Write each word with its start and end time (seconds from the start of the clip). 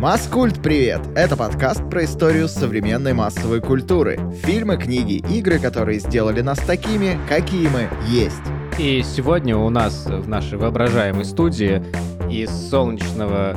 Маскульт, 0.00 0.62
привет! 0.62 1.00
Это 1.14 1.36
подкаст 1.36 1.88
про 1.90 2.04
историю 2.04 2.48
современной 2.48 3.12
массовой 3.12 3.60
культуры. 3.60 4.18
Фильмы, 4.42 4.76
книги, 4.76 5.22
игры, 5.32 5.58
которые 5.58 6.00
сделали 6.00 6.40
нас 6.40 6.58
такими, 6.58 7.18
какие 7.28 7.68
мы 7.68 7.88
есть. 8.08 8.42
И 8.78 9.02
сегодня 9.02 9.56
у 9.56 9.70
нас 9.70 10.06
в 10.06 10.28
нашей 10.28 10.58
воображаемой 10.58 11.24
студии 11.24 11.82
из 12.30 12.50
солнечного... 12.70 13.54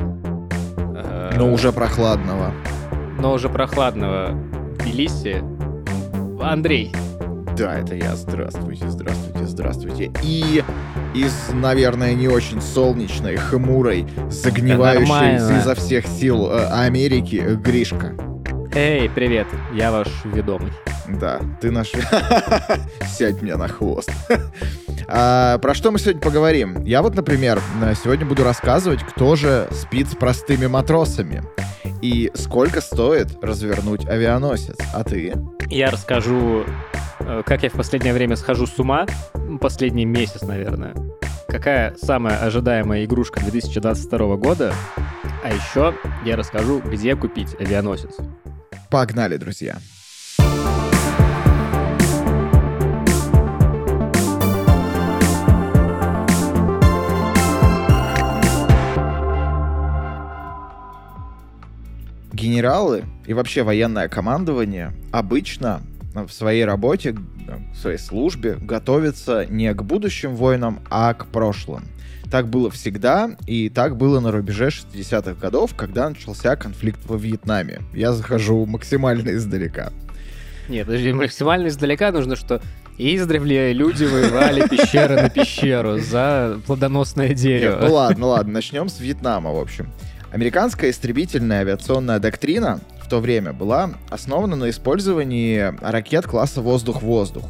Э, 1.31 1.37
но 1.37 1.51
уже 1.51 1.71
прохладного. 1.71 2.53
Но 3.19 3.33
уже 3.33 3.49
прохладного 3.49 4.31
Тбилиси 4.79 5.43
Андрей. 6.41 6.91
Да, 7.57 7.79
это 7.79 7.95
я. 7.95 8.15
Здравствуйте, 8.15 8.89
здравствуйте, 8.89 9.45
здравствуйте. 9.45 10.11
И 10.23 10.63
из, 11.13 11.33
наверное, 11.53 12.13
не 12.13 12.27
очень 12.27 12.61
солнечной, 12.61 13.35
хмурой, 13.35 14.07
загнивающей 14.29 15.57
изо 15.59 15.75
всех 15.75 16.07
сил 16.07 16.49
э, 16.49 16.67
Америки 16.71 17.41
э, 17.43 17.55
Гришка. 17.55 18.15
Эй, 18.73 19.09
привет, 19.09 19.47
я 19.73 19.91
ваш 19.91 20.07
ведомый. 20.23 20.71
Да, 21.19 21.41
ты 21.59 21.71
наш... 21.71 21.91
Сядь 23.17 23.41
мне 23.41 23.57
на 23.57 23.67
хвост. 23.67 24.11
а, 25.11 25.57
про 25.59 25.73
что 25.73 25.91
мы 25.91 25.99
сегодня 25.99 26.21
поговорим? 26.21 26.83
Я 26.83 27.01
вот, 27.01 27.15
например, 27.15 27.61
сегодня 28.03 28.25
буду 28.25 28.43
рассказывать, 28.43 29.03
кто 29.03 29.35
же 29.35 29.67
спит 29.71 30.09
с 30.09 30.15
простыми 30.15 30.67
матросами. 30.67 31.43
И 32.01 32.31
сколько 32.33 32.81
стоит 32.81 33.43
развернуть 33.43 34.07
авианосец. 34.07 34.77
А 34.93 35.03
ты? 35.03 35.33
Я 35.69 35.91
расскажу 35.91 36.65
Э, 37.31 37.43
как 37.45 37.63
я 37.63 37.69
в 37.69 37.73
последнее 37.73 38.13
время 38.13 38.35
схожу 38.35 38.67
с 38.67 38.77
ума, 38.79 39.05
последний 39.59 40.05
месяц, 40.05 40.41
наверное. 40.41 40.93
Какая 41.47 41.95
самая 41.95 42.37
ожидаемая 42.39 43.05
игрушка 43.05 43.39
2022 43.41 44.35
года? 44.37 44.73
А 45.43 45.49
еще 45.49 45.93
я 46.25 46.35
расскажу, 46.35 46.81
где 46.81 47.15
купить 47.15 47.55
авианосец. 47.59 48.15
Погнали, 48.89 49.37
друзья! 49.37 49.77
Генералы 62.41 63.03
и 63.27 63.33
вообще 63.33 63.61
военное 63.61 64.07
командование 64.07 64.93
обычно 65.11 65.81
в 66.15 66.29
своей 66.29 66.65
работе, 66.65 67.13
в 67.13 67.77
своей 67.77 67.99
службе 67.99 68.55
готовится 68.55 69.45
не 69.45 69.71
к 69.73 69.83
будущим 69.83 70.35
войнам, 70.35 70.79
а 70.89 71.13
к 71.13 71.27
прошлым. 71.27 71.83
Так 72.31 72.47
было 72.49 72.71
всегда, 72.71 73.31
и 73.45 73.69
так 73.69 73.97
было 73.97 74.19
на 74.19 74.31
рубеже 74.31 74.69
60-х 74.69 75.33
годов, 75.33 75.75
когда 75.75 76.09
начался 76.09 76.55
конфликт 76.55 77.01
во 77.05 77.17
Вьетнаме. 77.17 77.81
Я 77.93 78.13
захожу 78.13 78.65
максимально 78.65 79.35
издалека. 79.35 79.91
Нет, 80.67 80.87
подожди, 80.87 81.13
максимально 81.13 81.67
издалека 81.67 82.11
нужно, 82.11 82.35
что 82.35 82.61
издревле 82.97 83.73
люди 83.73 84.05
воевали 84.05 84.67
пещера 84.67 85.21
на 85.21 85.29
пещеру 85.29 85.99
за 85.99 86.59
плодоносное 86.65 87.33
дерево. 87.33 87.81
Нет, 87.81 87.89
ну 87.89 87.93
ладно, 87.93 88.25
ладно, 88.27 88.53
начнем 88.53 88.89
с 88.89 88.99
Вьетнама, 88.99 89.51
в 89.51 89.59
общем. 89.59 89.91
Американская 90.31 90.91
истребительная 90.91 91.61
авиационная 91.61 92.19
доктрина 92.19 92.79
то 93.11 93.19
время 93.19 93.51
была 93.51 93.91
основана 94.09 94.55
на 94.55 94.69
использовании 94.69 95.73
ракет 95.81 96.25
класса 96.25 96.61
воздух-воздух 96.61 97.43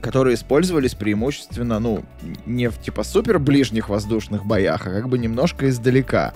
которые 0.00 0.36
использовались 0.36 0.94
преимущественно, 0.94 1.80
ну, 1.80 2.04
не 2.46 2.68
в 2.68 2.80
типа 2.80 3.02
супер 3.02 3.40
ближних 3.40 3.88
воздушных 3.88 4.46
боях, 4.46 4.86
а 4.86 4.90
как 4.90 5.08
бы 5.08 5.18
немножко 5.18 5.68
издалека. 5.68 6.32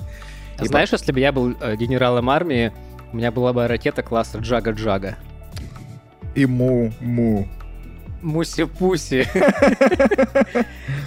А 0.58 0.64
И 0.64 0.66
знаешь, 0.66 0.90
по... 0.90 0.96
если 0.96 1.12
бы 1.12 1.20
я 1.20 1.30
был 1.30 1.54
э, 1.60 1.76
генералом 1.76 2.28
армии, 2.28 2.72
у 3.12 3.16
меня 3.16 3.30
была 3.30 3.52
бы 3.52 3.68
ракета 3.68 4.02
класса 4.02 4.38
Джага-Джага. 4.38 5.14
И 6.34 6.44
му-му. 6.44 7.46
Муси-пуси. 8.20 9.28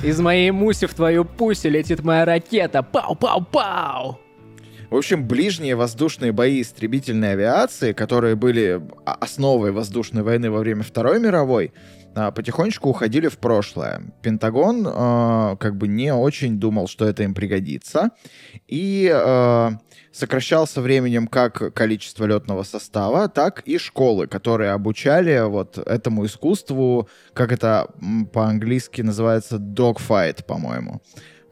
Из 0.03 0.19
моей 0.21 0.51
муси 0.51 0.87
в 0.87 0.93
твою 0.93 1.25
пуси 1.25 1.67
летит 1.67 2.05
моя 2.05 2.23
ракета. 2.23 2.79
Пау-пау-пау! 2.79 4.15
В 4.89 4.95
общем, 4.95 5.27
ближние 5.27 5.75
воздушные 5.75 6.31
бои 6.31 6.61
истребительной 6.61 7.33
авиации, 7.33 7.91
которые 7.93 8.35
были 8.35 8.81
основой 9.05 9.71
воздушной 9.71 10.23
войны 10.23 10.51
во 10.51 10.59
время 10.59 10.83
Второй 10.83 11.19
мировой, 11.19 11.73
а, 12.15 12.31
потихонечку 12.31 12.89
уходили 12.89 13.27
в 13.27 13.37
прошлое. 13.37 14.01
Пентагон 14.21 14.87
э, 14.87 15.57
как 15.59 15.75
бы 15.75 15.89
не 15.89 16.13
очень 16.13 16.59
думал, 16.59 16.87
что 16.87 17.05
это 17.05 17.23
им 17.23 17.33
пригодится, 17.33 18.11
и 18.67 19.11
э, 19.13 19.69
сокращал 20.13 20.65
со 20.65 20.81
временем 20.81 21.27
как 21.27 21.73
количество 21.73 22.23
летного 22.23 22.63
состава, 22.63 23.27
так 23.27 23.63
и 23.65 23.77
школы, 23.77 24.27
которые 24.27 24.71
обучали 24.71 25.45
вот 25.45 25.77
этому 25.77 26.25
искусству, 26.25 27.09
как 27.33 27.51
это 27.51 27.89
по-английски 28.31 29.01
называется, 29.01 29.57
dogfight, 29.57 30.45
по-моему. 30.45 31.01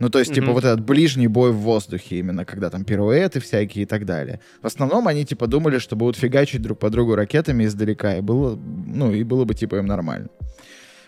Ну, 0.03 0.09
то 0.09 0.19
есть, 0.19 0.31
mm-hmm. 0.31 0.35
типа, 0.35 0.51
вот 0.51 0.65
этот 0.65 0.81
ближний 0.81 1.27
бой 1.27 1.53
в 1.53 1.59
воздухе 1.59 2.19
именно, 2.19 2.43
когда 2.43 2.69
там 2.69 2.83
пируэты 2.83 3.39
всякие 3.39 3.83
и 3.83 3.85
так 3.85 4.05
далее. 4.05 4.41
В 4.61 4.67
основном 4.67 5.07
они, 5.07 5.25
типа, 5.25 5.47
думали, 5.47 5.77
что 5.77 5.95
будут 5.95 6.17
фигачить 6.17 6.61
друг 6.61 6.77
по 6.77 6.89
другу 6.89 7.15
ракетами 7.15 7.63
издалека, 7.63 8.17
и 8.17 8.21
было, 8.21 8.59
ну, 8.85 9.13
и 9.13 9.23
было 9.23 9.45
бы, 9.45 9.53
типа, 9.53 9.77
им 9.77 9.85
нормально. 9.85 10.27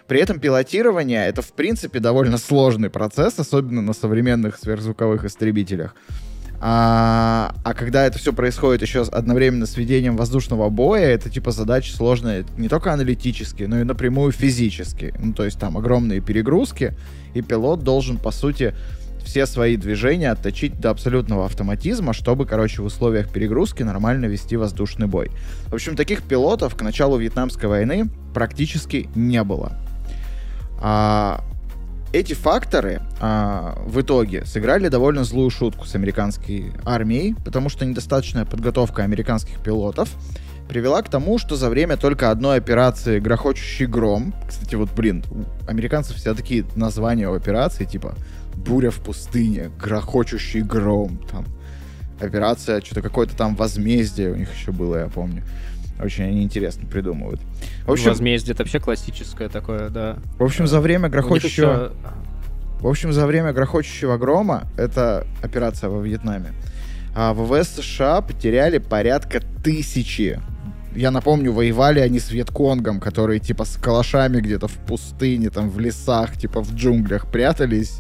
При 0.08 0.22
этом 0.22 0.40
пилотирование— 0.40 1.26
это, 1.28 1.42
в 1.42 1.52
принципе, 1.52 2.00
довольно 2.00 2.38
сложный 2.38 2.90
процесс, 2.90 3.38
особенно 3.38 3.82
на 3.82 3.92
современных 3.92 4.56
сверхзвуковых 4.56 5.26
истребителях. 5.26 5.94
А, 6.68 7.54
а 7.64 7.76
когда 7.76 8.08
это 8.08 8.18
все 8.18 8.34
происходит 8.34 8.82
еще 8.82 9.04
одновременно 9.04 9.68
с 9.68 9.78
ведением 9.78 10.18
воздушного 10.18 10.72
боя, 10.72 11.10
это 11.10 11.30
типа 11.30 11.52
задача 11.52 11.96
сложная 11.96 12.44
не 12.58 12.70
только 12.70 12.92
аналитически, 12.92 13.64
но 13.64 13.82
и 13.82 13.84
напрямую 13.84 14.32
физически. 14.32 15.14
Ну, 15.20 15.34
то 15.34 15.46
есть 15.46 15.60
там 15.60 15.78
огромные 15.78 16.22
перегрузки, 16.22 16.98
и 17.36 17.44
пилот 17.44 17.84
должен, 17.84 18.18
по 18.18 18.32
сути, 18.32 18.74
все 19.24 19.46
свои 19.46 19.78
движения 19.78 20.32
отточить 20.32 20.80
до 20.80 20.90
абсолютного 20.90 21.46
автоматизма, 21.46 22.14
чтобы, 22.14 22.48
короче, 22.48 22.82
в 22.82 22.86
условиях 22.86 23.32
перегрузки 23.32 23.84
нормально 23.84 24.26
вести 24.26 24.58
воздушный 24.58 25.06
бой. 25.06 25.30
В 25.68 25.76
общем, 25.76 25.96
таких 25.96 26.24
пилотов 26.24 26.74
к 26.74 26.82
началу 26.82 27.18
Вьетнамской 27.18 27.70
войны 27.70 28.10
практически 28.34 29.08
не 29.14 29.44
было. 29.44 29.74
А, 30.82 31.44
эти 32.16 32.34
факторы 32.34 33.02
а, 33.20 33.78
в 33.86 34.00
итоге 34.00 34.46
сыграли 34.46 34.88
довольно 34.88 35.26
злую 35.26 35.50
шутку 35.50 35.86
с 35.86 35.96
американской 35.96 36.72
армией, 36.86 37.36
потому 37.44 37.68
что 37.68 37.86
недостаточная 37.86 38.46
подготовка 38.46 39.04
американских 39.04 39.60
пилотов 39.62 40.10
привела 40.70 41.02
к 41.02 41.10
тому, 41.10 41.38
что 41.38 41.58
за 41.58 41.70
время 41.70 41.98
только 41.98 42.32
одной 42.32 42.58
операции 42.58 43.20
«Грохочущий 43.20 43.86
гром», 43.86 44.34
кстати, 44.48 44.76
вот, 44.76 44.92
блин, 44.96 45.26
у 45.30 45.70
американцев 45.70 46.16
все 46.16 46.34
такие 46.34 46.66
названия 46.76 47.28
у 47.28 47.36
операции, 47.36 47.84
типа 47.84 48.16
«Буря 48.56 48.92
в 48.92 49.02
пустыне», 49.02 49.70
«Грохочущий 49.78 50.62
гром», 50.62 51.20
там, 51.30 51.46
операция, 52.22 52.80
что-то 52.80 53.02
какое-то 53.02 53.36
там 53.36 53.56
возмездие 53.56 54.32
у 54.32 54.36
них 54.36 54.50
еще 54.56 54.72
было, 54.72 55.00
я 55.00 55.08
помню. 55.08 55.44
Очень 56.00 56.26
они 56.26 56.44
интересно 56.44 56.88
придумывают. 56.88 57.40
В 57.86 57.92
общем, 57.92 58.10
Возмездие 58.10 58.54
это 58.54 58.64
вообще 58.64 58.80
классическое 58.80 59.50
такое, 59.50 59.90
да. 59.90 60.18
В 60.38 60.44
общем, 60.44 60.68
за 60.68 60.82
время 60.82 61.10
грохочущего... 61.10 61.72
Еще... 61.72 61.92
В 62.80 62.88
общем, 62.88 63.14
за 63.14 63.26
время 63.26 63.54
грохочущего 63.54 64.18
грома, 64.18 64.68
это 64.78 65.26
операция 65.42 65.90
во 65.90 66.02
Вьетнаме, 66.02 66.54
а 67.16 67.34
ВВС 67.34 67.70
США 67.70 68.22
потеряли 68.22 68.78
порядка 68.78 69.42
тысячи 69.64 70.40
я 70.96 71.12
напомню, 71.12 71.52
воевали 71.52 72.00
они 72.00 72.20
с 72.20 72.32
Вьетконгом, 72.32 73.00
которые 73.00 73.40
типа 73.40 73.66
с 73.66 73.76
калашами 73.76 74.40
где-то 74.40 74.68
в 74.68 74.74
пустыне, 74.74 75.50
там 75.50 75.70
в 75.70 75.80
лесах, 75.80 76.38
типа 76.38 76.62
в 76.62 76.74
джунглях 76.74 77.30
прятались. 77.30 78.00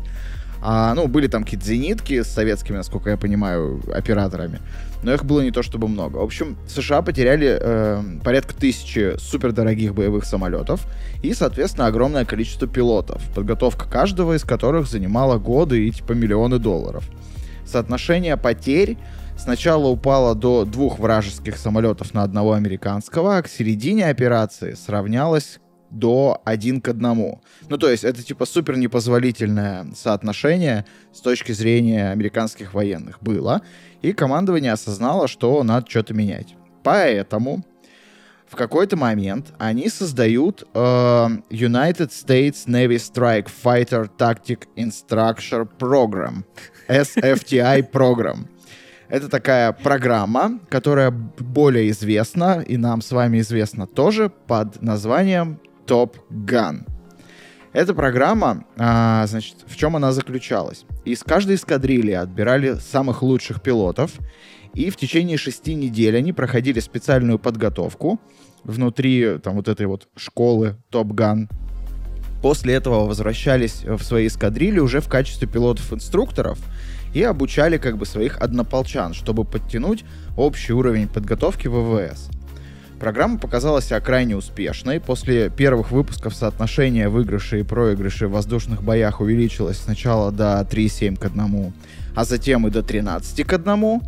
А, 0.67 0.95
ну, 0.95 1.07
были 1.07 1.27
там 1.27 1.43
какие-то 1.43 1.67
зенитки 1.67 2.23
с 2.23 2.27
советскими, 2.27 2.77
насколько 2.77 3.11
я 3.11 3.17
понимаю, 3.17 3.83
операторами. 3.93 4.61
Но 5.03 5.13
их 5.13 5.23
было 5.23 5.41
не 5.41 5.51
то 5.51 5.61
чтобы 5.61 5.87
много. 5.87 6.17
В 6.17 6.23
общем, 6.23 6.57
США 6.67 7.03
потеряли 7.03 7.59
э, 7.61 8.03
порядка 8.23 8.55
тысячи 8.55 9.15
супердорогих 9.19 9.93
боевых 9.93 10.25
самолетов 10.25 10.87
и, 11.21 11.35
соответственно, 11.35 11.85
огромное 11.85 12.25
количество 12.25 12.67
пилотов, 12.67 13.21
подготовка 13.35 13.87
каждого 13.87 14.33
из 14.35 14.43
которых 14.43 14.87
занимала 14.87 15.37
годы 15.37 15.87
и 15.87 15.91
типа 15.91 16.13
миллионы 16.13 16.57
долларов. 16.57 17.07
Соотношение 17.63 18.35
потерь 18.35 18.97
сначала 19.37 19.85
упало 19.85 20.33
до 20.33 20.65
двух 20.65 20.97
вражеских 20.97 21.57
самолетов 21.57 22.15
на 22.15 22.23
одного 22.23 22.53
американского, 22.53 23.37
а 23.37 23.43
к 23.43 23.47
середине 23.47 24.07
операции 24.07 24.73
сравнялось 24.73 25.59
до 25.99 26.41
один 26.45 26.81
к 26.81 26.87
одному. 26.87 27.41
Ну, 27.69 27.77
то 27.77 27.89
есть 27.89 28.03
это 28.03 28.23
типа 28.23 28.45
супер 28.45 28.77
непозволительное 28.77 29.87
соотношение 29.95 30.85
с 31.13 31.19
точки 31.19 31.51
зрения 31.51 32.11
американских 32.11 32.73
военных 32.73 33.21
было. 33.21 33.61
И 34.01 34.13
командование 34.13 34.73
осознало, 34.73 35.27
что 35.27 35.63
надо 35.63 35.89
что-то 35.89 36.13
менять. 36.13 36.55
Поэтому 36.83 37.63
в 38.47 38.55
какой-то 38.55 38.95
момент 38.95 39.53
они 39.57 39.89
создают 39.89 40.63
э, 40.73 40.77
United 40.77 42.09
States 42.09 42.67
Navy 42.67 42.97
Strike 42.97 43.49
Fighter 43.63 44.09
Tactic 44.17 44.67
Instructor 44.75 45.67
Program, 45.79 46.43
SFTI 46.87 47.89
Program. 47.91 48.47
Это 49.09 49.29
такая 49.29 49.71
программа, 49.71 50.59
которая 50.69 51.11
более 51.11 51.89
известна, 51.89 52.63
и 52.67 52.77
нам 52.77 53.01
с 53.01 53.11
вами 53.11 53.39
известна 53.39 53.87
тоже, 53.87 54.29
под 54.29 54.81
названием 54.81 55.59
Top 55.85 56.15
Gun. 56.29 56.87
Эта 57.73 57.93
программа, 57.93 58.63
а, 58.77 59.25
значит, 59.27 59.57
в 59.67 59.75
чем 59.75 59.95
она 59.97 60.13
заключалась? 60.13 60.85
Из 61.03 61.23
каждой 61.23 61.57
эскадрильи 61.57 62.13
отбирали 62.13 62.75
самых 62.75 63.21
лучших 63.21 63.61
пилотов, 63.61 64.11
и 64.73 64.89
в 64.89 64.95
течение 64.95 65.37
шести 65.37 65.75
недель 65.75 66.15
они 66.17 66.31
проходили 66.31 66.79
специальную 66.79 67.37
подготовку 67.37 68.19
внутри 68.63 69.39
там 69.43 69.55
вот 69.55 69.67
этой 69.67 69.85
вот 69.87 70.07
школы 70.15 70.77
Top 70.91 71.07
Gun. 71.09 71.49
После 72.41 72.75
этого 72.75 73.05
возвращались 73.05 73.83
в 73.83 74.01
свои 74.03 74.27
эскадрильи 74.27 74.79
уже 74.79 75.01
в 75.01 75.09
качестве 75.09 75.47
пилотов-инструкторов 75.47 76.59
и 77.13 77.23
обучали 77.23 77.77
как 77.77 77.97
бы 77.97 78.05
своих 78.05 78.37
однополчан, 78.37 79.13
чтобы 79.13 79.45
подтянуть 79.45 80.05
общий 80.37 80.73
уровень 80.73 81.07
подготовки 81.07 81.67
ВВС. 81.67 82.29
Программа 83.05 83.37
показалась 83.37 83.85
себя 83.85 83.99
крайне 83.99 84.35
успешной. 84.35 84.99
После 84.99 85.51
первых 85.51 85.91
выпусков 85.91 86.33
соотношение 86.33 87.07
выигрышей 87.07 87.59
и 87.59 87.63
проигрышей 87.63 88.27
в 88.27 88.31
воздушных 88.31 88.81
боях 88.81 89.21
увеличилось 89.21 89.77
сначала 89.77 90.31
до 90.31 90.67
3,7 90.67 91.15
к 91.15 91.25
1, 91.25 91.73
а 92.15 92.25
затем 92.25 92.65
и 92.65 92.71
до 92.71 92.81
13 92.81 93.45
к 93.45 93.53
1. 93.53 94.01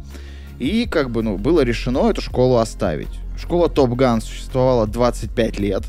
И 0.57 0.87
как 0.87 1.11
бы 1.11 1.21
ну, 1.21 1.37
было 1.37 1.61
решено 1.61 2.09
эту 2.09 2.23
школу 2.23 2.57
оставить. 2.57 3.19
Школа 3.37 3.67
Top 3.67 3.91
Gun 3.91 4.19
существовала 4.19 4.87
25 4.87 5.59
лет, 5.59 5.83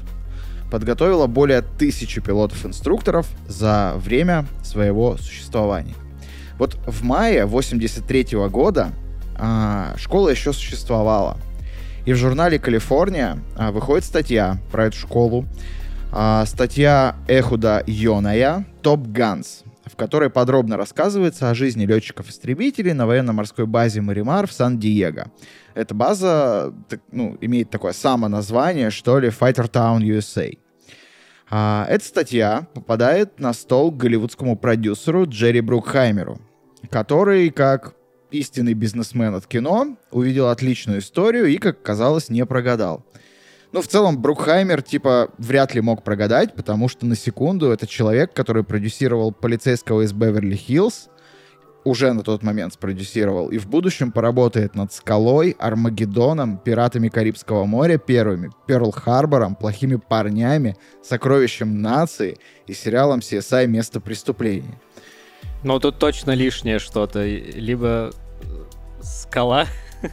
подготовила 0.70 1.26
более 1.26 1.62
тысячи 1.62 2.20
пилотов-инструкторов 2.20 3.26
за 3.48 3.94
время 3.96 4.44
своего 4.62 5.16
существования. 5.16 5.94
Вот 6.58 6.76
в 6.86 7.02
мае 7.04 7.46
83 7.46 8.34
-го 8.34 8.50
года 8.50 8.90
а, 9.34 9.94
школа 9.96 10.28
еще 10.28 10.52
существовала. 10.52 11.38
И 12.08 12.12
в 12.14 12.16
журнале 12.16 12.58
«Калифорния» 12.58 13.38
а, 13.54 13.70
выходит 13.70 14.02
статья 14.02 14.56
про 14.72 14.86
эту 14.86 14.96
школу. 14.96 15.44
А, 16.10 16.46
статья 16.46 17.16
Эхуда 17.28 17.84
Йоная 17.86 18.64
«Топ 18.80 19.08
Ганс», 19.08 19.62
в 19.84 19.94
которой 19.94 20.30
подробно 20.30 20.78
рассказывается 20.78 21.50
о 21.50 21.54
жизни 21.54 21.84
летчиков-истребителей 21.84 22.94
на 22.94 23.06
военно-морской 23.06 23.66
базе 23.66 24.00
Маримар 24.00 24.46
в 24.46 24.52
Сан-Диего. 24.52 25.30
Эта 25.74 25.94
база 25.94 26.72
ну, 27.12 27.36
имеет 27.42 27.68
такое 27.68 27.92
самоназвание, 27.92 28.88
что 28.88 29.18
ли, 29.18 29.28
Fighter 29.28 29.70
Town 29.70 29.98
USA. 29.98 30.58
А, 31.50 31.84
эта 31.90 32.06
статья 32.06 32.68
попадает 32.72 33.38
на 33.38 33.52
стол 33.52 33.92
к 33.92 33.98
голливудскому 33.98 34.56
продюсеру 34.56 35.26
Джерри 35.26 35.60
Брукхаймеру, 35.60 36.40
который, 36.88 37.50
как 37.50 37.97
истинный 38.30 38.74
бизнесмен 38.74 39.34
от 39.34 39.46
кино, 39.46 39.96
увидел 40.10 40.48
отличную 40.48 41.00
историю 41.00 41.46
и, 41.46 41.58
как 41.58 41.82
казалось, 41.82 42.28
не 42.28 42.44
прогадал. 42.46 43.04
Ну, 43.72 43.82
в 43.82 43.88
целом, 43.88 44.20
Брукхаймер, 44.20 44.80
типа, 44.80 45.30
вряд 45.36 45.74
ли 45.74 45.82
мог 45.82 46.02
прогадать, 46.02 46.54
потому 46.54 46.88
что, 46.88 47.04
на 47.04 47.14
секунду, 47.14 47.70
это 47.70 47.86
человек, 47.86 48.32
который 48.32 48.64
продюсировал 48.64 49.30
полицейского 49.30 50.02
из 50.02 50.12
Беверли-Хиллз, 50.12 51.10
уже 51.84 52.12
на 52.12 52.22
тот 52.22 52.42
момент 52.42 52.74
спродюсировал, 52.74 53.48
и 53.48 53.58
в 53.58 53.68
будущем 53.68 54.10
поработает 54.10 54.74
над 54.74 54.92
«Скалой», 54.92 55.54
«Армагеддоном», 55.58 56.58
«Пиратами 56.58 57.08
Карибского 57.08 57.64
моря» 57.64 57.98
первыми, 57.98 58.50
«Перл-Харбором», 58.66 59.54
«Плохими 59.54 59.96
парнями», 59.96 60.76
«Сокровищем 61.02 61.80
нации» 61.80 62.38
и 62.66 62.72
сериалом 62.74 63.20
CSI 63.20 63.66
«Место 63.66 64.00
преступления». 64.00 64.80
Ну, 65.62 65.78
тут 65.80 65.98
точно 65.98 66.32
лишнее 66.32 66.78
что-то. 66.78 67.24
Либо 67.24 68.10
«Скала», 69.02 69.66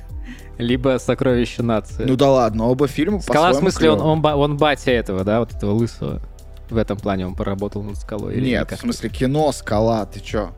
либо 0.58 0.98
«Сокровище 1.00 1.64
нации». 1.64 2.06
Ну 2.06 2.16
да 2.16 2.32
ладно, 2.32 2.66
оба 2.66 2.88
фильма 2.88 3.22
«Скала» 3.22 3.52
в 3.52 3.56
смысле, 3.56 3.92
он, 3.92 4.02
он, 4.02 4.26
он 4.26 4.58
батя 4.58 4.92
этого, 4.92 5.24
да, 5.24 5.40
вот 5.40 5.54
этого 5.54 5.72
лысого. 5.72 6.22
В 6.70 6.78
этом 6.78 6.98
плане 6.98 7.28
он 7.28 7.36
поработал 7.36 7.84
над 7.84 7.98
«Скалой». 7.98 8.42
Нет, 8.42 8.72
в 8.72 8.80
смысле 8.80 9.10
кино 9.10 9.52
«Скала», 9.52 10.06
ты 10.06 10.20
чё? 10.20 10.52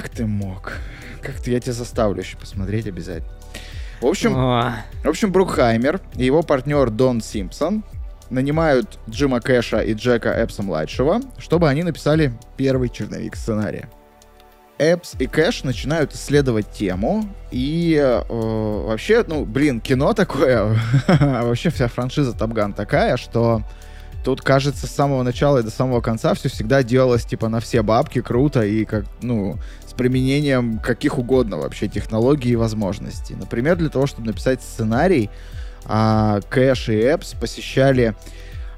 Как 0.00 0.08
ты 0.08 0.24
мог? 0.24 0.72
Как 1.20 1.34
ты? 1.40 1.50
Я 1.50 1.60
тебя 1.60 1.74
заставлю 1.74 2.22
еще 2.22 2.38
посмотреть 2.38 2.86
обязательно. 2.86 3.30
В 4.00 4.06
общем, 4.06 4.34
О. 4.34 4.76
в 5.04 5.08
общем, 5.08 5.30
Брукхаймер 5.30 6.00
и 6.16 6.24
его 6.24 6.42
партнер 6.42 6.88
Дон 6.88 7.20
Симпсон 7.20 7.84
нанимают 8.30 8.98
Джима 9.10 9.42
Кэша 9.42 9.80
и 9.80 9.92
Джека 9.92 10.30
Эпса-младшего, 10.30 11.20
чтобы 11.36 11.68
они 11.68 11.82
написали 11.82 12.32
первый 12.56 12.88
черновик 12.88 13.36
сценария. 13.36 13.90
Эпс 14.78 15.16
и 15.18 15.26
Кэш 15.26 15.64
начинают 15.64 16.14
исследовать 16.14 16.70
тему, 16.70 17.28
и 17.50 17.94
э, 18.00 18.22
вообще, 18.26 19.22
ну, 19.26 19.44
блин, 19.44 19.82
кино 19.82 20.14
такое, 20.14 20.80
вообще 21.08 21.68
вся 21.68 21.88
франшиза 21.88 22.32
Топган 22.32 22.72
такая, 22.72 23.18
что 23.18 23.62
тут, 24.24 24.42
кажется, 24.42 24.86
с 24.86 24.90
самого 24.90 25.22
начала 25.22 25.58
и 25.58 25.62
до 25.62 25.70
самого 25.70 26.00
конца 26.00 26.34
все 26.34 26.48
всегда 26.48 26.82
делалось, 26.82 27.24
типа, 27.24 27.48
на 27.48 27.60
все 27.60 27.82
бабки, 27.82 28.20
круто, 28.20 28.62
и 28.62 28.84
как, 28.84 29.04
ну, 29.22 29.58
с 29.90 29.92
применением 29.92 30.78
каких 30.78 31.18
угодно 31.18 31.58
вообще 31.58 31.88
технологий 31.88 32.50
и 32.50 32.56
возможностей. 32.56 33.34
Например, 33.34 33.76
для 33.76 33.88
того, 33.88 34.06
чтобы 34.06 34.28
написать 34.28 34.62
сценарий, 34.62 35.30
а, 35.84 36.40
Кэш 36.48 36.90
и 36.90 36.94
Эпс 36.94 37.34
посещали 37.34 38.14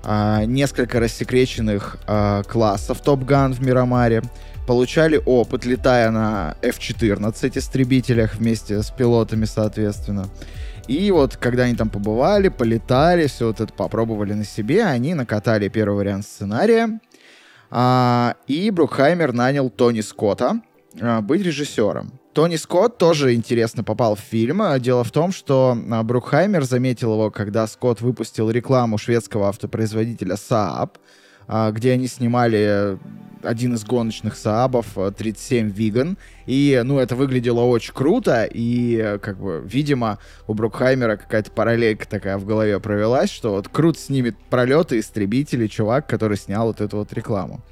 а, 0.02 0.44
несколько 0.46 1.00
рассекреченных 1.00 1.98
а, 2.06 2.42
классов 2.44 3.02
Топ 3.02 3.24
Ган 3.24 3.52
в 3.52 3.60
Мирамаре, 3.60 4.22
получали 4.66 5.20
опыт, 5.26 5.66
летая 5.66 6.10
на 6.10 6.56
F-14 6.62 7.58
истребителях 7.58 8.36
вместе 8.36 8.82
с 8.82 8.90
пилотами, 8.90 9.44
соответственно. 9.44 10.28
И 10.88 11.10
вот, 11.10 11.36
когда 11.36 11.64
они 11.64 11.74
там 11.76 11.90
побывали, 11.90 12.48
полетали, 12.48 13.26
все 13.26 13.48
вот 13.48 13.60
это 13.60 13.72
попробовали 13.72 14.32
на 14.32 14.44
себе, 14.44 14.84
они 14.84 15.12
накатали 15.12 15.68
первый 15.68 15.98
вариант 15.98 16.24
сценария. 16.24 17.00
А, 17.70 18.34
и 18.46 18.70
Брукхаймер 18.70 19.34
нанял 19.34 19.68
Тони 19.68 20.00
Скотта 20.00 20.62
быть 21.22 21.42
режиссером. 21.42 22.12
Тони 22.32 22.56
Скотт 22.56 22.96
тоже 22.96 23.34
интересно 23.34 23.84
попал 23.84 24.14
в 24.14 24.20
фильм. 24.20 24.62
Дело 24.80 25.04
в 25.04 25.10
том, 25.10 25.32
что 25.32 25.76
а, 25.90 26.02
Брукхаймер 26.02 26.64
заметил 26.64 27.12
его, 27.12 27.30
когда 27.30 27.66
Скотт 27.66 28.00
выпустил 28.00 28.50
рекламу 28.50 28.96
шведского 28.96 29.48
автопроизводителя 29.48 30.36
Saab, 30.36 30.92
а, 31.46 31.70
где 31.72 31.92
они 31.92 32.06
снимали 32.06 32.98
один 33.42 33.74
из 33.74 33.84
гоночных 33.84 34.36
Saabов 34.36 34.86
37 34.94 35.68
Виган. 35.68 36.16
И, 36.46 36.80
ну, 36.84 36.98
это 36.98 37.16
выглядело 37.16 37.62
очень 37.62 37.92
круто, 37.92 38.48
и, 38.50 39.18
как 39.20 39.38
бы, 39.38 39.62
видимо, 39.66 40.18
у 40.46 40.54
Брукхаймера 40.54 41.16
какая-то 41.16 41.50
параллелька 41.50 42.08
такая 42.08 42.38
в 42.38 42.46
голове 42.46 42.80
провелась, 42.80 43.30
что 43.30 43.50
вот 43.52 43.68
круто 43.68 43.98
снимет 43.98 44.36
пролеты 44.48 45.00
истребители 45.00 45.66
чувак, 45.66 46.06
который 46.06 46.38
снял 46.38 46.68
вот 46.68 46.80
эту 46.80 46.98
вот 46.98 47.12
рекламу. 47.12 47.62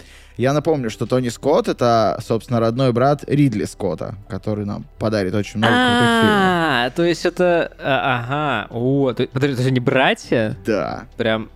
Я 0.40 0.54
напомню, 0.54 0.88
что 0.88 1.04
Тони 1.04 1.28
Скотт— 1.28 1.68
это, 1.68 2.18
собственно, 2.26 2.60
родной 2.60 2.94
брат 2.94 3.24
Ридли 3.26 3.64
Скотта, 3.66 4.14
который 4.26 4.64
нам 4.64 4.86
подарит 4.98 5.34
очень 5.34 5.58
много 5.58 5.74
крутых 5.74 6.20
фильмов. 6.22 6.38
А, 6.38 6.90
то 6.96 7.04
есть 7.04 7.26
это... 7.26 7.72
а, 7.78 8.64
Ага. 8.64 8.66
О, 8.70 9.12
подожди, 9.12 9.52
это 9.52 9.62
же 9.62 9.70
не 9.70 9.80
братья? 9.80 10.56
Да. 10.64 11.04
Прям... 11.18 11.50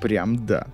Прям 0.00 0.46
да. 0.46 0.68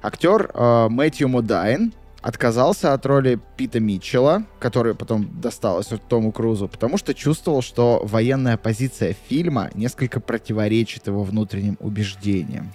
Актер 0.00 0.50
э, 0.54 0.88
Мэтью 0.88 1.28
Модайн 1.28 1.92
отказался 2.22 2.94
от 2.94 3.04
роли 3.04 3.38
Пита 3.58 3.78
Митчелла, 3.78 4.44
который 4.60 4.94
потом 4.94 5.40
досталась 5.42 5.90
Тому 6.08 6.32
Крузу, 6.32 6.68
потому 6.68 6.96
что 6.96 7.12
чувствовал, 7.12 7.60
что 7.60 8.00
военная 8.02 8.56
позиция 8.56 9.14
фильма 9.28 9.68
несколько 9.74 10.20
противоречит 10.20 11.06
его 11.06 11.22
внутренним 11.22 11.76
убеждениям. 11.80 12.72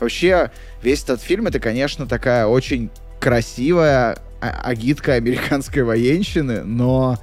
Вообще, 0.00 0.50
весь 0.82 1.02
этот 1.04 1.22
фильм 1.22 1.46
это, 1.46 1.60
конечно, 1.60 2.06
такая 2.06 2.46
очень 2.46 2.90
красивая 3.20 4.18
а, 4.40 4.60
агитка 4.64 5.14
американской 5.14 5.82
военщины, 5.82 6.62
но 6.62 7.18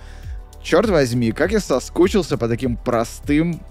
черт 0.63 0.89
возьми, 0.89 1.31
как 1.31 1.51
я 1.51 1.59
соскучился 1.59 2.37
по 2.37 2.47
таким 2.47 2.77
простым 2.77 3.61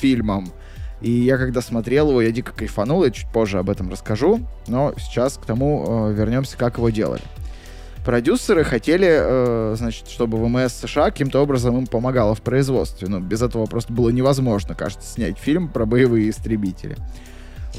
фильмам. 0.00 0.52
И 1.00 1.10
я 1.10 1.36
когда 1.36 1.60
смотрел 1.60 2.10
его, 2.10 2.22
я 2.22 2.30
дико 2.30 2.52
кайфанул, 2.52 3.04
я 3.04 3.10
чуть 3.10 3.28
позже 3.28 3.58
об 3.58 3.68
этом 3.68 3.90
расскажу, 3.90 4.40
но 4.68 4.94
сейчас 4.96 5.36
к 5.36 5.44
тому 5.44 6.08
э, 6.08 6.14
вернемся, 6.14 6.56
как 6.56 6.78
его 6.78 6.88
делали. 6.90 7.22
Продюсеры 8.04 8.64
хотели, 8.64 9.08
э, 9.10 9.74
значит, 9.76 10.08
чтобы 10.08 10.38
ВМС 10.38 10.74
США 10.74 11.06
каким-то 11.06 11.42
образом 11.42 11.78
им 11.78 11.86
помогало 11.86 12.34
в 12.34 12.42
производстве. 12.42 13.08
Но 13.08 13.18
без 13.18 13.40
этого 13.40 13.64
просто 13.64 13.92
было 13.94 14.10
невозможно, 14.10 14.74
кажется, 14.74 15.10
снять 15.10 15.38
фильм 15.38 15.68
про 15.68 15.86
боевые 15.86 16.28
истребители. 16.28 16.96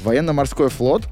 Военно-морской 0.02 0.68
флот 0.68 1.04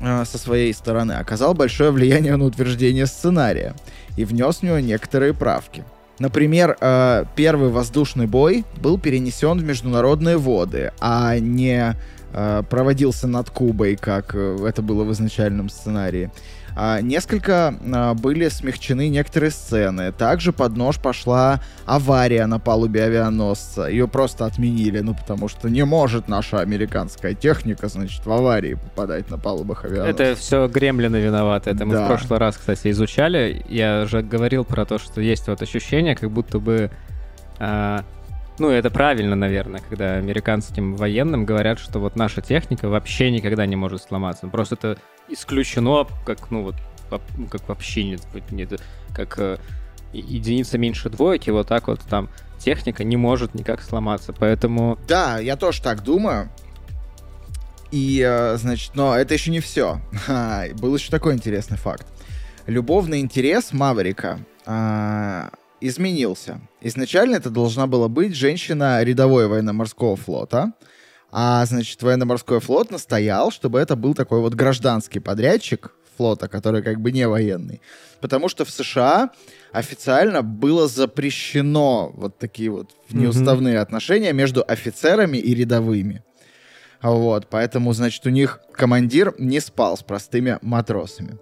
э, 0.00 0.24
со 0.24 0.38
своей 0.38 0.72
стороны 0.72 1.12
оказал 1.12 1.54
большое 1.54 1.90
влияние 1.90 2.36
на 2.36 2.44
утверждение 2.44 3.06
сценария 3.06 3.74
и 4.16 4.24
внес 4.24 4.58
в 4.58 4.62
него 4.62 4.78
некоторые 4.78 5.34
правки. 5.34 5.84
Например, 6.18 6.76
э, 6.80 7.24
первый 7.34 7.70
воздушный 7.70 8.26
бой 8.26 8.64
был 8.76 8.98
перенесен 8.98 9.58
в 9.58 9.64
международные 9.64 10.38
воды, 10.38 10.92
а 11.00 11.38
не 11.38 11.94
э, 12.32 12.62
проводился 12.68 13.26
над 13.26 13.50
Кубой, 13.50 13.96
как 13.96 14.34
это 14.34 14.82
было 14.82 15.04
в 15.04 15.12
изначальном 15.12 15.68
сценарии. 15.68 16.30
А, 16.78 17.00
несколько 17.00 17.74
а, 17.90 18.12
были 18.12 18.48
смягчены 18.50 19.08
некоторые 19.08 19.50
сцены. 19.50 20.12
Также 20.12 20.52
под 20.52 20.76
нож 20.76 20.98
пошла 20.98 21.60
авария 21.86 22.44
на 22.44 22.58
палубе 22.58 23.04
авианосца. 23.04 23.86
Ее 23.86 24.06
просто 24.06 24.44
отменили, 24.44 25.00
ну 25.00 25.14
потому 25.14 25.48
что 25.48 25.70
не 25.70 25.86
может 25.86 26.28
наша 26.28 26.60
американская 26.60 27.32
техника, 27.32 27.88
значит, 27.88 28.26
в 28.26 28.30
аварии 28.30 28.74
попадать 28.74 29.30
на 29.30 29.38
палубах 29.38 29.86
авианосца. 29.86 30.22
Это 30.22 30.38
все 30.38 30.68
гремлины 30.68 31.16
виноваты. 31.16 31.70
Это 31.70 31.86
мы 31.86 31.94
Да. 31.94 32.04
в 32.04 32.08
прошлый 32.08 32.38
раз, 32.38 32.58
кстати, 32.58 32.90
изучали. 32.90 33.64
Я 33.70 34.04
же 34.04 34.20
говорил 34.20 34.66
про 34.66 34.84
то, 34.84 34.98
что 34.98 35.22
есть 35.22 35.48
вот 35.48 35.62
ощущение, 35.62 36.14
как 36.14 36.30
будто 36.30 36.58
бы... 36.58 36.90
а, 37.58 38.04
ну, 38.58 38.68
это 38.68 38.90
правильно, 38.90 39.34
наверное, 39.34 39.80
когда 39.88 40.16
американцы 40.16 40.72
этим 40.72 40.94
военным 40.94 41.46
говорят, 41.46 41.78
что 41.78 42.00
вот 42.00 42.16
наша 42.16 42.42
техника 42.42 42.88
вообще 42.88 43.30
никогда 43.30 43.64
не 43.64 43.76
может 43.76 44.02
сломаться. 44.02 44.46
Просто 44.48 44.74
это 44.74 44.98
исключено, 45.28 46.06
как, 46.24 46.50
ну, 46.50 46.62
вот, 46.62 46.76
как 47.50 47.68
вообще 47.68 48.04
нет, 48.04 48.22
нет, 48.50 48.80
как 49.14 49.38
э, 49.38 49.58
единица 50.12 50.78
меньше 50.78 51.10
двойки, 51.10 51.50
вот 51.50 51.68
так 51.68 51.88
вот 51.88 52.00
там 52.00 52.28
техника 52.58 53.04
не 53.04 53.16
может 53.16 53.54
никак 53.54 53.82
сломаться. 53.82 54.32
Поэтому 54.32 54.98
Да, 55.06 55.38
я 55.38 55.56
тоже 55.56 55.82
так 55.82 56.02
думаю. 56.02 56.50
И, 57.90 58.22
э, 58.26 58.56
значит, 58.56 58.92
но 58.94 59.14
это 59.14 59.34
еще 59.34 59.50
не 59.50 59.60
все. 59.60 60.00
Был 60.80 60.96
еще 60.96 61.10
такой 61.10 61.34
интересный 61.34 61.76
факт. 61.76 62.06
Любовный 62.66 63.20
интерес 63.20 63.72
Маверика 63.72 64.40
а, 64.64 65.50
изменился. 65.80 66.60
Изначально 66.80 67.36
это 67.36 67.50
должна 67.50 67.86
была 67.86 68.08
быть 68.08 68.34
женщина 68.34 69.02
рядовой 69.02 69.46
военно-морского 69.46 70.16
флота. 70.16 70.72
А, 71.30 71.64
значит, 71.66 72.02
военно-морской 72.02 72.60
флот 72.60 72.90
настоял, 72.90 73.50
чтобы 73.50 73.78
это 73.78 73.96
был 73.96 74.14
такой 74.14 74.40
вот 74.40 74.54
гражданский 74.54 75.20
подрядчик 75.20 75.92
флота, 76.16 76.48
который 76.48 76.82
как 76.82 77.00
бы 77.00 77.12
не 77.12 77.28
военный. 77.28 77.80
Потому 78.20 78.48
что 78.48 78.64
в 78.64 78.70
США 78.70 79.30
официально 79.72 80.42
было 80.42 80.88
запрещено 80.88 82.10
вот 82.14 82.38
такие 82.38 82.70
вот 82.70 82.90
неуставные 83.10 83.80
отношения 83.80 84.32
между 84.32 84.64
офицерами 84.66 85.36
и 85.36 85.54
рядовыми. 85.54 86.22
Вот, 87.02 87.48
поэтому, 87.50 87.92
значит, 87.92 88.24
у 88.26 88.30
них 88.30 88.60
командир 88.72 89.34
не 89.38 89.60
спал 89.60 89.96
с 89.96 90.02
простыми 90.02 90.58
матросами. 90.62 91.38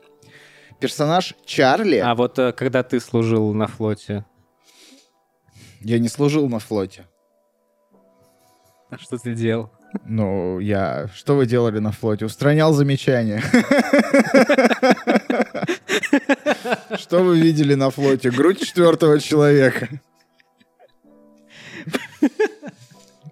Персонаж 0.81 1.35
Чарли... 1.47 1.99
А 1.99 2.15
вот 2.15 2.39
э, 2.39 2.53
когда 2.53 2.83
ты 2.83 3.01
служил 3.01 3.55
на 3.55 3.69
флоте, 3.69 4.25
Я 5.81 5.99
не 5.99 6.09
служил 6.09 6.49
на 6.49 6.59
флоте. 6.59 7.07
что 9.01 9.19
ты 9.19 9.35
делал? 9.35 9.71
Ну, 10.05 10.59
я... 10.59 11.09
Что 11.15 11.37
вы 11.37 11.47
делали 11.47 11.79
на 11.79 11.93
флоте? 11.93 12.25
Устранял 12.25 12.73
замечания. 12.73 13.41
Что 16.99 17.23
вы 17.23 17.39
видели 17.39 17.75
на 17.75 17.91
флоте? 17.91 18.31
Грудь 18.31 18.61
четвертого 18.61 19.21
человека. 19.21 19.89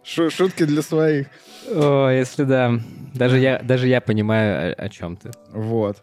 Шу- 0.04 0.30
Шутки 0.30 0.64
для 0.64 0.82
своих. 0.82 1.26
О, 1.68 2.10
если 2.10 2.44
да. 2.44 2.72
Даже 3.14 3.38
я, 3.38 3.58
даже 3.60 3.88
я 3.88 4.00
понимаю, 4.00 4.72
о, 4.72 4.84
о 4.84 4.88
чем 4.88 5.16
ты. 5.16 5.30
Вот. 5.50 6.02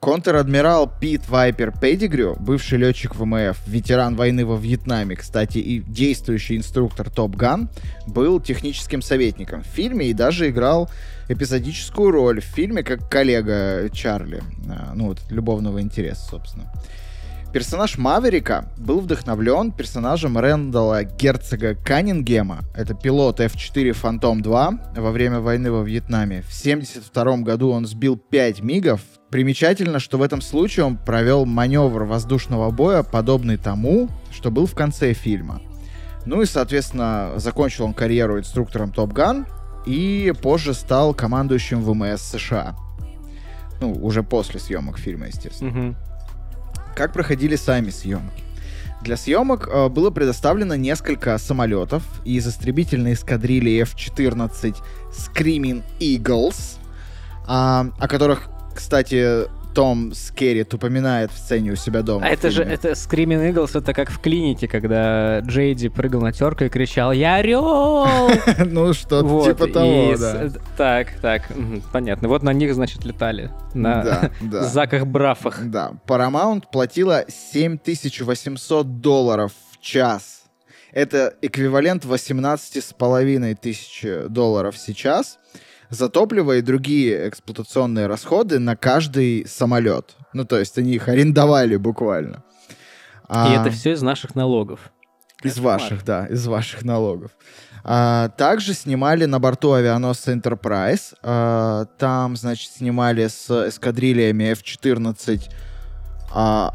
Контр-адмирал 0.00 0.88
Пит 1.00 1.28
Вайпер 1.28 1.72
Педигрю, 1.76 2.36
бывший 2.38 2.78
летчик 2.78 3.16
ВМФ, 3.16 3.58
ветеран 3.66 4.14
войны 4.14 4.46
во 4.46 4.56
Вьетнаме, 4.56 5.16
кстати, 5.16 5.58
и 5.58 5.80
действующий 5.80 6.56
инструктор 6.56 7.10
Топ 7.10 7.34
Ган, 7.34 7.68
был 8.06 8.40
техническим 8.40 9.02
советником 9.02 9.62
в 9.62 9.66
фильме 9.66 10.06
и 10.06 10.12
даже 10.12 10.50
играл 10.50 10.88
эпизодическую 11.28 12.12
роль 12.12 12.40
в 12.40 12.44
фильме 12.44 12.84
как 12.84 13.10
коллега 13.10 13.90
Чарли. 13.92 14.42
А, 14.70 14.92
Ну, 14.94 15.08
вот, 15.08 15.18
любовного 15.30 15.80
интереса, 15.80 16.28
собственно. 16.30 16.72
Персонаж 17.52 17.96
Маверика 17.96 18.66
был 18.76 19.00
вдохновлен 19.00 19.72
персонажем 19.72 20.36
Рэндала 20.38 21.04
Герцога 21.04 21.74
Каннингема. 21.74 22.60
Это 22.76 22.94
пилот 22.94 23.40
F-4 23.40 23.96
Phantom 24.00 24.42
2 24.42 24.92
во 24.94 25.10
время 25.10 25.40
войны 25.40 25.72
во 25.72 25.82
Вьетнаме. 25.82 26.42
В 26.42 26.60
1972 26.60 27.38
году 27.38 27.70
он 27.70 27.86
сбил 27.86 28.16
5 28.16 28.60
мигов. 28.60 29.00
Примечательно, 29.30 29.98
что 29.98 30.18
в 30.18 30.22
этом 30.22 30.40
случае 30.40 30.86
он 30.86 30.96
провел 30.96 31.44
маневр 31.44 32.04
воздушного 32.04 32.70
боя, 32.70 33.02
подобный 33.02 33.58
тому, 33.58 34.08
что 34.30 34.50
был 34.50 34.66
в 34.66 34.74
конце 34.74 35.12
фильма. 35.12 35.60
Ну 36.24 36.42
и, 36.42 36.46
соответственно, 36.46 37.32
закончил 37.36 37.84
он 37.84 37.94
карьеру 37.94 38.38
инструктором 38.38 38.90
Top 38.90 39.12
Gun 39.12 39.46
и 39.86 40.32
позже 40.42 40.74
стал 40.74 41.14
командующим 41.14 41.82
ВМС 41.82 42.22
США. 42.22 42.76
Ну, 43.80 43.92
уже 43.92 44.22
после 44.22 44.60
съемок 44.60 44.98
фильма, 44.98 45.26
естественно. 45.26 45.70
Мгм. 45.70 45.96
Как 46.96 47.12
проходили 47.12 47.56
сами 47.56 47.90
съемки? 47.90 48.42
Для 49.02 49.16
съемок 49.16 49.68
э, 49.68 49.88
было 49.88 50.10
предоставлено 50.10 50.74
несколько 50.74 51.38
самолетов 51.38 52.02
из 52.24 52.48
истребительной 52.48 53.12
эскадрильи 53.12 53.80
F-14 53.82 54.76
Screaming 55.12 55.84
Eagles, 56.00 56.78
а, 57.46 57.86
о 57.98 58.08
которых, 58.08 58.48
кстати, 58.78 59.48
Том 59.74 60.14
Скеррит 60.14 60.72
упоминает 60.72 61.32
в 61.32 61.36
сцене 61.36 61.72
у 61.72 61.76
себя 61.76 62.02
дома. 62.02 62.24
А 62.24 62.28
это 62.28 62.48
же, 62.48 62.62
это 62.62 62.90
Screaming 62.92 63.52
Eagles, 63.52 63.76
это 63.76 63.92
как 63.92 64.08
в 64.08 64.20
клинике, 64.20 64.68
когда 64.68 65.40
Джейди 65.40 65.88
прыгал 65.88 66.20
на 66.20 66.32
Терка 66.32 66.62
и 66.62 66.68
кричал 66.68 67.10
«Я 67.10 67.34
орел!» 67.34 68.06
ну, 68.64 68.92
что-то 68.92 69.50
типа 69.50 69.66
того, 69.66 70.16
да. 70.16 70.48
Так, 70.76 71.08
так, 71.20 71.42
понятно. 71.92 72.28
Вот 72.28 72.44
на 72.44 72.52
них, 72.52 72.72
значит, 72.72 73.04
летали. 73.04 73.50
На 73.74 74.30
заках-брафах. 74.40 75.58
Да, 75.64 75.94
Paramount 76.06 76.66
платила 76.70 77.24
7800 77.28 79.00
долларов 79.00 79.50
в 79.72 79.80
час. 79.80 80.44
Это 80.92 81.34
эквивалент 81.42 82.04
18,5 82.04 83.56
тысяч 83.60 84.06
долларов 84.28 84.78
сейчас 84.78 85.38
за 85.90 86.08
топливо 86.08 86.56
и 86.56 86.62
другие 86.62 87.28
эксплуатационные 87.28 88.06
расходы 88.06 88.58
на 88.58 88.76
каждый 88.76 89.46
самолет. 89.46 90.16
Ну, 90.32 90.44
то 90.44 90.58
есть 90.58 90.76
они 90.78 90.92
их 90.92 91.08
арендовали 91.08 91.76
буквально. 91.76 92.36
И 92.36 93.24
А, 93.28 93.60
это 93.60 93.70
все 93.70 93.92
из 93.92 94.02
наших 94.02 94.34
налогов. 94.34 94.80
из 95.42 95.54
Кошмар. 95.54 95.80
ваших, 95.80 96.04
да, 96.04 96.26
из 96.26 96.46
ваших 96.46 96.82
налогов. 96.84 97.30
А, 97.84 98.28
также 98.30 98.74
снимали 98.74 99.24
на 99.24 99.38
борту 99.38 99.72
авианосца 99.72 100.32
Enterprise. 100.32 101.14
А, 101.22 101.86
там, 101.98 102.36
значит, 102.36 102.70
снимали 102.72 103.26
с 103.28 103.68
эскадрильями 103.68 104.44
F-14 104.52 105.50
а, 106.34 106.72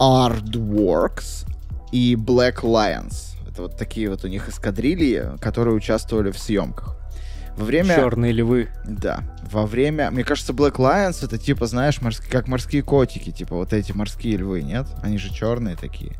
Aardvarks 0.00 1.46
и 1.92 2.14
Black 2.14 2.62
Lions. 2.62 3.36
Это 3.48 3.62
вот 3.62 3.76
такие 3.76 4.08
вот 4.08 4.24
у 4.24 4.28
них 4.28 4.48
эскадрильи, 4.48 5.32
которые 5.40 5.74
участвовали 5.74 6.30
в 6.30 6.38
съемках. 6.38 6.96
Во 7.56 7.64
время... 7.64 7.94
Черные 7.96 8.32
львы. 8.32 8.68
Да. 8.84 9.22
Во 9.50 9.66
время... 9.66 10.10
Мне 10.10 10.24
кажется, 10.24 10.52
Black 10.52 10.76
Lions 10.76 11.24
это 11.24 11.38
типа, 11.38 11.66
знаешь, 11.66 12.00
морс- 12.00 12.20
как 12.30 12.48
морские 12.48 12.82
котики. 12.82 13.30
Типа 13.30 13.54
вот 13.56 13.72
эти 13.72 13.92
морские 13.92 14.36
львы, 14.38 14.62
нет? 14.62 14.86
Они 15.02 15.18
же 15.18 15.32
черные 15.32 15.76
такие. 15.76 16.12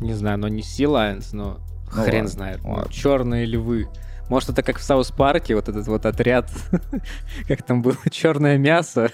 Не 0.00 0.14
знаю, 0.14 0.38
но 0.38 0.48
не 0.48 0.62
Sea 0.62 0.86
Lions, 0.86 1.28
но 1.32 1.60
Ну 1.86 1.90
хрен 2.02 2.14
ладно, 2.24 2.28
знает. 2.28 2.60
ладно. 2.64 2.92
Черные 2.92 3.46
львы. 3.46 3.88
Может, 4.28 4.50
это 4.50 4.62
как 4.62 4.78
в 4.78 4.82
Саус 4.82 5.10
Парке, 5.10 5.54
вот 5.54 5.68
этот 5.68 5.86
вот 5.86 6.06
отряд, 6.06 6.50
как 7.48 7.62
там 7.62 7.82
было, 7.82 7.96
черное 8.10 8.56
мясо, 8.56 9.10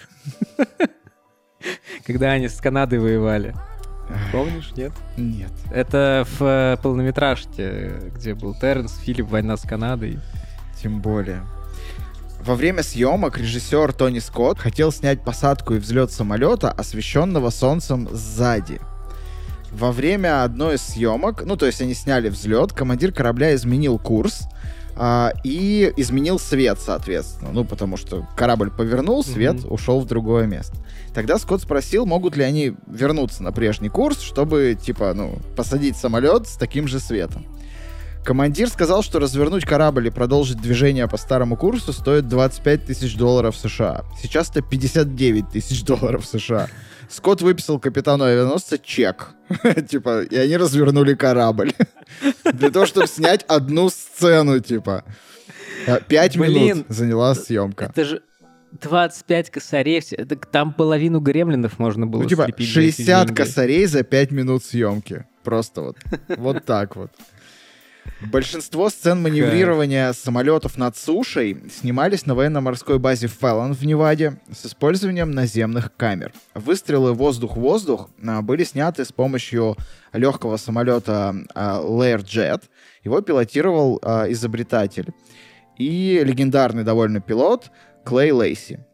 когда 2.07 2.31
они 2.33 2.49
с 2.49 2.57
Канадой 2.61 2.99
воевали. 2.99 3.55
Помнишь, 4.33 4.73
нет? 4.77 4.93
Нет. 5.19 5.51
Это 5.71 6.27
в 6.39 6.43
э, 6.43 6.77
полнометражке, 6.83 7.93
где 8.15 8.35
был 8.35 8.55
Терренс, 8.55 8.97
Филипп, 9.01 9.29
война 9.29 9.57
с 9.59 9.63
Канадой. 9.63 10.19
Тем 10.81 11.03
более. 11.03 11.43
Во 12.49 12.55
время 12.55 12.83
съемок 12.83 13.37
режиссер 13.37 13.93
Тони 13.93 14.21
Скотт 14.21 14.59
хотел 14.59 14.91
снять 14.91 15.23
посадку 15.23 15.75
и 15.75 15.79
взлет 15.79 16.11
самолета, 16.11 16.71
освещенного 16.71 17.51
солнцем 17.51 18.09
сзади. 18.11 18.81
Во 19.71 19.93
время 19.93 20.43
одной 20.45 20.77
из 20.77 20.81
съемок, 20.81 21.45
ну 21.45 21.59
то 21.59 21.67
есть 21.67 21.83
они 21.83 21.93
сняли 21.93 22.31
взлет, 22.31 22.73
командир 22.73 23.13
корабля 23.13 23.55
изменил 23.55 23.99
курс, 23.99 24.45
а, 24.97 25.35
и 25.45 25.93
изменил 25.99 26.39
свет, 26.39 26.79
соответственно. 26.81 27.53
Ну, 27.53 27.67
потому 27.67 27.99
что 27.99 28.27
корабль 28.35 28.71
повернул, 28.71 29.23
свет 29.23 29.57
mm-hmm. 29.57 29.69
ушел 29.69 30.01
в 30.01 30.07
другое 30.07 30.47
место. 30.47 30.75
Тогда 31.13 31.39
Скотт 31.39 31.61
спросил, 31.61 32.07
могут 32.07 32.35
ли 32.35 32.45
они 32.45 32.73
вернуться 32.87 33.43
на 33.43 33.53
прежний 33.53 33.91
курс, 33.91 34.23
чтобы, 34.23 34.75
типа, 34.83 35.13
ну, 35.13 35.39
посадить 35.55 35.99
самолет 35.99 36.49
с 36.49 36.57
таким 36.57 36.89
же 36.89 36.99
светом. 36.99 37.45
Командир 38.25 38.69
сказал, 38.69 39.03
что 39.03 39.19
развернуть 39.19 39.65
корабль 39.65 40.09
и 40.09 40.11
продолжить 40.11 40.61
движение 40.61 41.09
по 41.09 41.17
старому 41.17 41.57
курсу 41.57 41.93
стоит 41.93 42.29
25 42.29 42.85
тысяч 42.85 43.17
долларов 43.17 43.57
США. 43.57 44.05
Сейчас 44.21 44.51
это 44.51 44.61
59 44.63 45.51
тысяч 45.51 45.83
долларов 45.83 46.27
США. 46.27 46.69
Скотт 47.09 47.41
выписал 47.41 47.79
капитану 47.79 48.25
авианосца 48.25 48.79
чек. 48.79 49.31
типа, 49.89 50.25
и 50.25 50.37
они 50.37 50.57
развернули 50.57 51.15
корабль. 51.15 51.73
Для 52.53 52.71
того, 52.71 52.85
чтобы 52.85 53.07
снять 53.07 53.45
одну 53.49 53.89
сцену, 53.89 54.61
типа. 54.61 55.05
Э, 55.87 56.01
пять 56.07 56.37
минут 56.37 56.85
заняла 56.89 57.35
съемка. 57.35 57.87
Это 57.87 58.05
же 58.05 58.23
25 58.73 59.51
косарей, 59.51 60.03
там 60.53 60.75
половину 60.75 61.21
гремлинов 61.21 61.79
можно 61.79 62.07
было 62.07 62.23
Ну, 62.23 62.29
типа, 62.29 62.49
60 62.57 63.35
косарей 63.35 63.87
за 63.87 64.03
5 64.03 64.31
минут 64.33 64.65
съемки. 64.65 65.25
Просто 65.43 65.81
вот. 65.81 65.97
Вот 66.37 66.65
так 66.67 66.97
вот. 66.97 67.11
Большинство 68.21 68.91
сцен 68.91 69.23
маневрирования 69.23 70.13
самолетов 70.13 70.77
над 70.77 70.97
сушей 70.97 71.57
снимались 71.71 72.27
на 72.27 72.35
военно-морской 72.35 72.99
базе 72.99 73.29
Феллон 73.29 73.75
в 73.75 73.85
Неваде 73.85 74.41
с 74.53 74.67
использованием 74.67 75.31
наземных 75.31 75.95
камер. 75.97 76.33
Выстрелы 76.55 77.15
воздух-воздух 77.15 78.11
а, 78.27 78.43
были 78.43 78.65
сняты 78.65 79.05
с 79.05 79.13
помощью 79.13 79.77
легкого 80.13 80.57
самолета 80.57 81.35
а, 81.55 81.81
Learjet. 81.81 82.63
Его 83.05 83.21
пилотировал 83.21 84.01
а, 84.03 84.31
изобретатель 84.31 85.09
и 85.77 86.21
легендарный 86.25 86.83
довольно 86.83 87.21
пилот 87.21 87.71
Клей 88.05 88.33
Лейси. 88.33 88.85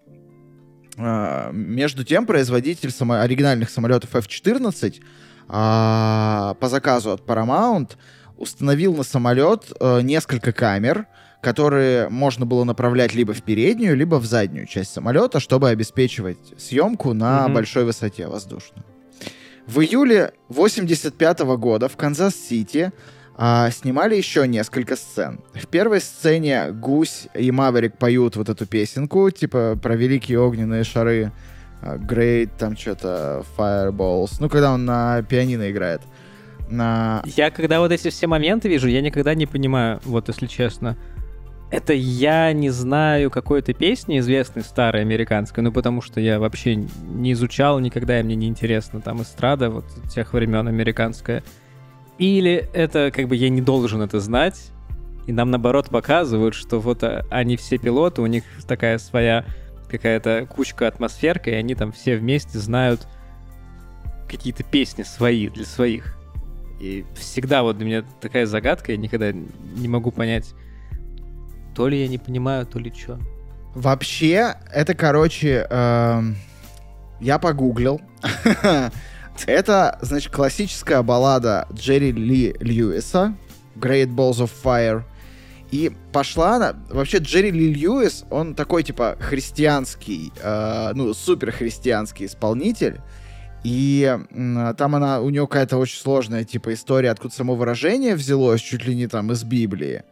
Между 0.96 2.04
тем, 2.04 2.24
производитель 2.24 2.90
само- 2.90 3.20
оригинальных 3.20 3.68
самолетов 3.68 4.14
F-14 4.14 5.00
по 5.48 6.68
заказу 6.68 7.10
от 7.10 7.26
Paramount 7.26 7.96
установил 8.44 8.94
на 8.94 9.02
самолет 9.02 9.72
э, 9.80 10.00
несколько 10.02 10.52
камер, 10.52 11.06
которые 11.42 12.08
можно 12.08 12.46
было 12.46 12.64
направлять 12.64 13.14
либо 13.14 13.34
в 13.34 13.42
переднюю, 13.42 13.96
либо 13.96 14.16
в 14.16 14.24
заднюю 14.24 14.66
часть 14.66 14.92
самолета, 14.92 15.40
чтобы 15.40 15.68
обеспечивать 15.68 16.38
съемку 16.56 17.12
на 17.12 17.46
mm-hmm. 17.46 17.52
большой 17.52 17.84
высоте 17.84 18.26
воздушной. 18.26 18.84
В 19.66 19.80
июле 19.80 20.32
85 20.48 21.40
года 21.40 21.88
в 21.88 21.96
Канзас-Сити 21.96 22.92
а, 23.36 23.70
снимали 23.70 24.14
еще 24.14 24.46
несколько 24.46 24.96
сцен. 24.96 25.40
В 25.54 25.66
первой 25.66 26.00
сцене 26.00 26.70
Гусь 26.70 27.28
и 27.34 27.50
Маверик 27.50 27.98
поют 27.98 28.36
вот 28.36 28.48
эту 28.48 28.66
песенку, 28.66 29.30
типа 29.30 29.78
про 29.82 29.96
великие 29.96 30.38
огненные 30.38 30.84
шары, 30.84 31.32
э, 31.82 31.98
Great, 31.98 32.50
там 32.58 32.76
что-то, 32.76 33.44
Fireballs, 33.56 34.36
ну, 34.38 34.48
когда 34.48 34.72
он 34.72 34.84
на 34.84 35.22
пианино 35.22 35.70
играет 35.70 36.02
на... 36.68 37.22
Я 37.24 37.50
когда 37.50 37.80
вот 37.80 37.92
эти 37.92 38.10
все 38.10 38.26
моменты 38.26 38.68
вижу, 38.68 38.88
я 38.88 39.00
никогда 39.00 39.34
не 39.34 39.46
понимаю, 39.46 40.00
вот 40.04 40.28
если 40.28 40.46
честно. 40.46 40.96
Это 41.70 41.92
я 41.92 42.52
не 42.52 42.70
знаю 42.70 43.30
какой-то 43.30 43.72
песни 43.72 44.18
известной, 44.20 44.62
старой, 44.62 45.02
американской, 45.02 45.62
ну 45.62 45.72
потому 45.72 46.02
что 46.02 46.20
я 46.20 46.38
вообще 46.38 46.76
не 46.76 47.32
изучал 47.32 47.80
никогда, 47.80 48.20
и 48.20 48.22
мне 48.22 48.36
не 48.36 48.46
интересно 48.46 49.00
там 49.00 49.22
эстрада 49.22 49.70
вот 49.70 49.84
тех 50.12 50.32
времен 50.32 50.68
американская. 50.68 51.42
Или 52.18 52.68
это 52.72 53.10
как 53.12 53.26
бы 53.26 53.34
я 53.34 53.48
не 53.48 53.60
должен 53.60 54.02
это 54.02 54.20
знать, 54.20 54.70
и 55.26 55.32
нам 55.32 55.50
наоборот 55.50 55.88
показывают, 55.88 56.54
что 56.54 56.78
вот 56.78 57.02
а, 57.02 57.26
они 57.30 57.56
все 57.56 57.78
пилоты, 57.78 58.22
у 58.22 58.26
них 58.26 58.44
такая 58.68 58.98
своя 58.98 59.44
какая-то 59.90 60.46
кучка 60.48 60.86
атмосферка, 60.86 61.50
и 61.50 61.54
они 61.54 61.74
там 61.74 61.92
все 61.92 62.16
вместе 62.16 62.58
знают 62.58 63.06
какие-то 64.28 64.62
песни 64.62 65.02
свои 65.02 65.48
для 65.48 65.64
своих. 65.64 66.16
И 66.80 67.04
всегда 67.14 67.62
вот 67.62 67.78
для 67.78 67.86
меня 67.86 68.04
такая 68.20 68.46
загадка, 68.46 68.92
я 68.92 68.98
никогда 68.98 69.32
не 69.32 69.88
могу 69.88 70.10
понять, 70.10 70.54
то 71.74 71.88
ли 71.88 72.00
я 72.00 72.08
не 72.08 72.18
понимаю, 72.18 72.66
то 72.66 72.78
ли 72.78 72.92
что. 72.92 73.18
Вообще, 73.74 74.54
это, 74.72 74.94
короче, 74.94 75.66
э, 75.68 76.22
я 77.20 77.38
погуглил. 77.38 78.00
это, 79.46 79.98
значит, 80.00 80.32
классическая 80.32 81.02
баллада 81.02 81.66
Джерри 81.72 82.12
Ли 82.12 82.54
Льюиса 82.60 83.34
Great 83.76 84.14
Balls 84.14 84.38
of 84.38 84.50
Fire. 84.62 85.02
И 85.72 85.90
пошла 86.12 86.56
она... 86.56 86.76
Вообще, 86.90 87.18
Джерри 87.18 87.50
Ли 87.50 87.74
Льюис, 87.74 88.24
он 88.30 88.54
такой, 88.54 88.84
типа, 88.84 89.16
христианский, 89.18 90.32
э, 90.40 90.92
ну, 90.94 91.12
супер 91.14 91.50
христианский 91.50 92.26
исполнитель. 92.26 93.00
И 93.64 94.18
там 94.76 94.94
она, 94.94 95.20
у 95.20 95.30
нее 95.30 95.46
какая-то 95.46 95.78
очень 95.78 95.98
сложная, 95.98 96.44
типа, 96.44 96.74
история, 96.74 97.10
откуда 97.10 97.34
само 97.34 97.54
выражение 97.54 98.14
взялось, 98.14 98.60
чуть 98.60 98.84
ли 98.84 98.94
не 98.94 99.06
там 99.06 99.32
из 99.32 99.42
Библии. 99.42 100.02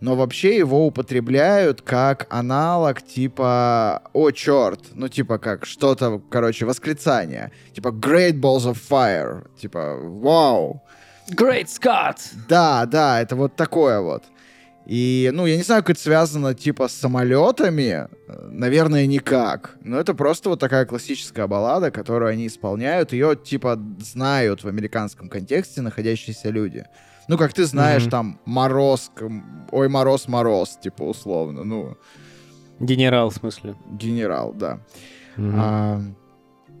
Но 0.00 0.16
вообще 0.16 0.56
его 0.56 0.86
употребляют 0.86 1.82
как 1.82 2.26
аналог, 2.30 3.02
типа, 3.02 4.02
о, 4.12 4.30
черт, 4.30 4.80
ну, 4.94 5.08
типа, 5.08 5.38
как 5.38 5.66
что-то, 5.66 6.20
короче, 6.30 6.64
восклицание. 6.64 7.52
Типа, 7.72 7.88
great 7.88 8.40
balls 8.40 8.72
of 8.72 8.78
fire, 8.90 9.46
типа, 9.60 9.96
вау. 10.00 10.82
Great 11.30 11.66
Scott! 11.66 12.18
Да, 12.48 12.84
да, 12.86 13.20
это 13.20 13.36
вот 13.36 13.54
такое 13.54 14.00
вот. 14.00 14.24
И, 14.86 15.30
ну, 15.32 15.46
я 15.46 15.56
не 15.56 15.62
знаю, 15.62 15.82
как 15.82 15.90
это 15.90 16.00
связано, 16.00 16.54
типа, 16.54 16.88
с 16.88 16.92
самолетами. 16.92 18.08
Наверное, 18.50 19.06
никак. 19.06 19.76
Но 19.82 19.98
это 19.98 20.14
просто 20.14 20.48
вот 20.48 20.58
такая 20.58 20.86
классическая 20.86 21.46
баллада, 21.46 21.90
которую 21.90 22.30
они 22.30 22.46
исполняют. 22.46 23.12
Ее, 23.12 23.36
типа, 23.36 23.78
знают 24.00 24.64
в 24.64 24.68
американском 24.68 25.28
контексте 25.28 25.82
находящиеся 25.82 26.50
люди. 26.50 26.84
Ну, 27.28 27.38
как 27.38 27.52
ты 27.52 27.64
знаешь, 27.64 28.02
mm-hmm. 28.02 28.10
там, 28.10 28.40
мороз, 28.44 29.12
ой, 29.70 29.88
мороз, 29.88 30.26
мороз, 30.26 30.76
типа, 30.82 31.04
условно, 31.04 31.62
ну... 31.62 31.96
Генерал, 32.80 33.30
в 33.30 33.34
смысле? 33.34 33.76
Генерал, 33.92 34.52
да. 34.52 34.80
Mm-hmm. 35.36 35.54
А, 35.56 36.02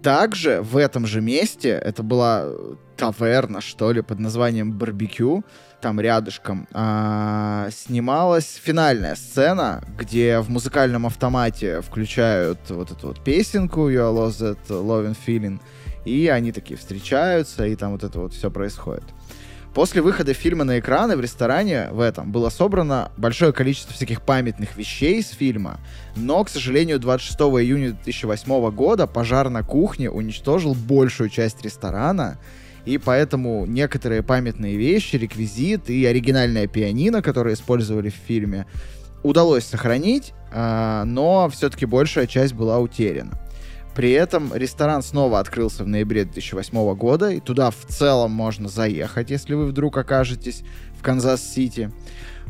также 0.02 0.60
в 0.60 0.76
этом 0.76 1.06
же 1.06 1.20
месте, 1.20 1.68
это 1.68 2.02
была 2.02 2.48
таверна, 2.96 3.60
что 3.60 3.92
ли, 3.92 4.02
под 4.02 4.18
названием 4.18 4.72
«Барбекю», 4.72 5.44
там 5.82 6.00
рядышком, 6.00 6.66
а, 6.72 7.68
снималась 7.70 8.60
финальная 8.62 9.16
сцена, 9.16 9.82
где 9.98 10.38
в 10.38 10.48
музыкальном 10.48 11.06
автомате 11.06 11.82
включают 11.82 12.58
вот 12.70 12.92
эту 12.92 13.08
вот 13.08 13.22
песенку 13.22 13.90
«You 13.90 14.14
lost 14.14 14.40
that 14.40 14.58
loving 14.68 15.16
feeling», 15.26 15.60
и 16.04 16.28
они 16.28 16.52
такие 16.52 16.78
встречаются, 16.78 17.66
и 17.66 17.74
там 17.76 17.92
вот 17.92 18.04
это 18.04 18.20
вот 18.20 18.32
все 18.32 18.50
происходит. 18.50 19.04
После 19.74 20.02
выхода 20.02 20.34
фильма 20.34 20.64
на 20.64 20.78
экраны 20.78 21.16
в 21.16 21.20
ресторане 21.20 21.88
в 21.92 22.00
этом 22.00 22.30
было 22.30 22.50
собрано 22.50 23.10
большое 23.16 23.52
количество 23.52 23.94
всяких 23.94 24.20
памятных 24.20 24.76
вещей 24.76 25.20
из 25.20 25.30
фильма, 25.30 25.80
но, 26.14 26.44
к 26.44 26.50
сожалению, 26.50 27.00
26 27.00 27.40
июня 27.40 27.92
2008 27.92 28.70
года 28.70 29.06
пожар 29.06 29.48
на 29.48 29.62
кухне 29.62 30.10
уничтожил 30.10 30.74
большую 30.74 31.30
часть 31.30 31.64
ресторана, 31.64 32.38
и 32.84 32.98
поэтому 32.98 33.66
некоторые 33.66 34.22
памятные 34.22 34.76
вещи, 34.76 35.16
реквизит 35.16 35.88
и 35.88 36.04
оригинальная 36.04 36.66
пианино, 36.66 37.22
которые 37.22 37.54
использовали 37.54 38.10
в 38.10 38.14
фильме, 38.14 38.66
удалось 39.22 39.64
сохранить, 39.64 40.32
а, 40.52 41.04
но 41.04 41.48
все-таки 41.48 41.86
большая 41.86 42.26
часть 42.26 42.54
была 42.54 42.78
утеряна. 42.78 43.32
При 43.94 44.10
этом 44.12 44.54
ресторан 44.54 45.02
снова 45.02 45.38
открылся 45.38 45.84
в 45.84 45.88
ноябре 45.88 46.24
2008 46.24 46.94
года, 46.94 47.30
и 47.30 47.40
туда 47.40 47.70
в 47.70 47.84
целом 47.88 48.30
можно 48.30 48.68
заехать, 48.68 49.30
если 49.30 49.54
вы 49.54 49.66
вдруг 49.66 49.98
окажетесь 49.98 50.62
в 50.98 51.02
Канзас-Сити, 51.02 51.92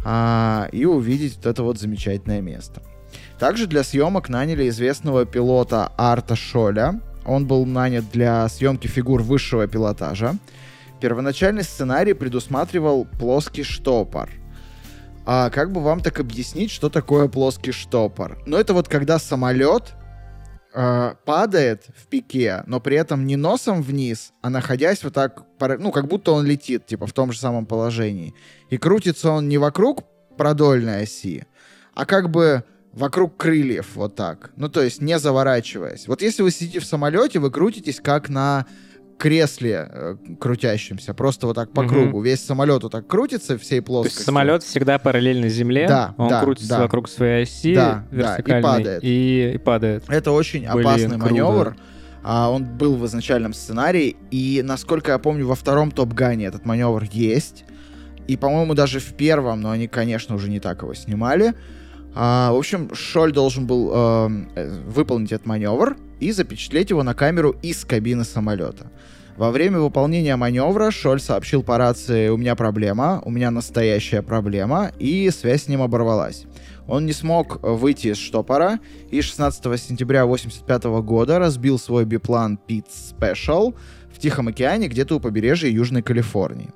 а, 0.04 0.68
и 0.72 0.84
увидеть 0.84 1.36
вот 1.36 1.46
это 1.46 1.62
вот 1.62 1.78
замечательное 1.78 2.40
место. 2.40 2.82
Также 3.38 3.66
для 3.66 3.82
съемок 3.82 4.28
наняли 4.28 4.68
известного 4.68 5.26
пилота 5.26 5.92
Арта 5.98 6.36
Шоля, 6.36 7.00
он 7.24 7.46
был 7.46 7.66
нанят 7.66 8.10
для 8.10 8.48
съемки 8.48 8.86
фигур 8.86 9.22
высшего 9.22 9.66
пилотажа. 9.66 10.36
Первоначальный 11.00 11.64
сценарий 11.64 12.14
предусматривал 12.14 13.04
плоский 13.04 13.64
штопор. 13.64 14.30
А 15.24 15.50
как 15.50 15.72
бы 15.72 15.80
вам 15.80 16.00
так 16.00 16.20
объяснить, 16.20 16.70
что 16.70 16.88
такое 16.88 17.28
плоский 17.28 17.72
штопор? 17.72 18.38
Ну, 18.46 18.56
это 18.56 18.74
вот 18.74 18.88
когда 18.88 19.18
самолет 19.18 19.94
э, 20.74 21.14
падает 21.24 21.84
в 21.96 22.06
пике, 22.08 22.64
но 22.66 22.80
при 22.80 22.96
этом 22.96 23.26
не 23.26 23.36
носом 23.36 23.82
вниз, 23.82 24.32
а 24.42 24.50
находясь 24.50 25.04
вот 25.04 25.14
так, 25.14 25.44
ну, 25.78 25.92
как 25.92 26.08
будто 26.08 26.32
он 26.32 26.44
летит, 26.44 26.86
типа, 26.86 27.06
в 27.06 27.12
том 27.12 27.30
же 27.30 27.38
самом 27.38 27.66
положении. 27.66 28.34
И 28.70 28.78
крутится 28.78 29.30
он 29.30 29.48
не 29.48 29.58
вокруг 29.58 30.04
продольной 30.36 31.02
оси, 31.02 31.46
а 31.94 32.04
как 32.04 32.30
бы 32.30 32.64
вокруг 32.92 33.36
крыльев, 33.36 33.94
вот 33.94 34.14
так. 34.16 34.50
Ну, 34.56 34.68
то 34.68 34.82
есть 34.82 35.00
не 35.00 35.18
заворачиваясь. 35.18 36.06
Вот 36.08 36.22
если 36.22 36.42
вы 36.42 36.50
сидите 36.50 36.80
в 36.80 36.84
самолете, 36.84 37.38
вы 37.38 37.50
крутитесь 37.50 38.00
как 38.00 38.28
на 38.28 38.66
кресле 39.18 39.88
э, 39.90 40.16
крутящемся, 40.40 41.14
просто 41.14 41.46
вот 41.46 41.54
так 41.54 41.72
по 41.72 41.82
Мгм. 41.82 41.88
кругу. 41.90 42.22
Весь 42.22 42.40
самолет 42.44 42.82
вот 42.82 42.92
так 42.92 43.06
крутится 43.06 43.56
всей 43.56 43.80
То 43.80 43.86
плоскости. 43.86 44.16
есть 44.18 44.26
самолет 44.26 44.62
всегда 44.64 44.98
параллельно 44.98 45.48
Земле, 45.48 45.86
Да, 45.86 46.14
он 46.18 46.28
да, 46.28 46.40
крутится 46.42 46.70
да. 46.70 46.80
вокруг 46.82 47.08
своей 47.08 47.44
оси 47.44 47.74
Да, 47.74 48.04
да, 48.10 48.36
и 48.36 48.60
падает. 48.62 49.04
и, 49.04 49.52
и 49.54 49.58
падает. 49.58 50.04
Это 50.08 50.32
очень 50.32 50.60
Блин, 50.72 50.86
опасный 50.86 51.08
круто. 51.10 51.24
маневр. 51.24 51.76
А, 52.24 52.50
он 52.50 52.64
был 52.64 52.96
в 52.96 53.06
изначальном 53.06 53.52
сценарии, 53.52 54.16
и, 54.30 54.60
насколько 54.64 55.12
я 55.12 55.18
помню, 55.18 55.46
во 55.46 55.54
втором 55.56 55.90
Топ-Гане 55.92 56.46
этот 56.46 56.64
маневр 56.64 57.04
есть. 57.10 57.64
И, 58.28 58.36
по-моему, 58.36 58.74
даже 58.74 59.00
в 59.00 59.14
первом, 59.14 59.60
но 59.60 59.70
они, 59.70 59.88
конечно, 59.88 60.34
уже 60.36 60.48
не 60.48 60.60
так 60.60 60.82
его 60.82 60.94
снимали. 60.94 61.54
А, 62.14 62.52
в 62.52 62.56
общем, 62.56 62.94
Шоль 62.94 63.32
должен 63.32 63.66
был 63.66 63.90
эм, 63.92 64.48
э, 64.54 64.80
выполнить 64.86 65.32
этот 65.32 65.46
маневр 65.46 65.96
и 66.20 66.30
запечатлеть 66.32 66.90
его 66.90 67.02
на 67.02 67.14
камеру 67.14 67.54
из 67.62 67.84
кабины 67.84 68.24
самолета. 68.24 68.90
Во 69.36 69.50
время 69.50 69.80
выполнения 69.80 70.36
маневра 70.36 70.90
Шоль 70.90 71.20
сообщил 71.20 71.62
по 71.62 71.78
рации 71.78 72.28
«У 72.28 72.36
меня 72.36 72.54
проблема, 72.54 73.22
у 73.24 73.30
меня 73.30 73.50
настоящая 73.50 74.20
проблема», 74.20 74.92
и 74.98 75.30
связь 75.30 75.64
с 75.64 75.68
ним 75.68 75.80
оборвалась. 75.80 76.44
Он 76.86 77.06
не 77.06 77.12
смог 77.12 77.62
выйти 77.62 78.08
из 78.08 78.18
штопора 78.18 78.78
и 79.10 79.22
16 79.22 79.80
сентября 79.80 80.24
1985 80.24 81.02
года 81.02 81.38
разбил 81.38 81.78
свой 81.78 82.04
биплан 82.04 82.58
Pit 82.68 82.86
Special 82.88 83.74
в 84.12 84.18
Тихом 84.18 84.48
океане 84.48 84.88
где-то 84.88 85.16
у 85.16 85.20
побережья 85.20 85.70
Южной 85.70 86.02
Калифорнии. 86.02 86.70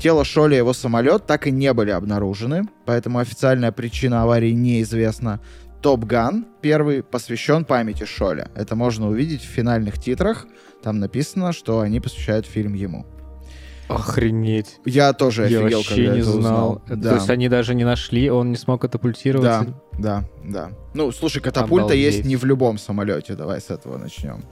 Тело 0.00 0.24
Шоля 0.24 0.54
и 0.56 0.58
его 0.58 0.72
самолет 0.72 1.26
так 1.26 1.46
и 1.46 1.50
не 1.50 1.72
были 1.72 1.90
обнаружены, 1.90 2.64
поэтому 2.84 3.18
официальная 3.18 3.72
причина 3.72 4.22
аварии 4.22 4.50
неизвестна. 4.52 5.40
Топ 5.82 6.04
Ган 6.04 6.46
первый 6.60 7.02
посвящен 7.02 7.64
памяти 7.64 8.04
Шоля. 8.04 8.50
Это 8.54 8.76
можно 8.76 9.08
увидеть 9.08 9.42
в 9.42 9.46
финальных 9.48 9.98
титрах. 9.98 10.46
Там 10.82 10.98
написано, 11.00 11.52
что 11.52 11.80
они 11.80 12.00
посвящают 12.00 12.46
фильм 12.46 12.74
ему. 12.74 13.06
Охренеть. 13.88 14.78
Я 14.84 15.12
тоже 15.12 15.48
Я 15.48 15.60
офигел, 15.60 15.78
вообще 15.78 15.94
когда 15.94 16.12
не 16.14 16.20
это 16.20 16.30
знал. 16.30 16.38
узнал. 16.40 16.82
Это- 16.86 16.96
Да. 16.96 17.08
То 17.10 17.14
есть 17.16 17.30
они 17.30 17.48
даже 17.48 17.74
не 17.74 17.84
нашли, 17.84 18.28
он 18.30 18.50
не 18.50 18.56
смог 18.56 18.80
катапультировать. 18.82 19.44
Да, 19.44 19.66
да, 19.98 20.24
да. 20.44 20.70
Ну, 20.94 21.12
слушай, 21.12 21.40
катапульта 21.40 21.86
Обалдеть. 21.86 22.14
есть 22.16 22.24
не 22.26 22.34
в 22.36 22.44
любом 22.44 22.78
самолете. 22.78 23.34
Давай 23.34 23.60
с 23.60 23.70
этого 23.70 23.96
начнем. 23.96 24.42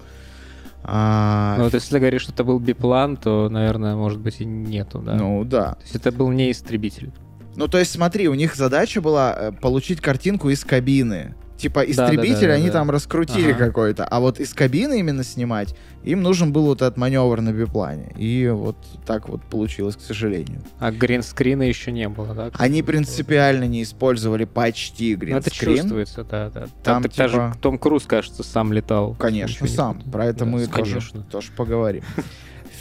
А, 0.85 1.57
Ну 1.59 1.65
вот 1.65 1.75
если 1.75 1.91
ты 1.93 1.99
говоришь, 1.99 2.23
что 2.23 2.33
это 2.33 2.45
был 2.45 2.59
биплан, 2.59 3.17
то, 3.17 3.49
наверное, 3.49 3.97
может 3.97 4.21
быть 4.21 4.41
и 4.41 4.45
нету, 4.45 4.99
да? 4.99 5.15
ну 5.15 5.45
да. 5.45 5.73
То 5.73 5.83
есть 5.83 5.97
это 5.97 6.13
был 6.13 6.31
не 6.31 6.51
истребитель. 6.51 7.11
Ну, 7.57 7.69
то 7.69 7.79
есть, 7.79 7.93
смотри, 7.93 8.29
у 8.29 8.35
них 8.35 8.55
задача 8.57 9.01
была 9.01 9.35
э, 9.35 9.53
получить 9.53 10.01
картинку 10.01 10.51
из 10.51 10.65
кабины. 10.65 11.35
Типа, 11.57 11.85
да, 11.87 11.91
истребитель 11.91 12.49
да, 12.49 12.55
они 12.55 12.67
да. 12.67 12.73
там 12.73 12.91
раскрутили 12.91 13.53
Ага. 13.53 13.67
какой-то, 13.67 14.05
а 14.05 14.19
вот 14.21 14.41
из 14.41 14.53
кабины 14.53 14.99
именно 14.99 15.23
снимать, 15.23 15.75
им 16.03 16.21
нужен 16.21 16.53
был 16.53 16.65
вот 16.67 16.83
этот 16.83 16.97
маневр 16.97 17.41
на 17.41 17.53
биплане. 17.53 18.13
И 18.17 18.49
вот 18.53 18.77
так 19.07 19.29
вот 19.29 19.43
получилось, 19.45 19.97
к 19.97 20.01
сожалению. 20.01 20.61
А 20.81 20.91
гринскрина 20.91 21.63
еще 21.63 21.93
не 21.93 22.09
было, 22.09 22.35
да? 22.35 22.51
Они 22.55 22.83
принципиально 22.83 23.65
не 23.65 23.85
использовали 23.85 24.45
почти 24.45 25.17
Ну, 25.17 25.37
это 25.37 25.49
гринскрин. 25.51 25.77
чувствуется, 25.77 26.25
да, 26.25 26.51
да. 26.51 26.61
Там, 26.63 26.71
Там, 26.83 27.03
так 27.05 27.15
даже 27.15 27.35
типа- 27.35 27.57
Том 27.61 27.79
Круз, 27.79 28.05
кажется, 28.05 28.43
сам 28.43 28.73
летал. 28.73 29.15
Конечно, 29.15 29.67
сам. 29.69 30.01
Про 30.11 30.27
это 30.27 30.41
Да, 30.41 30.45
мы 30.47 30.67
тоже, 30.67 30.71
конечно. 30.91 31.23
тоже 31.23 31.53
поговорим. 31.57 32.03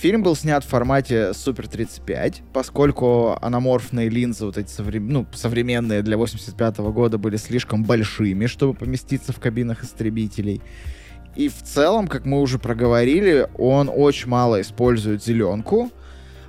Фильм 0.04 0.22
был 0.22 0.36
снят 0.36 0.66
в 0.66 0.68
формате 0.68 1.30
Super 1.30 1.66
35, 1.66 2.42
поскольку 2.52 3.38
аноморфные 3.42 4.10
линзы, 4.10 4.46
вот 4.46 4.58
эти 4.58 4.68
совре- 4.68 5.00
ну, 5.00 5.26
современные 5.32 6.02
для 6.02 6.18
85 6.18 6.80
года, 6.92 7.18
были 7.18 7.38
слишком 7.38 7.86
большими, 7.86 8.48
чтобы 8.48 8.74
поместиться 8.74 9.32
в 9.32 9.40
кабинах 9.40 9.82
истребителей. 9.86 10.62
И 11.38 11.48
в 11.48 11.64
целом, 11.64 12.10
как 12.10 12.26
мы 12.26 12.42
уже 12.42 12.60
проговорили, 12.60 13.48
он 13.58 13.90
очень 13.90 14.28
мало 14.28 14.60
использует 14.60 15.24
зеленку. 15.24 15.90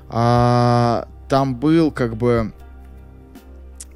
А, 0.08 1.06
там 1.28 1.54
был 1.54 1.92
как 1.92 2.16
бы... 2.16 2.52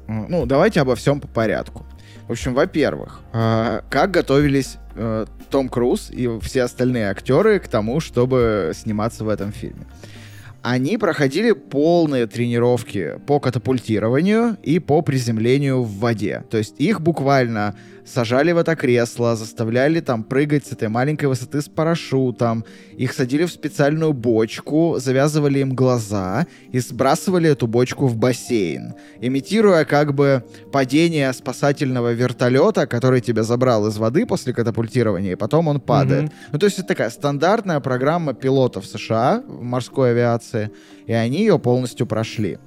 Ну, 0.07 0.45
давайте 0.45 0.79
обо 0.79 0.95
всем 0.95 1.19
по 1.19 1.27
порядку. 1.27 1.85
В 2.29 2.33
общем, 2.33 2.53
во-первых, 2.53 3.21
а, 3.33 3.83
как 3.89 4.11
готовились 4.11 4.77
э, 4.93 5.25
Том 5.49 5.67
Круз 5.67 6.11
и 6.11 6.29
все 6.43 6.61
остальные 6.61 7.09
актеры 7.09 7.59
к 7.59 7.67
тому, 7.67 7.99
чтобы 7.99 8.71
сниматься 8.75 9.23
в 9.23 9.29
этом 9.29 9.51
фильме? 9.51 9.87
Они 10.61 10.99
проходили 10.99 11.53
полные 11.53 12.27
тренировки 12.27 13.19
по 13.25 13.39
катапультированию 13.39 14.57
и 14.61 14.77
по 14.77 15.01
приземлению 15.01 15.81
в 15.81 15.97
воде. 15.97 16.43
То 16.51 16.59
есть 16.59 16.75
их 16.79 17.01
буквально 17.01 17.75
сажали 18.09 18.51
в 18.51 18.57
это 18.57 18.75
кресло, 18.75 19.35
заставляли 19.35 19.99
там 19.99 20.23
прыгать 20.23 20.65
с 20.65 20.71
этой 20.71 20.89
маленькой 20.89 21.25
высоты 21.25 21.61
с 21.61 21.69
парашютом, 21.69 22.65
их 22.97 23.13
садили 23.13 23.45
в 23.45 23.51
специальную 23.51 24.13
бочку, 24.13 24.97
завязывали 24.99 25.59
им 25.59 25.73
глаза 25.73 26.47
и 26.71 26.79
сбрасывали 26.79 27.49
эту 27.49 27.67
бочку 27.67 28.07
в 28.07 28.15
бассейн, 28.15 28.93
имитируя 29.21 29.85
как 29.85 30.13
бы 30.13 30.43
падение 30.71 31.31
спасательного 31.33 32.13
вертолета, 32.13 32.87
который 32.87 33.21
тебя 33.21 33.43
забрал 33.43 33.87
из 33.87 33.97
воды 33.97 34.25
после 34.25 34.53
катапультирования, 34.53 35.33
и 35.33 35.35
потом 35.35 35.67
он 35.67 35.79
падает. 35.79 36.23
Мгм. 36.23 36.31
Ну, 36.53 36.59
то 36.59 36.65
есть 36.65 36.79
это 36.79 36.87
такая 36.89 37.09
стандартная 37.09 37.79
программа 37.79 38.33
пилотов 38.33 38.85
США 38.85 39.43
в 39.47 39.61
морской 39.61 40.11
авиации, 40.11 40.71
и 41.05 41.13
они 41.13 41.39
ее 41.39 41.59
полностью 41.59 42.07
прошли. 42.07 42.57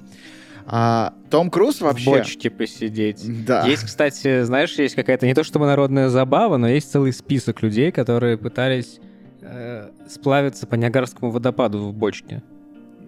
А 0.65 1.13
Том 1.29 1.49
Круз 1.49 1.81
вообще... 1.81 2.09
В 2.09 2.13
бочке 2.13 2.49
посидеть. 2.49 3.45
Да. 3.45 3.65
Есть, 3.67 3.83
кстати, 3.83 4.43
знаешь, 4.43 4.73
есть 4.73 4.95
какая-то 4.95 5.25
не 5.25 5.33
то 5.33 5.43
чтобы 5.43 5.65
народная 5.65 6.09
забава, 6.09 6.57
но 6.57 6.67
есть 6.67 6.91
целый 6.91 7.11
список 7.13 7.61
людей, 7.61 7.91
которые 7.91 8.37
пытались 8.37 8.99
э, 9.41 9.89
сплавиться 10.09 10.65
по 10.67 10.75
Ниагарскому 10.75 11.31
водопаду 11.31 11.79
в 11.79 11.93
бочке. 11.93 12.41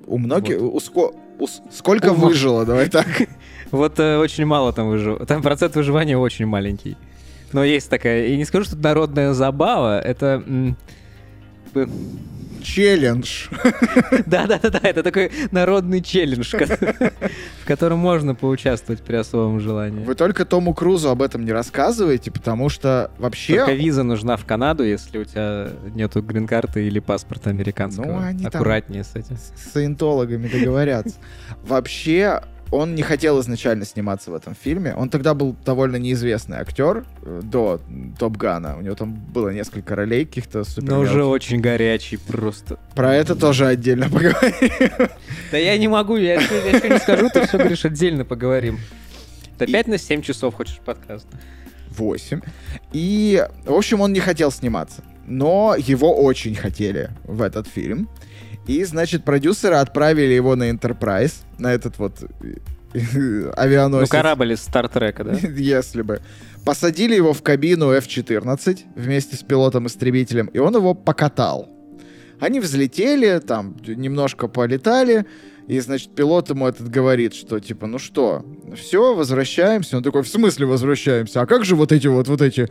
У 0.07 0.17
многих... 0.17 0.61
у 0.61 0.77
ско- 0.79 1.15
у 1.39 1.47
сколько 1.71 2.11
У 2.11 2.15
выжило, 2.15 2.65
давай 2.65 2.89
так. 2.89 3.07
Вот 3.71 3.99
э, 3.99 4.17
очень 4.17 4.45
мало 4.45 4.71
там 4.73 4.89
выжил. 4.89 5.17
Там 5.25 5.41
процент 5.41 5.75
выживания 5.75 6.17
очень 6.17 6.45
маленький. 6.45 6.97
Но 7.51 7.63
есть 7.63 7.89
такая. 7.89 8.27
И 8.27 8.37
не 8.37 8.45
скажу, 8.45 8.65
что 8.65 8.75
это 8.75 8.83
народная 8.83 9.33
забава, 9.33 9.99
это... 9.99 10.43
м, 10.45 10.77
Челлендж. 12.65 13.47
Да-да-да, 14.25 14.79
это 14.81 15.03
такой 15.03 15.31
народный 15.51 16.01
челлендж, 16.01 16.55
в 16.55 17.65
котором 17.65 17.99
можно 17.99 18.33
поучаствовать 18.33 19.01
при 19.03 19.15
особом 19.17 19.59
желании. 19.59 20.03
Вы 20.03 20.15
только 20.15 20.45
Тому 20.45 20.73
Крузу 20.73 21.09
об 21.09 21.21
этом 21.21 21.45
не 21.45 21.51
рассказываете, 21.51 22.31
потому 22.31 22.69
что 22.69 23.11
вообще... 23.19 23.57
Только 23.57 23.73
виза 23.73 24.03
нужна 24.03 24.35
в 24.35 24.45
Канаду, 24.45 24.83
если 24.83 25.19
у 25.19 25.25
тебя 25.25 25.69
нету 25.93 26.21
грин-карты 26.23 26.87
или 26.87 26.99
паспорта 26.99 27.51
американского. 27.51 28.05
Ну, 28.05 28.17
они 28.19 28.45
Аккуратнее 28.45 29.03
с 29.03 29.15
этим. 29.15 29.37
с 29.37 29.71
саентологами 29.71 30.47
договорятся. 30.47 31.15
Вообще, 31.63 32.41
он 32.75 32.95
не 32.95 33.01
хотел 33.01 33.39
изначально 33.41 33.85
сниматься 33.85 34.31
в 34.31 34.35
этом 34.35 34.55
фильме. 34.55 34.93
Он 34.95 35.09
тогда 35.09 35.33
был 35.33 35.55
довольно 35.65 35.95
неизвестный 35.95 36.57
актер 36.57 37.05
э, 37.23 37.41
до 37.43 37.81
Топ 38.19 38.37
Гана. 38.37 38.77
У 38.77 38.81
него 38.81 38.95
там 38.95 39.13
было 39.13 39.49
несколько 39.49 39.95
ролей 39.95 40.25
каких-то 40.25 40.63
супер 40.63 40.89
Но 40.89 40.99
уже 40.99 41.23
очень 41.23 41.59
горячий 41.61 42.17
просто. 42.17 42.77
Про 42.93 43.15
это 43.15 43.35
тоже 43.35 43.65
отдельно 43.65 44.09
поговорим. 44.09 45.09
Да 45.51 45.57
я 45.57 45.77
не 45.77 45.87
могу, 45.87 46.17
я 46.17 46.35
еще 46.35 46.89
не 46.89 46.99
скажу, 46.99 47.29
ты 47.33 47.47
все 47.47 47.57
говоришь, 47.57 47.85
отдельно 47.85 48.25
поговорим. 48.25 48.79
Ты 49.57 49.65
опять 49.65 49.87
на 49.87 49.97
7 49.97 50.21
часов 50.21 50.55
хочешь 50.55 50.79
подкаст? 50.83 51.27
8. 51.89 52.41
И, 52.93 53.45
в 53.65 53.73
общем, 53.73 54.01
он 54.01 54.11
не 54.11 54.19
хотел 54.19 54.51
сниматься. 54.51 55.03
Но 55.27 55.75
его 55.77 56.15
очень 56.15 56.55
хотели 56.55 57.09
в 57.23 57.41
этот 57.41 57.67
фильм. 57.67 58.09
И, 58.67 58.83
значит, 58.83 59.23
продюсеры 59.23 59.75
отправили 59.75 60.33
его 60.33 60.55
на 60.55 60.69
Enterprise, 60.69 61.33
на 61.59 61.73
этот 61.73 61.99
вот 61.99 62.23
э, 62.41 62.55
Ну, 63.13 63.51
авианосец. 63.55 64.09
корабль 64.09 64.53
из 64.53 64.61
Стартрека, 64.61 65.23
да? 65.23 65.33
Если 65.55 66.01
бы. 66.01 66.21
Посадили 66.63 67.13
его 67.13 67.33
в 67.33 67.43
кабину 67.43 67.91
F-14 67.91 68.79
вместе 68.95 69.35
с 69.35 69.43
пилотом-истребителем, 69.43 70.47
и 70.47 70.57
он 70.57 70.75
его 70.75 70.93
покатал. 70.95 71.69
Они 72.39 72.59
взлетели, 72.59 73.39
там 73.39 73.77
немножко 73.85 74.47
полетали, 74.47 75.25
и, 75.67 75.79
значит, 75.79 76.15
пилот 76.15 76.49
ему 76.49 76.67
этот 76.67 76.89
говорит, 76.89 77.33
что, 77.33 77.59
типа, 77.59 77.87
ну 77.87 77.99
что, 77.99 78.45
все, 78.75 79.13
возвращаемся. 79.13 79.97
Он 79.97 80.03
такой, 80.03 80.23
в 80.23 80.27
смысле 80.27 80.65
возвращаемся? 80.65 81.41
А 81.41 81.45
как 81.45 81.65
же 81.65 81.75
вот 81.75 81.91
эти 81.91 82.07
вот, 82.07 82.27
вот 82.27 82.41
эти, 82.41 82.67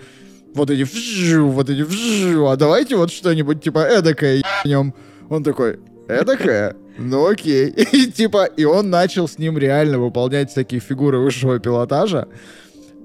вот 0.55 0.71
эти, 0.71 1.37
вот 1.37 1.71
эти, 1.71 2.53
а 2.53 2.57
давайте 2.57 2.97
вот 2.97 3.13
что-нибудь, 3.13 3.63
типа, 3.63 3.79
эдакое 3.79 4.43
ебнем. 4.65 4.93
Он 5.29 5.43
такой, 5.43 5.81
эдакое? 6.09 6.77
Ну 6.99 7.27
окей. 7.27 7.69
И 7.93 8.07
типа, 8.07 8.45
и 8.45 8.65
он 8.65 8.91
начал 8.91 9.29
с 9.29 9.39
ним 9.39 9.59
реально 9.59 9.99
выполнять 9.99 10.51
всякие 10.51 10.81
фигуры 10.81 11.19
высшего 11.19 11.59
пилотажа. 11.59 12.29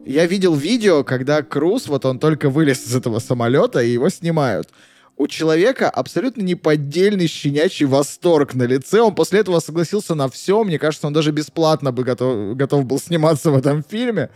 Я 0.05 0.25
видел 0.25 0.55
видео, 0.55 1.03
когда 1.03 1.41
Круз, 1.41 1.88
вот 1.88 2.05
он 2.05 2.19
только 2.19 2.49
вылез 2.49 2.86
из 2.86 2.95
этого 2.95 3.19
самолета, 3.19 3.79
и 3.82 3.89
его 3.89 4.10
снимают. 4.10 4.69
У 5.17 5.27
человека 5.27 5.89
абсолютно 5.89 6.41
неподдельный 6.41 7.27
щенячий 7.27 7.86
восторг 7.86 8.53
на 8.55 8.63
лице. 8.63 9.01
Он 9.01 9.13
после 9.13 9.41
этого 9.41 9.60
согласился 9.60 10.15
на 10.15 10.29
все. 10.29 10.63
Мне 10.63 10.79
кажется, 10.79 11.08
он 11.08 11.13
даже 11.13 11.32
бесплатно 11.32 11.91
бы 11.91 12.03
готов, 12.03 12.55
готов 12.55 12.86
был 12.86 12.99
сниматься 12.99 13.51
в 13.51 13.58
этом 13.58 13.84
фильме. 13.84 14.29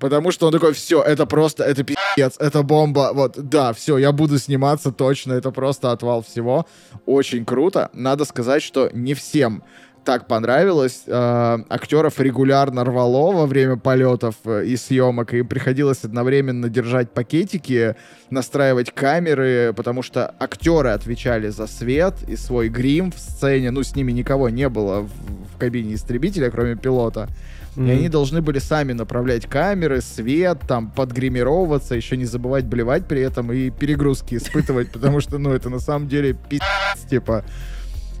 Потому 0.00 0.32
что 0.32 0.46
он 0.46 0.52
такой, 0.52 0.72
все, 0.72 1.02
это 1.02 1.26
просто, 1.26 1.62
это 1.62 1.84
пиздец, 1.84 2.36
это 2.38 2.62
бомба. 2.62 3.10
Вот, 3.12 3.34
да, 3.36 3.72
все, 3.74 3.98
я 3.98 4.12
буду 4.12 4.38
сниматься 4.38 4.92
точно, 4.92 5.34
это 5.34 5.50
просто 5.50 5.92
отвал 5.92 6.22
всего. 6.22 6.66
Очень 7.06 7.44
круто. 7.44 7.90
Надо 7.92 8.24
сказать, 8.24 8.62
что 8.62 8.88
не 8.94 9.12
всем 9.12 9.62
так 10.04 10.26
понравилось. 10.26 11.02
Э, 11.06 11.58
актеров 11.68 12.18
регулярно 12.18 12.84
рвало 12.84 13.32
во 13.32 13.46
время 13.46 13.76
полетов 13.76 14.36
э, 14.44 14.64
и 14.64 14.76
съемок, 14.76 15.34
и 15.34 15.42
приходилось 15.42 16.04
одновременно 16.04 16.70
держать 16.70 17.10
пакетики, 17.10 17.94
настраивать 18.30 18.92
камеры, 18.92 19.74
потому 19.76 20.02
что 20.02 20.34
актеры 20.38 20.88
отвечали 20.88 21.48
за 21.48 21.66
свет 21.66 22.14
и 22.26 22.36
свой 22.36 22.70
грим 22.70 23.12
в 23.12 23.18
сцене. 23.18 23.70
Ну, 23.70 23.82
с 23.82 23.94
ними 23.94 24.12
никого 24.12 24.48
не 24.48 24.70
было 24.70 25.02
в, 25.02 25.10
в 25.54 25.58
кабине 25.58 25.94
истребителя, 25.94 26.50
кроме 26.50 26.76
пилота. 26.76 27.28
Mm-hmm. 27.76 27.88
И 27.88 27.90
они 27.90 28.08
должны 28.08 28.42
были 28.42 28.58
сами 28.58 28.92
направлять 28.92 29.46
камеры, 29.46 30.00
свет, 30.00 30.58
там, 30.66 30.90
подгримировываться, 30.90 31.94
еще 31.94 32.16
не 32.16 32.24
забывать 32.24 32.64
блевать 32.64 33.06
при 33.06 33.20
этом 33.20 33.52
и 33.52 33.70
перегрузки 33.70 34.34
испытывать, 34.34 34.90
потому 34.92 35.20
что, 35.20 35.38
ну, 35.38 35.52
это 35.52 35.68
на 35.68 35.78
самом 35.78 36.08
деле 36.08 36.36
пиздец, 36.48 37.08
типа, 37.08 37.44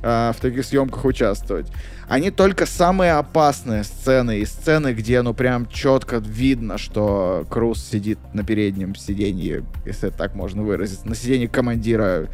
а, 0.02 0.32
в 0.32 0.40
таких 0.40 0.64
съемках 0.64 1.04
участвовать. 1.04 1.66
Они 2.08 2.30
только 2.30 2.64
самые 2.64 3.12
опасные 3.12 3.84
сцены 3.84 4.38
и 4.38 4.46
сцены, 4.46 4.94
где, 4.94 5.20
ну, 5.22 5.34
прям 5.34 5.68
четко 5.68 6.16
видно, 6.16 6.78
что 6.78 7.44
Круз 7.50 7.84
сидит 7.84 8.18
на 8.32 8.44
переднем 8.44 8.94
сиденье, 8.94 9.64
если 9.84 10.10
так 10.10 10.34
можно 10.34 10.62
выразиться, 10.62 11.06
на 11.06 11.14
сиденье 11.14 11.48
командира 11.48 12.28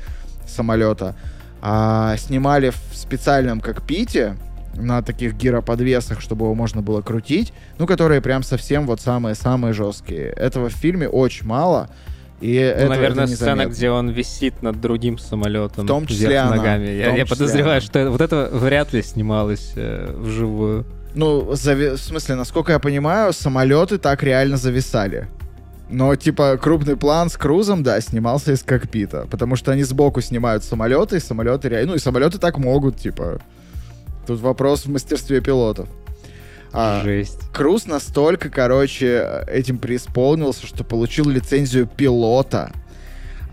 самолета, 0.46 1.16
а, 1.60 2.16
снимали 2.18 2.70
в 2.70 2.96
специальном 2.96 3.60
кокпите, 3.60 4.36
на 4.76 5.02
таких 5.02 5.34
гироподвесах, 5.34 6.20
чтобы 6.20 6.46
его 6.46 6.54
можно 6.54 6.82
было 6.82 7.02
крутить, 7.02 7.52
ну, 7.78 7.86
которые 7.86 8.20
прям 8.20 8.42
совсем 8.42 8.86
вот 8.86 9.00
самые-самые 9.00 9.72
жесткие. 9.72 10.28
Этого 10.28 10.68
в 10.68 10.72
фильме 10.72 11.08
очень 11.08 11.46
мало. 11.46 11.88
И 12.40 12.58
ну, 12.58 12.82
это, 12.82 12.88
наверное, 12.88 13.24
это 13.24 13.34
сцена, 13.34 13.66
где 13.66 13.90
он 13.90 14.10
висит 14.10 14.62
над 14.62 14.80
другим 14.80 15.18
самолетом. 15.18 15.84
В 15.84 15.88
том 15.88 16.06
числе 16.06 16.38
она. 16.38 16.56
ногами. 16.56 16.88
Я, 16.88 17.16
я 17.16 17.24
подозреваю, 17.26 17.78
она. 17.78 17.80
что 17.80 18.10
вот 18.10 18.20
это 18.20 18.50
вряд 18.52 18.92
ли 18.92 19.02
снималось 19.02 19.72
э, 19.74 20.14
вживую. 20.18 20.84
Ну, 21.14 21.54
зави... 21.54 21.90
в 21.90 21.98
смысле, 21.98 22.34
насколько 22.34 22.72
я 22.72 22.78
понимаю, 22.78 23.32
самолеты 23.32 23.96
так 23.96 24.22
реально 24.22 24.58
зависали. 24.58 25.28
Но, 25.88 26.14
типа, 26.14 26.58
крупный 26.60 26.96
план 26.96 27.30
с 27.30 27.36
Крузом, 27.36 27.82
да, 27.82 28.00
снимался 28.00 28.52
из 28.52 28.62
кокпита. 28.62 29.26
Потому 29.30 29.56
что 29.56 29.72
они 29.72 29.84
сбоку 29.84 30.20
снимают 30.20 30.64
самолеты, 30.64 31.16
и 31.16 31.20
самолеты 31.20 31.68
реально... 31.68 31.92
Ну, 31.92 31.94
и 31.94 31.98
самолеты 31.98 32.38
так 32.38 32.58
могут, 32.58 32.98
типа... 32.98 33.40
Тут 34.26 34.40
вопрос 34.40 34.86
в 34.86 34.90
мастерстве 34.90 35.40
пилотов. 35.40 35.88
А, 36.72 37.02
Жесть. 37.02 37.40
Круз 37.52 37.86
настолько, 37.86 38.50
короче, 38.50 39.44
этим 39.46 39.78
преисполнился, 39.78 40.66
что 40.66 40.84
получил 40.84 41.28
лицензию 41.28 41.86
пилота. 41.86 42.72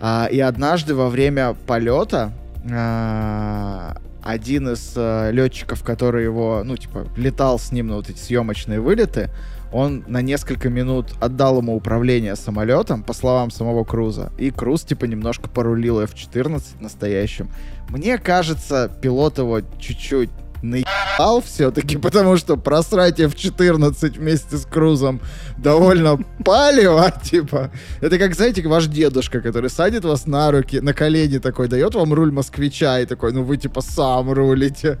А, 0.00 0.28
и 0.30 0.40
однажды 0.40 0.94
во 0.94 1.08
время 1.08 1.54
полета 1.66 2.32
а, 2.70 3.96
один 4.22 4.70
из 4.70 4.92
а, 4.96 5.30
летчиков, 5.30 5.82
который 5.82 6.24
его, 6.24 6.62
ну, 6.64 6.76
типа, 6.76 7.06
летал 7.16 7.58
с 7.58 7.72
ним 7.72 7.86
на 7.86 7.96
вот 7.96 8.10
эти 8.10 8.18
съемочные 8.18 8.80
вылеты, 8.80 9.30
он 9.72 10.04
на 10.06 10.22
несколько 10.22 10.68
минут 10.68 11.14
отдал 11.20 11.58
ему 11.58 11.74
управление 11.74 12.36
самолетом, 12.36 13.02
по 13.02 13.12
словам 13.12 13.50
самого 13.50 13.84
Круза, 13.84 14.32
и 14.38 14.50
Круз, 14.50 14.82
типа, 14.82 15.06
немножко 15.06 15.48
порулил 15.48 16.00
F-14 16.00 16.62
настоящим. 16.80 17.50
Мне 17.88 18.18
кажется, 18.18 18.90
пилот 19.02 19.38
его 19.38 19.60
чуть-чуть 19.78 20.30
наебал 20.70 21.42
все-таки, 21.42 21.96
потому 21.96 22.36
что 22.36 22.56
просрать 22.56 23.20
в 23.20 23.36
14 23.36 24.16
вместе 24.16 24.56
с 24.56 24.66
Крузом 24.66 25.20
довольно 25.56 26.18
палево, 26.44 27.12
типа. 27.22 27.70
Это 28.00 28.18
как, 28.18 28.34
знаете, 28.34 28.66
ваш 28.66 28.86
дедушка, 28.86 29.40
который 29.40 29.70
садит 29.70 30.04
вас 30.04 30.26
на 30.26 30.50
руки, 30.50 30.80
на 30.80 30.92
колени 30.92 31.38
такой, 31.38 31.68
дает 31.68 31.94
вам 31.94 32.12
руль 32.12 32.32
москвича 32.32 33.00
и 33.00 33.06
такой, 33.06 33.32
ну 33.32 33.42
вы 33.42 33.56
типа 33.56 33.80
сам 33.80 34.32
рулите. 34.32 34.98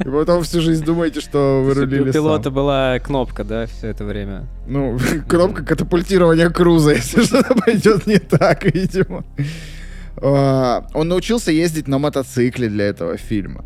И 0.00 0.08
потом 0.08 0.42
всю 0.42 0.60
жизнь 0.60 0.84
думаете, 0.84 1.20
что 1.20 1.62
вы 1.64 1.74
рулили 1.74 2.10
У 2.10 2.12
пилота 2.12 2.50
была 2.50 2.98
кнопка, 2.98 3.44
да, 3.44 3.66
все 3.66 3.88
это 3.88 4.04
время? 4.04 4.46
Ну, 4.66 4.98
кнопка 5.28 5.64
катапультирования 5.64 6.50
Круза, 6.50 6.90
если 6.94 7.22
что-то 7.22 7.54
пойдет 7.54 8.06
не 8.06 8.18
так, 8.18 8.64
видимо. 8.64 9.24
А, 10.16 10.86
он 10.94 11.08
научился 11.08 11.52
ездить 11.52 11.88
на 11.88 11.98
мотоцикле 11.98 12.68
для 12.68 12.86
этого 12.86 13.16
фильма. 13.16 13.64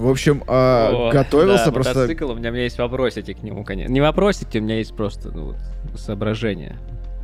В 0.00 0.08
общем, 0.08 0.42
э, 0.48 1.10
готовился 1.12 1.66
да, 1.66 1.72
просто... 1.72 1.94
мотоцикл, 1.94 2.30
у 2.30 2.34
меня, 2.34 2.48
у 2.48 2.52
меня 2.52 2.62
есть 2.62 2.78
вопросики 2.78 3.34
к 3.34 3.42
нему, 3.42 3.64
конечно. 3.64 3.92
Не 3.92 4.00
вопросики, 4.00 4.56
у 4.56 4.62
меня 4.62 4.78
есть 4.78 4.94
просто 4.94 5.30
ну, 5.30 5.48
вот, 5.48 5.56
соображения. 6.00 6.78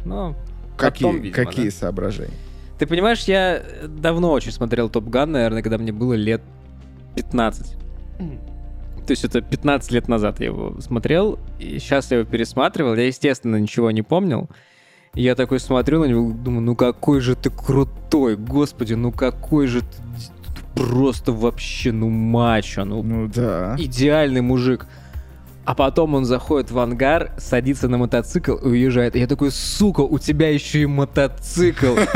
Но 0.05 0.37
какие, 0.77 1.09
потом, 1.09 1.23
видимо, 1.23 1.45
какие 1.45 1.71
да. 1.71 1.77
соображения? 1.77 2.35
Ты 2.79 2.87
понимаешь, 2.87 3.23
я 3.23 3.63
давно 3.89 4.31
очень 4.31 4.53
смотрел 4.53 4.91
Топ 4.91 5.09
Ган, 5.09 5.33
наверное, 5.33 5.63
когда 5.63 5.79
мне 5.79 5.91
было 5.91 6.13
лет 6.13 6.43
15. 7.15 7.77
То 8.19 9.11
есть 9.11 9.25
это 9.25 9.41
15 9.41 9.93
лет 9.93 10.09
назад 10.09 10.41
я 10.41 10.47
его 10.47 10.79
смотрел, 10.81 11.39
и 11.59 11.79
сейчас 11.79 12.11
я 12.11 12.19
его 12.19 12.29
пересматривал. 12.29 12.95
Я, 12.95 13.07
естественно, 13.07 13.57
ничего 13.57 13.91
не 13.91 14.03
помнил. 14.03 14.51
И 15.15 15.23
я 15.23 15.35
такой 15.35 15.61
смотрю 15.61 16.01
на 16.01 16.05
него, 16.05 16.31
думаю, 16.31 16.61
ну 16.61 16.77
какой 16.77 17.21
же 17.21 17.37
ты 17.37 17.49
крутой, 17.49 18.37
господи, 18.37 18.93
ну 18.93 19.13
какой 19.13 19.67
же 19.67 19.81
ты 19.81 19.87
просто 20.77 21.33
вообще, 21.33 21.91
ну, 21.91 22.09
мачо, 22.11 22.85
ну, 22.85 23.03
ну 23.03 23.27
да. 23.27 23.75
идеальный 23.79 24.43
мужик. 24.43 24.87
А 25.65 25.75
потом 25.75 26.15
он 26.15 26.25
заходит 26.25 26.71
в 26.71 26.79
ангар, 26.79 27.33
садится 27.39 27.89
на 27.89 27.99
мотоцикл 27.99 28.55
и 28.55 28.69
уезжает. 28.69 29.17
И 29.17 29.19
я 29.19 29.27
такой, 29.27 29.51
сука, 29.51 30.03
у 30.03 30.17
тебя 30.21 30.49
еще 30.49 30.83
и 30.83 30.87
мотоцикл. 30.87 31.97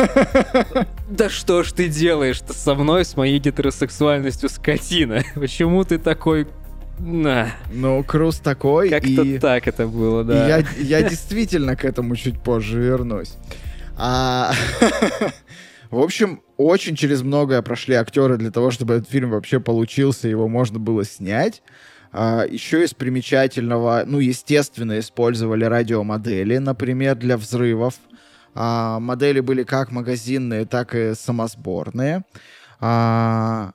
Да 1.11 1.29
что 1.29 1.65
ж 1.65 1.73
ты 1.73 1.89
делаешь-то 1.89 2.53
со 2.53 2.77
мной, 2.77 3.05
с 3.05 3.17
моей 3.17 3.41
гетеросексуальностью, 3.41 4.49
скотина? 4.49 5.25
Почему 5.35 5.83
ты 5.83 5.99
такой 5.99 6.47
на. 7.01 7.49
Ну, 7.73 8.05
Круз 8.05 8.39
такой. 8.39 8.91
Как-то 8.91 9.09
и... 9.09 9.39
так 9.41 9.67
это 9.67 9.89
было, 9.89 10.23
да. 10.23 10.47
я, 10.47 10.65
я 10.79 11.03
действительно 11.03 11.75
к 11.75 11.85
этому 11.85 12.15
чуть 12.15 12.41
позже 12.41 12.81
вернусь. 12.81 13.35
А... 13.97 14.53
В 15.91 15.99
общем, 15.99 16.43
очень 16.57 16.95
через 16.95 17.23
многое 17.23 17.63
прошли 17.63 17.97
актеры 17.97 18.37
для 18.37 18.53
того, 18.53 18.71
чтобы 18.71 18.95
этот 18.95 19.11
фильм 19.11 19.31
вообще 19.31 19.59
получился, 19.59 20.29
его 20.29 20.47
можно 20.47 20.79
было 20.79 21.05
снять. 21.05 21.63
А, 22.13 22.45
еще 22.49 22.85
из 22.85 22.95
примечательного, 22.95 24.05
ну, 24.07 24.21
естественно, 24.21 25.01
использовали 25.01 25.65
радиомодели, 25.65 26.59
например, 26.59 27.17
для 27.17 27.37
взрывов. 27.37 27.95
А, 28.55 29.01
модели 29.01 29.41
были 29.41 29.65
как 29.65 29.91
магазинные, 29.91 30.65
так 30.65 30.95
и 30.95 31.15
самосборные. 31.15 32.25
А, 32.79 33.73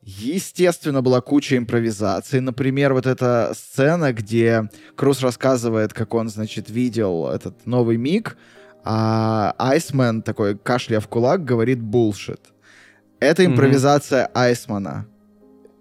естественно, 0.00 1.02
была 1.02 1.20
куча 1.20 1.58
импровизаций. 1.58 2.40
Например, 2.40 2.94
вот 2.94 3.06
эта 3.06 3.52
сцена, 3.54 4.14
где 4.14 4.70
Круз 4.96 5.20
рассказывает, 5.20 5.92
как 5.92 6.14
он, 6.14 6.30
значит, 6.30 6.70
видел 6.70 7.28
этот 7.28 7.66
новый 7.66 7.98
миг, 7.98 8.38
а 8.90 9.54
Айсмен, 9.58 10.22
такой 10.22 10.56
кашля 10.56 10.98
в 10.98 11.08
кулак, 11.08 11.44
говорит 11.44 11.78
булшит. 11.78 12.40
Это 13.20 13.44
импровизация 13.44 14.24
mm-hmm. 14.24 14.30
Айсмана. 14.34 15.06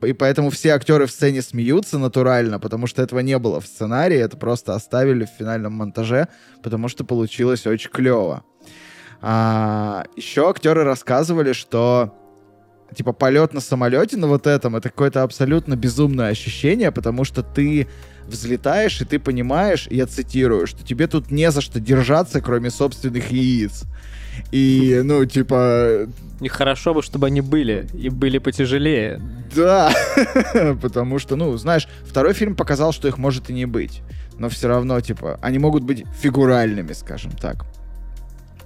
И 0.02 0.12
поэтому 0.12 0.50
все 0.50 0.72
актеры 0.72 1.06
в 1.06 1.12
сцене 1.12 1.42
смеются 1.42 2.00
натурально, 2.00 2.60
потому 2.60 2.86
что 2.86 3.02
этого 3.02 3.20
не 3.20 3.40
было 3.40 3.62
в 3.62 3.66
сценарии, 3.66 4.18
это 4.18 4.36
просто 4.36 4.76
оставили 4.76 5.24
в 5.24 5.30
финальном 5.30 5.72
монтаже, 5.72 6.28
потому 6.62 6.90
что 6.90 7.06
получилось 7.06 7.66
очень 7.66 7.90
клево. 7.90 8.44
А, 9.22 10.04
еще 10.18 10.50
актеры 10.50 10.84
рассказывали, 10.84 11.54
что 11.54 12.14
типа 12.94 13.14
полет 13.14 13.54
на 13.54 13.62
самолете 13.62 14.18
на 14.18 14.28
вот 14.28 14.48
этом 14.48 14.76
это 14.76 14.90
какое-то 14.90 15.24
абсолютно 15.24 15.78
безумное 15.78 16.28
ощущение, 16.28 16.92
потому 16.92 17.24
что 17.24 17.42
ты 17.42 17.88
взлетаешь, 18.28 19.02
и 19.02 19.06
ты 19.06 19.20
понимаешь, 19.20 19.88
я 19.90 20.06
цитирую, 20.06 20.68
что 20.68 20.86
тебе 20.86 21.08
тут 21.08 21.32
не 21.32 21.52
за 21.52 21.62
что 21.62 21.80
держаться, 21.80 22.42
кроме 22.42 22.70
собственных 22.70 23.32
яиц. 23.32 23.84
И, 24.52 25.02
ну, 25.04 25.26
типа... 25.26 26.08
И 26.42 26.48
хорошо 26.48 26.94
бы, 26.94 27.02
чтобы 27.02 27.28
они 27.28 27.42
были, 27.42 27.88
и 27.94 28.10
были 28.10 28.38
потяжелее. 28.38 29.20
Да, 29.56 29.92
потому 30.82 31.20
что, 31.20 31.36
ну, 31.36 31.58
знаешь, 31.58 31.88
второй 32.06 32.34
фильм 32.34 32.56
показал, 32.56 32.92
что 32.92 33.08
их 33.08 33.18
может 33.18 33.50
и 33.50 33.54
не 33.54 33.66
быть. 33.66 34.02
Но 34.38 34.50
все 34.50 34.68
равно, 34.68 35.00
типа, 35.02 35.40
они 35.42 35.58
могут 35.58 35.84
быть 35.84 36.06
фигуральными, 36.22 36.94
скажем 36.94 37.32
так. 37.32 37.66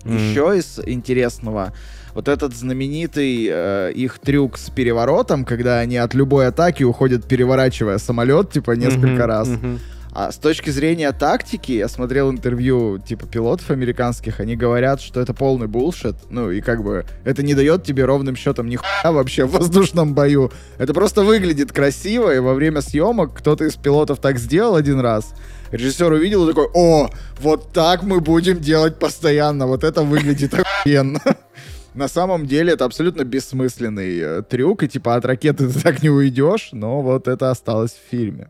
Mm. 0.04 0.30
Еще 0.30 0.58
из 0.58 0.80
интересного, 0.86 1.74
вот 2.14 2.28
этот 2.28 2.56
знаменитый 2.56 3.48
э, 3.50 3.92
их 3.94 4.20
трюк 4.20 4.58
с 4.58 4.70
переворотом, 4.70 5.46
когда 5.46 5.80
они 5.80 5.98
от 5.98 6.14
любой 6.14 6.48
атаки 6.48 6.84
уходят, 6.84 7.26
переворачивая 7.28 7.98
самолет, 7.98 8.52
типа, 8.52 8.72
несколько 8.72 9.08
mm-hmm, 9.08 9.26
раз. 9.26 9.48
Mm-hmm. 9.48 9.80
А 10.14 10.30
с 10.30 10.36
точки 10.36 10.70
зрения 10.70 11.10
тактики, 11.14 11.72
я 11.72 11.88
смотрел 11.88 12.30
интервью, 12.32 13.00
типа, 13.00 13.28
пилотов 13.28 13.72
американских, 13.72 14.42
они 14.42 14.58
говорят, 14.58 15.00
что 15.00 15.22
это 15.22 15.34
полный 15.34 15.68
булшит, 15.68 16.16
ну, 16.30 16.52
и 16.52 16.60
как 16.60 16.84
бы 16.84 17.06
это 17.24 17.44
не 17.44 17.54
дает 17.54 17.86
тебе 17.86 18.04
ровным 18.04 18.36
счетом 18.36 18.68
ни 18.68 18.76
хуя 18.76 19.14
вообще 19.14 19.46
в 19.46 19.52
воздушном 19.52 20.14
бою. 20.14 20.52
Это 20.78 20.94
просто 20.94 21.24
выглядит 21.24 21.72
красиво, 21.72 22.36
и 22.36 22.40
во 22.40 22.54
время 22.54 22.82
съемок 22.82 23.36
кто-то 23.36 23.64
из 23.64 23.76
пилотов 23.76 24.20
так 24.20 24.38
сделал 24.38 24.76
один 24.76 25.00
раз, 25.00 25.34
Режиссер 25.72 26.12
увидел 26.12 26.48
и 26.48 26.54
такой, 26.54 26.68
о, 26.74 27.10
вот 27.40 27.72
так 27.72 28.04
мы 28.04 28.20
будем 28.20 28.60
делать 28.60 29.00
постоянно, 29.00 29.68
вот 29.68 29.84
это 29.84 30.04
выглядит 30.04 30.54
охуенно. 30.54 31.22
На 31.94 32.08
самом 32.08 32.46
деле 32.46 32.74
это 32.74 32.86
абсолютно 32.86 33.24
бессмысленный 33.24 34.20
э, 34.20 34.42
трюк, 34.44 34.84
и 34.84 34.88
типа 34.88 35.16
от 35.16 35.26
ракеты 35.26 35.70
ты 35.72 35.80
так 35.82 36.04
не 36.04 36.10
уйдешь, 36.10 36.70
но 36.72 37.02
вот 37.02 37.28
это 37.28 37.52
осталось 37.52 37.92
в 37.92 38.10
фильме. 38.10 38.50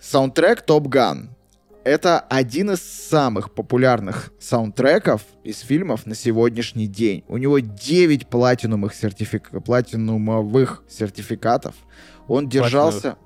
Саундтрек 0.00 0.64
Top 0.66 0.84
Gun. 0.84 1.28
Это 1.84 2.18
один 2.18 2.72
из 2.72 2.80
самых 2.80 3.54
популярных 3.54 4.32
саундтреков 4.40 5.22
из 5.44 5.60
фильмов 5.60 6.04
на 6.04 6.16
сегодняшний 6.16 6.88
день. 6.88 7.24
У 7.28 7.36
него 7.36 7.60
9 7.60 8.26
платинумых, 8.26 8.92
сертифик... 8.92 9.50
платинумовых 9.64 10.82
сертификатов. 10.88 11.76
Он 12.26 12.48
держался... 12.48 13.00
Платиновых 13.00 13.25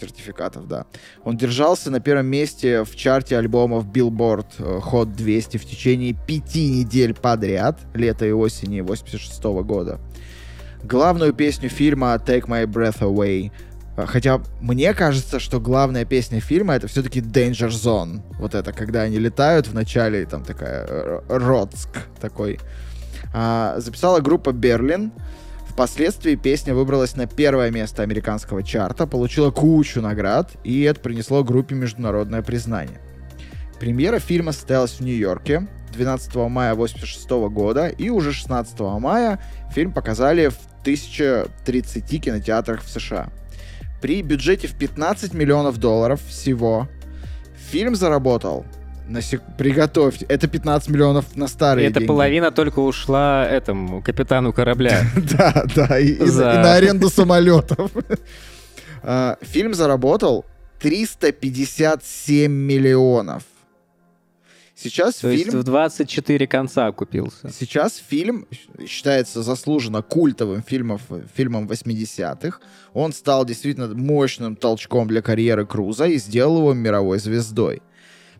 сертификатов, 0.00 0.66
да. 0.68 0.86
Он 1.24 1.36
держался 1.36 1.90
на 1.90 2.00
первом 2.00 2.26
месте 2.26 2.84
в 2.84 2.94
чарте 2.96 3.36
альбомов 3.36 3.86
Billboard 3.86 4.46
э, 4.58 4.80
Hot 4.90 5.14
200 5.14 5.56
в 5.56 5.64
течение 5.64 6.14
пяти 6.14 6.68
недель 6.68 7.14
подряд, 7.14 7.80
лета 7.94 8.26
и 8.26 8.32
осени 8.32 8.80
86 8.80 9.42
года. 9.64 10.00
Главную 10.82 11.32
песню 11.32 11.68
фильма 11.68 12.14
Take 12.14 12.46
My 12.46 12.66
Breath 12.66 13.00
Away 13.00 13.52
э, 13.96 14.06
Хотя 14.06 14.40
мне 14.60 14.94
кажется, 14.94 15.38
что 15.38 15.60
главная 15.60 16.04
песня 16.04 16.40
фильма 16.40 16.74
это 16.74 16.88
все-таки 16.88 17.20
Danger 17.20 17.68
Zone. 17.68 18.20
Вот 18.38 18.54
это, 18.54 18.72
когда 18.72 19.02
они 19.02 19.18
летают 19.18 19.66
в 19.68 19.74
начале, 19.74 20.26
там 20.26 20.44
такая 20.44 20.86
э, 20.88 21.20
Роцк 21.28 22.08
такой. 22.20 22.58
А, 23.34 23.76
записала 23.78 24.20
группа 24.20 24.52
Берлин. 24.52 25.12
Впоследствии 25.72 26.34
песня 26.34 26.74
выбралась 26.74 27.16
на 27.16 27.26
первое 27.26 27.70
место 27.70 28.02
американского 28.02 28.62
чарта, 28.62 29.06
получила 29.06 29.50
кучу 29.50 30.02
наград, 30.02 30.50
и 30.64 30.82
это 30.82 31.00
принесло 31.00 31.42
группе 31.42 31.74
международное 31.74 32.42
признание. 32.42 33.00
Премьера 33.80 34.18
фильма 34.18 34.52
состоялась 34.52 34.92
в 34.92 35.00
Нью-Йорке 35.00 35.66
12 35.94 36.34
мая 36.34 36.72
1986 36.72 37.30
года, 37.50 37.88
и 37.88 38.10
уже 38.10 38.34
16 38.34 38.78
мая 39.00 39.40
фильм 39.74 39.92
показали 39.92 40.48
в 40.48 40.58
1030 40.82 42.22
кинотеатрах 42.22 42.82
в 42.82 42.90
США. 42.90 43.30
При 44.02 44.20
бюджете 44.20 44.68
в 44.68 44.76
15 44.76 45.32
миллионов 45.32 45.78
долларов 45.78 46.20
всего 46.28 46.86
фильм 47.56 47.94
заработал 47.94 48.66
на 49.08 49.22
сек... 49.22 49.42
Приготовьте. 49.58 50.26
Это 50.28 50.48
15 50.48 50.88
миллионов 50.88 51.36
на 51.36 51.48
старые 51.48 51.88
Это 51.88 52.00
деньги. 52.00 52.08
половина 52.08 52.50
только 52.50 52.80
ушла 52.80 53.46
этому 53.46 54.02
капитану 54.02 54.52
корабля. 54.52 55.04
Да, 55.32 55.64
да, 55.74 55.98
и, 55.98 56.18
на, 56.18 56.74
аренду 56.74 57.08
самолетов. 57.08 57.90
А, 59.04 59.36
Фильм 59.40 59.74
заработал 59.74 60.44
357 60.78 62.52
миллионов. 62.52 63.42
Сейчас 64.82 65.16
То 65.16 65.28
есть 65.28 65.44
фильм... 65.44 65.60
в 65.60 65.64
24 65.64 66.46
конца 66.46 66.86
окупился. 66.86 67.50
Сейчас 67.52 67.96
фильм 67.96 68.46
считается 68.86 69.42
заслуженно 69.42 70.02
культовым 70.02 70.62
фильмом, 70.62 70.98
фильмом 71.34 71.68
80-х. 71.68 72.58
Он 72.92 73.12
стал 73.12 73.44
действительно 73.44 73.88
мощным 73.88 74.56
толчком 74.56 75.06
для 75.06 75.22
карьеры 75.22 75.66
Круза 75.66 76.06
и 76.06 76.16
сделал 76.16 76.58
его 76.58 76.72
мировой 76.72 77.18
звездой. 77.18 77.82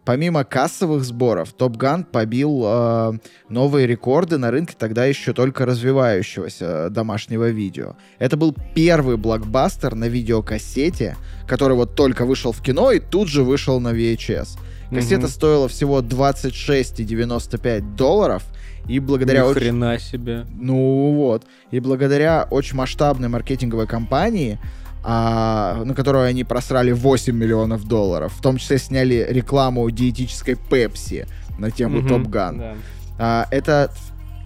Помимо 0.04 0.42
кассовых 0.42 1.04
сборов, 1.04 1.52
Топ 1.52 1.76
Ган 1.76 2.02
побил 2.02 2.62
э, 2.66 3.12
новые 3.48 3.86
рекорды 3.86 4.36
на 4.36 4.50
рынке 4.50 4.74
тогда 4.76 5.04
еще 5.04 5.32
только 5.32 5.64
развивающегося 5.64 6.64
э, 6.64 6.90
домашнего 6.90 7.50
видео. 7.50 7.94
Это 8.18 8.36
был 8.36 8.52
первый 8.74 9.16
блокбастер 9.16 9.94
на 9.94 10.06
видеокассете, 10.08 11.16
который 11.46 11.76
вот 11.76 11.94
только 11.94 12.24
вышел 12.26 12.50
в 12.50 12.60
кино 12.60 12.90
и 12.90 12.98
тут 12.98 13.28
же 13.28 13.44
вышел 13.44 13.78
на 13.78 13.92
VHS. 13.92 14.58
Кассета 14.90 15.22
Мгм. 15.22 15.28
стоила 15.28 15.68
всего 15.68 16.02
26,95 16.02 17.94
долларов, 17.96 18.42
и 18.88 18.98
благодаря 18.98 19.42
Ни 19.42 19.44
очень 19.44 19.60
хрена 19.60 19.98
себе. 19.98 20.44
ну 20.58 21.12
вот. 21.14 21.44
И 21.70 21.78
благодаря 21.80 22.46
очень 22.50 22.76
масштабной 22.76 23.28
маркетинговой 23.28 23.86
кампании, 23.86 24.58
а, 25.04 25.82
на 25.84 25.94
которую 25.94 26.24
они 26.24 26.44
просрали 26.44 26.92
8 26.92 27.34
миллионов 27.34 27.84
долларов, 27.86 28.32
в 28.34 28.40
том 28.42 28.56
числе 28.56 28.78
сняли 28.78 29.26
рекламу 29.28 29.90
диетической 29.90 30.56
Пепси 30.56 31.26
на 31.58 31.70
тему 31.70 31.98
Мгм, 31.98 32.08
Топ 32.08 32.22
Ган. 32.28 32.58
да. 32.58 32.74
А, 33.18 33.46
эта 33.50 33.90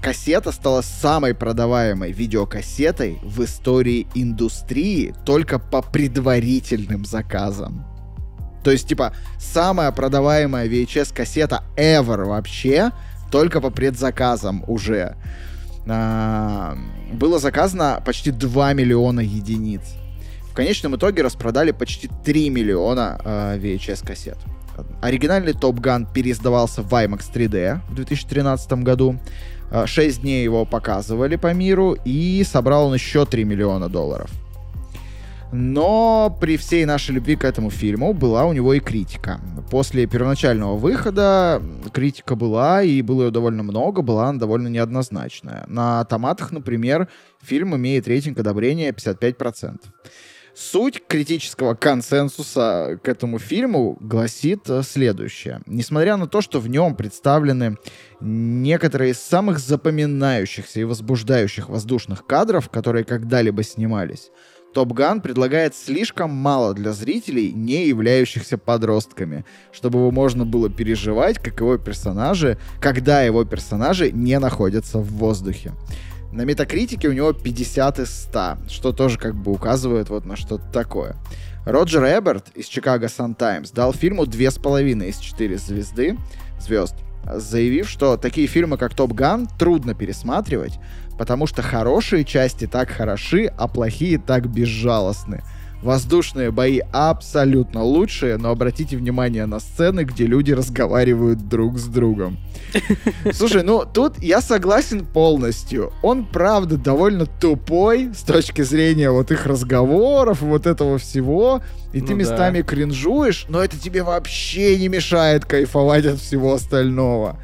кассета 0.03 0.53
стала 0.53 0.83
самой 0.83 1.35
продаваемой 1.35 2.12
видеокассетой 2.12 3.19
в 3.23 3.42
истории 3.45 4.07
индустрии 4.14 5.14
только 5.25 5.59
по 5.59 5.83
предварительным 5.83 7.05
заказам. 7.05 7.85
То 8.62 8.71
есть, 8.71 8.88
типа, 8.88 9.12
самая 9.38 9.92
продаваемая 9.92 10.66
VHS-кассета 10.69 11.62
ever 11.77 12.25
вообще 12.25 12.90
только 13.31 13.61
по 13.61 13.71
предзаказам 13.71 14.64
уже. 14.66 15.16
А, 15.88 16.77
было 17.12 17.38
заказано 17.38 18.03
почти 18.05 18.31
2 18.31 18.73
миллиона 18.73 19.21
единиц. 19.21 19.83
Конечном 20.57 20.97
итоге 20.97 21.23
распродали 21.23 21.71
почти 21.71 22.09
3 22.25 22.49
миллиона 22.49 23.21
а, 23.23 23.59
VHS-кассет. 23.59 24.38
Оригинальный 25.03 25.53
Топ 25.53 25.81
Ган 25.81 26.07
переиздавался 26.07 26.81
в 26.81 26.92
IMAX 26.92 27.25
3D 27.33 27.81
в 27.90 27.95
2013 27.95 28.73
году. 28.83 29.21
А, 29.71 29.87
Шесть 29.87 30.23
дней 30.23 30.42
его 30.42 30.64
показывали 30.64 31.37
по 31.37 31.53
миру, 31.53 31.97
и 32.07 32.42
собрал 32.42 32.87
он 32.87 32.95
еще 32.95 33.27
3 33.27 33.45
миллиона 33.45 33.90
долларов. 33.90 34.31
Но 35.53 36.37
при 36.40 36.57
всей 36.57 36.87
нашей 36.87 37.12
любви 37.12 37.37
к 37.37 37.45
этому 37.45 37.71
фильму 37.71 38.14
была 38.14 38.47
у 38.47 38.53
него 38.53 38.75
и 38.75 38.81
критика. 38.81 39.40
После 39.71 40.07
первоначального 40.07 40.77
выхода 40.77 41.62
критика 41.92 42.35
была, 42.35 42.83
и 42.83 43.03
было 43.03 43.25
ее 43.25 43.31
довольно 43.31 43.62
много, 43.62 44.03
была 44.03 44.29
она 44.29 44.38
довольно 44.38 44.69
неоднозначная. 44.69 45.64
На 45.69 46.03
томатах, 46.05 46.51
например, 46.51 47.09
фильм 47.42 47.77
имеет 47.77 48.09
рейтинг 48.09 48.38
одобрения 48.40 48.90
55%. 48.90 49.81
Суть 50.59 51.03
критического 51.07 51.75
консенсуса 51.75 52.99
к 53.03 53.09
этому 53.09 53.38
фильму 53.38 53.99
гласит 54.01 54.71
э, 54.71 54.83
следующее. 54.83 55.61
Несмотря 55.66 56.16
на 56.16 56.27
то, 56.27 56.40
что 56.40 56.61
в 56.61 56.69
нем 56.71 56.95
представлены 56.95 57.77
некоторые 58.21 59.11
из 59.11 59.19
самых 59.19 59.59
запоминающихся 59.59 60.81
и 60.81 60.85
возбуждающих 60.85 61.69
воздушных 61.69 62.27
кадров, 62.27 62.71
которые 62.71 63.05
когда-либо 63.05 63.62
снимались, 63.64 64.31
Топ 64.73 64.95
Ган 64.95 65.21
предлагает 65.21 65.75
слишком 65.75 66.31
мало 66.31 66.73
для 66.73 66.92
зрителей, 66.92 67.53
не 67.53 67.87
являющихся 67.88 68.57
подростками, 68.57 69.45
чтобы 69.73 69.99
его 69.99 70.11
можно 70.11 70.47
было 70.47 70.71
переживать, 70.71 71.38
как 71.38 71.61
его 71.61 71.77
персонажи, 71.77 72.59
когда 72.81 73.21
его 73.21 73.45
персонажи 73.45 74.11
не 74.11 74.38
находятся 74.38 75.01
в 75.01 75.09
воздухе. 75.12 75.75
На 76.32 76.42
метакритике 76.42 77.08
у 77.08 77.12
него 77.12 77.32
50 77.32 78.00
из 78.00 78.22
100, 78.24 78.58
что 78.68 78.92
тоже 78.92 79.18
как 79.18 79.34
бы 79.34 79.52
указывает 79.52 80.10
вот 80.10 80.26
на 80.26 80.36
что-то 80.36 80.64
такое. 80.72 81.16
Роджер 81.64 82.04
Эберт 82.04 82.50
из 82.54 82.66
Chicago 82.66 83.06
Sun-Times 83.06 83.74
дал 83.74 83.92
фильму 83.92 84.24
2,5 84.24 85.08
из 85.08 85.18
4 85.18 85.58
звезды, 85.58 86.16
звезд, 86.60 86.94
заявив, 87.24 87.88
что 87.88 88.16
такие 88.16 88.46
фильмы, 88.46 88.78
как 88.78 88.94
Топ 88.94 89.12
Ган, 89.12 89.48
трудно 89.58 89.94
пересматривать, 89.94 90.78
потому 91.18 91.46
что 91.46 91.62
хорошие 91.62 92.24
части 92.24 92.66
так 92.66 92.90
хороши, 92.90 93.46
а 93.56 93.66
плохие 93.66 94.18
так 94.18 94.48
безжалостны. 94.48 95.42
Воздушные 95.82 96.50
бои 96.50 96.80
абсолютно 96.92 97.82
лучшие, 97.82 98.38
но 98.38 98.50
обратите 98.50 98.96
внимание 98.96 99.46
на 99.46 99.60
сцены, 99.60 100.04
где 100.04 100.26
люди 100.26 100.52
разговаривают 100.52 101.48
друг 101.48 101.78
с 101.78 101.84
другом. 101.84 102.38
Слушай, 103.32 103.62
ну 103.62 103.84
тут 103.84 104.18
я 104.22 104.40
согласен 104.40 105.04
полностью. 105.06 105.92
Он, 106.02 106.24
правда, 106.24 106.76
довольно 106.76 107.26
тупой 107.26 108.10
с 108.14 108.22
точки 108.22 108.62
зрения 108.62 109.10
вот 109.10 109.30
их 109.30 109.46
разговоров 109.46 110.42
и 110.42 110.46
вот 110.46 110.66
этого 110.66 110.98
всего. 110.98 111.60
И 111.92 112.00
ты 112.00 112.06
Ну 112.06 112.08
да. 112.08 112.14
местами 112.14 112.62
кринжуешь, 112.62 113.46
но 113.48 113.62
это 113.62 113.78
тебе 113.78 114.02
вообще 114.02 114.76
не 114.78 114.88
мешает 114.88 115.44
кайфовать 115.44 116.06
от 116.06 116.18
всего 116.18 116.54
остального. 116.54 117.38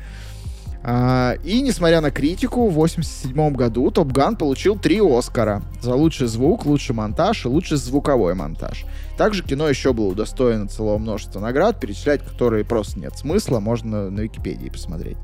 А, 0.84 1.34
и 1.44 1.60
несмотря 1.60 2.00
на 2.00 2.10
критику, 2.10 2.68
в 2.68 2.74
87 2.74 3.52
году 3.54 3.90
Топ 3.90 4.10
Ган 4.10 4.36
получил 4.36 4.76
три 4.76 5.00
Оскара 5.00 5.62
за 5.80 5.94
лучший 5.94 6.26
звук, 6.26 6.66
лучший 6.66 6.94
монтаж 6.94 7.44
и 7.44 7.48
лучший 7.48 7.76
звуковой 7.76 8.34
монтаж. 8.34 8.84
Также 9.16 9.44
кино 9.44 9.68
еще 9.68 9.92
было 9.92 10.06
удостоено 10.06 10.66
целого 10.66 10.98
множества 10.98 11.40
наград, 11.40 11.78
перечислять 11.78 12.24
которые 12.24 12.64
просто 12.64 12.98
нет 12.98 13.16
смысла, 13.16 13.60
можно 13.60 14.10
на 14.10 14.20
Википедии 14.20 14.68
посмотреть. 14.68 15.18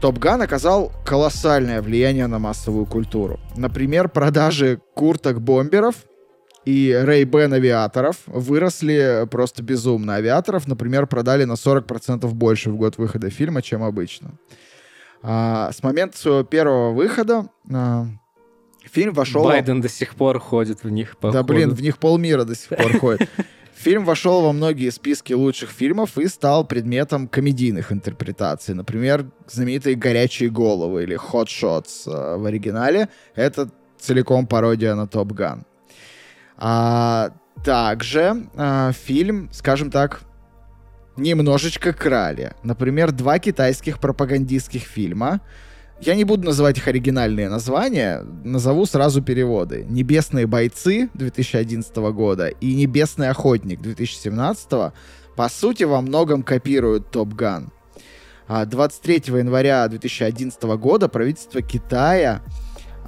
Топ 0.00 0.18
Ган 0.18 0.42
оказал 0.42 0.92
колоссальное 1.06 1.80
влияние 1.80 2.26
на 2.26 2.38
массовую 2.38 2.84
культуру. 2.84 3.40
Например, 3.56 4.08
продажи 4.08 4.80
курток-бомберов 4.94 5.94
и 6.66 6.90
Ray-Ban 6.90 7.54
авиаторов 7.54 8.16
выросли 8.26 9.26
просто 9.30 9.62
безумно. 9.62 10.16
Авиаторов, 10.16 10.66
например, 10.66 11.06
продали 11.06 11.44
на 11.44 11.52
40% 11.52 12.26
больше 12.26 12.70
в 12.70 12.76
год 12.76 12.98
выхода 12.98 13.30
фильма, 13.30 13.62
чем 13.62 13.84
обычно. 13.84 14.32
А, 15.22 15.70
с 15.72 15.82
момента 15.82 16.18
своего 16.18 16.42
первого 16.42 16.92
выхода 16.92 17.46
а, 17.72 18.06
фильм 18.84 19.14
вошел... 19.14 19.44
Байден 19.44 19.80
до 19.80 19.88
сих 19.88 20.16
пор 20.16 20.40
ходит 20.40 20.82
в 20.82 20.90
них, 20.90 21.16
Да, 21.22 21.30
походу. 21.30 21.44
блин, 21.44 21.70
в 21.70 21.80
них 21.80 21.98
полмира 21.98 22.44
до 22.44 22.56
сих 22.56 22.76
пор 22.76 22.98
ходит. 22.98 23.28
Фильм 23.76 24.04
вошел 24.04 24.40
во 24.42 24.52
многие 24.52 24.90
списки 24.90 25.34
лучших 25.34 25.70
фильмов 25.70 26.16
и 26.16 26.26
стал 26.28 26.66
предметом 26.66 27.28
комедийных 27.28 27.92
интерпретаций. 27.92 28.74
Например, 28.74 29.30
знаменитые 29.48 29.96
«Горячие 29.96 30.48
головы» 30.48 31.02
или 31.02 31.16
«Hot 31.16 31.46
Shots» 31.46 32.10
э, 32.10 32.36
в 32.38 32.46
оригинале. 32.46 33.10
Это 33.34 33.68
целиком 33.98 34.46
пародия 34.46 34.94
на 34.94 35.06
«Топ 35.06 35.32
Ган». 35.32 35.66
А, 36.58 37.30
также 37.64 38.46
а, 38.56 38.92
фильм, 38.92 39.48
скажем 39.52 39.90
так, 39.90 40.22
немножечко 41.16 41.92
крали. 41.92 42.52
Например, 42.62 43.12
два 43.12 43.38
китайских 43.38 43.98
пропагандистских 43.98 44.82
фильма. 44.82 45.40
Я 46.00 46.14
не 46.14 46.24
буду 46.24 46.44
называть 46.44 46.76
их 46.76 46.88
оригинальные 46.88 47.48
названия, 47.48 48.22
назову 48.44 48.84
сразу 48.84 49.22
переводы. 49.22 49.86
«Небесные 49.88 50.46
бойцы» 50.46 51.08
2011 51.14 51.96
года 51.96 52.48
и 52.48 52.74
«Небесный 52.74 53.30
охотник» 53.30 53.80
2017 53.80 54.92
по 55.36 55.48
сути 55.48 55.84
во 55.84 56.02
многом 56.02 56.42
копируют 56.42 57.10
«Топ 57.10 57.32
Ган». 57.32 57.72
23 58.48 59.22
января 59.38 59.88
2011 59.88 60.62
года 60.78 61.08
правительство 61.08 61.62
Китая 61.62 62.42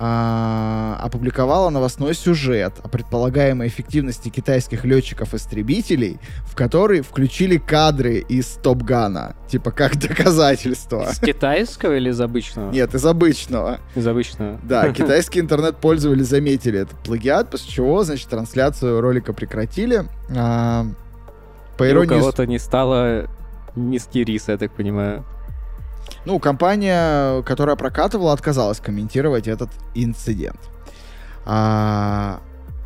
а, 0.01 0.97
опубликовала 1.03 1.71
новостной 1.71 2.15
сюжет 2.15 2.75
о 2.85 2.89
предполагаемой 2.89 3.67
эффективности 3.67 4.29
китайских 4.29 4.85
летчиков-истребителей, 4.85 6.21
в 6.45 6.55
который 6.55 7.01
включили 7.01 7.57
кадры 7.57 8.19
из 8.19 8.47
Топгана, 8.63 9.35
типа 9.49 9.73
как 9.73 9.97
доказательство. 10.01 11.11
Из 11.11 11.19
китайского 11.19 11.97
или 11.97 12.11
из 12.11 12.21
обычного? 12.21 12.71
Нет, 12.71 12.95
из 12.95 13.05
обычного. 13.05 13.81
Из 13.97 14.07
обычного. 14.07 14.61
Да, 14.63 14.89
китайские 14.93 15.43
интернет-пользователи 15.43 16.23
заметили 16.23 16.79
этот 16.79 16.99
плагиат, 17.01 17.51
после 17.51 17.69
чего, 17.69 18.05
значит, 18.05 18.29
трансляцию 18.29 19.01
ролика 19.01 19.33
прекратили. 19.33 20.05
А, 20.31 20.87
по 21.77 21.89
иронии... 21.89 22.15
у 22.15 22.19
кого-то 22.19 22.47
не 22.47 22.61
стало 22.61 23.27
низкий 23.75 24.23
рис, 24.23 24.47
я 24.47 24.59
так 24.59 24.71
понимаю. 24.71 25.25
Ну, 26.25 26.39
компания, 26.39 27.43
которая 27.43 27.77
прокатывала, 27.77 28.33
отказалась 28.33 28.81
комментировать 28.81 29.49
этот 29.49 29.71
инцидент. 29.95 30.59
А, 31.47 32.41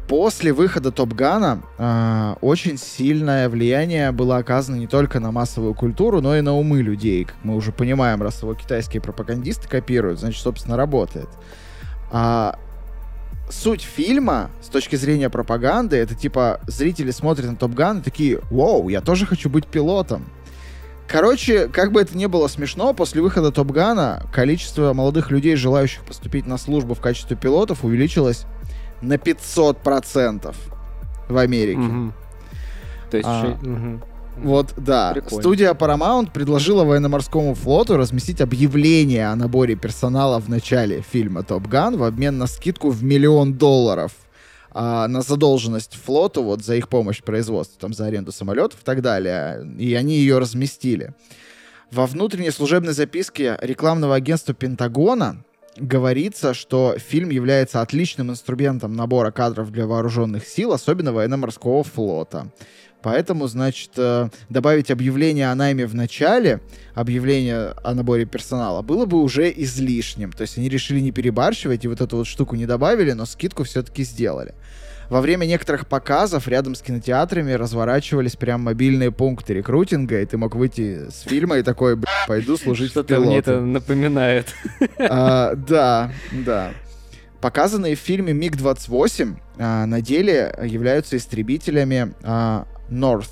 после 0.08 0.52
выхода 0.52 0.92
Топгана 0.92 1.62
а, 1.78 2.36
очень 2.40 2.78
сильное 2.78 3.48
влияние 3.48 4.12
было 4.12 4.36
оказано 4.36 4.76
не 4.76 4.86
только 4.86 5.20
на 5.20 5.32
массовую 5.32 5.74
культуру, 5.74 6.20
но 6.20 6.36
и 6.36 6.40
на 6.40 6.54
умы 6.54 6.82
людей. 6.82 7.24
Как 7.24 7.36
мы 7.42 7.56
уже 7.56 7.72
понимаем, 7.72 8.22
раз 8.22 8.42
его 8.42 8.54
китайские 8.54 9.00
пропагандисты 9.00 9.68
копируют, 9.68 10.20
значит, 10.20 10.42
собственно, 10.42 10.76
работает. 10.76 11.28
А, 12.10 12.58
суть 13.50 13.82
фильма 13.82 14.50
с 14.60 14.68
точки 14.68 14.96
зрения 14.96 15.30
пропаганды, 15.30 15.96
это 15.96 16.14
типа 16.14 16.60
зрители 16.66 17.10
смотрят 17.10 17.50
на 17.50 17.56
Топган 17.56 17.98
и 17.98 18.02
такие, 18.02 18.40
вау, 18.50 18.88
я 18.88 19.00
тоже 19.00 19.26
хочу 19.26 19.48
быть 19.48 19.66
пилотом. 19.66 20.26
Короче, 21.08 21.68
как 21.68 21.92
бы 21.92 22.00
это 22.00 22.16
ни 22.16 22.26
было 22.26 22.48
смешно, 22.48 22.94
после 22.94 23.20
выхода 23.20 23.50
Топгана 23.50 24.24
количество 24.32 24.92
молодых 24.92 25.30
людей, 25.30 25.56
желающих 25.56 26.04
поступить 26.04 26.46
на 26.46 26.56
службу 26.56 26.94
в 26.94 27.00
качестве 27.00 27.36
пилотов, 27.36 27.84
увеличилось 27.84 28.46
на 29.02 29.14
500% 29.14 30.54
в 31.28 31.36
Америке. 31.36 31.80
Угу. 31.80 32.12
То 33.10 33.16
есть... 33.16 33.28
А, 33.28 33.58
угу. 33.62 34.00
Вот, 34.38 34.72
да. 34.78 35.12
Прикольно. 35.12 35.42
Студия 35.42 35.74
Paramount 35.74 36.30
предложила 36.32 36.84
военно-морскому 36.84 37.54
флоту 37.54 37.98
разместить 37.98 38.40
объявление 38.40 39.28
о 39.28 39.36
наборе 39.36 39.76
персонала 39.76 40.40
в 40.40 40.48
начале 40.48 41.02
фильма 41.02 41.42
«Топ 41.42 41.66
Ган» 41.66 41.98
в 41.98 42.02
обмен 42.02 42.38
на 42.38 42.46
скидку 42.46 42.88
в 42.88 43.04
миллион 43.04 43.54
долларов 43.54 44.12
а, 44.74 45.06
на 45.08 45.22
задолженность 45.22 45.94
флоту 45.94 46.42
вот 46.42 46.64
за 46.64 46.76
их 46.76 46.88
помощь 46.88 47.20
в 47.20 47.24
производстве, 47.24 47.76
там 47.78 47.92
за 47.92 48.06
аренду 48.06 48.32
самолетов 48.32 48.80
и 48.80 48.84
так 48.84 49.02
далее. 49.02 49.66
И 49.78 49.94
они 49.94 50.16
ее 50.16 50.38
разместили. 50.38 51.14
Во 51.90 52.06
внутренней 52.06 52.50
служебной 52.50 52.94
записке 52.94 53.58
рекламного 53.60 54.14
агентства 54.14 54.54
Пентагона 54.54 55.44
говорится, 55.76 56.54
что 56.54 56.96
фильм 56.98 57.30
является 57.30 57.80
отличным 57.80 58.30
инструментом 58.30 58.94
набора 58.94 59.30
кадров 59.30 59.70
для 59.70 59.86
вооруженных 59.86 60.46
сил, 60.46 60.72
особенно 60.72 61.12
военно-морского 61.12 61.82
флота. 61.82 62.50
Поэтому, 63.02 63.46
значит, 63.48 63.90
э, 63.96 64.28
добавить 64.48 64.90
объявление 64.90 65.50
о 65.50 65.54
найме 65.54 65.86
в 65.86 65.94
начале, 65.94 66.60
объявление 66.94 67.74
о 67.82 67.94
наборе 67.94 68.24
персонала, 68.24 68.82
было 68.82 69.06
бы 69.06 69.20
уже 69.20 69.52
излишним. 69.54 70.32
То 70.32 70.42
есть 70.42 70.58
они 70.58 70.68
решили 70.68 71.00
не 71.00 71.12
перебарщивать 71.12 71.84
и 71.84 71.88
вот 71.88 72.00
эту 72.00 72.18
вот 72.18 72.26
штуку 72.26 72.56
не 72.56 72.66
добавили, 72.66 73.12
но 73.12 73.26
скидку 73.26 73.64
все-таки 73.64 74.04
сделали. 74.04 74.54
Во 75.12 75.20
время 75.20 75.44
некоторых 75.44 75.86
показов 75.86 76.48
рядом 76.48 76.74
с 76.74 76.80
кинотеатрами 76.80 77.52
разворачивались 77.52 78.36
прям 78.36 78.62
мобильные 78.62 79.12
пункты 79.12 79.52
рекрутинга, 79.52 80.22
и 80.22 80.24
ты 80.24 80.38
мог 80.38 80.54
выйти 80.54 81.10
с 81.10 81.20
фильма 81.28 81.58
и 81.58 81.62
такой, 81.62 81.98
пойду 82.26 82.56
служить 82.56 82.92
Что-то 82.92 83.20
мне 83.20 83.38
это 83.38 83.60
напоминает. 83.60 84.54
А, 84.98 85.54
да, 85.54 86.12
да. 86.32 86.72
Показанные 87.42 87.96
в 87.96 87.98
фильме 87.98 88.32
МиГ-28 88.32 89.36
а, 89.58 89.84
на 89.84 90.00
деле 90.00 90.54
являются 90.64 91.16
истребителями 91.16 92.14
а, 92.22 92.66
North 92.90 93.30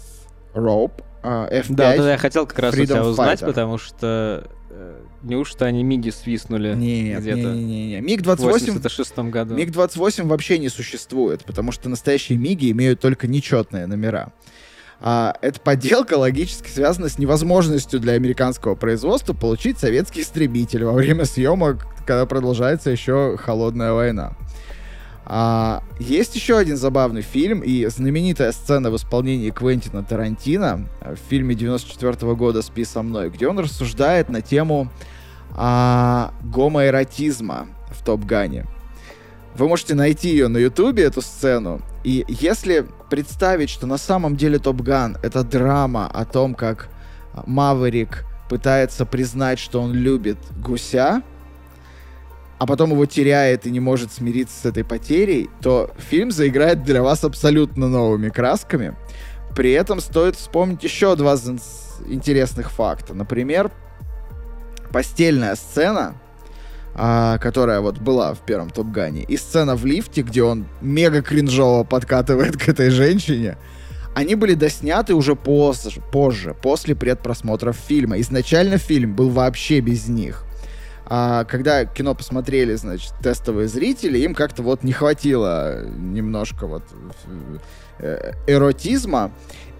Rope, 0.54 1.02
uh, 1.22 1.50
F5. 1.50 1.66
Да, 1.70 1.96
да, 1.96 2.12
я 2.12 2.18
хотел 2.18 2.46
как 2.46 2.58
раз 2.58 2.74
Freedom 2.74 2.82
у 2.82 2.86
тебя 2.86 3.04
узнать, 3.04 3.42
Fighter. 3.42 3.46
потому 3.46 3.78
что 3.78 4.48
э, 4.70 5.00
неужто 5.22 5.66
они 5.66 5.82
МиГи 5.82 6.10
свистнули 6.10 6.74
нет, 6.74 7.20
где-то? 7.20 7.52
Не, 7.52 7.64
не, 7.64 7.88
не, 7.88 8.00
МиГ-28... 8.00 8.36
В 8.36 8.42
86 8.42 9.18
году. 9.18 9.54
МиГ-28 9.54 10.26
вообще 10.26 10.58
не 10.58 10.68
существует, 10.68 11.44
потому 11.44 11.72
что 11.72 11.88
настоящие 11.88 12.38
МиГи 12.38 12.70
имеют 12.70 13.00
только 13.00 13.26
нечетные 13.26 13.86
номера. 13.86 14.32
А, 15.02 15.34
эта 15.40 15.58
подделка 15.60 16.14
логически 16.14 16.68
связана 16.68 17.08
с 17.08 17.18
невозможностью 17.18 18.00
для 18.00 18.12
американского 18.14 18.74
производства 18.74 19.32
получить 19.32 19.78
советский 19.78 20.22
истребитель 20.22 20.84
во 20.84 20.92
время 20.92 21.24
съемок, 21.24 21.86
когда 22.06 22.26
продолжается 22.26 22.90
еще 22.90 23.36
холодная 23.38 23.92
война. 23.92 24.36
А, 25.32 25.84
есть 26.00 26.34
еще 26.34 26.58
один 26.58 26.76
забавный 26.76 27.22
фильм 27.22 27.60
и 27.60 27.86
знаменитая 27.86 28.50
сцена 28.50 28.90
в 28.90 28.96
исполнении 28.96 29.50
Квентина 29.50 30.02
Тарантино 30.02 30.88
в 31.00 31.14
фильме 31.30 31.54
94 31.54 32.14
-го 32.14 32.34
года 32.34 32.62
«Спи 32.62 32.84
со 32.84 33.02
мной», 33.02 33.30
где 33.30 33.46
он 33.46 33.60
рассуждает 33.60 34.28
на 34.28 34.40
тему 34.40 34.90
а, 35.56 36.34
гомоэротизма 36.42 37.68
в 37.92 38.04
Топ 38.04 38.24
Гане. 38.24 38.66
Вы 39.54 39.68
можете 39.68 39.94
найти 39.94 40.30
ее 40.30 40.48
на 40.48 40.58
Ютубе, 40.58 41.04
эту 41.04 41.22
сцену. 41.22 41.80
И 42.02 42.24
если 42.26 42.84
представить, 43.08 43.70
что 43.70 43.86
на 43.86 43.98
самом 43.98 44.34
деле 44.34 44.58
Топ 44.58 44.80
Ган— 44.80 45.16
это 45.22 45.44
драма 45.44 46.08
о 46.08 46.24
том, 46.24 46.56
как 46.56 46.88
Маверик 47.46 48.24
пытается 48.48 49.06
признать, 49.06 49.60
что 49.60 49.80
он 49.80 49.92
любит 49.92 50.38
гуся, 50.60 51.22
а 52.60 52.66
потом 52.66 52.90
его 52.90 53.06
теряет 53.06 53.66
и 53.66 53.70
не 53.70 53.80
может 53.80 54.12
смириться 54.12 54.54
с 54.54 54.66
этой 54.66 54.84
потерей, 54.84 55.48
то 55.62 55.90
фильм 55.96 56.30
заиграет 56.30 56.84
для 56.84 57.02
вас 57.02 57.24
абсолютно 57.24 57.88
новыми 57.88 58.28
красками. 58.28 58.94
При 59.56 59.72
этом 59.72 59.98
стоит 59.98 60.36
вспомнить 60.36 60.84
еще 60.84 61.16
два 61.16 61.36
интересных 62.06 62.70
факта. 62.70 63.14
Например, 63.14 63.70
постельная 64.92 65.54
сцена, 65.54 66.16
а, 66.94 67.38
которая 67.38 67.80
вот 67.80 67.96
была 67.96 68.34
в 68.34 68.40
первом 68.40 68.68
Топгане, 68.68 69.22
и 69.22 69.38
сцена 69.38 69.74
в 69.74 69.86
лифте, 69.86 70.20
где 70.20 70.42
он 70.42 70.66
мега 70.82 71.22
кринжово 71.22 71.84
подкатывает 71.84 72.58
к 72.58 72.68
этой 72.68 72.90
женщине, 72.90 73.56
они 74.14 74.34
были 74.34 74.52
досняты 74.52 75.14
уже 75.14 75.34
позже, 75.34 76.02
позже, 76.12 76.54
после 76.60 76.94
предпросмотров 76.94 77.76
фильма. 77.76 78.20
Изначально 78.20 78.76
фильм 78.76 79.14
был 79.14 79.30
вообще 79.30 79.80
без 79.80 80.08
них. 80.08 80.44
А 81.12 81.44
когда 81.44 81.84
кино 81.84 82.14
посмотрели, 82.14 82.76
значит, 82.76 83.12
тестовые 83.20 83.66
зрители, 83.66 84.18
им 84.18 84.32
как-то 84.32 84.62
вот 84.62 84.84
не 84.84 84.92
хватило 84.92 85.84
немножко 85.84 86.68
вот 86.68 86.84
э, 87.98 88.32
эротизма, 88.46 89.32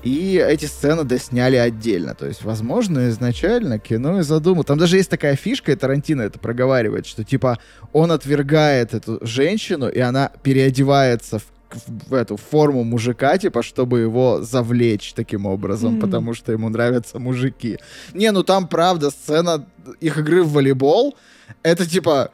и 0.03 0.45
эти 0.45 0.64
сцены 0.64 1.05
досняли 1.05 1.55
отдельно. 1.55 2.16
То 2.16 2.26
есть, 2.26 2.43
возможно, 2.43 3.09
изначально 3.11 3.78
кино 3.78 4.18
и 4.18 4.22
задумал. 4.22 4.64
Там 4.64 4.76
даже 4.76 4.97
есть 4.97 5.09
такая 5.09 5.37
фишка, 5.37 5.70
и 5.70 5.76
Тарантино 5.76 6.22
это 6.22 6.41
проговаривает, 6.41 7.07
что 7.07 7.22
типа 7.22 7.59
он 7.93 8.11
отвергает 8.11 8.93
эту 8.93 9.24
женщину, 9.24 9.89
и 9.89 10.01
она 10.01 10.33
переодевается 10.43 11.39
в 11.39 11.45
в 11.77 12.14
эту 12.14 12.37
форму 12.37 12.85
мужика, 12.85 13.39
типа, 13.39 13.62
чтобы 13.62 14.01
его 14.01 14.43
завлечь 14.43 15.12
таким 15.14 15.47
образом, 15.47 15.97
mm-hmm. 15.97 16.01
потому 16.01 16.35
что 16.35 16.53
ему 16.53 16.68
нравятся 16.68 17.18
мужики. 17.18 17.79
Не, 18.12 18.33
ну 18.33 18.43
там 18.43 18.68
правда 18.68 19.11
сцена 19.11 19.66
их 20.01 20.18
игры 20.18 20.43
в 20.43 20.53
волейбол, 20.53 21.16
это 21.62 21.87
типа 21.89 22.31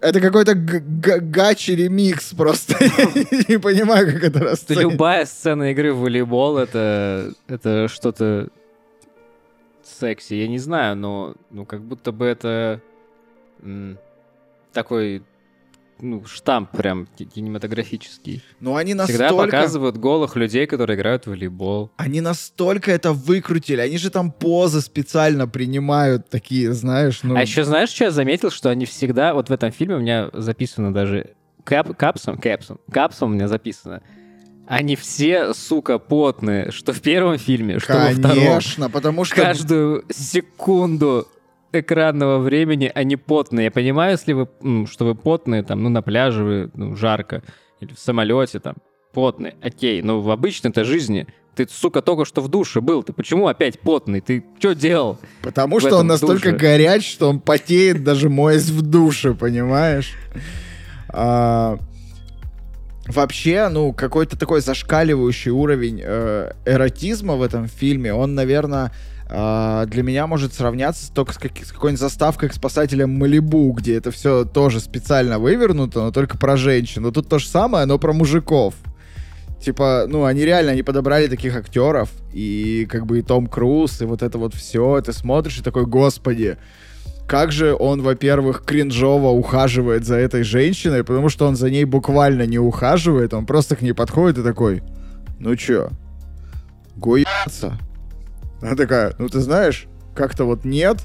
это 0.00 0.20
какой-то 0.20 0.54
гачи 0.54 1.72
ремикс 1.72 2.34
просто. 2.34 2.76
Я 2.84 3.42
не 3.48 3.58
понимаю, 3.58 4.12
как 4.12 4.24
это 4.24 4.40
расценить. 4.40 4.82
Любая 4.82 5.26
сцена 5.26 5.70
игры 5.72 5.92
в 5.92 6.00
волейбол 6.00 6.58
это 6.58 7.32
это 7.48 7.88
что-то 7.88 8.48
секси. 9.82 10.34
Я 10.34 10.48
не 10.48 10.58
знаю, 10.58 10.96
но 10.96 11.34
ну 11.50 11.64
как 11.64 11.82
будто 11.82 12.12
бы 12.12 12.26
это 12.26 12.80
такой 14.72 15.22
ну, 16.00 16.24
штамп 16.24 16.70
прям 16.70 17.06
кинематографический. 17.16 18.42
Ну, 18.60 18.76
они 18.76 18.94
настолько... 18.94 19.26
Всегда 19.28 19.42
показывают 19.44 19.96
голых 19.96 20.36
людей, 20.36 20.66
которые 20.66 20.96
играют 20.96 21.24
в 21.24 21.30
волейбол. 21.30 21.90
Они 21.96 22.20
настолько 22.20 22.90
это 22.90 23.12
выкрутили. 23.12 23.80
Они 23.80 23.98
же 23.98 24.10
там 24.10 24.30
позы 24.30 24.80
специально 24.80 25.48
принимают 25.48 26.28
такие, 26.28 26.72
знаешь, 26.72 27.20
ну... 27.22 27.36
А 27.36 27.42
еще 27.42 27.64
знаешь, 27.64 27.90
что 27.90 28.04
я 28.04 28.10
заметил? 28.10 28.50
Что 28.50 28.70
они 28.70 28.84
всегда... 28.86 29.34
Вот 29.34 29.48
в 29.48 29.52
этом 29.52 29.70
фильме 29.72 29.96
у 29.96 30.00
меня 30.00 30.30
записано 30.32 30.92
даже... 30.92 31.34
Кап, 31.64 31.96
капсом, 31.96 32.38
капсом, 32.38 32.78
капсом 32.90 33.30
у 33.30 33.34
меня 33.34 33.48
записано. 33.48 34.02
Они 34.68 34.96
все, 34.96 35.54
сука, 35.54 35.98
потные, 35.98 36.70
что 36.72 36.92
в 36.92 37.00
первом 37.00 37.38
фильме, 37.38 37.78
что 37.78 37.92
Конечно, 37.94 38.22
во 38.22 38.28
втором. 38.28 38.46
Конечно, 38.48 38.90
потому 38.90 39.24
что... 39.24 39.36
Каждую 39.36 40.04
секунду 40.10 41.28
экранного 41.80 42.38
времени 42.38 42.90
они 42.94 43.16
потные. 43.16 43.64
Я 43.64 43.70
понимаю, 43.70 44.12
если 44.12 44.32
вы, 44.32 44.48
ну, 44.60 44.86
что 44.86 45.04
вы 45.04 45.14
потные, 45.14 45.62
там, 45.62 45.82
ну, 45.82 45.88
на 45.88 46.02
пляже 46.02 46.44
вы, 46.44 46.70
ну, 46.74 46.96
жарко, 46.96 47.42
или 47.80 47.92
в 47.92 47.98
самолете, 47.98 48.60
там, 48.60 48.76
потные, 49.12 49.56
окей, 49.62 50.02
но 50.02 50.20
в 50.20 50.30
обычной-то 50.30 50.84
жизни 50.84 51.26
ты, 51.56 51.66
сука, 51.70 52.02
только 52.02 52.26
что 52.26 52.42
в 52.42 52.48
душе 52.48 52.80
был. 52.80 53.02
Ты 53.02 53.14
почему 53.14 53.48
опять 53.48 53.80
потный? 53.80 54.20
Ты 54.20 54.44
что 54.58 54.74
делал? 54.74 55.18
Потому 55.42 55.80
что 55.80 55.96
он 55.96 56.06
настолько 56.06 56.52
душе? 56.52 56.56
горяч, 56.56 57.10
что 57.10 57.30
он 57.30 57.40
потеет, 57.40 58.04
даже 58.04 58.28
моясь 58.28 58.68
в 58.68 58.82
душе, 58.82 59.32
понимаешь? 59.32 60.12
А, 61.08 61.78
вообще, 63.06 63.68
ну, 63.70 63.94
какой-то 63.94 64.38
такой 64.38 64.60
зашкаливающий 64.60 65.50
уровень 65.50 66.02
э, 66.04 66.52
эротизма 66.66 67.36
в 67.36 67.42
этом 67.42 67.68
фильме, 67.68 68.12
он, 68.12 68.34
наверное, 68.34 68.92
э, 69.28 69.84
для 69.88 70.02
меня 70.02 70.26
может 70.26 70.54
сравняться 70.54 71.12
только 71.12 71.32
с, 71.32 71.38
как, 71.38 71.52
с 71.58 71.72
какой-нибудь 71.72 72.00
заставкой 72.00 72.48
к 72.48 72.54
спасателям 72.54 73.18
Малибу, 73.18 73.72
где 73.72 73.96
это 73.96 74.10
все 74.10 74.44
тоже 74.44 74.80
специально 74.80 75.38
вывернуто, 75.38 76.00
но 76.00 76.12
только 76.12 76.38
про 76.38 76.56
женщин. 76.56 77.02
Но 77.02 77.10
тут 77.10 77.28
то 77.28 77.38
же 77.38 77.46
самое, 77.46 77.86
но 77.86 77.98
про 77.98 78.12
мужиков. 78.12 78.74
Типа, 79.60 80.04
ну, 80.08 80.24
они 80.24 80.42
реально, 80.42 80.72
они 80.72 80.82
подобрали 80.82 81.28
таких 81.28 81.56
актеров, 81.56 82.10
и 82.32 82.86
как 82.90 83.06
бы 83.06 83.18
и 83.18 83.22
Том 83.22 83.46
Круз, 83.46 84.02
и 84.02 84.04
вот 84.04 84.22
это 84.22 84.38
вот 84.38 84.54
все, 84.54 85.00
ты 85.00 85.12
смотришь 85.12 85.58
и 85.58 85.62
такой, 85.62 85.86
господи, 85.86 86.58
как 87.26 87.52
же 87.52 87.74
он, 87.74 88.02
во-первых, 88.02 88.62
кринжово 88.64 89.28
ухаживает 89.28 90.04
за 90.04 90.16
этой 90.16 90.44
женщиной, 90.44 91.02
потому 91.02 91.28
что 91.28 91.46
он 91.46 91.56
за 91.56 91.70
ней 91.70 91.84
буквально 91.84 92.46
не 92.46 92.58
ухаживает, 92.58 93.34
он 93.34 93.46
просто 93.46 93.76
к 93.76 93.82
ней 93.82 93.92
подходит 93.92 94.38
и 94.38 94.42
такой, 94.42 94.82
ну 95.40 95.56
чё, 95.56 95.90
гуяться? 96.94 97.78
Она 98.66 98.74
такая, 98.74 99.14
ну 99.18 99.28
ты 99.28 99.40
знаешь, 99.40 99.86
как-то 100.16 100.44
вот 100.44 100.64
нет. 100.64 100.98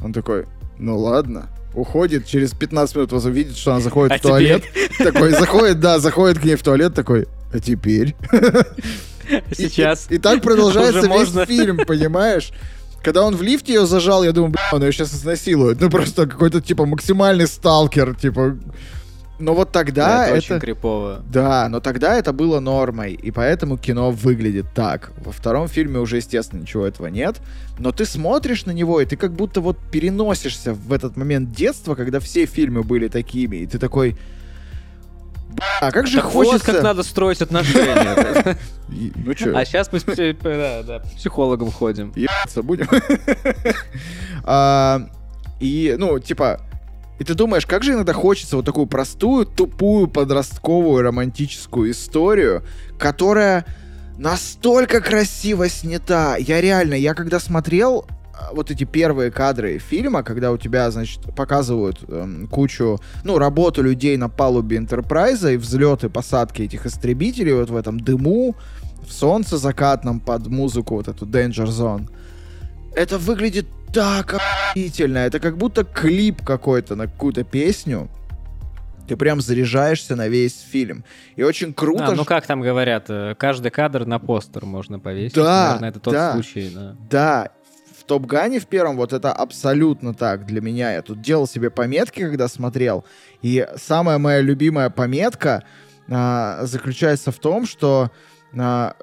Он 0.00 0.12
такой, 0.12 0.46
ну 0.76 0.98
ладно. 0.98 1.48
Уходит, 1.72 2.26
через 2.26 2.52
15 2.52 2.96
минут 2.96 3.12
вас 3.12 3.24
увидит, 3.26 3.56
что 3.56 3.72
она 3.72 3.80
заходит 3.80 4.12
а 4.12 4.18
в 4.18 4.22
туалет. 4.22 4.64
Теперь? 4.64 5.12
Такой, 5.12 5.30
заходит, 5.30 5.78
да, 5.78 6.00
заходит 6.00 6.40
к 6.40 6.44
ней 6.44 6.56
в 6.56 6.62
туалет, 6.64 6.94
такой, 6.94 7.28
а 7.52 7.60
теперь? 7.60 8.16
Сейчас. 9.52 10.06
И, 10.10 10.14
и, 10.14 10.16
и 10.16 10.18
так 10.18 10.42
продолжается 10.42 11.02
весь 11.02 11.08
можно. 11.08 11.46
фильм, 11.46 11.78
понимаешь? 11.86 12.50
Когда 13.04 13.22
он 13.22 13.36
в 13.36 13.42
лифте 13.42 13.74
ее 13.74 13.86
зажал, 13.86 14.24
я 14.24 14.32
думаю, 14.32 14.50
бля, 14.50 14.62
он 14.72 14.82
ее 14.82 14.90
сейчас 14.90 15.14
изнасилует. 15.14 15.80
Ну, 15.80 15.90
просто 15.90 16.26
какой-то, 16.26 16.60
типа, 16.60 16.86
максимальный 16.86 17.46
сталкер, 17.46 18.16
типа... 18.16 18.58
Но 19.38 19.54
вот 19.54 19.70
тогда 19.70 20.24
это... 20.26 20.36
это 20.36 20.38
очень 20.38 20.60
крипово. 20.60 21.22
Да, 21.30 21.68
но 21.68 21.80
тогда 21.80 22.16
это 22.16 22.32
было 22.32 22.60
нормой, 22.60 23.12
и 23.12 23.30
поэтому 23.30 23.76
кино 23.76 24.10
выглядит 24.10 24.66
так. 24.74 25.12
Во 25.18 25.32
втором 25.32 25.68
фильме 25.68 25.98
уже, 25.98 26.16
естественно, 26.16 26.60
ничего 26.60 26.86
этого 26.86 27.08
нет, 27.08 27.36
но 27.78 27.92
ты 27.92 28.06
смотришь 28.06 28.64
на 28.64 28.70
него, 28.70 29.00
и 29.00 29.06
ты 29.06 29.16
как 29.16 29.32
будто 29.32 29.60
вот 29.60 29.76
переносишься 29.90 30.72
в 30.72 30.92
этот 30.92 31.16
момент 31.16 31.52
детства, 31.52 31.94
когда 31.94 32.18
все 32.18 32.46
фильмы 32.46 32.82
были 32.82 33.08
такими, 33.08 33.56
и 33.56 33.66
ты 33.66 33.78
такой... 33.78 34.16
А 35.80 35.90
как 35.90 36.06
же 36.06 36.16
так 36.16 36.26
хочется... 36.26 36.66
Вот 36.66 36.74
как 36.74 36.82
надо 36.82 37.02
строить 37.02 37.42
отношения. 37.42 38.56
Ну 38.88 39.34
что? 39.34 39.58
А 39.58 39.64
сейчас 39.64 39.90
мы 39.92 39.98
с 39.98 40.04
психологом 40.04 41.72
ходим. 41.72 42.12
Ебаться 42.14 42.62
будем. 42.62 42.88
А, 44.48 45.08
и, 45.58 45.96
ну, 45.98 46.20
типа, 46.20 46.60
и 47.18 47.24
ты 47.24 47.34
думаешь, 47.34 47.66
как 47.66 47.82
же 47.82 47.92
иногда 47.92 48.12
хочется 48.12 48.56
вот 48.56 48.64
такую 48.64 48.86
простую, 48.86 49.46
тупую, 49.46 50.06
подростковую, 50.08 51.02
романтическую 51.02 51.90
историю, 51.90 52.62
которая 52.98 53.64
настолько 54.18 55.00
красиво 55.00 55.68
снята. 55.68 56.36
Я 56.36 56.60
реально, 56.60 56.94
я 56.94 57.14
когда 57.14 57.40
смотрел 57.40 58.06
вот 58.52 58.70
эти 58.70 58.84
первые 58.84 59.30
кадры 59.30 59.78
фильма, 59.78 60.22
когда 60.22 60.52
у 60.52 60.58
тебя, 60.58 60.90
значит, 60.90 61.22
показывают 61.34 61.98
эм, 62.08 62.46
кучу, 62.48 63.00
ну, 63.24 63.38
работу 63.38 63.82
людей 63.82 64.16
на 64.16 64.28
палубе 64.28 64.76
Энтерпрайза 64.76 65.52
и 65.52 65.56
взлеты, 65.56 66.08
посадки 66.08 66.62
этих 66.62 66.86
истребителей 66.86 67.54
вот 67.54 67.70
в 67.70 67.76
этом 67.76 67.98
дыму, 67.98 68.54
в 69.06 69.12
солнце 69.12 69.56
закатном 69.56 70.20
под 70.20 70.48
музыку 70.48 70.96
вот 70.96 71.08
эту 71.08 71.26
Danger 71.26 71.66
Zone. 71.66 72.10
Это 72.94 73.18
выглядит 73.18 73.66
так 73.92 74.34
охуительно. 74.34 75.18
Это 75.18 75.40
как 75.40 75.56
будто 75.56 75.84
клип 75.84 76.44
какой-то 76.44 76.96
на 76.96 77.06
какую-то 77.06 77.44
песню. 77.44 78.08
Ты 79.08 79.16
прям 79.16 79.40
заряжаешься 79.40 80.16
на 80.16 80.28
весь 80.28 80.60
фильм. 80.60 81.04
И 81.36 81.42
очень 81.42 81.72
круто. 81.72 82.08
А, 82.08 82.12
ну 82.12 82.24
как 82.24 82.46
там 82.46 82.60
говорят, 82.60 83.06
э, 83.08 83.34
каждый 83.38 83.70
кадр 83.70 84.04
на 84.04 84.18
постер 84.18 84.64
можно 84.64 84.98
повесить. 84.98 85.36
Да, 85.36 85.66
Наверное, 85.66 85.90
это 85.90 86.00
тот 86.00 86.12
да, 86.12 86.32
случай, 86.32 86.70
да. 86.74 86.96
Да, 87.08 87.50
Топ 88.06 88.26
Гане 88.26 88.60
в 88.60 88.66
первом 88.66 88.96
вот 88.96 89.12
это 89.12 89.32
абсолютно 89.32 90.14
так 90.14 90.46
для 90.46 90.60
меня. 90.60 90.92
Я 90.92 91.02
тут 91.02 91.20
делал 91.20 91.46
себе 91.46 91.70
пометки, 91.70 92.20
когда 92.20 92.48
смотрел. 92.48 93.04
И 93.42 93.66
самая 93.76 94.18
моя 94.18 94.40
любимая 94.40 94.90
пометка 94.90 95.64
а, 96.08 96.64
заключается 96.64 97.32
в 97.32 97.38
том, 97.38 97.66
что 97.66 98.10
а, 98.56 98.94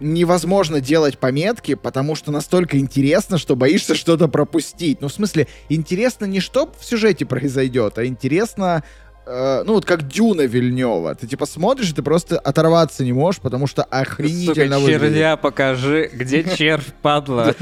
невозможно 0.00 0.80
делать 0.80 1.18
пометки, 1.18 1.74
потому 1.74 2.14
что 2.14 2.32
настолько 2.32 2.78
интересно, 2.78 3.38
что 3.38 3.54
боишься 3.54 3.94
что-то 3.94 4.28
пропустить. 4.28 5.00
Ну, 5.00 5.08
в 5.08 5.12
смысле, 5.12 5.46
интересно 5.68 6.24
не 6.24 6.40
что 6.40 6.72
в 6.78 6.84
сюжете 6.84 7.26
произойдет, 7.26 7.98
а 7.98 8.06
интересно 8.06 8.82
э, 9.26 9.62
ну 9.64 9.74
вот 9.74 9.84
как 9.84 10.08
Дюна 10.08 10.42
Вильнева. 10.42 11.14
Ты 11.14 11.26
типа 11.26 11.46
смотришь, 11.46 11.90
и 11.90 11.94
ты 11.94 12.02
просто 12.02 12.38
оторваться 12.38 13.04
не 13.04 13.12
можешь, 13.12 13.40
потому 13.40 13.66
что 13.66 13.84
охренительно 13.84 14.78
Сука, 14.78 14.92
червя 14.92 15.36
покажи, 15.36 16.10
где 16.12 16.44
червь, 16.56 16.92
падла. 17.02 17.54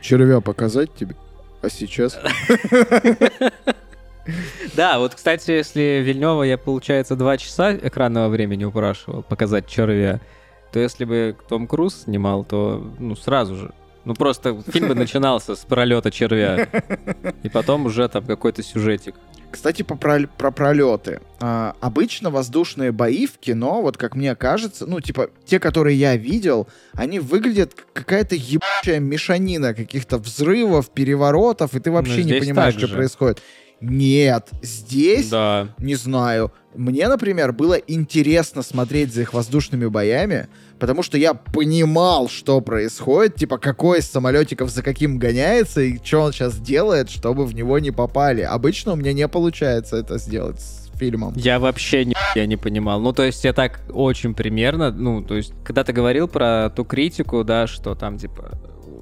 Червя 0.00 0.40
показать 0.40 0.94
тебе? 0.94 1.14
А 1.62 1.70
сейчас? 1.70 2.18
Да, 4.76 4.98
вот, 4.98 5.14
кстати, 5.14 5.52
если 5.52 6.02
Вильнева 6.04 6.42
я, 6.42 6.58
получается, 6.58 7.16
два 7.16 7.38
часа 7.38 7.74
экранного 7.74 8.28
времени 8.28 8.64
упрашивал 8.64 9.22
показать 9.22 9.66
червя, 9.66 10.20
то 10.72 10.78
если 10.78 11.04
бы 11.04 11.36
Том 11.48 11.66
Круз 11.66 12.02
снимал, 12.04 12.44
то 12.44 12.92
ну 12.98 13.16
сразу 13.16 13.56
же. 13.56 13.72
Ну 14.04 14.14
просто 14.14 14.62
фильм 14.62 14.88
бы 14.88 14.94
начинался 14.96 15.54
с 15.54 15.60
пролета 15.60 16.10
червя, 16.10 16.68
и 17.42 17.48
потом 17.48 17.86
уже 17.86 18.08
там 18.08 18.24
какой-то 18.24 18.62
сюжетик. 18.62 19.14
Кстати, 19.50 19.82
по 19.82 19.96
про, 19.96 20.26
про 20.26 20.50
пролеты. 20.50 21.20
А, 21.40 21.74
обычно 21.80 22.30
воздушные 22.30 22.92
бои 22.92 23.26
в 23.26 23.38
кино, 23.38 23.80
вот 23.80 23.96
как 23.96 24.14
мне 24.14 24.34
кажется, 24.34 24.86
ну, 24.86 25.00
типа, 25.00 25.30
те, 25.46 25.58
которые 25.58 25.96
я 25.96 26.16
видел, 26.16 26.68
они 26.92 27.18
выглядят 27.18 27.74
какая-то 27.94 28.34
ебучая 28.34 29.00
мешанина 29.00 29.72
каких-то 29.72 30.18
взрывов, 30.18 30.90
переворотов, 30.90 31.74
и 31.74 31.80
ты 31.80 31.90
вообще 31.90 32.24
ну, 32.24 32.34
не 32.34 32.40
понимаешь, 32.40 32.74
что 32.74 32.88
же. 32.88 32.94
происходит. 32.94 33.42
Нет, 33.80 34.48
здесь, 34.60 35.28
да. 35.28 35.68
не 35.78 35.94
знаю. 35.94 36.52
Мне, 36.74 37.08
например, 37.08 37.52
было 37.52 37.74
интересно 37.74 38.62
смотреть 38.62 39.12
за 39.14 39.22
их 39.22 39.34
воздушными 39.34 39.86
боями, 39.86 40.48
потому 40.78 41.02
что 41.02 41.16
я 41.16 41.34
понимал, 41.34 42.28
что 42.28 42.60
происходит, 42.60 43.36
типа, 43.36 43.58
какой 43.58 44.00
из 44.00 44.10
самолетиков 44.10 44.70
за 44.70 44.82
каким 44.82 45.18
гоняется 45.18 45.80
и 45.80 45.98
что 46.04 46.22
он 46.22 46.32
сейчас 46.32 46.58
делает, 46.58 47.10
чтобы 47.10 47.46
в 47.46 47.54
него 47.54 47.78
не 47.78 47.90
попали. 47.90 48.42
Обычно 48.42 48.92
у 48.92 48.96
меня 48.96 49.12
не 49.12 49.26
получается 49.28 49.96
это 49.96 50.18
сделать 50.18 50.60
с 50.60 50.88
фильмом. 50.98 51.32
Я 51.36 51.58
вообще 51.58 52.04
не, 52.04 52.14
я 52.34 52.46
не 52.46 52.56
понимал. 52.56 53.00
Ну, 53.00 53.12
то 53.12 53.22
есть 53.22 53.44
я 53.44 53.52
так 53.52 53.80
очень 53.90 54.34
примерно, 54.34 54.90
ну, 54.90 55.22
то 55.22 55.36
есть, 55.36 55.52
когда 55.64 55.84
ты 55.84 55.92
говорил 55.92 56.28
про 56.28 56.70
ту 56.70 56.84
критику, 56.84 57.44
да, 57.44 57.66
что 57.66 57.94
там, 57.94 58.18
типа, 58.18 58.58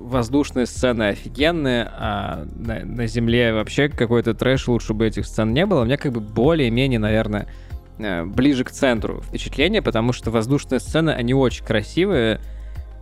воздушные 0.06 0.66
сцены 0.66 1.08
офигенные, 1.08 1.90
а 1.92 2.46
на, 2.56 2.84
на 2.84 3.06
земле 3.06 3.52
вообще 3.52 3.88
какой-то 3.88 4.34
трэш, 4.34 4.68
лучше 4.68 4.94
бы 4.94 5.06
этих 5.06 5.26
сцен 5.26 5.52
не 5.52 5.66
было. 5.66 5.82
У 5.82 5.84
меня 5.84 5.96
как 5.96 6.12
бы 6.12 6.20
более-менее, 6.20 6.98
наверное, 7.00 7.48
э, 7.98 8.24
ближе 8.24 8.64
к 8.64 8.70
центру 8.70 9.20
впечатление, 9.20 9.82
потому 9.82 10.12
что 10.12 10.30
воздушные 10.30 10.80
сцены, 10.80 11.10
они 11.10 11.34
очень 11.34 11.64
красивые, 11.64 12.40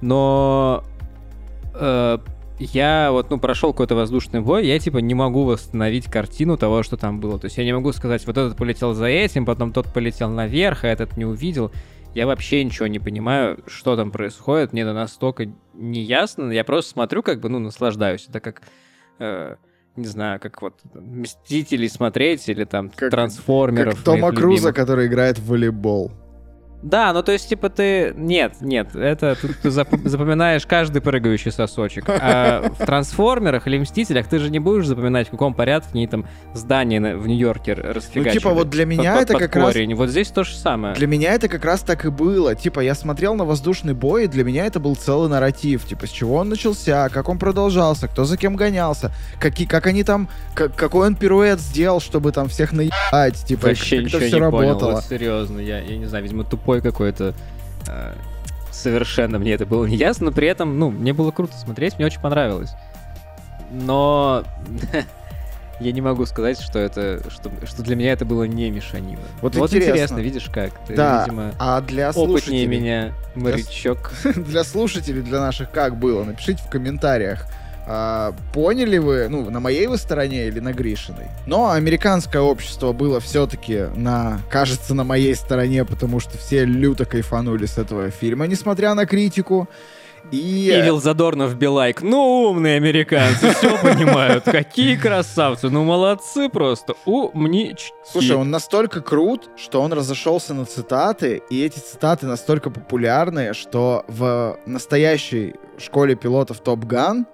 но 0.01 0.83
э, 1.75 2.19
я 2.59 3.09
вот, 3.11 3.31
ну, 3.31 3.39
прошел 3.39 3.73
какой-то 3.73 3.95
воздушный 3.95 4.41
бой, 4.41 4.67
я, 4.67 4.79
типа, 4.79 4.99
не 4.99 5.15
могу 5.15 5.45
восстановить 5.45 6.07
картину 6.07 6.57
того, 6.57 6.83
что 6.83 6.97
там 6.97 7.21
было. 7.21 7.39
То 7.39 7.47
есть 7.47 7.59
я 7.59 7.65
не 7.65 7.73
могу 7.73 7.93
сказать, 7.93 8.27
вот 8.27 8.39
этот 8.39 8.57
полетел 8.57 8.95
за 8.95 9.07
этим, 9.07 9.45
потом 9.45 9.73
тот 9.73 9.93
полетел 9.93 10.31
наверх, 10.31 10.85
а 10.85 10.89
этот 10.89 11.17
не 11.17 11.25
увидел. 11.25 11.71
Я 12.15 12.27
вообще 12.27 12.63
ничего 12.63 12.87
не 12.87 12.99
понимаю, 13.01 13.59
что 13.67 13.97
там 13.97 14.11
происходит. 14.11 14.73
Мне 14.73 14.83
это 14.83 14.93
настолько 14.93 15.47
неясно. 15.75 16.51
Я 16.53 16.65
просто 16.65 16.93
смотрю, 16.93 17.23
как 17.23 17.41
бы, 17.41 17.49
ну, 17.49 17.59
наслаждаюсь. 17.59 18.27
Это 18.29 18.41
как... 18.41 18.63
Э, 19.19 19.57
не 19.97 20.07
знаю, 20.07 20.41
как 20.41 20.61
вот 20.63 20.81
Мстителей 20.95 21.89
смотреть 21.89 22.49
или 22.49 22.65
там 22.65 22.91
Как- 22.91 23.11
Трансформеров. 23.11 23.95
Как 23.97 24.05
Тома 24.05 24.31
Круза, 24.31 24.57
любимых. 24.57 24.75
который 24.75 25.07
играет 25.07 25.39
в 25.39 25.47
волейбол. 25.49 26.13
Да, 26.85 27.15
ну 27.15 27.23
то 27.23 27.33
есть, 27.33 27.49
типа, 27.49 27.71
ты... 27.71 28.13
Нет, 28.15 28.57
нет, 28.61 28.95
это 28.95 29.35
ты, 29.41 29.49
ты 29.55 29.69
зап- 29.69 29.99
запоминаешь 30.07 30.67
каждый 30.67 31.01
прыгающий 31.01 31.51
сосочек. 31.51 32.05
А 32.09 32.71
в 32.79 32.85
Трансформерах 32.85 33.67
или 33.67 33.79
Мстителях 33.79 34.29
ты 34.29 34.39
же 34.39 34.51
не 34.51 34.59
будешь 34.59 34.87
запоминать, 34.87 35.29
в 35.29 35.31
каком 35.31 35.55
порядке 35.55 35.89
они 35.95 36.07
там 36.07 36.27
здания 36.53 37.01
на- 37.01 37.17
в 37.17 37.27
Нью-Йорке 37.27 37.73
расфигачивали. 37.73 38.39
типа, 38.39 38.51
вот 38.51 38.69
для 38.69 38.85
меня 38.85 39.15
под- 39.15 39.23
это 39.23 39.33
под 39.33 39.43
как 39.43 39.57
раз- 39.57 39.73
корень. 39.73 39.95
Вот 39.95 40.11
здесь 40.11 40.29
то 40.29 40.45
же 40.45 40.55
самое. 40.57 40.95
Для 40.95 41.07
меня 41.07 41.33
это 41.33 41.49
как 41.49 41.65
раз 41.65 41.81
так 41.81 42.05
и 42.05 42.11
было. 42.11 42.55
Типа, 42.55 42.81
я 42.81 42.95
смотрел 42.95 43.35
на 43.35 43.45
воздушный 43.47 43.95
бой, 43.95 44.25
и 44.25 44.27
для 44.29 44.45
меня 44.45 44.67
это 44.67 44.79
был 44.79 44.95
целый 44.95 45.31
нарратив. 45.31 45.87
Типа, 45.87 46.07
с 46.07 46.11
чего 46.11 46.37
он 46.37 46.51
начался, 46.51 47.09
как 47.09 47.31
он 47.31 47.39
продолжался, 47.39 48.09
кто 48.09 48.25
за 48.27 48.37
кем 48.37 48.57
гонялся, 48.57 49.11
какие, 49.41 49.67
как 49.67 49.87
они 49.87 50.05
там, 50.05 50.29
как, 50.55 50.75
какой 50.77 51.07
он 51.07 51.17
пируэт 51.17 51.61
сделал, 51.61 52.01
чтобы 52.01 52.31
там 52.31 52.49
всех 52.49 52.73
наебать. 52.73 53.43
Типа, 53.47 53.69
Вообще 53.69 54.03
как 54.03 54.09
это 54.09 54.19
все 54.19 54.31
понял. 54.31 54.45
работало. 54.69 54.93
Вот 54.97 55.05
серьезно, 55.05 55.61
я, 55.61 55.79
я 55.81 55.97
не 55.97 56.05
знаю, 56.05 56.23
видимо, 56.25 56.45
тупой 56.45 56.74
какой-то. 56.81 57.35
э, 57.89 58.15
совершенно 58.71 59.39
мне 59.39 59.53
это 59.53 59.67
было 59.67 59.87
не 59.87 59.97
ясно, 59.97 60.27
но 60.27 60.33
при 60.33 60.49
этом, 60.49 60.79
ну, 60.79 60.91
мне 60.91 61.13
было 61.13 61.31
круто 61.31 61.57
смотреть, 61.57 61.97
мне 61.97 62.07
очень 62.07 62.21
понравилось. 62.21 62.73
Но 63.71 64.45
я 65.81 65.93
не 65.93 66.01
могу 66.01 66.27
сказать, 66.27 66.61
что 66.61 66.79
это, 66.79 67.23
что, 67.31 67.51
что 67.65 67.83
для 67.83 67.97
меня 67.97 68.13
это 68.13 68.25
было 68.25 68.45
не 68.45 68.71
мешанина. 68.71 69.23
Вот 69.41 69.57
интересно. 69.57 69.91
интересно. 69.91 70.19
видишь 70.21 70.51
как. 70.53 70.73
Ты, 70.87 70.95
Да, 70.95 71.25
видимо, 71.25 71.53
а 71.59 71.81
для 71.81 72.11
опытнее 72.11 72.27
слушателей, 72.27 72.67
меня, 72.67 73.13
морячок. 73.35 74.13
для 74.37 74.65
слушателей, 74.65 75.23
для 75.23 75.41
наших 75.41 75.71
как 75.71 75.97
было? 75.97 76.25
Напишите 76.25 76.63
в 76.63 76.71
комментариях. 76.71 77.47
А, 77.87 78.35
поняли 78.53 78.99
вы, 78.99 79.29
ну, 79.29 79.51
на 79.51 79.61
моей 79.61 79.87
вы 79.87 79.99
стороне 79.99 80.47
или 80.47 80.61
на 80.61 80.73
Гришиной? 80.73 81.29
Но 81.47 81.71
американское 81.71 82.41
общество 82.41 82.93
было 82.93 83.21
все-таки 83.21 83.87
на, 83.95 84.41
кажется, 84.51 84.95
на 84.95 85.05
моей 85.05 85.35
стороне, 85.35 85.85
потому 85.85 86.21
что 86.21 86.39
все 86.39 86.65
люто 86.65 87.05
кайфанули 87.05 87.67
с 87.67 87.79
этого 87.79 88.11
фильма, 88.11 88.47
несмотря 88.47 88.95
на 88.95 89.07
критику. 89.07 89.69
И... 90.31 90.71
Ивил 90.71 91.01
Задорнов 91.01 91.55
Билайк. 91.57 92.01
Ну, 92.01 92.45
умные 92.49 92.77
американцы, 92.77 93.53
все 93.55 93.77
понимают. 93.83 94.45
Какие 94.45 94.97
красавцы. 94.97 95.69
Ну, 95.69 95.85
молодцы 95.85 96.49
просто. 96.49 96.95
Умнички. 97.05 97.93
Слушай, 98.11 98.37
он 98.37 98.51
настолько 98.51 99.03
крут, 99.03 99.51
что 99.57 99.83
он 99.83 99.93
разошелся 99.93 100.55
на 100.55 100.65
цитаты, 100.65 101.43
и 101.51 101.63
эти 101.63 101.79
цитаты 101.79 102.27
настолько 102.27 102.71
популярные, 102.71 103.53
что 103.53 104.05
в 104.09 104.59
настоящей 104.67 105.55
школе 105.79 106.15
пилотов 106.15 106.61
Топ 106.61 106.85
Ган 106.85 107.27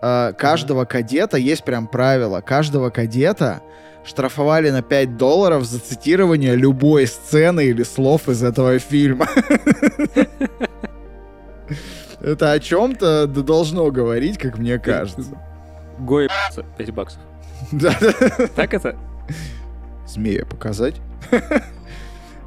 э, 0.00 0.32
каждого 0.36 0.84
кадета 0.84 1.36
есть 1.36 1.64
прям 1.64 1.86
правило. 1.86 2.40
Каждого 2.40 2.90
кадета 2.90 3.62
штрафовали 4.04 4.70
на 4.70 4.82
5 4.82 5.16
долларов 5.16 5.64
за 5.64 5.78
цитирование 5.78 6.54
любой 6.54 7.06
сцены 7.06 7.66
или 7.66 7.82
слов 7.82 8.28
из 8.28 8.42
этого 8.42 8.78
фильма. 8.78 9.28
Это 12.20 12.52
о 12.52 12.60
чем-то 12.60 13.26
должно 13.26 13.90
говорить, 13.90 14.38
как 14.38 14.58
мне 14.58 14.78
кажется. 14.78 15.38
Гой 15.98 16.28
5 16.76 16.90
баксов. 16.92 17.20
Да. 17.72 17.94
Так 18.56 18.74
это? 18.74 18.96
Змея 20.06 20.44
показать? 20.44 20.96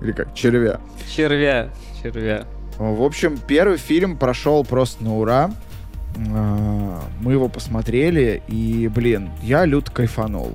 Или 0.01 0.11
как, 0.11 0.33
червя? 0.33 0.79
Червя. 1.09 1.69
Червя. 2.01 2.45
В 2.77 3.03
общем, 3.03 3.37
первый 3.37 3.77
фильм 3.77 4.17
прошел 4.17 4.65
просто 4.65 5.03
на 5.03 5.15
ура. 5.17 5.51
А, 6.33 7.01
Мы 7.19 7.33
его 7.33 7.49
посмотрели, 7.49 8.41
и, 8.47 8.87
блин, 8.87 9.31
я 9.41 9.65
люто 9.65 9.91
кайфанул. 9.91 10.53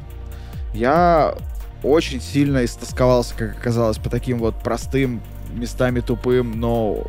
Я 0.74 1.34
очень 1.82 2.20
сильно 2.20 2.64
истосковался, 2.64 3.34
как 3.34 3.56
оказалось, 3.56 3.98
по 3.98 4.11
таким 4.11 4.38
вот 4.38 4.56
простым, 4.62 5.20
местами 5.52 6.00
тупым, 6.00 6.61
но 6.61 7.06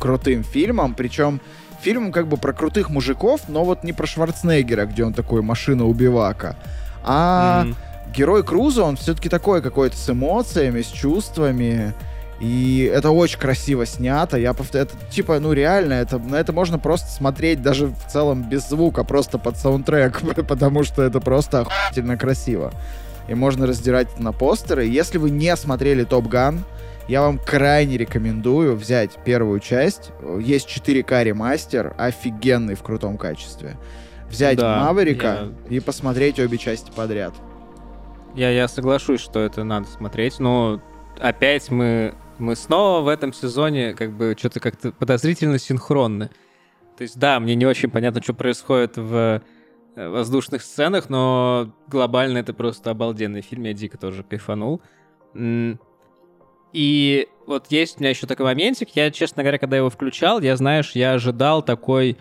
крутым 0.00 0.44
фильмам. 0.44 0.94
Причем 0.94 1.40
фильм 1.80 2.12
как 2.12 2.28
бы 2.28 2.36
про 2.36 2.52
крутых 2.52 2.90
мужиков, 2.90 3.42
но 3.48 3.64
вот 3.64 3.84
не 3.84 3.92
про 3.92 4.06
Шварценеггера, 4.06 4.86
где 4.86 5.04
он 5.04 5.12
такой 5.14 5.42
машина-убивака, 5.42 6.56
а 7.04 7.62
М. 7.64 7.76
герой 8.14 8.42
Круза, 8.44 8.82
он 8.82 8.96
все-таки 8.96 9.28
такой 9.28 9.62
какой-то 9.62 9.96
с 9.96 10.10
эмоциями, 10.10 10.82
с 10.82 10.88
чувствами. 10.88 11.94
И 12.40 12.90
это 12.92 13.10
очень 13.10 13.38
красиво 13.38 13.84
снято. 13.84 14.36
Я 14.36 14.54
повторяю, 14.54 14.88
это 14.88 15.10
типа, 15.10 15.40
ну 15.40 15.52
реально, 15.52 15.94
это, 15.94 16.18
на 16.18 16.36
это 16.36 16.52
можно 16.52 16.78
просто 16.78 17.10
смотреть 17.10 17.62
даже 17.62 17.86
в 17.86 18.06
целом 18.10 18.48
без 18.48 18.68
звука, 18.68 19.02
просто 19.02 19.38
под 19.38 19.56
саундтрек, 19.56 20.20
потому 20.48 20.84
что 20.84 21.02
это 21.02 21.20
просто 21.20 21.60
охуительно 21.60 22.16
красиво. 22.16 22.72
И 23.28 23.34
можно 23.34 23.66
раздирать 23.66 24.08
это 24.14 24.22
на 24.22 24.32
постеры. 24.32 24.86
Если 24.86 25.18
вы 25.18 25.30
не 25.30 25.54
смотрели 25.56 26.04
Топ 26.04 26.28
Ган, 26.28 26.64
я 27.08 27.22
вам 27.22 27.38
крайне 27.38 27.96
рекомендую 27.96 28.76
взять 28.76 29.12
первую 29.24 29.60
часть. 29.60 30.12
Есть 30.40 30.68
4К 30.68 31.24
ремастер, 31.24 31.94
офигенный 31.98 32.74
в 32.74 32.82
крутом 32.82 33.18
качестве. 33.18 33.76
Взять 34.28 34.58
Да, 34.58 34.84
Маверика 34.84 35.48
и 35.70 35.80
посмотреть 35.80 36.38
обе 36.38 36.58
части 36.58 36.90
подряд. 36.94 37.32
Я, 38.34 38.50
я 38.50 38.68
соглашусь, 38.68 39.20
что 39.20 39.40
это 39.40 39.64
надо 39.64 39.86
смотреть, 39.88 40.38
но 40.38 40.82
опять 41.18 41.70
мы, 41.70 42.14
мы 42.38 42.56
снова 42.56 43.02
в 43.02 43.08
этом 43.08 43.32
сезоне 43.32 43.94
как 43.94 44.16
бы 44.16 44.34
что-то 44.38 44.60
как-то 44.60 44.92
подозрительно 44.92 45.58
синхронны. 45.58 46.30
То 46.96 47.02
есть, 47.02 47.18
да, 47.18 47.38
мне 47.38 47.54
не 47.54 47.66
очень 47.66 47.90
понятно, 47.90 48.22
что 48.22 48.34
происходит 48.34 48.96
в 48.96 49.42
э, 49.94 50.08
воздушных 50.08 50.62
сценах, 50.62 51.08
но 51.08 51.72
глобально 51.86 52.38
это 52.38 52.52
просто 52.52 52.90
обалденный 52.90 53.42
фильм, 53.42 53.64
я 53.64 53.72
дико 53.72 53.98
тоже 53.98 54.24
кайфанул. 54.24 54.80
И 56.72 57.28
вот 57.46 57.66
есть 57.70 57.96
у 57.96 58.00
меня 58.00 58.10
еще 58.10 58.26
такой 58.26 58.46
моментик, 58.46 58.90
я, 58.94 59.10
честно 59.10 59.42
говоря, 59.42 59.58
когда 59.58 59.76
его 59.76 59.90
включал, 59.90 60.40
я, 60.40 60.56
знаешь, 60.56 60.92
я 60.92 61.12
ожидал 61.12 61.62
такой 61.62 62.18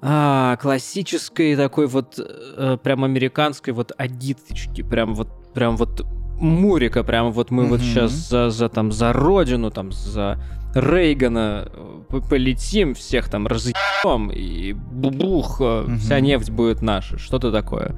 а, 0.00 0.56
классической 0.56 1.56
такой 1.56 1.88
вот 1.88 2.18
э, 2.18 2.76
прям 2.82 3.02
американской 3.02 3.72
вот 3.72 3.92
адиточки, 3.96 4.82
прям 4.82 5.14
вот 5.14 5.28
прям 5.52 5.76
вот 5.76 6.06
Мурика, 6.40 7.02
прям 7.04 7.32
вот 7.32 7.50
мы 7.50 7.66
вот 7.66 7.80
сейчас 7.80 8.12
за, 8.12 8.50
за 8.50 8.68
там 8.68 8.92
за 8.92 9.12
родину, 9.12 9.70
там 9.70 9.92
за 9.92 10.38
Рейгана 10.74 11.68
э, 11.72 12.20
полетим, 12.28 12.94
всех 12.94 13.28
там 13.28 13.46
разъебем 13.46 14.30
и 14.30 14.72
бубух, 14.72 15.60
э, 15.60 15.86
вся 15.98 16.20
нефть 16.20 16.50
будет 16.50 16.82
наша, 16.82 17.18
что-то 17.18 17.50
такое. 17.50 17.94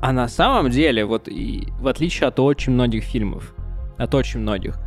А 0.00 0.12
на 0.12 0.28
самом 0.28 0.70
деле, 0.70 1.04
вот 1.04 1.28
и 1.28 1.68
в 1.80 1.88
отличие 1.88 2.28
от 2.28 2.38
очень 2.38 2.72
многих 2.72 3.04
фильмов, 3.04 3.54
от 3.96 4.14
очень 4.14 4.40
многих, 4.40 4.78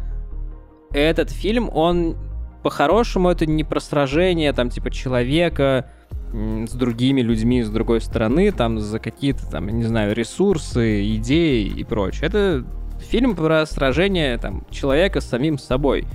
этот 0.91 1.31
фильм, 1.31 1.69
он 1.73 2.15
по-хорошему 2.63 3.29
это 3.29 3.45
не 3.45 3.63
про 3.63 3.79
сражение, 3.79 4.53
там, 4.53 4.69
типа, 4.69 4.91
человека 4.91 5.89
с 6.31 6.71
другими 6.73 7.21
людьми 7.21 7.63
с 7.63 7.69
другой 7.69 8.01
стороны, 8.01 8.51
там, 8.51 8.79
за 8.79 8.99
какие-то, 8.99 9.49
там, 9.49 9.67
не 9.67 9.83
знаю, 9.83 10.13
ресурсы, 10.15 11.15
идеи 11.15 11.65
и 11.65 11.83
прочее. 11.83 12.27
Это 12.27 12.65
фильм 12.99 13.35
про 13.35 13.65
сражение, 13.65 14.37
там, 14.37 14.65
человека 14.69 15.21
с 15.21 15.25
самим 15.25 15.57
собой. 15.57 16.05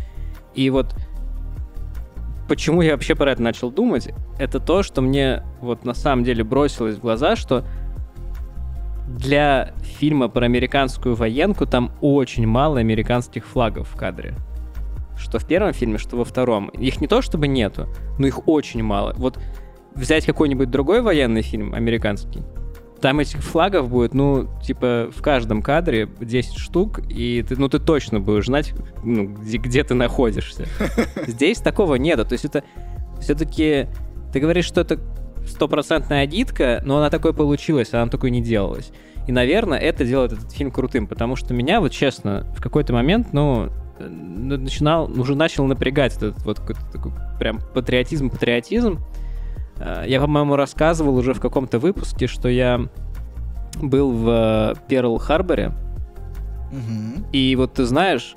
И 0.55 0.71
вот 0.71 0.95
почему 2.49 2.83
я 2.83 2.93
вообще 2.93 3.15
про 3.15 3.33
это 3.33 3.43
начал 3.43 3.71
думать, 3.71 4.11
это 4.39 4.61
то, 4.61 4.83
что 4.83 5.01
мне 5.01 5.43
вот 5.61 5.85
на 5.85 5.95
самом 5.95 6.25
деле 6.25 6.45
бросилось 6.45 6.97
в 6.97 7.01
глаза, 7.01 7.37
что 7.37 7.65
для 9.09 9.73
фильма 9.83 10.29
про 10.29 10.45
американскую 10.45 11.15
военку 11.15 11.67
там 11.67 11.93
очень 12.01 12.47
мало 12.47 12.79
американских 12.79 13.47
флагов 13.47 13.89
в 13.89 13.97
кадре. 13.97 14.35
Что 15.17 15.39
в 15.39 15.47
первом 15.47 15.73
фильме, 15.73 15.99
что 15.99 16.17
во 16.17 16.25
втором. 16.25 16.69
Их 16.69 17.01
не 17.01 17.07
то 17.07 17.23
чтобы 17.23 17.47
нету, 17.47 17.87
но 18.19 18.27
их 18.27 18.49
очень 18.49 18.83
мало. 18.83 19.15
Вот 19.17 19.39
взять 19.95 20.27
какой-нибудь 20.27 20.71
другой 20.71 21.03
военный 21.03 21.43
фильм, 21.43 21.75
американский, 21.75 22.43
там 23.05 23.21
этих 23.21 23.43
флагов 23.43 23.91
будет, 23.91 24.15
ну, 24.15 24.49
типа, 24.63 25.11
в 25.15 25.21
каждом 25.21 25.61
кадре 25.61 26.09
10 26.21 26.57
штук, 26.57 27.01
и 27.11 27.45
ты, 27.47 27.55
ну, 27.57 27.69
ты 27.69 27.79
точно 27.79 28.19
будешь 28.19 28.47
знать, 28.47 28.73
ну, 29.05 29.27
где, 29.27 29.59
где 29.59 29.85
ты 29.85 29.93
находишься. 29.93 30.67
Здесь 31.27 31.59
такого 31.59 31.97
нету. 31.97 32.25
То 32.25 32.33
есть 32.33 32.47
это 32.47 32.65
все-таки... 33.21 33.89
Ты 34.33 34.41
говоришь, 34.41 34.65
что 34.65 34.81
это 34.81 34.99
стопроцентная 35.47 36.25
адитка, 36.25 36.81
но 36.87 36.97
она 36.97 37.11
такой 37.11 37.35
получилась, 37.35 37.93
она 37.93 38.11
такой 38.11 38.31
не 38.31 38.41
делалась. 38.41 38.91
И, 39.27 39.33
наверное, 39.33 39.79
это 39.79 40.07
делает 40.07 40.33
этот 40.33 40.53
фильм 40.53 40.71
крутым, 40.71 41.07
потому 41.07 41.37
что 41.37 41.53
меня, 41.53 41.83
вот 41.83 41.93
честно, 41.93 42.47
в 42.57 42.63
какой-то 42.63 42.95
момент, 42.95 43.35
ну, 43.35 43.69
начинал, 43.99 45.11
уже 45.11 45.35
начал 45.35 45.67
напрягать 45.67 46.17
этот 46.17 46.43
вот 46.45 46.57
такой 46.91 47.13
прям 47.39 47.61
патриотизм-патриотизм. 47.75 48.95
Э, 48.95 49.24
Я, 49.79 50.21
по-моему, 50.21 50.57
рассказывал 50.57 51.17
уже 51.17 51.35
в 51.35 51.41
каком-то 51.41 51.79
выпуске, 51.79 52.27
что 52.27 52.49
я 52.49 52.81
был 53.83 54.13
в 54.13 54.75
Перл-Харборе, 54.89 55.73
Мгм. 56.71 57.25
и 57.33 57.57
вот 57.57 57.75
ты 57.75 57.85
знаешь, 57.85 58.35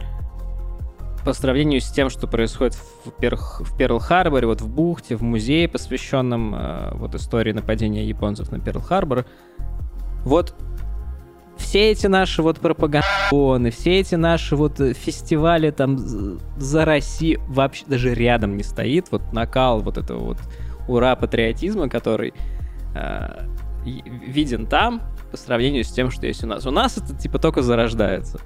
по 1.24 1.34
сравнению 1.34 1.80
с 1.82 1.90
тем, 1.92 2.10
что 2.10 2.26
происходит 2.28 2.74
в, 2.74 3.10
Перл- 3.22 3.38
в 3.64 3.78
Перл-Харборе, 3.78 4.48
вот 4.48 4.62
в 4.62 4.68
бухте, 4.70 5.16
в 5.16 5.22
музее, 5.22 5.68
посвященном 5.68 6.56
э, 6.56 6.92
вот 6.96 7.14
истории 7.16 7.52
нападения 7.52 8.06
японцев 8.06 8.52
на 8.52 8.56
Перл-Харбор, 8.58 9.26
вот 10.24 10.56
все 11.58 11.92
эти 11.92 12.08
наши 12.08 12.42
вот 12.42 12.60
пропагандоны, 12.60 13.72
все 13.72 14.00
эти 14.00 14.16
наши 14.16 14.56
вот 14.56 14.80
э, 14.80 14.94
фестивали 14.94 15.70
там 15.72 15.98
за 16.58 16.86
Россию 16.86 17.42
вообще 17.48 17.86
даже 17.88 18.14
рядом 18.14 18.56
не 18.58 18.64
стоит. 18.64 19.08
Вот 19.12 19.34
накал 19.34 19.82
вот 19.82 19.98
этого 19.98 20.20
вот 20.20 20.38
ура 20.88 21.16
патриотизма, 21.16 21.90
который 21.90 22.34
э, 22.96 23.48
виден 23.84 24.68
там 24.68 25.02
по 25.32 25.38
сравнению 25.38 25.84
с 25.84 25.92
тем, 25.92 26.12
что 26.12 26.28
есть 26.28 26.44
у 26.44 26.48
нас. 26.48 26.66
У 26.66 26.72
нас 26.72 26.98
это 26.98 27.16
типа 27.16 27.40
только 27.40 27.62
зарождается. 27.62 28.40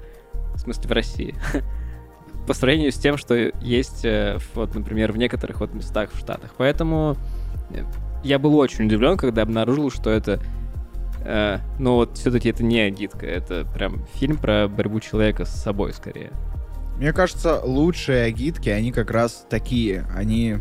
В 0.54 0.58
смысле, 0.58 0.88
в 0.88 0.92
России. 0.92 1.34
по 2.46 2.54
сравнению 2.54 2.92
с 2.92 2.96
тем, 2.96 3.16
что 3.16 3.34
есть, 3.60 4.04
э, 4.04 4.38
вот, 4.54 4.74
например, 4.74 5.12
в 5.12 5.16
некоторых 5.16 5.60
вот 5.60 5.74
местах 5.74 6.10
в 6.12 6.18
Штатах. 6.18 6.52
Поэтому 6.56 7.16
э, 7.70 7.84
я 8.24 8.38
был 8.38 8.56
очень 8.56 8.86
удивлен, 8.86 9.16
когда 9.16 9.42
обнаружил, 9.42 9.90
что 9.90 10.10
это 10.10 10.40
Э, 11.24 11.58
но 11.78 11.96
вот 11.96 12.18
все-таки 12.18 12.48
это 12.48 12.64
не 12.64 12.80
агитка, 12.80 13.26
это 13.26 13.64
прям 13.74 14.04
фильм 14.14 14.36
про 14.36 14.68
борьбу 14.68 15.00
человека 15.00 15.44
с 15.44 15.50
собой 15.50 15.92
скорее. 15.92 16.30
Мне 16.98 17.12
кажется, 17.12 17.60
лучшие 17.62 18.24
агитки, 18.24 18.68
они 18.68 18.92
как 18.92 19.10
раз 19.10 19.46
такие. 19.48 20.04
Они 20.14 20.58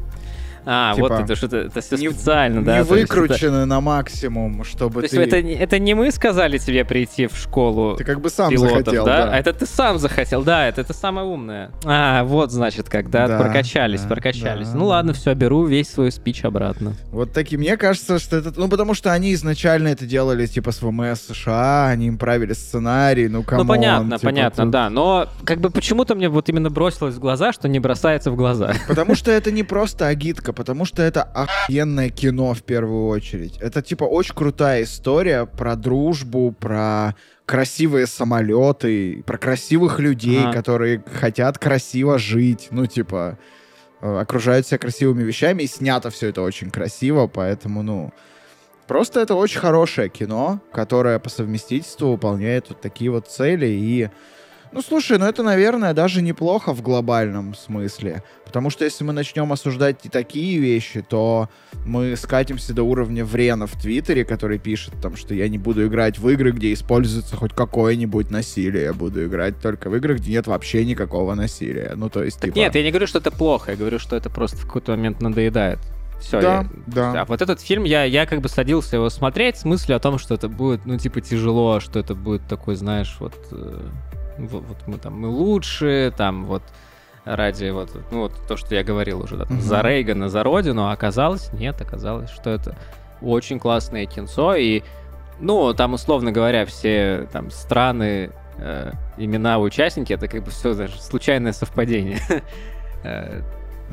а, 0.66 0.96
типа, 0.96 1.08
вот 1.10 1.20
это 1.20 1.36
что-то, 1.36 1.58
это 1.58 1.82
все 1.82 1.98
специально, 1.98 2.60
не 2.60 2.66
да? 2.66 2.78
Не 2.78 2.84
выкручены 2.84 3.58
это... 3.58 3.66
на 3.66 3.82
максимум, 3.82 4.64
чтобы 4.64 5.02
То 5.02 5.08
ты... 5.08 5.16
есть 5.18 5.34
это, 5.34 5.38
это 5.38 5.80
не 5.80 5.94
мы 5.94 6.12
сказали 6.12 6.58
тебе 6.58 6.86
прийти 6.86 7.28
в 7.28 7.36
школу 7.36 7.96
Ты 7.96 8.04
как 8.04 8.22
бы 8.22 8.30
сам 8.30 8.50
пилотов, 8.50 8.78
захотел, 8.80 9.06
да? 9.06 9.26
да? 9.26 9.34
А 9.34 9.38
это 9.38 9.54
ты 9.54 9.66
сам 9.66 9.98
захотел, 9.98 10.44
да, 10.44 10.68
это 10.68 10.84
ты 10.84 10.94
самое 10.94 11.26
умное. 11.26 11.72
А, 11.86 12.24
вот, 12.24 12.52
значит, 12.52 12.90
когда 12.90 13.28
да, 13.28 13.40
прокачались, 13.40 14.02
да, 14.02 14.08
прокачались. 14.08 14.70
Да. 14.70 14.78
Ну 14.78 14.86
ладно, 14.86 15.14
все, 15.14 15.34
беру 15.34 15.66
весь 15.66 15.90
свой 15.90 16.12
спич 16.12 16.44
обратно. 16.46 16.94
Вот 17.12 17.34
такие, 17.34 17.58
мне 17.58 17.78
кажется, 17.78 18.20
что 18.20 18.38
это... 18.38 18.54
Ну, 18.56 18.68
потому 18.70 18.94
что 18.94 19.12
они 19.12 19.34
изначально 19.34 19.90
это 19.90 20.06
делали, 20.06 20.46
типа, 20.46 20.72
с 20.72 20.82
ВМС 20.82 21.22
США, 21.22 21.88
они 21.88 22.08
им 22.08 22.18
правили 22.18 22.54
сценарий, 22.54 23.28
ну, 23.28 23.44
come 23.44 23.56
on. 23.56 23.66
Ну, 23.66 23.74
понятно, 23.74 24.18
типа, 24.18 24.28
понятно, 24.28 24.64
тут... 24.64 24.72
да, 24.72 24.90
но 24.90 25.28
как 25.44 25.60
бы 25.60 25.70
почему-то 25.70 26.16
мне 26.16 26.30
вот 26.30 26.50
именно 26.50 26.70
бросилось 26.70 27.16
в 27.16 27.20
глаза, 27.20 27.54
что 27.54 27.68
не 27.68 27.80
бросается 27.80 28.32
в 28.32 28.36
глаза. 28.36 28.74
Потому 28.88 29.16
что 29.16 29.32
это 29.32 29.52
не 29.52 29.64
просто 29.64 30.08
агитка, 30.08 30.51
потому 30.54 30.86
что 30.86 31.02
это 31.02 31.24
охуенное 31.24 32.10
кино 32.10 32.54
в 32.54 32.64
первую 32.64 33.08
очередь. 33.08 33.58
Это 33.60 33.82
типа 33.82 34.04
очень 34.04 34.36
крутая 34.36 34.84
история 34.84 35.46
про 35.46 35.76
дружбу, 35.76 36.52
про 36.52 37.16
красивые 37.46 38.08
самолеты, 38.08 39.24
про 39.26 39.38
красивых 39.38 40.00
людей, 40.00 40.42
ага. 40.42 40.54
которые 40.54 41.04
хотят 41.06 41.58
красиво 41.60 42.18
жить. 42.18 42.70
Ну, 42.72 42.86
типа, 42.86 43.38
э, 44.02 44.20
окружают 44.20 44.68
себя 44.68 44.78
красивыми 44.78 45.24
вещами, 45.24 45.64
и 45.64 45.68
снято 45.68 46.10
все 46.10 46.30
это 46.30 46.42
очень 46.42 46.72
красиво, 46.72 47.28
поэтому, 47.28 47.84
ну... 47.84 48.14
Просто 48.88 49.22
это 49.22 49.36
очень 49.36 49.60
хорошее 49.60 50.10
кино, 50.10 50.60
которое 50.74 51.18
по 51.20 51.30
совместительству 51.30 52.12
выполняет 52.12 52.68
вот 52.70 52.82
такие 52.82 53.10
вот 53.10 53.28
цели 53.28 53.68
и 53.68 54.10
ну, 54.72 54.82
слушай, 54.82 55.18
ну 55.18 55.26
это, 55.26 55.44
наверное, 55.44 55.94
даже 55.94 56.22
неплохо 56.22 56.74
в 56.74 56.82
глобальном 56.82 57.56
смысле. 57.56 58.24
Потому 58.46 58.70
что 58.70 58.86
если 58.86 59.04
мы 59.04 59.14
начнем 59.14 59.52
осуждать 59.52 60.06
и 60.06 60.10
такие 60.10 60.60
вещи, 60.60 61.02
то 61.02 61.50
мы 61.86 62.16
скатимся 62.16 62.74
до 62.74 62.84
уровня 62.84 63.26
Врена 63.26 63.68
в 63.68 63.74
Твиттере, 63.80 64.26
который 64.26 64.60
пишет 64.60 64.94
там, 65.02 65.16
что 65.16 65.34
я 65.34 65.48
не 65.50 65.58
буду 65.58 65.86
играть 65.88 66.20
в 66.20 66.28
игры, 66.30 66.52
где 66.52 66.74
используется 66.74 67.36
хоть 67.36 67.54
какое-нибудь 67.54 68.30
насилие. 68.30 68.84
Я 68.84 68.94
буду 68.94 69.26
играть 69.26 69.60
только 69.62 69.90
в 69.90 69.96
играх, 69.96 70.18
где 70.18 70.32
нет 70.32 70.48
вообще 70.48 70.86
никакого 70.86 71.34
насилия. 71.34 71.94
Ну, 71.96 72.10
то 72.10 72.24
есть, 72.24 72.38
так 72.40 72.50
типа... 72.50 72.58
Нет, 72.58 72.76
я 72.76 72.84
не 72.84 72.92
говорю, 72.92 73.08
что 73.08 73.20
это 73.20 73.32
плохо. 73.32 73.72
Я 73.72 73.78
говорю, 73.78 74.00
что 74.00 74.16
это 74.16 74.30
просто 74.30 74.58
в 74.58 74.66
какой-то 74.66 74.92
момент 74.92 75.22
надоедает. 75.22 75.80
Все, 76.22 76.40
да, 76.40 76.62
я, 76.62 76.70
да. 76.88 77.22
А 77.22 77.26
вот 77.26 77.42
этот 77.42 77.62
фильм, 77.62 77.84
я, 77.84 78.04
я 78.04 78.26
как 78.26 78.42
бы 78.42 78.48
садился 78.48 78.96
его 78.96 79.10
смотреть 79.10 79.58
с 79.58 79.66
мыслью 79.66 79.98
о 79.98 80.00
том, 80.00 80.20
что 80.20 80.36
это 80.36 80.48
будет, 80.48 80.86
ну, 80.86 80.98
типа, 80.98 81.20
тяжело, 81.20 81.80
что 81.80 82.00
это 82.00 82.16
будет 82.16 82.48
такой, 82.48 82.76
знаешь, 82.76 83.16
вот... 83.20 83.34
Э 83.52 83.90
вот, 84.48 84.64
вот 84.68 84.78
мы 84.88 84.98
там 84.98 85.20
мы 85.20 85.28
лучшие, 85.28 86.12
там 86.12 86.46
вот 86.46 86.64
ради 87.26 87.70
вот, 87.70 87.92
ну, 88.12 88.22
вот 88.22 88.34
то, 88.48 88.58
что 88.58 88.74
я 88.76 88.84
говорил 88.84 89.22
уже, 89.22 89.38
да, 89.38 89.46
там, 89.46 89.58
mm-hmm. 89.58 89.62
за 89.62 89.82
Рейгана, 89.82 90.30
за 90.30 90.44
Родину, 90.44 90.88
а 90.88 90.92
оказалось, 90.92 91.54
нет, 91.54 91.80
оказалось, 91.82 92.32
что 92.32 92.50
это 92.50 92.76
очень 93.22 93.60
классное 93.60 94.06
кинцо, 94.06 94.56
и, 94.56 94.82
ну, 95.40 95.74
там, 95.74 95.94
условно 95.94 96.32
говоря, 96.32 96.66
все 96.66 97.28
там 97.32 97.52
страны, 97.52 98.32
э, 98.58 98.92
имена 99.18 99.60
участники, 99.60 100.14
это 100.14 100.28
как 100.28 100.44
бы 100.44 100.52
все 100.52 100.74
даже 100.74 101.00
случайное 101.00 101.54
совпадение. 101.54 102.20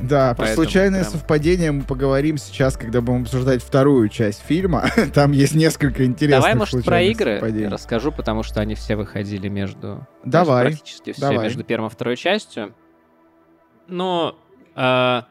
Да, 0.01 0.33
про 0.33 0.47
случайное 0.47 1.01
прям... 1.01 1.11
совпадение 1.11 1.71
мы 1.71 1.83
поговорим 1.83 2.37
сейчас, 2.37 2.77
когда 2.77 3.01
будем 3.01 3.23
обсуждать 3.23 3.61
вторую 3.63 4.09
часть 4.09 4.41
фильма. 4.41 4.85
Там 5.13 5.31
есть 5.31 5.55
несколько 5.55 6.05
интересных 6.05 6.41
Давай, 6.41 6.55
может, 6.55 6.85
про 6.85 7.01
игры 7.01 7.39
расскажу, 7.69 8.11
потому 8.11 8.43
что 8.43 8.61
они 8.61 8.75
все 8.75 8.95
выходили 8.95 9.47
между... 9.47 10.07
Давай. 10.23 10.67
Практически 10.67 11.11
все 11.11 11.21
давай. 11.21 11.45
между 11.45 11.63
первой 11.63 11.87
и 11.87 11.91
второй 11.91 12.15
частью. 12.15 12.73
Но 13.87 14.37
э, 14.75 15.21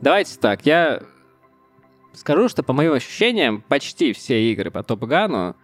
давайте 0.00 0.38
так, 0.38 0.64
я 0.66 1.02
скажу, 2.14 2.48
что 2.48 2.62
по 2.62 2.72
моим 2.72 2.92
ощущениям 2.92 3.62
почти 3.62 4.12
все 4.12 4.50
игры 4.50 4.70
по 4.70 4.82
Топ 4.82 5.04
Гану 5.04 5.56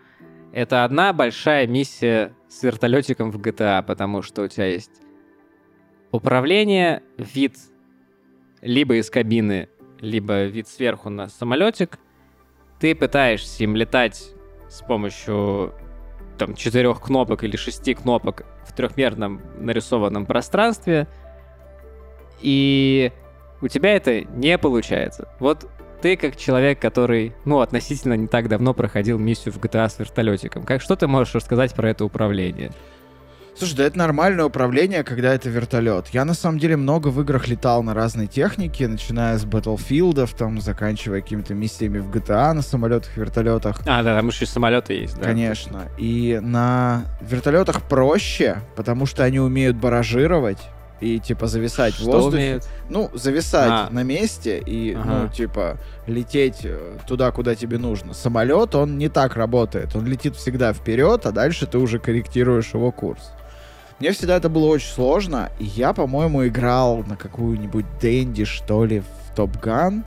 это 0.53 0.85
одна 0.85 1.13
большая 1.13 1.67
миссия 1.67 2.35
с 2.49 2.63
вертолетиком 2.63 3.31
в 3.31 3.39
GTA, 3.39 3.83
потому 3.83 4.23
что 4.23 4.43
у 4.43 4.49
тебя 4.49 4.67
есть 4.67 4.91
управление, 6.11 7.03
вид 7.17 7.57
либо 8.61 8.97
из 8.97 9.11
кабины, 9.11 9.69
либо 10.01 10.45
вид 10.45 10.69
сверху 10.69 11.11
на 11.11 11.29
самолетик, 11.29 11.99
ты 12.81 12.95
пытаешься 12.95 13.65
им 13.65 13.77
летать 13.77 14.31
с 14.69 14.83
помощью 14.83 15.75
там 16.39 16.55
четырех 16.55 17.01
кнопок 17.01 17.43
или 17.45 17.57
шести 17.57 17.95
кнопок 17.95 18.45
в 18.67 18.73
трехмерном 18.73 19.41
нарисованном 19.59 20.27
пространстве, 20.27 21.09
и 22.41 23.13
у 23.61 23.69
тебя 23.69 23.97
это 23.97 24.23
не 24.23 24.57
получается. 24.57 25.29
Вот 25.41 25.69
ты 26.01 26.17
как 26.17 26.37
человек, 26.37 26.81
который, 26.81 27.35
ну, 27.45 27.61
относительно 27.61 28.15
не 28.15 28.29
так 28.29 28.49
давно 28.49 28.73
проходил 28.73 29.19
миссию 29.19 29.53
в 29.53 29.59
GTA 29.59 29.89
с 29.89 29.99
вертолетиком, 29.99 30.63
как 30.63 30.81
что 30.81 30.95
ты 30.95 31.09
можешь 31.09 31.35
рассказать 31.35 31.75
про 31.75 31.91
это 31.91 32.05
управление? 32.05 32.71
Слушай, 33.59 33.75
да 33.75 33.85
это 33.87 33.99
нормальное 33.99 34.45
управление, 34.45 35.03
когда 35.03 35.35
это 35.35 35.49
вертолет. 35.49 36.07
Я 36.13 36.25
на 36.25 36.35
самом 36.35 36.61
деле 36.61 36.77
много 36.77 37.09
в 37.09 37.21
играх 37.21 37.49
летал 37.49 37.83
на 37.83 37.93
разной 37.93 38.29
технике, 38.29 38.87
начиная 38.87 39.37
с 39.37 39.45
Battlefield, 39.45 40.31
там, 40.39 40.61
заканчивая 40.61 41.23
какими-то 41.23 41.55
миссиями 41.55 41.99
в 41.99 42.09
GTA 42.09 42.53
на 42.53 42.63
самолетах, 42.63 43.17
вертолетах. 43.17 43.81
А, 43.85 44.05
да, 44.05 44.15
там 44.15 44.29
еще 44.29 44.45
и 44.45 44.47
самолеты 44.47 44.95
есть, 44.95 45.17
да. 45.19 45.25
Конечно. 45.25 45.89
И 45.99 46.39
на 46.41 47.03
вертолетах 47.21 47.83
проще, 47.83 48.59
потому 48.77 49.07
что 49.07 49.25
они 49.25 49.41
умеют 49.41 49.77
баражировать 49.77 50.59
и 51.01 51.19
типа 51.19 51.49
зависать 51.49 51.95
Что 51.95 52.05
в 52.05 52.07
воздухе. 52.07 52.37
Умеют? 52.37 52.69
Ну, 52.89 53.11
зависать 53.13 53.71
а. 53.71 53.89
на 53.91 54.05
месте 54.05 54.63
и, 54.65 54.95
ага. 54.95 55.09
ну, 55.09 55.29
типа, 55.29 55.79
лететь 56.07 56.61
э, 56.63 56.99
туда, 57.09 57.33
куда 57.33 57.57
тебе 57.57 57.79
нужно. 57.79 58.15
Самолет, 58.15 58.77
он 58.77 58.99
не 58.99 59.09
так 59.09 59.35
работает. 59.35 59.97
Он 59.97 60.07
летит 60.07 60.37
всегда 60.37 60.73
вперед, 60.73 61.27
а 61.27 61.33
дальше 61.33 61.67
ты 61.67 61.79
уже 61.79 61.99
корректируешь 61.99 62.73
его 62.73 62.93
курс. 62.93 63.33
Мне 64.01 64.13
всегда 64.13 64.37
это 64.37 64.49
было 64.49 64.67
очень 64.67 64.89
сложно, 64.89 65.51
и 65.59 65.65
я, 65.65 65.93
по-моему, 65.93 66.47
играл 66.47 67.05
на 67.07 67.17
какую-нибудь 67.17 67.85
Дэнди, 68.01 68.45
что 68.45 68.85
ли, 68.85 69.01
в 69.01 69.35
Топ 69.35 69.57
Ган. 69.61 70.05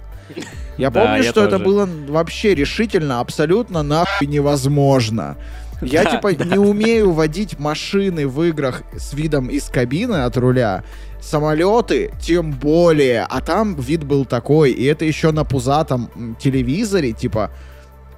Я 0.77 0.91
помню, 0.91 1.23
что 1.23 1.43
это 1.43 1.59
было 1.59 1.87
вообще 2.07 2.55
решительно, 2.55 3.19
абсолютно 3.19 3.83
нахуй 3.83 4.27
невозможно. 4.27 5.35
Я, 5.81 6.05
типа, 6.05 6.33
не 6.35 6.57
умею 6.57 7.11
водить 7.11 7.59
машины 7.59 8.27
в 8.27 8.43
играх 8.43 8.83
с 8.95 9.13
видом 9.13 9.47
из 9.47 9.65
кабины 9.65 10.23
от 10.23 10.37
руля. 10.37 10.83
Самолеты 11.19 12.11
тем 12.21 12.51
более. 12.51 13.23
А 13.23 13.41
там 13.41 13.75
вид 13.75 14.03
был 14.03 14.25
такой. 14.25 14.71
И 14.71 14.85
это 14.85 15.05
еще 15.05 15.31
на 15.31 15.43
пузатом 15.43 16.35
телевизоре, 16.39 17.13
типа, 17.13 17.51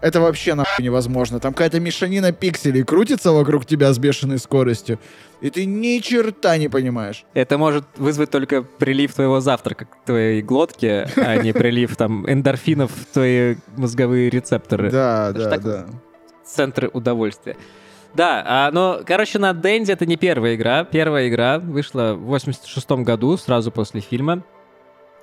это 0.04 0.20
вообще 0.20 0.54
нахуй 0.54 0.84
невозможно. 0.84 1.40
Там 1.40 1.54
какая-то 1.54 1.80
мешанина 1.80 2.34
пикселей 2.34 2.84
крутится 2.84 3.32
вокруг 3.32 3.66
тебя 3.66 3.94
с 3.94 3.98
бешеной 3.98 4.38
скоростью, 4.38 5.00
и 5.40 5.50
ты 5.50 5.66
ни 5.66 6.00
черта 6.00 6.58
не 6.58 6.68
понимаешь. 6.68 7.24
Это 7.34 7.58
может 7.58 7.86
вызвать 7.96 8.30
только 8.30 8.64
прилив 8.64 9.14
твоего 9.14 9.40
завтрака 9.40 9.86
к 9.86 10.06
твоей 10.06 10.42
глотке, 10.42 11.08
а 11.16 11.38
не 11.38 11.54
прилив 11.54 11.96
там 11.96 12.30
эндорфинов 12.30 12.92
в 12.92 13.14
твои 13.14 13.56
мозговые 13.78 14.30
рецепторы. 14.30 14.92
Да, 14.92 15.32
да, 15.32 15.58
да. 15.58 15.86
Центры 16.46 16.90
удовольствия. 16.92 17.56
Да, 18.14 18.44
а, 18.46 18.72
но, 18.72 19.02
короче, 19.06 19.40
на 19.40 19.54
Дэнди 19.54 19.92
это 19.92 20.06
не 20.06 20.18
первая 20.18 20.56
игра. 20.56 20.84
Первая 20.84 21.30
игра 21.30 21.60
вышла 21.60 22.14
в 22.14 22.26
86 22.26 22.92
году, 23.04 23.38
сразу 23.38 23.72
после 23.72 24.02
фильма. 24.02 24.44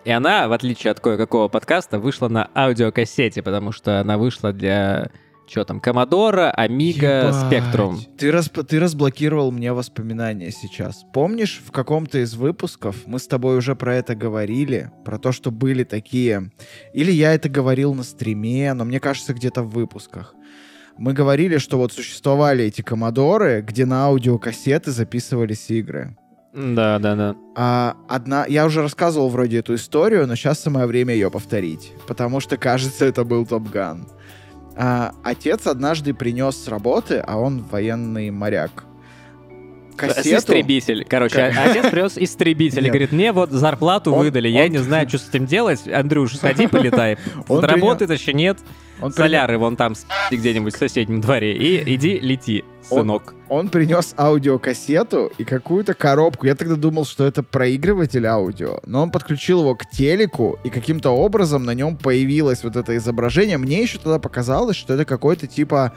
И 0.04 0.10
она, 0.10 0.48
в 0.48 0.52
отличие 0.52 0.90
от 0.92 1.00
кое-какого 1.00 1.48
подкаста, 1.48 1.98
вышла 1.98 2.28
на 2.28 2.50
аудиокассете, 2.54 3.42
потому 3.42 3.70
что 3.72 4.00
она 4.00 4.16
вышла 4.16 4.52
для 4.52 5.10
что 5.50 5.64
там, 5.64 5.78
Commodore, 5.78 6.54
Amiga, 6.56 7.32
Spectrum. 7.32 7.98
Ты, 8.16 8.30
раз, 8.30 8.48
ты 8.48 8.78
разблокировал 8.78 9.50
мне 9.50 9.72
воспоминания 9.72 10.52
сейчас. 10.52 11.04
Помнишь, 11.12 11.60
в 11.66 11.72
каком-то 11.72 12.18
из 12.18 12.34
выпусков 12.34 12.96
мы 13.06 13.18
с 13.18 13.26
тобой 13.26 13.58
уже 13.58 13.74
про 13.74 13.96
это 13.96 14.14
говорили, 14.14 14.92
про 15.04 15.18
то, 15.18 15.32
что 15.32 15.50
были 15.50 15.82
такие... 15.82 16.52
Или 16.94 17.10
я 17.10 17.34
это 17.34 17.48
говорил 17.48 17.94
на 17.94 18.04
стриме, 18.04 18.72
но 18.74 18.84
мне 18.84 19.00
кажется, 19.00 19.34
где-то 19.34 19.64
в 19.64 19.70
выпусках. 19.70 20.36
Мы 20.96 21.14
говорили, 21.14 21.58
что 21.58 21.78
вот 21.78 21.92
существовали 21.92 22.64
эти 22.64 22.82
комодоры, 22.82 23.62
где 23.66 23.86
на 23.86 24.04
аудиокассеты 24.04 24.92
записывались 24.92 25.68
игры. 25.70 26.16
Да, 26.52 26.98
да, 26.98 27.14
да. 27.14 27.36
А, 27.54 27.96
одна, 28.08 28.44
я 28.46 28.66
уже 28.66 28.82
рассказывал 28.82 29.28
вроде 29.28 29.58
эту 29.58 29.74
историю, 29.74 30.26
но 30.26 30.34
сейчас 30.34 30.60
самое 30.60 30.86
время 30.86 31.14
ее 31.14 31.30
повторить, 31.30 31.92
потому 32.08 32.40
что 32.40 32.56
кажется, 32.56 33.04
это 33.04 33.24
был 33.24 33.46
Топган. 33.46 34.06
А, 34.76 35.12
отец 35.22 35.66
однажды 35.66 36.12
принес 36.12 36.56
с 36.56 36.68
работы, 36.68 37.22
а 37.24 37.38
он 37.38 37.62
военный 37.62 38.30
моряк. 38.30 38.84
Кассету. 39.96 40.38
Истребитель. 40.38 41.04
Короче, 41.08 41.36
как... 41.36 41.54
отец 41.56 41.90
привез 41.90 42.16
истребитель. 42.16 42.82
Нет. 42.82 42.90
Говорит, 42.90 43.12
мне 43.12 43.32
вот 43.32 43.50
зарплату 43.50 44.12
он, 44.12 44.20
выдали, 44.20 44.48
он... 44.48 44.54
я 44.54 44.68
не 44.68 44.78
знаю, 44.78 45.08
что 45.08 45.18
с 45.18 45.28
этим 45.28 45.46
делать. 45.46 45.86
Андрюш, 45.86 46.36
сходи, 46.36 46.66
полетай. 46.68 47.18
Работает 47.48 48.10
еще 48.10 48.32
нет. 48.32 48.58
Он 49.00 49.12
Соляры 49.12 49.58
вон 49.58 49.76
там 49.76 49.94
где-нибудь 50.30 50.74
в 50.74 50.78
соседнем 50.78 51.20
дворе. 51.20 51.56
И 51.56 51.94
иди 51.94 52.18
лети, 52.18 52.64
сынок. 52.82 53.34
Он, 53.48 53.58
он 53.60 53.68
принес 53.68 54.14
аудиокассету 54.16 55.32
и 55.38 55.44
какую-то 55.44 55.94
коробку. 55.94 56.46
Я 56.46 56.54
тогда 56.54 56.76
думал, 56.76 57.04
что 57.04 57.24
это 57.26 57.42
проигрыватель 57.42 58.26
аудио. 58.26 58.80
Но 58.86 59.02
он 59.02 59.10
подключил 59.10 59.60
его 59.60 59.74
к 59.74 59.88
телеку, 59.90 60.58
и 60.64 60.70
каким-то 60.70 61.10
образом 61.10 61.64
на 61.64 61.74
нем 61.74 61.96
появилось 61.96 62.64
вот 62.64 62.76
это 62.76 62.96
изображение. 62.96 63.58
Мне 63.58 63.82
еще 63.82 63.98
тогда 63.98 64.18
показалось, 64.18 64.76
что 64.76 64.94
это 64.94 65.04
какой-то 65.04 65.46
типа 65.46 65.92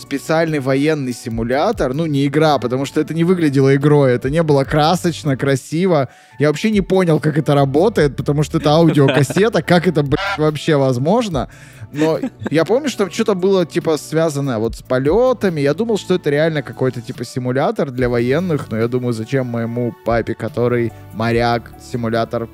специальный 0.00 0.60
военный 0.60 1.12
симулятор, 1.12 1.94
ну, 1.94 2.06
не 2.06 2.26
игра, 2.26 2.58
потому 2.58 2.84
что 2.86 3.00
это 3.00 3.14
не 3.14 3.24
выглядело 3.24 3.74
игрой, 3.74 4.12
это 4.12 4.30
не 4.30 4.42
было 4.42 4.64
красочно, 4.64 5.36
красиво. 5.36 6.08
Я 6.38 6.48
вообще 6.48 6.70
не 6.70 6.80
понял, 6.80 7.20
как 7.20 7.36
это 7.36 7.54
работает, 7.54 8.16
потому 8.16 8.42
что 8.42 8.58
это 8.58 8.70
аудиокассета, 8.70 9.62
как 9.62 9.86
это, 9.86 10.04
вообще 10.36 10.76
возможно. 10.76 11.48
Но 11.92 12.18
я 12.50 12.64
помню, 12.64 12.88
что 12.88 13.10
что-то 13.10 13.34
было, 13.34 13.64
типа, 13.66 13.96
связано 13.96 14.58
вот 14.58 14.76
с 14.76 14.82
полетами. 14.82 15.60
Я 15.60 15.74
думал, 15.74 15.98
что 15.98 16.14
это 16.14 16.30
реально 16.30 16.62
какой-то, 16.62 17.00
типа, 17.00 17.24
симулятор 17.24 17.90
для 17.90 18.08
военных, 18.08 18.70
но 18.70 18.76
я 18.76 18.88
думаю, 18.88 19.12
зачем 19.12 19.46
моему 19.46 19.94
папе, 20.04 20.34
который 20.34 20.92
моряк, 21.14 21.72
симулятор 21.80 22.48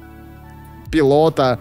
пилота, 0.90 1.58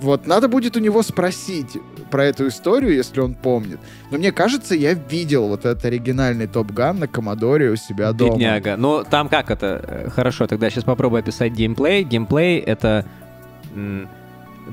вот, 0.00 0.26
надо 0.26 0.48
будет 0.48 0.76
у 0.76 0.80
него 0.80 1.02
спросить 1.02 1.76
про 2.10 2.24
эту 2.24 2.48
историю, 2.48 2.94
если 2.94 3.20
он 3.20 3.34
помнит. 3.34 3.78
Но 4.10 4.18
мне 4.18 4.32
кажется, 4.32 4.74
я 4.74 4.94
видел 4.94 5.48
вот 5.48 5.66
этот 5.66 5.84
оригинальный 5.84 6.46
Top 6.46 6.72
Gun 6.72 6.98
на 6.98 7.08
Commodore 7.08 7.70
у 7.70 7.76
себя 7.76 8.12
дома. 8.12 8.34
Бедняга. 8.34 8.76
Ну, 8.76 9.04
там 9.08 9.28
как 9.28 9.50
это? 9.50 9.84
Э, 9.86 10.10
хорошо, 10.10 10.46
тогда 10.46 10.70
сейчас 10.70 10.84
попробую 10.84 11.20
описать 11.20 11.52
геймплей. 11.52 12.04
Геймплей— 12.04 12.58
это 12.60 13.06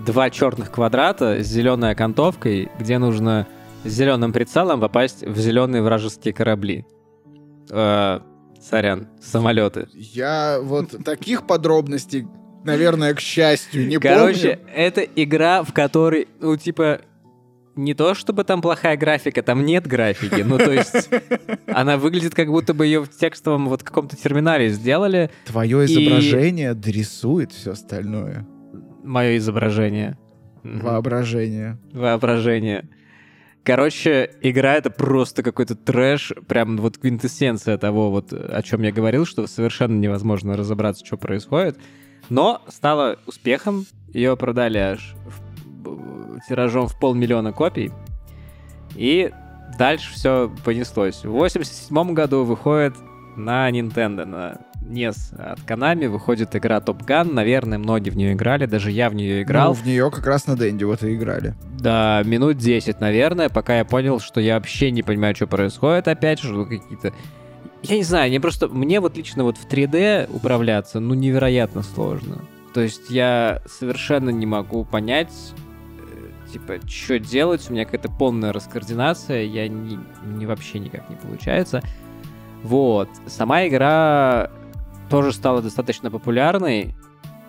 два 0.05 0.29
черных 0.29 0.71
квадрата 0.71 1.43
с 1.43 1.47
зеленой 1.47 1.91
окантовкой, 1.91 2.71
где 2.79 2.97
нужно 2.97 3.47
с 3.83 3.89
зеленым 3.89 4.33
прицелом 4.33 4.79
попасть 4.79 5.23
в 5.23 5.37
зеленые 5.37 5.81
вражеские 5.81 6.33
корабли. 6.33 6.85
Э, 7.69 8.21
сорян, 8.61 9.07
самолеты. 9.21 9.87
Я 9.93 10.59
вот 10.61 11.03
таких 11.03 11.45
подробностей 11.45 12.27
наверное, 12.63 13.13
к 13.13 13.19
счастью, 13.19 13.87
не 13.87 13.97
Короче, 13.97 14.57
помню. 14.57 14.73
это 14.75 15.01
игра, 15.01 15.63
в 15.63 15.73
которой, 15.73 16.27
ну, 16.39 16.55
типа, 16.57 17.01
не 17.77 17.93
то 17.93 18.15
чтобы 18.15 18.43
там 18.43 18.61
плохая 18.61 18.97
графика, 18.97 19.41
там 19.43 19.65
нет 19.65 19.87
графики. 19.87 20.41
Ну, 20.41 20.57
то 20.57 20.71
есть, 20.71 21.09
она 21.67 21.97
выглядит, 21.97 22.35
как 22.35 22.47
будто 22.47 22.73
бы 22.73 22.85
ее 22.85 23.01
в 23.01 23.09
текстовом 23.09 23.69
вот 23.69 23.83
каком-то 23.83 24.15
терминале 24.15 24.69
сделали. 24.69 25.29
Твое 25.45 25.85
изображение 25.85 26.71
и... 26.71 26.75
дорисует 26.75 27.51
все 27.51 27.71
остальное. 27.71 28.45
Мое 29.03 29.37
изображение. 29.37 30.17
Воображение. 30.63 31.77
Воображение. 31.93 32.89
Короче, 33.63 34.31
игра 34.41 34.75
это 34.75 34.89
просто 34.89 35.43
какой-то 35.43 35.75
трэш, 35.75 36.31
прям 36.47 36.77
вот 36.77 36.97
квинтэссенция 36.97 37.77
того, 37.77 38.11
вот 38.11 38.31
о 38.31 38.61
чем 38.63 38.81
я 38.81 38.93
говорил, 38.93 39.25
что 39.25 39.45
совершенно 39.45 39.99
невозможно 39.99 40.55
разобраться, 40.55 41.05
что 41.05 41.17
происходит. 41.17 41.77
Но 42.29 42.61
стала 42.67 43.17
успехом. 43.25 43.85
Ее 44.13 44.35
продали 44.37 44.77
аж 44.77 45.15
в, 45.25 46.39
тиражом 46.47 46.87
в 46.87 46.99
полмиллиона 46.99 47.53
копий. 47.53 47.91
И 48.95 49.31
дальше 49.77 50.13
все 50.13 50.51
понеслось. 50.63 51.23
В 51.23 51.31
87 51.31 52.13
году 52.13 52.43
выходит 52.43 52.95
на 53.35 53.69
Nintendo, 53.69 54.25
на 54.25 54.57
NES 54.81 55.35
от 55.37 55.59
Konami 55.59 56.07
выходит 56.07 56.55
игра 56.55 56.77
Top 56.77 57.05
Gun. 57.05 57.33
Наверное, 57.33 57.77
многие 57.77 58.09
в 58.09 58.17
нее 58.17 58.33
играли, 58.33 58.65
даже 58.65 58.91
я 58.91 59.09
в 59.09 59.15
нее 59.15 59.43
играл. 59.43 59.69
Ну, 59.69 59.73
в 59.73 59.85
нее 59.85 60.09
как 60.11 60.25
раз 60.25 60.47
на 60.47 60.55
Дэнди 60.55 60.83
вот 60.83 61.03
и 61.03 61.15
играли. 61.15 61.55
Да, 61.79 62.23
минут 62.25 62.57
10, 62.57 62.99
наверное, 62.99 63.49
пока 63.49 63.77
я 63.77 63.85
понял, 63.85 64.19
что 64.19 64.39
я 64.39 64.55
вообще 64.55 64.91
не 64.91 65.03
понимаю, 65.03 65.35
что 65.35 65.47
происходит 65.47 66.07
опять, 66.07 66.39
что 66.39 66.65
какие-то 66.65 67.13
я 67.87 67.97
не 67.97 68.03
знаю, 68.03 68.29
мне 68.29 68.39
просто, 68.39 68.67
мне 68.67 68.99
вот 68.99 69.17
лично 69.17 69.43
вот 69.43 69.57
в 69.57 69.67
3D 69.67 70.29
управляться, 70.33 70.99
ну, 70.99 71.13
невероятно 71.13 71.83
сложно. 71.83 72.41
То 72.73 72.81
есть 72.81 73.09
я 73.09 73.61
совершенно 73.65 74.29
не 74.29 74.45
могу 74.45 74.83
понять, 74.83 75.33
э, 75.97 76.51
типа, 76.51 76.75
что 76.87 77.17
делать, 77.17 77.65
у 77.69 77.73
меня 77.73 77.85
какая-то 77.85 78.09
полная 78.09 78.53
раскоординация, 78.53 79.43
я 79.43 79.67
не, 79.67 79.97
не 80.25 80.45
вообще 80.45 80.79
никак 80.79 81.09
не 81.09 81.15
получается. 81.15 81.81
Вот. 82.63 83.09
Сама 83.25 83.67
игра 83.67 84.51
тоже 85.09 85.31
стала 85.31 85.61
достаточно 85.61 86.11
популярной, 86.11 86.93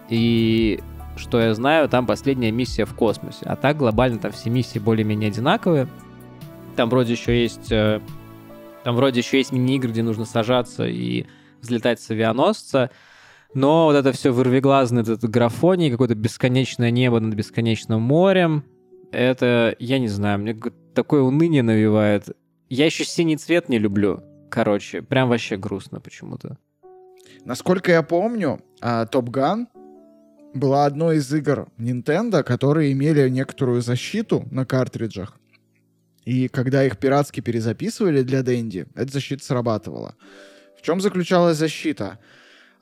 и 0.09 0.81
что 1.17 1.41
я 1.41 1.53
знаю, 1.55 1.89
там 1.89 2.07
последняя 2.07 2.53
миссия 2.53 2.85
в 2.85 2.95
космосе. 2.95 3.45
А 3.45 3.57
так 3.57 3.77
глобально 3.77 4.19
там 4.19 4.33
все 4.33 4.51
миссии 4.51 4.79
более-менее 4.79 5.29
одинаковые. 5.29 5.89
Там 6.77 6.89
вроде 6.89 7.13
еще 7.13 7.43
есть 7.43 7.73
э, 7.73 8.01
там 8.89 8.97
вроде 8.97 9.21
еще 9.21 9.37
есть 9.37 9.53
мини-игры, 9.53 9.91
где 9.91 10.03
нужно 10.03 10.25
сажаться 10.25 10.87
и 10.87 11.27
взлетать 11.61 12.01
с 12.01 12.11
авианосца. 12.11 12.91
Но 13.53 13.85
вот 13.85 13.95
это 13.95 14.13
все 14.13 14.31
вырвиглазное, 14.31 15.03
этот 15.03 15.29
графоний, 15.29 15.91
какое-то 15.91 16.15
бесконечное 16.15 16.91
небо 16.91 17.21
над 17.21 17.35
бесконечным 17.35 18.01
морем, 18.01 18.65
это, 19.13 19.77
я 19.79 19.99
не 19.99 20.09
знаю, 20.09 20.39
мне 20.39 20.57
такое 20.95 21.21
уныние 21.21 21.63
навевает. 21.63 22.35
Я 22.71 22.87
еще 22.87 23.05
синий 23.05 23.37
цвет 23.37 23.69
не 23.69 23.79
люблю. 23.79 24.23
Короче, 24.51 25.03
прям 25.03 25.29
вообще 25.29 25.59
грустно 25.59 26.01
почему-то. 26.01 26.57
Насколько 27.45 27.93
я 27.93 28.03
помню, 28.03 28.59
Топ 29.11 29.29
Ган 29.29 29.69
была 30.55 30.87
одной 30.87 31.19
из 31.19 31.31
игр 31.35 31.69
Nintendo, 31.77 32.43
которые 32.43 32.93
имели 32.93 33.29
некоторую 33.29 33.83
защиту 33.83 34.49
на 34.51 34.65
картриджах. 34.65 35.39
И 36.29 36.49
когда 36.49 36.85
их 36.85 36.99
пиратски 36.99 37.41
перезаписывали 37.41 38.21
для 38.21 38.43
Дэнди, 38.43 38.85
эта 38.95 39.11
защита 39.11 39.43
срабатывала. 39.43 40.15
В 40.79 40.83
чем 40.83 41.01
заключалась 41.01 41.57
защита? 41.57 42.19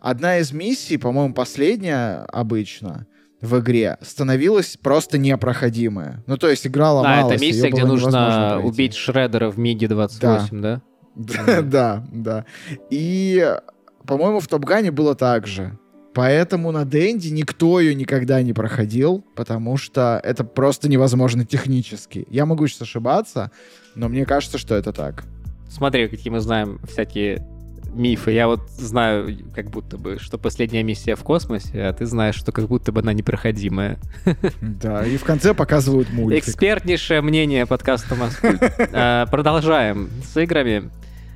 Одна 0.01 0.39
из 0.39 0.51
миссий, 0.51 0.97
по-моему, 0.97 1.33
последняя 1.33 2.25
обычно, 2.33 3.07
в 3.41 3.61
игре 3.61 3.99
становилась 4.03 4.77
просто 4.77 5.17
непроходимая. 5.17 6.25
Ну, 6.27 6.37
то 6.39 6.49
есть 6.49 6.67
игра 6.67 6.93
ломалась. 6.93 7.31
А, 7.31 7.35
это 7.35 7.41
миссия, 7.41 7.71
где 7.71 7.85
нужно 7.85 8.61
убить 8.65 8.97
Шреддера 8.97 9.49
в 9.49 9.61
Миге 9.61 9.87
28, 9.87 10.61
да? 10.61 10.83
Да, 11.15 11.63
да, 11.63 12.05
да. 12.11 12.47
И, 12.91 13.57
по-моему, 14.05 14.41
в 14.41 14.49
Топгане 14.49 14.91
было 14.91 15.15
так 15.15 15.47
же. 15.47 15.79
Поэтому 16.17 16.73
на 16.73 16.87
Дэнди 16.87 17.29
никто 17.29 17.79
ее 17.79 17.95
никогда 17.95 18.41
не 18.41 18.55
проходил, 18.55 19.23
потому 19.35 19.77
что 19.77 20.19
это 20.25 20.45
просто 20.45 20.89
невозможно 20.89 21.45
технически. 21.45 22.27
Я 22.31 22.47
могу 22.47 22.67
сейчас 22.69 22.83
ошибаться, 22.83 23.51
но 23.95 24.09
мне 24.09 24.25
кажется, 24.25 24.57
что 24.57 24.75
это 24.75 24.95
так. 24.95 25.25
Смотри, 25.69 26.09
какие 26.09 26.33
мы 26.33 26.41
знаем 26.41 26.81
всякие 26.89 27.47
мифы. 27.93 28.31
Я 28.31 28.47
вот 28.47 28.61
знаю, 28.71 29.29
как 29.55 29.69
будто 29.69 29.99
бы, 29.99 30.17
что 30.19 30.39
последняя 30.39 30.83
миссия 30.83 31.17
в 31.17 31.23
космосе, 31.23 31.83
а 31.83 31.93
ты 31.93 32.07
знаешь, 32.07 32.37
что 32.37 32.51
как 32.51 32.67
будто 32.67 32.93
бы 32.93 33.03
она 33.03 33.13
непроходимая. 33.13 33.99
Да, 34.63 35.05
и 35.07 35.19
в 35.19 35.25
конце 35.25 35.53
показывают 35.53 36.11
мультик. 36.15 36.49
Экспертнейшее 36.49 37.21
мнение 37.21 37.67
подкаста 37.67 38.15
Москвы. 38.15 38.59
А, 38.95 39.27
продолжаем 39.27 40.09
с 40.25 40.35
играми. 40.41 40.91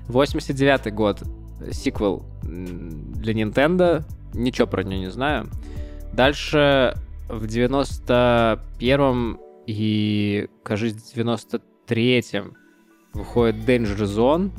89 0.08 0.94
год. 0.94 1.22
Сиквел 1.70 2.24
для 2.42 3.34
Nintendo 3.34 4.06
Ничего 4.34 4.66
про 4.66 4.82
нее 4.82 5.00
не 5.00 5.10
знаю. 5.10 5.48
Дальше 6.12 6.96
в 7.28 7.44
91-м 7.44 9.40
и, 9.66 10.48
кажется, 10.62 11.14
в 11.14 11.18
93-м 11.18 12.56
выходит 13.14 13.56
Danger 13.56 14.04
Zone 14.04 14.50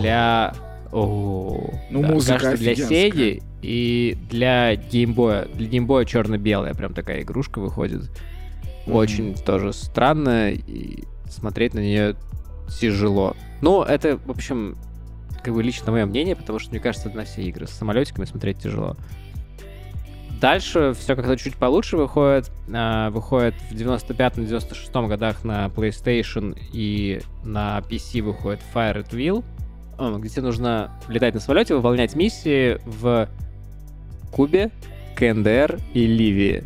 для... 0.00 0.54
О, 0.92 1.72
ну, 1.90 2.02
да, 2.02 2.08
музыка 2.08 2.38
кажется, 2.38 2.64
для 2.64 2.76
Сеги 2.76 3.42
и 3.62 4.16
для 4.30 4.76
геймбоя. 4.76 5.46
Для 5.46 5.66
геймбоя 5.66 6.04
черно-белая 6.04 6.72
прям 6.74 6.94
такая 6.94 7.22
игрушка 7.22 7.58
выходит. 7.58 8.02
Mm-hmm. 8.86 8.92
Очень 8.92 9.34
тоже 9.34 9.72
странная. 9.72 10.52
И 10.52 11.02
смотреть 11.28 11.74
на 11.74 11.80
нее 11.80 12.14
тяжело. 12.80 13.34
Ну, 13.60 13.82
это, 13.82 14.18
в 14.18 14.30
общем, 14.30 14.76
как 15.44 15.54
бы 15.54 15.62
лично 15.62 15.92
мое 15.92 16.06
мнение, 16.06 16.34
потому 16.34 16.58
что, 16.58 16.70
мне 16.70 16.80
кажется, 16.80 17.10
на 17.10 17.24
все 17.24 17.42
игры 17.42 17.66
с 17.66 17.70
самолетиками 17.70 18.24
смотреть 18.24 18.58
тяжело. 18.58 18.96
Дальше 20.40 20.94
все 20.98 21.14
как-то 21.14 21.36
чуть 21.36 21.56
получше 21.56 21.96
выходит. 21.96 22.50
А, 22.72 23.10
выходит 23.10 23.54
в 23.70 23.74
95-96 23.74 25.06
годах 25.06 25.44
на 25.44 25.66
PlayStation 25.66 26.58
и 26.72 27.20
на 27.44 27.82
PC 27.88 28.22
выходит 28.22 28.60
Fire 28.74 28.96
at 28.96 29.10
Will, 29.10 29.44
где 30.18 30.28
тебе 30.28 30.42
нужно 30.42 30.90
летать 31.08 31.34
на 31.34 31.40
самолете, 31.40 31.74
выполнять 31.74 32.14
миссии 32.16 32.78
в 32.84 33.28
Кубе, 34.32 34.70
КНДР 35.16 35.78
и 35.92 36.06
Ливии. 36.06 36.64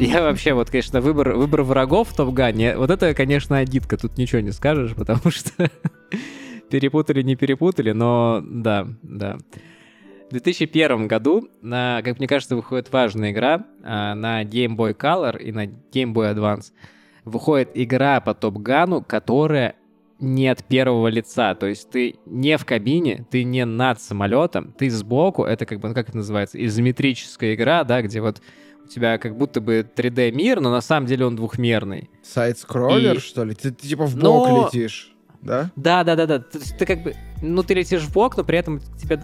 Я 0.00 0.22
вообще, 0.22 0.54
вот, 0.54 0.70
конечно, 0.70 1.00
выбор, 1.00 1.34
выбор 1.34 1.62
врагов 1.62 2.08
в 2.08 2.16
Топ-Гане, 2.16 2.76
вот 2.76 2.90
это, 2.90 3.14
конечно, 3.14 3.58
агитка, 3.58 3.96
тут 3.96 4.18
ничего 4.18 4.40
не 4.40 4.52
скажешь, 4.52 4.94
потому 4.94 5.30
что 5.30 5.50
перепутали, 6.72 7.20
не 7.20 7.36
перепутали, 7.36 7.92
но 7.92 8.42
да, 8.42 8.88
да. 9.02 9.36
В 10.28 10.32
2001 10.32 11.06
году, 11.06 11.48
на, 11.60 12.00
как 12.02 12.18
мне 12.18 12.26
кажется, 12.26 12.56
выходит 12.56 12.90
важная 12.90 13.32
игра 13.32 13.66
а, 13.84 14.14
на 14.14 14.42
Game 14.42 14.74
Boy 14.74 14.96
Color 14.96 15.38
и 15.38 15.52
на 15.52 15.66
Game 15.66 16.14
Boy 16.14 16.34
Advance. 16.34 16.72
Выходит 17.26 17.70
игра 17.74 18.20
по 18.22 18.32
Топ-Гану, 18.32 19.02
которая 19.02 19.76
не 20.18 20.48
от 20.48 20.64
первого 20.64 21.08
лица. 21.08 21.54
То 21.54 21.66
есть 21.66 21.90
ты 21.90 22.14
не 22.24 22.56
в 22.56 22.64
кабине, 22.64 23.26
ты 23.30 23.44
не 23.44 23.66
над 23.66 24.00
самолетом, 24.00 24.72
ты 24.72 24.88
сбоку. 24.88 25.44
Это 25.44 25.66
как 25.66 25.78
бы, 25.78 25.88
ну 25.88 25.94
как 25.94 26.08
это 26.08 26.16
называется, 26.16 26.64
изометрическая 26.64 27.54
игра, 27.54 27.84
да, 27.84 28.00
где 28.00 28.22
вот 28.22 28.40
у 28.82 28.88
тебя 28.88 29.18
как 29.18 29.36
будто 29.36 29.60
бы 29.60 29.86
3D-мир, 29.94 30.60
но 30.60 30.70
на 30.70 30.80
самом 30.80 31.06
деле 31.06 31.26
он 31.26 31.36
двухмерный. 31.36 32.08
Сайт-скроллер, 32.22 33.16
и... 33.16 33.20
что 33.20 33.44
ли? 33.44 33.54
Ты, 33.54 33.72
ты 33.72 33.88
типа 33.88 34.06
в 34.06 34.16
бок 34.16 34.48
но... 34.48 34.70
летишь, 34.72 35.11
да? 35.42 35.70
Да, 35.76 36.04
да, 36.04 36.16
да, 36.16 36.26
да. 36.26 36.38
Ты, 36.38 36.58
ты 36.60 36.86
как 36.86 37.02
бы, 37.02 37.14
ну 37.42 37.62
ты 37.62 37.74
летишь 37.74 38.02
в 38.02 38.12
бок, 38.12 38.36
но 38.36 38.44
при 38.44 38.58
этом 38.58 38.80
тебе 39.00 39.20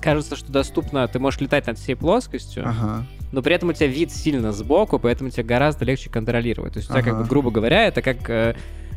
кажется, 0.00 0.36
что 0.36 0.52
доступно, 0.52 1.08
ты 1.08 1.18
можешь 1.18 1.40
летать 1.40 1.66
над 1.66 1.78
всей 1.78 1.94
плоскостью, 1.94 2.68
ага. 2.68 3.06
но 3.32 3.40
при 3.40 3.54
этом 3.54 3.70
у 3.70 3.72
тебя 3.72 3.86
вид 3.86 4.12
сильно 4.12 4.52
сбоку, 4.52 4.98
поэтому 4.98 5.30
тебе 5.30 5.44
гораздо 5.44 5.86
легче 5.86 6.10
контролировать. 6.10 6.74
То 6.74 6.78
есть 6.78 6.90
у 6.90 6.92
тебя, 6.92 7.00
ага. 7.00 7.10
как 7.10 7.22
бы, 7.22 7.28
грубо 7.28 7.50
говоря, 7.50 7.86
это 7.86 8.02
как 8.02 8.28
э, 8.28 8.54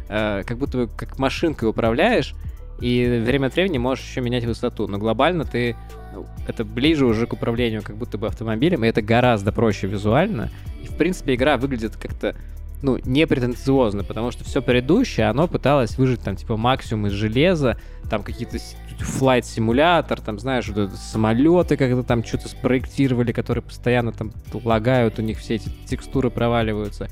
э, 0.10 0.43
как 0.45 0.58
будто 0.58 0.80
бы 0.80 0.88
как 0.88 1.18
машинкой 1.18 1.70
управляешь, 1.70 2.36
и 2.82 3.22
время 3.26 3.47
от 3.47 3.55
времени 3.55 3.78
можешь 3.78 4.05
еще 4.05 4.22
менять 4.22 4.45
высоту. 4.45 4.88
Но 4.88 4.97
глобально 4.97 5.45
ты 5.45 5.76
ну, 6.14 6.26
это 6.47 6.64
ближе 6.64 7.05
уже 7.05 7.26
к 7.26 7.34
управлению 7.34 7.82
как 7.82 7.95
будто 7.95 8.18
бы 8.18 8.28
автомобилем, 8.28 8.84
и 8.84 8.88
это 8.88 9.01
гораздо 9.01 9.51
проще 9.51 9.88
визуально. 9.88 10.49
И 10.84 10.88
в 10.88 10.97
принципе 10.97 11.36
игра 11.36 11.58
выглядит 11.58 11.95
как-то 11.95 12.36
ну, 12.82 12.99
не 13.05 13.25
претенциозно, 13.25 14.03
потому 14.03 14.32
что 14.32 14.43
все 14.43 14.61
предыдущее, 14.61 15.28
оно 15.28 15.47
пыталось 15.47 15.97
выжить 15.97 16.21
там, 16.21 16.36
типа, 16.36 16.57
максимум 16.57 17.07
из 17.07 17.13
железа, 17.13 17.78
там 18.09 18.23
какие-то 18.23 18.57
флайт 18.99 19.45
симулятор, 19.45 20.21
там, 20.21 20.39
знаешь, 20.39 20.67
вот 20.69 20.91
самолеты 20.93 21.78
когда 21.78 22.03
там 22.03 22.23
что-то 22.23 22.49
спроектировали, 22.49 23.32
которые 23.32 23.63
постоянно 23.63 24.11
там 24.11 24.32
лагают, 24.53 25.19
у 25.19 25.21
них 25.21 25.39
все 25.39 25.55
эти 25.55 25.69
текстуры 25.86 26.30
проваливаются. 26.30 27.07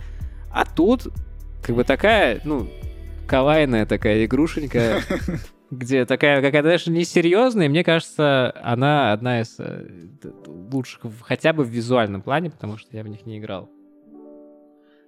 А 0.52 0.66
тут 0.66 1.08
как 1.64 1.76
бы 1.76 1.84
такая, 1.84 2.42
ну, 2.44 2.70
кавайная 3.28 3.86
такая 3.86 4.26
игрушенька, 4.26 5.02
где 5.72 6.06
такая 6.06 6.42
какая-то 6.42 6.70
даже 6.70 6.92
несерьезная, 6.92 7.66
и 7.66 7.70
мне 7.70 7.84
кажется, 7.84 8.54
она 8.64 9.12
одна 9.12 9.42
из 9.42 9.56
э, 9.58 9.88
лучших 10.46 11.02
хотя 11.22 11.54
бы 11.54 11.64
в 11.64 11.70
визуальном 11.70 12.22
плане, 12.22 12.52
потому 12.52 12.78
что 12.78 12.96
я 12.96 13.04
в 13.04 13.08
них 13.08 13.26
не 13.26 13.40
играл. 13.40 13.70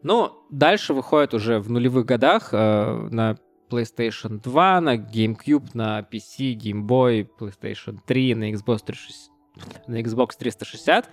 Но 0.03 0.45
дальше 0.49 0.93
выходит 0.93 1.33
уже 1.33 1.59
в 1.59 1.69
нулевых 1.69 2.05
годах 2.05 2.49
э, 2.51 3.07
на 3.11 3.37
PlayStation 3.69 4.41
2, 4.41 4.81
на 4.81 4.95
GameCube, 4.95 5.69
на 5.73 5.99
PC, 5.99 6.55
Game 6.55 6.85
Boy, 6.85 7.27
PlayStation 7.39 7.99
3, 8.05 8.35
на 8.35 8.51
Xbox 8.51 8.79
360, 8.85 9.87
на 9.87 10.01
Xbox 10.01 10.29
360 10.37 11.09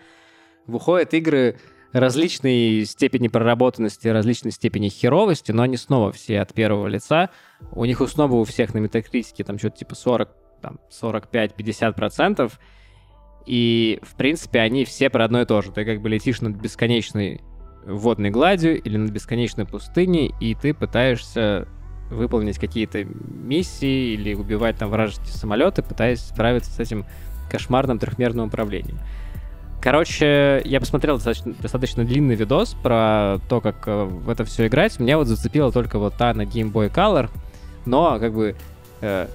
выходят 0.67 1.13
игры 1.15 1.59
различной 1.93 2.85
степени 2.87 3.29
проработанности, 3.29 4.09
различной 4.09 4.51
степени 4.51 4.89
херовости, 4.89 5.53
но 5.53 5.63
они 5.63 5.77
снова 5.77 6.11
все 6.11 6.41
от 6.41 6.53
первого 6.53 6.89
лица. 6.89 7.31
У 7.71 7.85
них 7.85 8.03
снова 8.09 8.35
у 8.35 8.45
всех 8.45 8.75
на 8.75 8.79
метакритике 8.79 9.45
там 9.45 9.59
что-то 9.59 9.79
типа 9.79 9.95
40, 9.95 10.29
там, 10.61 10.81
45-50%. 10.91 12.53
И, 13.47 14.01
в 14.03 14.17
принципе, 14.17 14.61
они 14.61 14.85
все 14.85 15.11
про 15.11 15.25
одно 15.25 15.43
и 15.43 15.45
то 15.45 15.61
же. 15.63 15.71
Ты 15.71 15.85
как 15.85 16.01
бы 16.01 16.09
летишь 16.09 16.41
над 16.41 16.57
бесконечной 16.57 17.43
водной 17.87 18.31
гладью 18.31 18.81
или 18.81 18.97
над 18.97 19.11
бесконечной 19.11 19.67
пустыней, 19.67 20.35
и 20.41 20.55
ты 20.55 20.75
пытаешься 20.75 21.69
выполнить 22.11 22.59
какие-то 22.59 23.05
миссии 23.05 24.15
или 24.15 24.35
убивать 24.35 24.77
там 24.77 24.91
вражеские 24.91 25.33
самолеты, 25.33 25.83
пытаясь 25.83 26.21
справиться 26.21 26.71
с 26.71 26.79
этим 26.79 27.05
кошмарным 27.51 27.99
трехмерным 27.99 28.49
управлением. 28.49 28.99
Короче, 29.81 30.63
я 30.65 30.81
посмотрел 30.81 31.17
достаточно, 31.17 31.53
достаточно 31.61 32.05
длинный 32.05 32.37
видос 32.37 32.75
про 32.83 33.37
то, 33.51 33.61
как 33.61 33.87
э, 33.87 34.05
в 34.05 34.31
это 34.31 34.45
все 34.45 34.67
играть. 34.67 34.99
Меня 34.99 35.19
вот 35.19 35.27
зацепила 35.27 35.71
только 35.71 35.99
вот 35.99 36.15
та 36.15 36.33
на 36.33 36.43
Game 36.43 36.73
Boy 36.73 36.91
Color, 36.91 37.29
но 37.85 38.19
как 38.19 38.33
бы 38.33 38.57
э, 39.03 39.27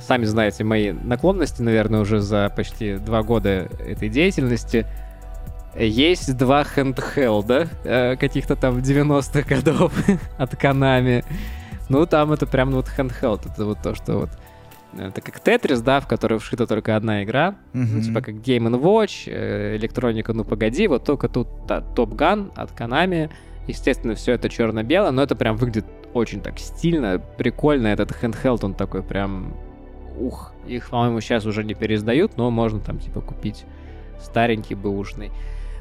сами 0.00 0.24
знаете 0.24 0.64
мои 0.64 0.92
наклонности, 0.92 1.62
наверное, 1.62 2.00
уже 2.00 2.20
за 2.20 2.52
почти 2.54 2.96
два 2.96 3.22
года 3.22 3.70
этой 3.78 4.10
деятельности. 4.10 4.86
Есть 5.78 6.36
два 6.36 6.64
хендхелда 6.64 7.68
э, 7.84 8.16
каких-то 8.16 8.56
там 8.56 8.78
90-х 8.78 9.54
годов 9.54 9.92
от 10.38 10.54
Konami. 10.54 11.24
Ну, 11.88 12.06
там 12.06 12.32
это 12.32 12.46
прям 12.46 12.72
вот 12.72 12.86
handheld, 12.96 13.52
это 13.52 13.64
вот 13.64 13.78
то, 13.82 13.94
что 13.94 14.18
вот 14.20 14.30
это 14.98 15.20
как 15.20 15.40
Тетрис, 15.40 15.82
да, 15.82 16.00
в 16.00 16.06
который 16.06 16.38
вшита 16.38 16.66
только 16.66 16.96
одна 16.96 17.22
игра. 17.22 17.56
Mm-hmm. 17.74 17.86
Ну, 17.92 18.00
типа 18.00 18.20
как 18.22 18.34
Game 18.36 18.80
Watch, 18.80 19.30
э, 19.30 19.76
электроника, 19.76 20.32
ну 20.32 20.44
погоди, 20.44 20.86
вот 20.88 21.04
только 21.04 21.28
тут 21.28 21.48
Top 21.66 22.16
Gun 22.16 22.52
от 22.56 22.70
Konami. 22.72 23.30
Естественно, 23.66 24.14
все 24.14 24.32
это 24.32 24.48
черно-бело, 24.48 25.10
но 25.10 25.22
это 25.22 25.34
прям 25.34 25.56
выглядит 25.56 25.86
очень 26.14 26.40
так 26.40 26.58
стильно, 26.58 27.20
прикольно. 27.36 27.88
Этот 27.88 28.12
handheld, 28.12 28.64
он 28.64 28.74
такой 28.74 29.02
прям... 29.02 29.54
Ух, 30.18 30.52
их, 30.66 30.88
по-моему, 30.88 31.20
сейчас 31.20 31.44
уже 31.44 31.62
не 31.62 31.74
переиздают, 31.74 32.38
но 32.38 32.50
можно 32.50 32.80
там 32.80 32.98
типа 32.98 33.20
купить 33.20 33.64
старенький, 34.20 34.74
бэушный. 34.74 35.30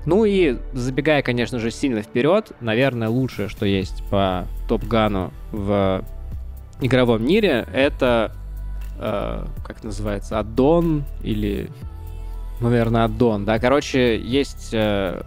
Ну 0.06 0.26
и 0.26 0.58
забегая, 0.74 1.22
конечно 1.22 1.60
же, 1.60 1.72
сильно 1.72 2.02
вперед, 2.02 2.52
наверное, 2.62 3.10
лучшее, 3.10 3.50
что 3.50 3.66
есть 3.66 4.04
по 4.10 4.48
Топ 4.68 4.84
Гану 4.86 5.34
в 5.52 6.04
игровом 6.80 7.26
мире, 7.26 7.68
это 7.74 8.32
э, 9.00 9.46
как 9.66 9.84
называется, 9.84 10.40
аддон 10.40 11.06
или, 11.24 11.70
наверное, 12.62 13.06
аддон, 13.06 13.46
да, 13.46 13.58
короче, 13.58 14.20
есть 14.20 14.70
э, 14.74 15.22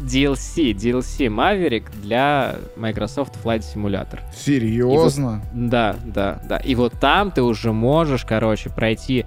DLC, 0.00 0.72
DLC 0.72 1.28
Maverick 1.28 1.84
для 2.02 2.56
Microsoft 2.76 3.34
Flight 3.42 3.62
Simulator. 3.62 4.20
Серьезно? 4.34 5.42
Вот, 5.52 5.68
да, 5.70 5.96
да, 6.04 6.42
да. 6.48 6.56
И 6.58 6.74
вот 6.74 6.92
там 7.00 7.30
ты 7.30 7.42
уже 7.42 7.72
можешь, 7.72 8.24
короче, 8.24 8.68
пройти 8.68 9.24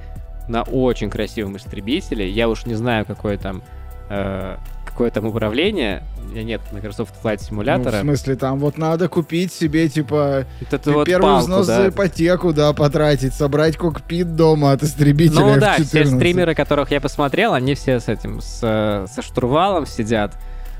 на 0.48 0.64
очень 0.64 1.10
красивом 1.10 1.58
истребителе. 1.58 2.30
Я 2.30 2.50
уж 2.50 2.66
не 2.66 2.76
знаю, 2.76 3.06
какой 3.06 3.38
там 3.38 3.64
э, 4.10 4.58
какое 4.86 5.12
там 5.12 5.26
управление. 5.26 6.04
Нет 6.34 6.62
Microsoft 6.72 7.16
Flight 7.24 7.42
симулятора. 7.42 7.92
Ну, 7.92 7.98
в 7.98 8.02
смысле, 8.02 8.36
там 8.36 8.60
вот 8.60 8.78
надо 8.78 9.08
купить 9.08 9.52
себе, 9.54 9.88
типа, 9.88 10.46
это 10.70 10.92
вот 10.92 11.06
первый 11.06 11.24
палку, 11.24 11.44
взнос 11.44 11.68
да. 11.68 11.84
за 11.84 11.90
ипотеку, 11.90 12.54
да, 12.54 12.74
потратить, 12.74 13.34
собрать 13.34 13.78
кокпит 13.78 14.36
дома 14.36 14.74
от 14.74 14.84
истребителя 14.84 15.56
Ну 15.56 15.60
да, 15.60 15.78
все 15.78 16.06
стримеры, 16.06 16.54
которых 16.54 16.92
я 16.92 17.02
посмотрел, 17.02 17.54
они 17.54 17.76
все 17.76 18.00
с 18.00 18.10
этим, 18.10 18.42
с, 18.42 19.08
со 19.10 19.22
штурвалом 19.22 19.86
сидят. 19.86 20.36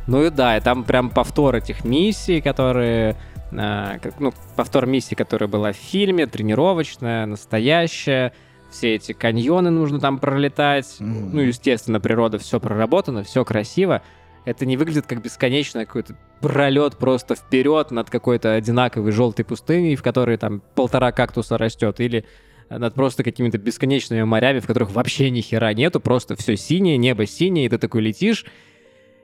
Ну 0.08 0.26
и 0.26 0.30
да, 0.30 0.58
и 0.58 0.62
там 0.62 0.84
прям 0.84 1.10
повтор 1.10 1.56
этих 1.56 1.86
миссий, 1.86 2.42
которые 2.42 3.16
э, 3.52 3.98
ну, 4.20 4.34
повтор 4.56 4.86
миссии, 4.86 5.16
которая 5.16 5.48
была 5.48 5.72
в 5.72 5.78
фильме, 5.78 6.26
тренировочная, 6.26 7.26
настоящая 7.26 8.34
все 8.70 8.96
эти 8.96 9.14
каньоны 9.14 9.70
нужно 9.70 10.00
там 10.00 10.20
пролетать. 10.20 10.98
Mm-hmm. 11.00 11.30
Ну, 11.34 11.42
естественно, 11.42 12.00
природа, 12.00 12.38
все 12.38 12.60
проработано, 12.60 13.24
все 13.24 13.44
красиво. 13.46 14.02
Это 14.46 14.66
не 14.66 14.78
выглядит 14.78 15.06
как 15.06 15.22
бесконечный 15.22 15.86
какой-то 15.86 16.16
пролет 16.42 16.98
просто 16.98 17.36
вперед 17.36 17.92
над 17.92 18.10
какой-то 18.10 18.54
одинаковой 18.54 19.12
желтой 19.12 19.46
пустыней, 19.46 19.96
в 19.96 20.04
которой 20.04 20.38
там 20.38 20.62
полтора 20.76 21.12
кактуса 21.12 21.58
растет, 21.58 22.00
или 22.00 22.26
над 22.70 22.94
просто 22.94 23.24
какими-то 23.24 23.58
бесконечными 23.58 24.24
морями, 24.24 24.60
в 24.60 24.68
которых 24.68 24.92
вообще 24.92 25.30
ни 25.30 25.42
хера 25.42 25.74
нету, 25.74 26.00
просто 26.00 26.36
все 26.36 26.56
синее, 26.56 26.98
небо 26.98 27.26
синее, 27.26 27.66
и 27.66 27.70
ты 27.70 27.78
такой 27.78 28.02
летишь. 28.02 28.46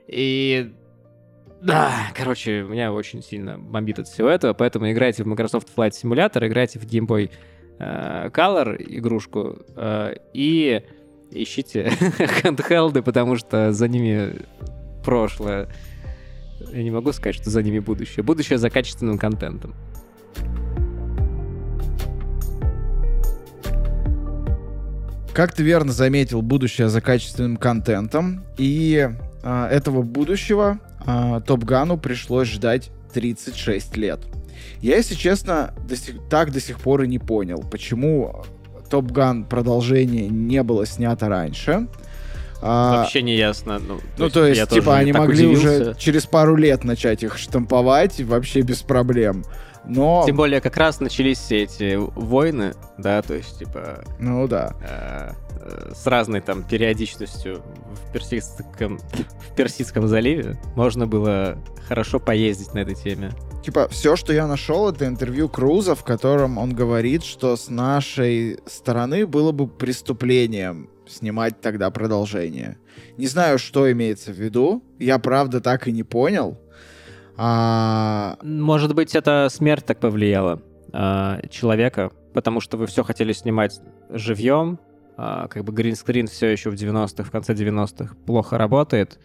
И 0.08 0.72
да, 1.62 1.92
короче, 2.14 2.62
меня 2.62 2.92
очень 2.92 3.22
сильно 3.22 3.58
бомбит 3.58 3.98
от 3.98 4.08
всего 4.08 4.28
этого, 4.28 4.52
поэтому 4.52 4.90
играйте 4.90 5.22
в 5.22 5.26
Microsoft 5.26 5.68
Flight 5.74 5.92
Simulator, 5.92 6.46
играйте 6.46 6.78
в 6.78 6.84
Game 6.84 7.06
Boy 7.06 7.30
э, 7.78 8.28
Color 8.28 8.76
игрушку 8.76 9.58
э, 9.76 10.14
и 10.32 10.82
ищите 11.30 11.90
хендхелды, 12.42 13.02
потому 13.02 13.36
что 13.36 13.72
за 13.72 13.88
ними 13.88 14.42
прошлое. 15.04 15.68
Я 16.72 16.82
не 16.82 16.90
могу 16.90 17.12
сказать, 17.12 17.36
что 17.36 17.50
за 17.50 17.62
ними 17.62 17.78
будущее. 17.78 18.22
Будущее 18.22 18.58
за 18.58 18.70
качественным 18.70 19.18
контентом. 19.18 19.74
Как 25.36 25.52
ты 25.52 25.62
верно 25.62 25.92
заметил, 25.92 26.40
будущее 26.40 26.88
за 26.88 27.02
качественным 27.02 27.58
контентом. 27.58 28.44
И 28.56 29.06
э, 29.42 29.64
этого 29.66 30.00
будущего 30.00 30.80
э, 31.06 31.40
Топ 31.46 31.64
Гану 31.64 31.98
пришлось 31.98 32.48
ждать 32.48 32.90
36 33.12 33.96
лет. 33.98 34.20
Я, 34.80 34.96
если 34.96 35.14
честно, 35.14 35.74
до 35.88 35.96
сих, 35.96 36.16
так 36.28 36.52
до 36.52 36.60
сих 36.60 36.80
пор 36.80 37.02
и 37.02 37.08
не 37.08 37.18
понял, 37.18 37.64
почему 37.70 38.44
Топ 38.90 39.10
Ган 39.10 39.44
продолжение 39.44 40.28
не 40.28 40.62
было 40.62 40.86
снято 40.86 41.28
раньше. 41.28 41.88
А, 42.62 43.02
Вообще 43.02 43.22
не 43.22 43.36
ясно. 43.36 43.78
Ну, 43.78 44.00
ну 44.16 44.30
то 44.30 44.46
есть, 44.46 44.68
типа, 44.70 44.96
они 44.96 45.12
могли 45.12 45.46
удивился. 45.46 45.90
уже 45.90 45.94
через 45.98 46.26
пару 46.26 46.56
лет 46.56 46.84
начать 46.84 47.22
их 47.22 47.36
штамповать 47.36 48.20
вообще 48.22 48.62
без 48.62 48.82
проблем. 48.82 49.44
Но... 49.84 50.24
Тем 50.26 50.36
более, 50.36 50.60
как 50.60 50.76
раз 50.76 51.00
начались 51.00 51.38
все 51.38 51.62
эти 51.62 51.96
войны, 51.96 52.74
да, 52.98 53.22
то 53.22 53.34
есть, 53.34 53.58
типа... 53.58 54.04
Ну 54.18 54.48
да. 54.48 54.74
Э, 54.80 55.30
э, 55.30 55.45
с 55.94 56.06
разной 56.06 56.40
там 56.40 56.62
периодичностью 56.62 57.62
в 57.92 58.12
Персидском, 58.12 58.98
в 59.52 59.56
Персидском 59.56 60.08
заливе 60.08 60.58
можно 60.74 61.06
было 61.06 61.58
хорошо 61.88 62.18
поездить 62.18 62.74
на 62.74 62.80
этой 62.80 62.94
теме. 62.94 63.32
Типа, 63.64 63.88
все, 63.88 64.14
что 64.14 64.32
я 64.32 64.46
нашел, 64.46 64.88
это 64.88 65.06
интервью 65.06 65.48
Круза, 65.48 65.94
в 65.94 66.04
котором 66.04 66.58
он 66.58 66.72
говорит, 66.72 67.24
что 67.24 67.56
с 67.56 67.68
нашей 67.68 68.60
стороны 68.66 69.26
было 69.26 69.50
бы 69.50 69.66
преступлением 69.66 70.88
снимать 71.08 71.60
тогда 71.60 71.90
продолжение. 71.90 72.78
Не 73.16 73.26
знаю, 73.26 73.58
что 73.58 73.90
имеется 73.90 74.32
в 74.32 74.36
виду. 74.36 74.84
Я, 74.98 75.18
правда, 75.18 75.60
так 75.60 75.88
и 75.88 75.92
не 75.92 76.02
понял. 76.02 76.58
А... 77.36 78.38
Может 78.42 78.94
быть, 78.94 79.14
это 79.14 79.48
смерть 79.50 79.84
так 79.84 80.00
повлияла 80.00 80.62
а, 80.92 81.40
человека, 81.50 82.12
потому 82.34 82.60
что 82.60 82.76
вы 82.76 82.86
все 82.86 83.02
хотели 83.02 83.32
снимать 83.32 83.80
живьем, 84.10 84.78
как 85.16 85.64
бы 85.64 85.72
гринскрин 85.72 86.26
все 86.26 86.48
еще 86.48 86.70
в 86.70 86.74
90-х, 86.74 87.24
в 87.24 87.30
конце 87.30 87.54
90-х 87.54 88.14
плохо 88.26 88.58
работает, 88.58 89.18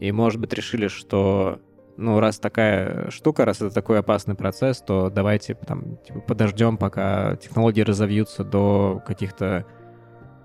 и, 0.00 0.12
может 0.12 0.40
быть, 0.40 0.52
решили, 0.54 0.88
что 0.88 1.60
ну, 1.98 2.20
раз 2.20 2.38
такая 2.38 3.10
штука, 3.10 3.44
раз 3.44 3.56
это 3.60 3.70
такой 3.70 3.98
опасный 3.98 4.36
процесс, 4.36 4.80
то 4.80 5.10
давайте 5.10 5.54
там, 5.54 5.96
типа, 6.06 6.20
подождем, 6.20 6.76
пока 6.76 7.36
технологии 7.36 7.82
разовьются 7.82 8.44
до 8.44 9.02
каких-то 9.04 9.66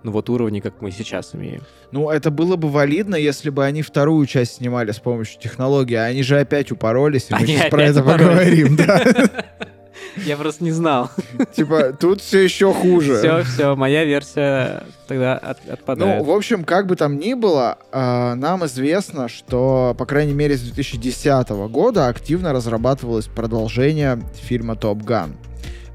ну 0.04 0.12
вот 0.12 0.30
уровни, 0.30 0.60
как 0.60 0.82
мы 0.82 0.92
сейчас 0.92 1.34
имеем. 1.34 1.62
Ну, 1.92 2.10
это 2.10 2.30
было 2.30 2.56
бы 2.58 2.70
валидно, 2.70 3.16
если 3.16 3.50
бы 3.50 3.64
они 3.64 3.84
вторую 3.84 4.26
часть 4.26 4.56
снимали 4.56 4.92
с 4.92 5.00
помощью 5.00 5.40
технологии, 5.40 5.96
а 5.96 6.06
они 6.06 6.24
же 6.24 6.40
опять 6.40 6.72
упоролись, 6.72 7.30
и 7.30 7.34
мы 7.34 7.48
сейчас 7.48 7.70
про 7.70 7.84
это 7.84 8.04
поговорим, 8.04 8.76
да. 8.76 9.02
Я 10.26 10.38
просто 10.38 10.64
не 10.64 10.72
знал. 10.72 11.10
Типа, 11.56 11.94
тут 11.94 12.22
все 12.22 12.39
еще 12.39 12.74
хуже. 12.74 13.18
Все, 13.18 13.44
все, 13.44 13.76
моя 13.76 14.06
версия 14.06 14.84
тогда 15.08 15.38
от, 15.38 15.68
отпадает. 15.68 16.20
Ну, 16.20 16.24
в 16.24 16.36
общем, 16.36 16.64
как 16.64 16.88
бы 16.88 16.96
там 16.96 17.18
ни 17.18 17.34
было, 17.34 17.78
э, 17.91 18.34
нам 18.36 18.66
известно, 18.66 19.28
что, 19.28 19.96
по 19.98 20.06
крайней 20.06 20.34
мере, 20.34 20.56
с 20.58 20.62
2010 20.62 21.50
года 21.70 22.08
активно 22.08 22.54
разрабатывалось 22.54 23.28
продолжение 23.28 24.22
фильма 24.36 24.76
«Топ 24.76 25.04
Ган». 25.04 25.36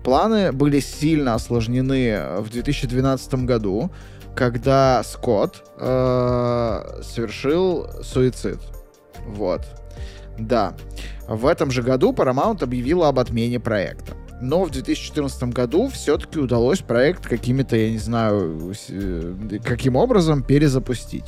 Планы 0.05 0.53
были 0.53 0.81
сильно 0.81 1.35
осложнены 1.35 2.39
в 2.39 2.51
2012 2.51 3.45
году, 3.45 3.91
когда 4.35 5.03
Скотт 5.03 5.65
э, 5.79 7.01
совершил 7.03 7.89
суицид. 8.03 8.59
Вот. 9.27 9.63
Да. 10.39 10.75
В 11.29 11.47
этом 11.47 11.71
же 11.71 11.83
году 11.83 12.13
Paramount 12.13 12.63
объявила 12.63 13.09
об 13.09 13.19
отмене 13.19 13.61
проекта. 13.61 14.15
Но 14.41 14.65
в 14.65 14.71
2014 14.71 15.43
году 15.45 15.89
все-таки 15.89 16.39
удалось 16.39 16.81
проект 16.81 17.27
какими-то, 17.27 17.77
я 17.77 17.91
не 17.91 17.99
знаю, 17.99 18.73
э, 18.89 19.35
каким 19.65 19.97
образом 19.97 20.43
перезапустить. 20.43 21.25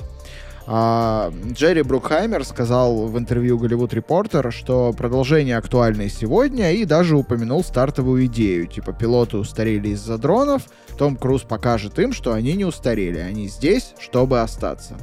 А, 0.73 1.33
Джерри 1.53 1.83
Брукхаймер 1.83 2.45
сказал 2.45 3.09
в 3.09 3.19
интервью 3.19 3.59
Голливуд 3.59 3.93
Репортер, 3.93 4.53
что 4.53 4.93
продолжение 4.93 5.57
актуально 5.57 6.03
и 6.03 6.09
сегодня, 6.09 6.73
и 6.73 6.85
даже 6.85 7.17
упомянул 7.17 7.65
стартовую 7.65 8.27
идею. 8.27 8.69
Типа, 8.69 8.93
пилоты 8.93 9.39
устарели 9.39 9.89
из-за 9.89 10.17
дронов, 10.17 10.63
Том 10.97 11.17
Круз 11.17 11.43
покажет 11.43 11.99
им, 11.99 12.13
что 12.13 12.33
они 12.33 12.53
не 12.53 12.65
устарели, 12.65 13.19
они 13.19 13.49
здесь, 13.49 13.95
чтобы 13.99 14.43
остаться. 14.43 14.97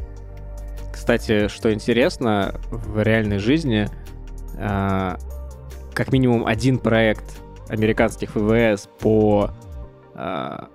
Кстати, 0.97 1.47
что 1.47 1.71
интересно, 1.71 2.59
в 2.71 3.01
реальной 3.01 3.37
жизни 3.37 3.87
а, 4.57 5.17
как 5.93 6.11
минимум 6.11 6.45
один 6.45 6.79
проект 6.79 7.39
американских 7.69 8.35
ВВС 8.35 8.89
по 8.99 9.51
а, 10.15 10.69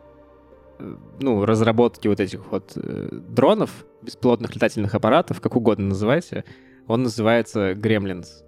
ну, 1.21 1.45
разработке 1.45 2.09
вот 2.09 2.21
этих 2.21 2.51
вот 2.51 2.73
э, 2.77 3.09
дронов, 3.11 3.85
беспилотных 4.01 4.55
летательных 4.55 4.95
аппаратов, 4.95 5.41
как 5.41 5.57
угодно 5.57 5.89
называйте, 5.89 6.45
он 6.87 7.03
называется 7.03 7.75
Гремлинс. 7.75 8.45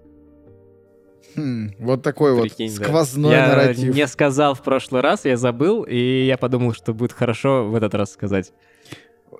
Хм, 1.36 1.72
вот 1.80 2.02
такой 2.02 2.40
Прикинь, 2.40 2.70
вот 2.70 2.86
сквозной 2.86 3.32
да. 3.32 3.46
я 3.46 3.48
нарратив. 3.48 3.94
не 3.94 4.06
сказал 4.06 4.54
в 4.54 4.62
прошлый 4.62 5.02
раз, 5.02 5.24
я 5.24 5.36
забыл, 5.36 5.82
и 5.82 6.24
я 6.24 6.38
подумал, 6.38 6.72
что 6.72 6.94
будет 6.94 7.12
хорошо 7.12 7.64
в 7.64 7.74
этот 7.74 7.94
раз 7.94 8.12
сказать. 8.12 8.52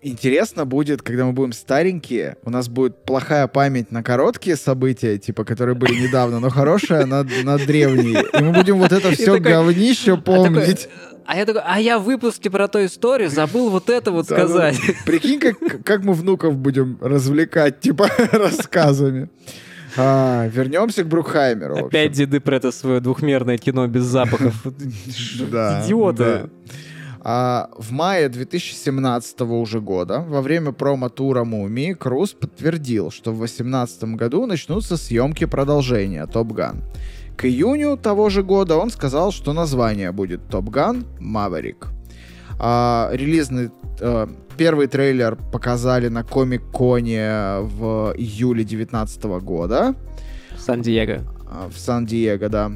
Интересно 0.07 0.67
будет, 0.67 1.01
когда 1.01 1.25
мы 1.25 1.33
будем 1.33 1.55
старенькие, 1.55 2.37
у 2.45 2.51
нас 2.51 2.69
будет 2.69 3.07
плохая 3.07 3.47
память 3.47 3.91
на 3.91 4.03
короткие 4.03 4.55
события, 4.57 5.17
типа, 5.17 5.45
которые 5.45 5.75
были 5.75 5.99
недавно, 5.99 6.41
но 6.41 6.51
хорошая 6.51 7.07
на, 7.07 7.25
на 7.43 7.57
древние. 7.57 8.23
И 8.39 8.43
мы 8.43 8.53
будем 8.53 8.77
вот 8.77 8.93
это 8.93 9.13
все 9.13 9.39
говнище 9.41 10.19
помнить. 10.19 10.91
А 11.25 11.39
я 11.39 11.47
такой, 11.47 11.63
а 11.65 11.81
я 11.81 11.99
в 11.99 12.03
выпуске 12.03 12.51
про 12.51 12.69
ту 12.69 12.85
историю 12.85 13.31
забыл 13.31 13.71
вот 13.71 13.89
это 13.89 14.11
вот 14.11 14.27
да, 14.27 14.37
сказать. 14.37 14.79
Ну, 14.87 14.93
прикинь, 15.07 15.41
как, 15.41 15.57
как 15.83 16.05
мы 16.05 16.13
внуков 16.13 16.55
будем 16.59 16.99
развлекать, 17.01 17.81
типа, 17.81 18.11
рассказами. 18.33 19.31
А, 19.97 20.47
вернемся 20.49 21.05
к 21.05 21.09
Брукхаймеру. 21.09 21.87
Опять 21.87 22.13
деды 22.13 22.41
про 22.41 22.57
это 22.57 22.73
свое 22.73 23.01
двухмерное 23.01 23.57
кино 23.57 23.87
без 23.87 24.03
запахов. 24.03 24.67
Идиоты. 24.67 26.51
А 27.27 27.70
в 27.79 27.91
мае 27.91 28.29
2017 28.29 29.41
уже 29.41 29.81
года, 29.81 30.20
во 30.20 30.43
время 30.43 30.72
промо-тура 30.72 31.45
«Мумии», 31.45 31.95
Круз 31.95 32.35
подтвердил, 32.35 33.11
что 33.11 33.33
в 33.33 33.39
2018 33.39 34.05
году 34.14 34.45
начнутся 34.45 34.99
съемки 34.99 35.47
продолжения 35.47 36.27
«Топ 36.27 36.53
Ган». 36.53 36.83
К 37.35 37.47
июню 37.47 37.97
того 37.97 38.29
же 38.29 38.43
года 38.43 38.77
он 38.77 38.91
сказал, 38.91 39.33
что 39.33 39.55
название 39.55 40.12
будет 40.12 40.41
Top 40.51 40.66
Gun 40.66 41.07
Maverick. 41.18 41.87
А, 42.61 43.11
релизный 43.12 43.70
а, 44.01 44.29
первый 44.59 44.87
трейлер 44.87 45.37
показали 45.51 46.09
на 46.09 46.25
Комик-Коне 46.25 47.61
в 47.61 48.14
июле 48.18 48.64
2019 48.64 49.25
года. 49.43 49.95
В 50.55 50.61
Сан-Диего. 50.61 51.22
А, 51.51 51.70
в 51.75 51.79
Сан-Диего, 51.79 52.51
да. 52.51 52.72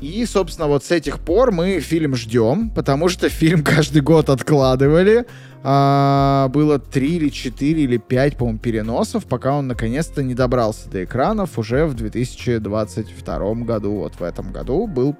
И, 0.00 0.24
собственно, 0.24 0.66
вот 0.66 0.84
с 0.84 0.90
этих 0.90 1.20
пор 1.20 1.52
мы 1.52 1.80
фильм 1.80 2.16
ждем, 2.16 2.70
потому 2.70 3.08
что 3.08 3.28
фильм 3.28 3.62
каждый 3.64 4.02
год 4.02 4.30
откладывали. 4.30 5.26
А, 5.62 6.48
было 6.48 6.78
три 6.78 7.16
или 7.16 7.28
четыре 7.28 7.82
или 7.82 7.98
пять, 7.98 8.38
по-моему, 8.38 8.58
переносов, 8.58 9.26
пока 9.26 9.56
он 9.56 9.68
наконец-то 9.68 10.22
не 10.22 10.34
добрался 10.34 10.88
до 10.88 11.04
экранов 11.04 11.58
уже 11.58 11.84
в 11.84 11.94
2022 11.94 13.54
году. 13.56 13.96
Вот 13.96 14.14
в 14.14 14.22
этом 14.22 14.52
году 14.52 14.86
был 14.86 15.16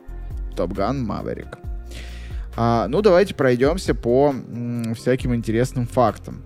Gun 0.57 1.07
Maverick. 1.07 1.59
А, 2.57 2.89
ну, 2.89 3.03
давайте 3.03 3.35
пройдемся 3.35 3.95
по 3.95 4.31
м, 4.31 4.95
всяким 4.95 5.35
интересным 5.35 5.87
фактам, 5.87 6.43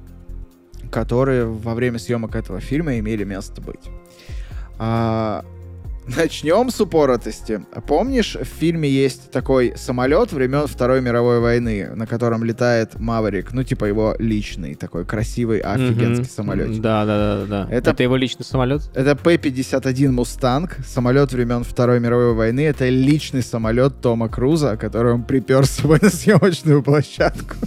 которые 0.90 1.46
во 1.46 1.74
время 1.74 1.98
съемок 1.98 2.34
этого 2.34 2.60
фильма 2.60 2.98
имели 2.98 3.24
место 3.24 3.60
быть. 3.60 3.90
А, 4.78 5.44
Начнем 6.06 6.70
с 6.70 6.80
упоротости. 6.80 7.64
Помнишь, 7.86 8.36
в 8.36 8.44
фильме 8.44 8.88
есть 8.88 9.30
такой 9.30 9.72
самолет 9.76 10.32
времен 10.32 10.66
Второй 10.66 11.00
мировой 11.00 11.40
войны, 11.40 11.90
на 11.94 12.06
котором 12.06 12.44
летает 12.44 12.98
Маврик, 12.98 13.52
ну 13.52 13.62
типа 13.62 13.86
его 13.86 14.14
личный, 14.18 14.74
такой 14.74 15.06
красивый, 15.06 15.60
офигенский 15.60 16.26
mm-hmm. 16.26 16.34
самолет. 16.34 16.80
Да, 16.80 17.06
да, 17.06 17.16
да, 17.16 17.46
да. 17.46 17.74
Это, 17.74 17.92
это 17.92 18.02
его 18.02 18.16
личный 18.16 18.44
самолет? 18.44 18.82
Это 18.94 19.16
П-51 19.16 20.10
Мустанг, 20.10 20.76
самолет 20.86 21.32
времен 21.32 21.64
Второй 21.64 22.00
мировой 22.00 22.34
войны. 22.34 22.60
Это 22.60 22.88
личный 22.88 23.42
самолет 23.42 24.00
Тома 24.02 24.28
Круза, 24.28 24.76
который 24.76 25.14
он 25.14 25.22
припер 25.24 25.64
с 25.64 25.70
собой 25.70 25.98
на 26.02 26.10
съемочную 26.10 26.82
площадку. 26.82 27.54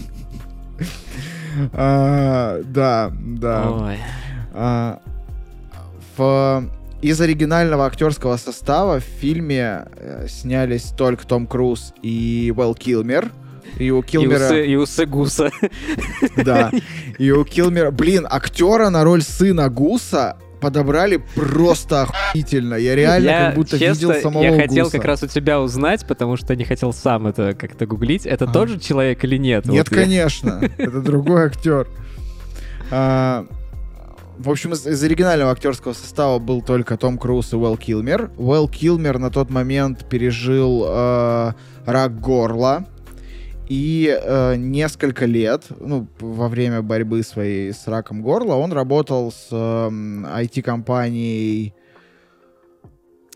А, 1.74 2.62
да, 2.66 3.12
да. 3.20 3.98
А, 4.54 5.00
в 6.16 6.70
из 7.02 7.20
оригинального 7.22 7.86
актерского 7.86 8.38
состава 8.38 9.00
в 9.00 9.04
фильме 9.04 9.86
э, 9.98 10.26
снялись 10.28 10.94
только 10.98 11.28
Том 11.28 11.46
Круз 11.48 11.94
и 12.02 12.54
Уэлл 12.56 12.76
Килмер. 12.76 13.32
И 13.78 13.92
у 13.92 14.02
Килмера... 14.02 14.60
И 14.64 14.76
у, 14.76 14.86
Сы, 14.86 15.06
Гуса. 15.06 15.52
Да. 16.38 16.72
И 17.20 17.30
у 17.32 17.44
Килмера... 17.44 17.92
Блин, 17.92 18.26
актера 18.30 18.90
на 18.90 19.04
роль 19.04 19.22
сына 19.22 19.70
Гуса 19.70 20.38
подобрали 20.62 21.22
просто 21.36 22.04
охуительно. 22.04 22.74
Я 22.76 22.96
реально 22.96 23.30
Я, 23.30 23.46
как 23.48 23.56
будто 23.56 23.78
честно, 23.78 23.94
видел 24.08 24.22
самого 24.22 24.42
Я 24.44 24.56
хотел 24.56 24.86
Гуса. 24.86 24.98
как 24.98 25.06
раз 25.06 25.22
у 25.22 25.28
тебя 25.28 25.62
узнать, 25.62 26.08
потому 26.08 26.38
что 26.38 26.56
не 26.56 26.64
хотел 26.64 26.94
сам 26.94 27.28
это 27.28 27.54
как-то 27.54 27.86
гуглить. 27.86 28.26
Это 28.26 28.46
А. 28.46 28.48
тот 28.52 28.70
же 28.70 28.80
человек 28.80 29.24
или 29.24 29.38
нет? 29.38 29.66
Нет, 29.66 29.88
Вот 29.90 29.96
конечно. 29.96 30.60
Это 30.78 31.02
другой 31.02 31.46
актер. 31.46 31.88
В 34.38 34.52
общем, 34.52 34.74
из, 34.74 34.86
из 34.86 35.04
оригинального 35.04 35.52
актерского 35.52 35.94
состава 35.94 36.38
был 36.38 36.62
только 36.62 36.96
Том 36.96 37.18
Круз 37.18 37.54
и 37.54 37.56
Вэл 37.56 37.76
Килмер. 37.78 38.32
Вэл 38.38 38.70
Килмер 38.70 39.18
на 39.18 39.32
тот 39.32 39.50
момент 39.50 40.08
пережил 40.08 40.86
э, 40.88 41.52
рак 41.86 42.20
горла. 42.20 42.86
И 43.68 44.08
э, 44.10 44.56
несколько 44.56 45.26
лет, 45.26 45.64
ну, 45.80 46.08
во 46.20 46.48
время 46.48 46.82
борьбы 46.82 47.24
своей 47.24 47.74
с 47.74 47.88
раком 47.88 48.22
горла, 48.22 48.54
он 48.56 48.72
работал 48.72 49.32
с 49.32 49.50
эм, 49.52 50.26
IT-компанией 50.26 51.74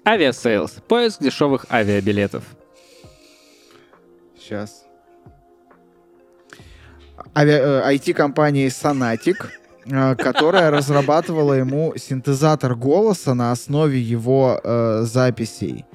Авиасейлс. 0.08 0.78
Поиск 0.88 1.22
дешевых 1.22 1.66
авиабилетов. 1.70 2.44
Сейчас. 4.40 4.86
Авиа- 7.36 7.84
э, 7.84 7.96
IT-компании 7.96 8.68
Sonatic, 8.68 9.36
э, 9.46 9.61
которая 9.86 10.70
разрабатывала 10.72 11.54
ему 11.54 11.94
синтезатор 11.98 12.76
голоса 12.76 13.34
на 13.34 13.52
основе 13.52 14.00
его 14.00 14.60
э, 14.64 15.02
записей. 15.04 15.86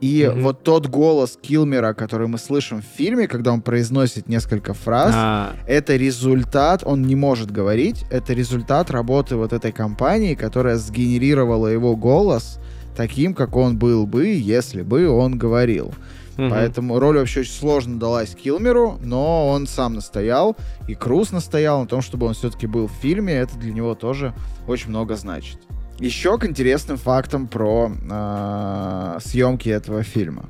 И 0.00 0.28
Мгм. 0.30 0.42
вот 0.42 0.62
тот 0.62 0.88
голос 0.88 1.38
Килмера, 1.40 1.94
который 1.94 2.28
мы 2.28 2.36
слышим 2.38 2.82
в 2.82 2.84
фильме, 2.98 3.26
когда 3.26 3.52
он 3.52 3.62
произносит 3.62 4.28
несколько 4.28 4.74
фраз, 4.74 5.12
А, 5.14 5.52
это 5.66 5.96
результат, 5.96 6.82
он 6.84 7.02
не 7.02 7.14
может 7.16 7.50
говорить, 7.50 8.04
это 8.10 8.34
результат 8.34 8.90
работы 8.90 9.36
вот 9.36 9.52
этой 9.54 9.72
компании, 9.72 10.34
которая 10.34 10.76
сгенерировала 10.76 11.68
его 11.68 11.96
голос 11.96 12.58
таким, 12.94 13.32
как 13.34 13.56
он 13.56 13.78
был 13.78 14.06
бы, 14.06 14.26
если 14.26 14.82
бы 14.82 15.08
он 15.08 15.38
говорил. 15.38 15.92
Мгм. 16.36 16.50
Поэтому 16.50 16.98
роль 16.98 17.18
вообще 17.18 17.40
очень 17.40 17.52
сложно 17.52 17.98
далась 17.98 18.34
Килмеру, 18.34 18.98
но 19.02 19.48
он 19.48 19.66
сам 19.66 19.94
настоял, 19.94 20.56
и 20.88 20.94
Круз 20.94 21.32
настоял 21.32 21.80
на 21.80 21.86
том, 21.86 22.02
чтобы 22.02 22.26
он 22.26 22.34
все-таки 22.34 22.66
был 22.66 22.88
в 22.88 22.92
фильме. 22.92 23.34
Это 23.34 23.56
для 23.58 23.72
него 23.72 23.94
тоже 23.94 24.34
очень 24.66 24.90
много 24.90 25.16
значит. 25.16 25.58
Еще 25.98 26.36
к 26.38 26.44
интересным 26.44 26.98
фактам 26.98 27.48
про 27.48 27.90
э, 27.90 29.18
съемки 29.20 29.68
этого 29.68 30.02
фильма. 30.02 30.46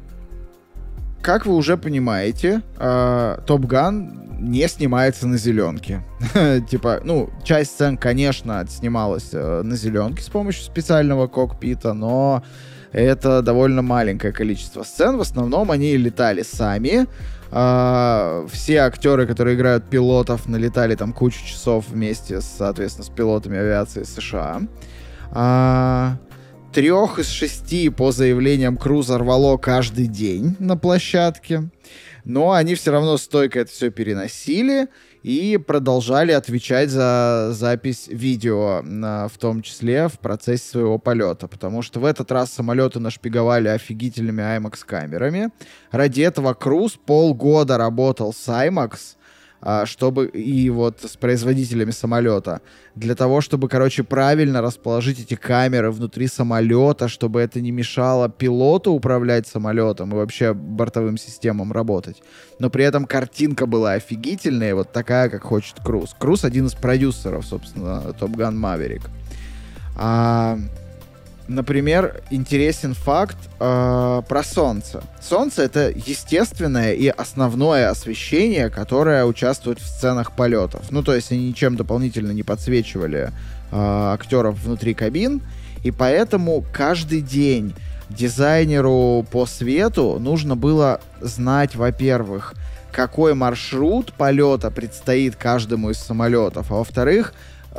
Как 1.22 1.46
вы 1.46 1.54
уже 1.54 1.76
понимаете, 1.76 2.62
Топ 2.76 3.64
Ган 3.64 4.26
не 4.38 4.68
снимается 4.68 5.26
на 5.26 5.38
зеленке. 5.38 6.02
Типа, 6.70 7.00
ну, 7.02 7.30
часть 7.42 7.72
сцен, 7.72 7.96
конечно, 7.96 8.64
снималась 8.68 9.30
э, 9.32 9.62
на 9.62 9.76
зеленке 9.76 10.22
с 10.22 10.28
помощью 10.28 10.64
специального 10.64 11.26
кокпита, 11.26 11.94
но 11.94 12.42
это 12.92 13.42
довольно 13.42 13.82
маленькое 13.82 14.32
количество 14.32 14.82
сцен. 14.82 15.16
В 15.16 15.20
основном 15.20 15.70
они 15.70 15.96
летали 15.96 16.42
сами. 16.42 17.06
А, 17.50 18.46
все 18.50 18.78
актеры, 18.78 19.26
которые 19.26 19.56
играют 19.56 19.88
пилотов, 19.88 20.46
налетали 20.46 20.94
там 20.94 21.12
кучу 21.12 21.44
часов 21.44 21.88
вместе, 21.88 22.40
соответственно, 22.40 23.04
с 23.04 23.08
пилотами 23.08 23.58
авиации 23.58 24.02
США. 24.02 24.62
А, 25.30 26.16
трех 26.72 27.18
из 27.18 27.28
шести 27.28 27.88
по 27.88 28.12
заявлениям 28.12 28.76
Круза 28.76 29.18
рвало 29.18 29.56
каждый 29.56 30.06
день 30.06 30.56
на 30.58 30.76
площадке. 30.76 31.70
Но 32.24 32.52
они 32.52 32.74
все 32.74 32.90
равно 32.90 33.16
стойко 33.18 33.60
это 33.60 33.70
все 33.70 33.90
переносили 33.90 34.88
и 35.26 35.56
продолжали 35.56 36.30
отвечать 36.30 36.88
за 36.88 37.48
запись 37.50 38.06
видео, 38.06 38.80
а, 38.84 39.26
в 39.26 39.36
том 39.38 39.60
числе 39.60 40.06
в 40.06 40.20
процессе 40.20 40.70
своего 40.70 40.98
полета. 40.98 41.48
Потому 41.48 41.82
что 41.82 41.98
в 41.98 42.04
этот 42.04 42.30
раз 42.30 42.52
самолеты 42.52 43.00
нашпиговали 43.00 43.66
офигительными 43.66 44.40
IMAX-камерами. 44.40 45.50
Ради 45.90 46.20
этого 46.20 46.54
Круз 46.54 46.92
полгода 46.92 47.76
работал 47.76 48.32
с 48.32 48.46
IMAX, 48.46 49.16
чтобы 49.84 50.26
и 50.26 50.70
вот 50.70 51.00
с 51.02 51.16
производителями 51.16 51.90
самолета 51.90 52.60
для 52.94 53.14
того, 53.14 53.40
чтобы, 53.40 53.68
короче, 53.68 54.02
правильно 54.04 54.62
расположить 54.62 55.20
эти 55.20 55.34
камеры 55.34 55.90
внутри 55.90 56.28
самолета, 56.28 57.08
чтобы 57.08 57.40
это 57.40 57.60
не 57.60 57.70
мешало 57.70 58.28
пилоту 58.28 58.92
управлять 58.92 59.46
самолетом 59.46 60.12
и 60.12 60.14
вообще 60.14 60.54
бортовым 60.54 61.18
системам 61.18 61.72
работать. 61.72 62.22
Но 62.58 62.70
при 62.70 62.84
этом 62.84 63.04
картинка 63.04 63.66
была 63.66 63.92
офигительная, 63.92 64.74
вот 64.74 64.92
такая, 64.92 65.28
как 65.28 65.42
хочет 65.42 65.80
Круз. 65.84 66.14
Круз 66.18 66.44
один 66.44 66.66
из 66.66 66.74
продюсеров, 66.74 67.44
собственно, 67.44 68.02
Top 68.18 68.34
Gun 68.34 68.54
Maverick. 68.54 69.02
А, 69.96 70.58
например, 71.48 72.22
интересен 72.30 72.94
факт 72.94 73.36
э, 73.60 74.22
про 74.28 74.42
Солнце. 74.42 75.02
Солнце 75.20 75.62
это 75.62 75.90
естественное 75.90 76.92
и 76.92 77.08
основное 77.08 77.90
освещение, 77.90 78.70
которое 78.70 79.24
участвует 79.24 79.80
в 79.80 79.86
сценах 79.86 80.32
полетов. 80.32 80.90
Ну, 80.90 81.02
то 81.02 81.14
есть 81.14 81.32
они 81.32 81.48
ничем 81.48 81.76
дополнительно 81.76 82.32
не 82.32 82.42
подсвечивали 82.42 83.30
э, 83.30 83.30
актеров 83.70 84.58
внутри 84.62 84.94
кабин, 84.94 85.42
и 85.84 85.90
поэтому 85.90 86.64
каждый 86.72 87.20
день 87.20 87.74
дизайнеру 88.08 89.26
по 89.30 89.46
свету 89.46 90.18
нужно 90.20 90.56
было 90.56 91.00
знать, 91.20 91.74
во-первых, 91.74 92.54
какой 92.92 93.34
маршрут 93.34 94.12
полета 94.12 94.70
предстоит 94.70 95.36
каждому 95.36 95.90
из 95.90 95.98
самолетов, 95.98 96.70
а 96.70 96.76
во-вторых, 96.76 97.34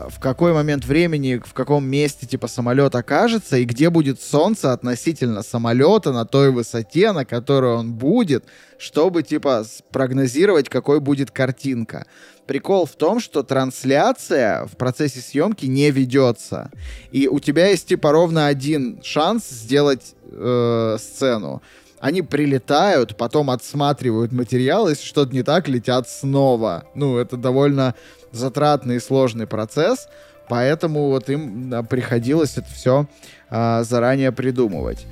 в 0.10 0.20
какой 0.20 0.54
момент 0.54 0.86
времени, 0.86 1.42
в 1.44 1.54
каком 1.54 1.86
месте 1.86 2.26
типа 2.26 2.48
самолет 2.48 2.96
окажется 2.96 3.58
и 3.58 3.66
где 3.66 3.90
будет 3.90 4.22
солнце 4.22 4.74
относительно 4.74 5.44
самолета 5.44 6.12
на 6.12 6.26
той 6.26 6.52
высоте, 6.52 7.12
на 7.12 7.26
которой 7.26 7.76
он 7.76 7.94
будет, 7.94 8.46
чтобы 8.78 9.24
типа 9.24 9.66
спрогнозировать, 9.66 10.70
какой 10.70 11.00
будет 11.00 11.32
картинка. 11.32 12.06
Прикол 12.46 12.86
в 12.86 12.96
том, 12.96 13.20
что 13.20 13.44
трансляция 13.44 14.66
в 14.66 14.78
процессе 14.78 15.20
съемки 15.20 15.66
не 15.66 15.92
ведется. 15.92 16.72
И 17.12 17.28
у 17.28 17.40
тебя 17.40 17.68
есть 17.68 17.88
типа 17.88 18.12
ровно 18.12 18.48
один 18.48 19.02
шанс 19.04 19.50
сделать 19.50 20.16
э, 20.32 20.98
сцену. 21.00 21.62
Они 22.00 22.22
прилетают, 22.22 23.18
потом 23.18 23.50
отсматривают 23.50 24.32
материал, 24.32 24.88
если 24.88 25.04
что-то 25.04 25.34
не 25.34 25.44
так, 25.44 25.68
летят 25.68 26.08
снова. 26.08 26.86
Ну, 26.94 27.18
это 27.18 27.38
довольно 27.38 27.96
затратный 28.32 28.98
и 28.98 29.00
сложный 29.00 29.48
процесс, 29.48 30.08
поэтому 30.48 31.10
вот 31.10 31.30
им 31.30 31.74
а, 31.74 31.84
приходилось 31.84 32.58
это 32.58 32.68
все 32.74 33.08
заранее 33.50 34.32
придумывать. 34.32 35.06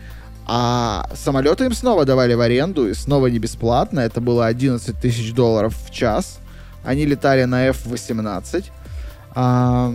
А 0.48 1.10
самолеты 1.16 1.66
им 1.66 1.74
снова 1.74 2.06
давали 2.06 2.36
в 2.36 2.41
аренду, 2.41 2.88
и 2.88 2.94
снова 2.94 3.28
не 3.28 3.40
бесплатно. 3.40 4.02
Это 4.02 4.22
было 4.22 4.45
11 4.45 4.99
тысяч 4.99 5.34
долларов 5.34 5.76
в 5.76 5.91
час. 5.91 6.40
Они 6.84 7.06
летали 7.06 7.45
на 7.45 7.68
F-18. 7.68 8.66
А, 9.34 9.94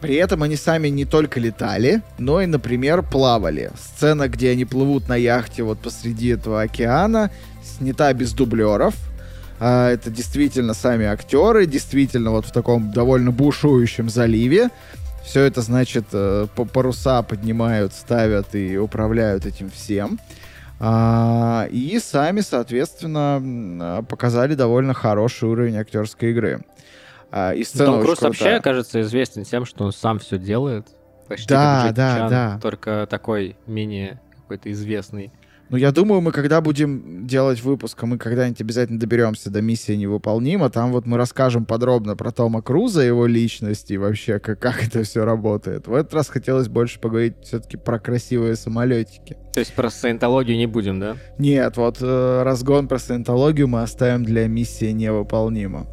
при 0.00 0.14
этом 0.14 0.42
они 0.42 0.56
сами 0.56 0.88
не 0.88 1.04
только 1.04 1.40
летали, 1.40 2.02
но 2.18 2.40
и, 2.40 2.46
например, 2.46 3.02
плавали. 3.02 3.70
Сцена, 3.78 4.28
где 4.28 4.50
они 4.50 4.64
плывут 4.64 5.08
на 5.08 5.16
яхте 5.16 5.62
вот 5.62 5.78
посреди 5.80 6.28
этого 6.28 6.62
океана, 6.62 7.30
снята 7.62 8.12
без 8.12 8.32
дублеров. 8.32 8.94
А, 9.60 9.90
это 9.90 10.10
действительно 10.10 10.74
сами 10.74 11.06
актеры, 11.06 11.66
действительно 11.66 12.30
вот 12.30 12.46
в 12.46 12.52
таком 12.52 12.92
довольно 12.92 13.32
бушующем 13.32 14.08
заливе. 14.08 14.70
Все 15.24 15.42
это, 15.42 15.62
значит, 15.62 16.06
э, 16.12 16.46
паруса 16.72 17.22
поднимают, 17.22 17.92
ставят 17.92 18.54
и 18.54 18.78
управляют 18.78 19.46
этим 19.46 19.68
всем. 19.70 20.18
А, 20.80 21.66
и 21.70 21.98
сами, 21.98 22.40
соответственно, 22.40 23.42
а, 23.42 24.02
показали 24.02 24.54
довольно 24.54 24.94
хороший 24.94 25.48
уровень 25.48 25.76
актерской 25.76 26.30
игры. 26.30 26.62
А, 27.30 27.52
и 27.52 27.64
сцена 27.64 27.92
Том 27.92 28.02
Круз 28.02 28.20
вообще, 28.22 28.60
кажется, 28.60 29.00
известен 29.02 29.44
тем, 29.44 29.64
что 29.64 29.84
он 29.84 29.92
сам 29.92 30.18
все 30.18 30.38
делает. 30.38 30.86
Почти 31.28 31.48
Да, 31.48 31.84
как 31.86 31.94
да, 31.94 32.16
Чан, 32.16 32.30
да. 32.30 32.58
Только 32.62 33.06
такой 33.08 33.56
менее 33.66 34.20
какой-то 34.36 34.72
известный. 34.72 35.30
Ну, 35.70 35.76
я 35.76 35.92
думаю, 35.92 36.22
мы 36.22 36.32
когда 36.32 36.62
будем 36.62 37.26
делать 37.26 37.62
выпуск, 37.62 38.02
а 38.02 38.06
мы 38.06 38.16
когда-нибудь 38.16 38.62
обязательно 38.62 38.98
доберемся 38.98 39.50
до 39.50 39.60
миссии 39.60 39.92
невыполнима, 39.92 40.70
там 40.70 40.92
вот 40.92 41.04
мы 41.04 41.18
расскажем 41.18 41.66
подробно 41.66 42.16
про 42.16 42.32
Тома 42.32 42.62
Круза, 42.62 43.02
его 43.02 43.26
личность 43.26 43.90
и 43.90 43.98
вообще, 43.98 44.38
как, 44.38 44.58
как 44.58 44.86
это 44.86 45.02
все 45.02 45.26
работает. 45.26 45.86
В 45.86 45.92
этот 45.92 46.14
раз 46.14 46.30
хотелось 46.30 46.68
больше 46.68 46.98
поговорить 46.98 47.34
все-таки 47.42 47.76
про 47.76 47.98
красивые 47.98 48.56
самолетики. 48.56 49.36
То 49.52 49.60
есть 49.60 49.74
про 49.74 49.90
саентологию 49.90 50.56
не 50.56 50.66
будем, 50.66 51.00
да? 51.00 51.16
Нет, 51.36 51.76
вот 51.76 51.98
э, 52.00 52.42
разгон 52.42 52.88
про 52.88 52.98
саентологию 52.98 53.68
мы 53.68 53.82
оставим 53.82 54.24
для 54.24 54.48
миссии 54.48 54.90
невыполнима. 54.92 55.86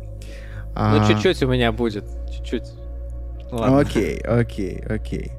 Ну, 0.76 0.82
А, 0.82 1.08
чуть-чуть 1.08 1.42
у 1.44 1.48
меня 1.48 1.72
будет. 1.72 2.04
Чуть-чуть. 2.30 2.66
Ладно. 3.52 3.80
Окей, 3.80 4.20
окей, 4.20 4.84
окей. 4.88 5.32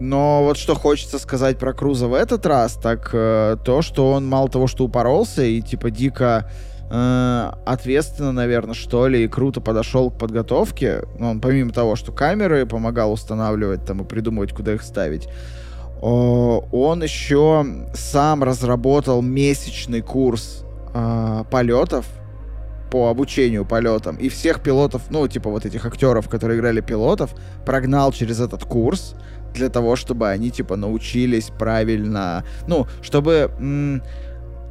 Но 0.00 0.44
вот 0.44 0.56
что 0.56 0.74
хочется 0.74 1.18
сказать 1.18 1.58
про 1.58 1.74
Круза 1.74 2.08
в 2.08 2.14
этот 2.14 2.46
раз, 2.46 2.74
так 2.74 3.10
э, 3.12 3.56
то, 3.62 3.82
что 3.82 4.12
он 4.12 4.26
мало 4.26 4.48
того, 4.48 4.66
что 4.66 4.84
упоролся 4.84 5.42
и 5.42 5.60
типа 5.60 5.90
дико 5.90 6.50
э, 6.90 7.50
ответственно, 7.66 8.32
наверное, 8.32 8.72
что 8.72 9.06
ли, 9.06 9.24
и 9.24 9.28
круто 9.28 9.60
подошел 9.60 10.10
к 10.10 10.18
подготовке. 10.18 11.02
Ну, 11.18 11.32
он 11.32 11.40
помимо 11.42 11.70
того, 11.72 11.96
что 11.96 12.12
камеры 12.12 12.64
помогал 12.64 13.12
устанавливать 13.12 13.84
там 13.84 14.00
и 14.00 14.04
придумывать, 14.04 14.54
куда 14.54 14.72
их 14.72 14.82
ставить, 14.82 15.28
он 16.00 17.02
еще 17.02 17.66
сам 17.92 18.42
разработал 18.42 19.20
месячный 19.20 20.00
курс 20.00 20.64
э, 20.94 21.44
полетов 21.50 22.06
по 22.90 23.08
обучению 23.08 23.64
полетам. 23.64 24.16
И 24.16 24.28
всех 24.28 24.60
пилотов, 24.60 25.02
ну, 25.10 25.26
типа 25.28 25.50
вот 25.50 25.64
этих 25.64 25.86
актеров, 25.86 26.28
которые 26.28 26.58
играли 26.58 26.80
пилотов, 26.80 27.34
прогнал 27.64 28.12
через 28.12 28.40
этот 28.40 28.64
курс 28.64 29.14
для 29.54 29.68
того, 29.68 29.96
чтобы 29.96 30.28
они, 30.28 30.50
типа, 30.50 30.76
научились 30.76 31.50
правильно... 31.58 32.44
Ну, 32.66 32.86
чтобы... 33.02 34.02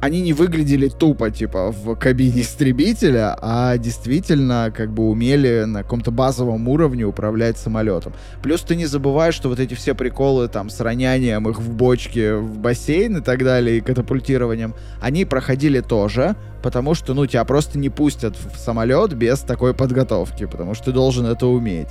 Они 0.00 0.22
не 0.22 0.32
выглядели 0.32 0.88
тупо, 0.88 1.30
типа, 1.30 1.72
в 1.72 1.94
кабине 1.94 2.40
истребителя, 2.42 3.36
а 3.40 3.76
действительно, 3.76 4.72
как 4.74 4.92
бы, 4.92 5.08
умели 5.08 5.64
на 5.64 5.82
каком-то 5.82 6.10
базовом 6.10 6.68
уровне 6.68 7.04
управлять 7.04 7.58
самолетом. 7.58 8.14
Плюс 8.42 8.62
ты 8.62 8.76
не 8.76 8.86
забываешь, 8.86 9.34
что 9.34 9.48
вот 9.48 9.60
эти 9.60 9.74
все 9.74 9.94
приколы, 9.94 10.48
там, 10.48 10.70
с 10.70 10.80
ронянием 10.80 11.48
их 11.48 11.60
в 11.60 11.70
бочке 11.74 12.34
в 12.36 12.58
бассейн 12.58 13.18
и 13.18 13.20
так 13.20 13.44
далее, 13.44 13.78
и 13.78 13.80
катапультированием, 13.80 14.74
они 15.00 15.24
проходили 15.26 15.80
тоже, 15.80 16.34
потому 16.62 16.94
что, 16.94 17.12
ну, 17.12 17.26
тебя 17.26 17.44
просто 17.44 17.78
не 17.78 17.90
пустят 17.90 18.36
в 18.36 18.58
самолет 18.58 19.12
без 19.14 19.40
такой 19.40 19.74
подготовки, 19.74 20.46
потому 20.46 20.74
что 20.74 20.86
ты 20.86 20.92
должен 20.92 21.26
это 21.26 21.46
уметь. 21.46 21.90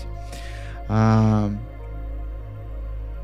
А, 0.88 1.52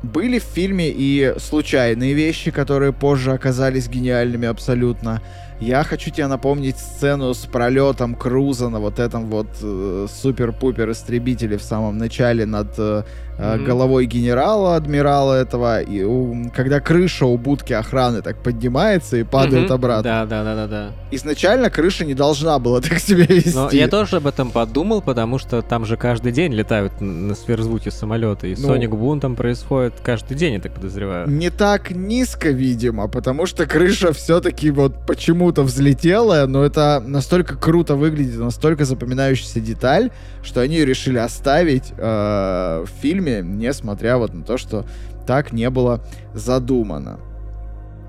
были 0.06 0.38
в 0.38 0.44
фильме 0.44 0.88
и 0.88 1.34
случайные 1.38 2.14
вещи, 2.14 2.50
которые 2.50 2.92
позже 2.92 3.32
оказались 3.32 3.88
гениальными 3.88 4.48
абсолютно. 4.48 5.20
Я 5.60 5.84
хочу 5.84 6.10
тебе 6.10 6.26
напомнить 6.26 6.76
сцену 6.76 7.32
с 7.32 7.46
пролетом 7.46 8.14
Круза 8.14 8.68
на 8.68 8.78
вот 8.78 8.98
этом 8.98 9.26
вот 9.26 9.48
э, 9.62 10.06
супер-пупер 10.10 10.90
истребителе 10.90 11.56
в 11.56 11.62
самом 11.62 11.96
начале 11.96 12.44
над 12.44 12.74
э, 12.78 13.04
mm-hmm. 13.38 13.64
головой 13.64 14.06
генерала, 14.06 14.76
адмирала 14.76 15.34
этого, 15.34 15.80
и 15.80 16.02
у, 16.02 16.50
когда 16.54 16.80
крыша 16.80 17.26
у 17.26 17.36
будки 17.36 17.72
охраны 17.72 18.22
так 18.22 18.42
поднимается 18.42 19.16
и 19.16 19.22
падает 19.22 19.70
mm-hmm. 19.70 19.74
обратно. 19.74 20.02
Да, 20.02 20.26
да, 20.26 20.44
да, 20.44 20.54
да, 20.54 20.66
да. 20.66 20.92
Изначально 21.10 21.70
крыша 21.70 22.04
не 22.04 22.14
должна 22.14 22.58
была 22.58 22.80
так 22.82 22.98
себя 22.98 23.26
вести. 23.26 23.54
Но 23.54 23.70
я 23.70 23.88
тоже 23.88 24.16
об 24.16 24.26
этом 24.26 24.50
подумал, 24.50 25.02
потому 25.02 25.38
что 25.38 25.62
там 25.62 25.84
же 25.84 25.96
каждый 25.96 26.32
день 26.32 26.52
летают 26.52 27.00
на 27.00 27.34
сверхзвуке 27.34 27.90
самолеты, 27.90 28.52
и 28.52 28.56
ну, 28.56 28.74
Sonic 28.74 28.90
Boom 28.90 29.20
там 29.20 29.36
происходит 29.36 29.94
каждый 30.02 30.36
день, 30.36 30.54
я 30.54 30.60
так 30.60 30.72
подозреваю. 30.72 31.28
Не 31.28 31.50
так 31.50 31.90
низко, 31.90 32.50
видимо, 32.50 33.08
потому 33.08 33.46
что 33.46 33.66
крыша 33.66 34.12
все-таки 34.12 34.70
вот 34.70 35.06
почему-то 35.06 35.62
взлетела, 35.62 36.46
но 36.46 36.64
это 36.64 37.02
настолько 37.04 37.56
круто 37.56 37.94
выглядит, 37.96 38.38
настолько 38.38 38.84
запоминающаяся 38.84 39.60
деталь, 39.60 40.10
что 40.42 40.60
они 40.60 40.84
решили 40.84 41.18
оставить 41.18 41.92
э, 41.96 42.84
в 42.86 42.88
фильме 43.00 43.25
фильме, 43.26 43.42
несмотря 43.42 44.16
вот 44.18 44.34
на 44.34 44.44
то, 44.44 44.56
что 44.56 44.84
так 45.26 45.52
не 45.52 45.68
было 45.70 46.00
задумано. 46.34 47.18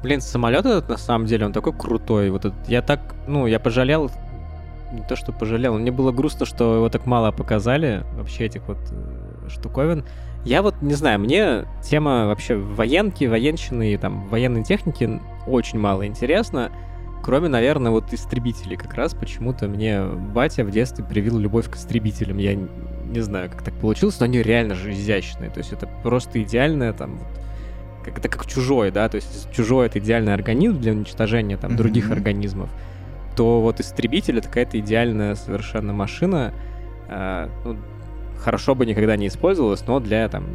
Блин, 0.04 0.22
самолет 0.22 0.66
этот 0.66 0.90
на 0.90 0.98
самом 0.98 1.26
деле, 1.26 1.46
он 1.46 1.54
такой 1.54 1.74
крутой. 1.74 2.30
Вот 2.30 2.46
этот, 2.46 2.70
я 2.70 2.82
так, 2.82 3.16
ну, 3.28 3.48
я 3.48 3.60
пожалел, 3.60 4.12
не 4.92 5.02
то 5.02 5.16
что 5.16 5.32
пожалел, 5.32 5.78
мне 5.78 5.92
было 5.92 6.12
грустно, 6.12 6.46
что 6.46 6.76
его 6.76 6.90
так 6.90 7.06
мало 7.06 7.32
показали, 7.32 8.04
вообще 8.14 8.46
этих 8.46 8.68
вот 8.68 8.78
э, 8.92 9.50
штуковин. 9.50 10.06
Я 10.46 10.62
вот 10.62 10.76
не 10.82 10.94
знаю, 10.94 11.20
мне 11.20 11.66
тема 11.84 12.28
вообще 12.28 12.56
военки, 12.56 13.26
военщины 13.26 13.94
и 13.94 13.98
там 13.98 14.28
военной 14.28 14.64
техники 14.64 15.20
очень 15.48 15.80
мало 15.80 16.06
интересна. 16.06 16.72
Кроме, 17.24 17.50
наверное, 17.50 17.92
вот 17.92 18.14
истребителей. 18.14 18.78
Как 18.78 18.94
раз 18.94 19.14
почему-то 19.16 19.68
мне 19.68 20.04
батя 20.04 20.64
в 20.64 20.70
детстве 20.70 21.04
привил 21.04 21.40
любовь 21.40 21.70
к 21.70 21.76
истребителям. 21.76 22.38
Я 22.38 22.56
не 23.08 23.22
знаю, 23.22 23.50
как 23.50 23.64
так 23.64 23.74
получилось, 23.76 24.20
но 24.20 24.26
они 24.26 24.42
реально 24.42 24.76
же 24.76 24.92
изящные. 24.92 25.50
То 25.50 25.60
есть 25.60 25.74
это 25.74 25.88
просто 26.04 26.42
идеальное 26.42 26.94
там 26.94 27.20
как, 28.04 28.20
это 28.20 28.30
как 28.30 28.46
чужой, 28.46 28.92
да, 28.92 29.10
то 29.10 29.16
есть 29.16 29.52
чужой 29.52 29.88
это 29.88 30.00
идеальный 30.00 30.34
организм 30.34 30.80
для 30.80 30.94
уничтожения 30.94 31.58
там 31.58 31.72
mm-hmm. 31.72 31.78
других 31.78 32.12
организмов, 32.12 32.70
то 33.36 33.62
вот 33.62 33.80
истребитель 33.80 34.40
это 34.40 34.48
какая-то 34.48 34.80
идеальная 34.80 35.36
совершенно 35.36 35.94
машина. 35.94 36.54
Э, 37.10 37.50
ну, 37.66 37.78
хорошо 38.40 38.76
бы 38.76 38.86
никогда 38.86 39.18
не 39.18 39.28
использовалась, 39.28 39.86
но 39.88 40.00
для 40.00 40.28
там 40.30 40.46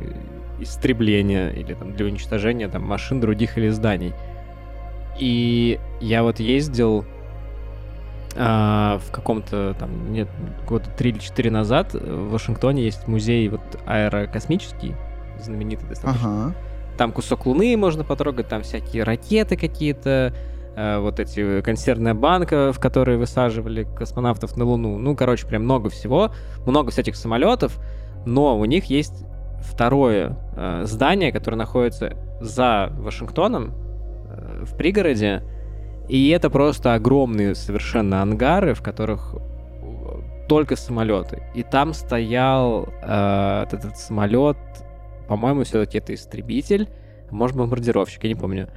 истребления 0.61 1.51
или 1.51 1.75
там 1.75 1.93
для 1.95 2.07
уничтожения 2.07 2.69
там 2.69 2.83
машин 2.83 3.21
других 3.21 3.59
или 3.59 3.69
зданий. 3.69 4.15
И 5.19 5.79
я 6.01 6.23
вот 6.23 6.41
ездил 6.41 7.05
а, 8.37 8.99
в 8.99 9.11
каком-то 9.11 9.75
там, 9.79 10.13
нет, 10.13 10.29
года 10.67 10.89
3 10.97 11.11
или 11.11 11.19
4 11.19 11.51
назад 11.51 11.95
в 11.95 12.31
Вашингтоне 12.31 12.85
есть 12.85 13.07
музей 13.07 13.49
вот 13.49 13.61
аэрокосмический, 13.87 14.95
знаменитый 15.41 15.89
достаточно. 15.89 16.47
Ага. 16.47 16.55
Там 16.97 17.13
кусок 17.13 17.47
Луны 17.47 17.77
можно 17.77 18.05
потрогать, 18.05 18.49
там 18.49 18.63
всякие 18.63 19.03
ракеты 19.03 19.57
какие-то, 19.57 20.35
э, 20.77 20.99
вот 20.99 21.21
эти 21.21 21.61
консервная 21.63 22.15
банка, 22.15 22.73
в 22.73 22.79
которые 22.79 23.19
высаживали 23.19 23.85
космонавтов 23.85 24.57
на 24.57 24.65
Луну. 24.65 24.99
Ну, 24.99 25.17
короче, 25.17 25.47
прям 25.47 25.65
много 25.65 25.91
всего, 25.91 26.33
много 26.67 26.91
всяких 26.91 27.17
самолетов, 27.17 27.79
но 28.27 28.59
у 28.59 28.65
них 28.65 28.87
есть 28.87 29.25
второе 29.63 30.37
э, 30.57 30.83
здание, 30.85 31.33
которое 31.33 31.57
находится 31.57 32.17
за 32.41 32.91
Вашингтоном, 32.93 33.73
э, 33.73 34.65
в 34.65 34.77
пригороде, 34.77 35.43
и 36.13 36.29
это 36.29 36.51
просто 36.51 36.93
огромные 36.93 37.55
совершенно 37.55 38.21
ангары, 38.21 38.75
в 38.75 38.83
которых 38.83 39.35
только 40.47 40.77
самолеты. 40.77 41.43
И 41.55 41.63
там 41.63 41.95
стоял 41.95 42.87
э, 43.01 43.65
этот 43.73 43.97
самолет, 43.97 44.59
по-моему, 45.27 45.65
все-таки 45.65 45.97
это 45.97 46.13
истребитель, 46.13 46.91
может, 47.31 47.57
бомбардировщик, 47.57 48.25
я 48.25 48.29
не 48.29 48.35
помню, 48.35 48.69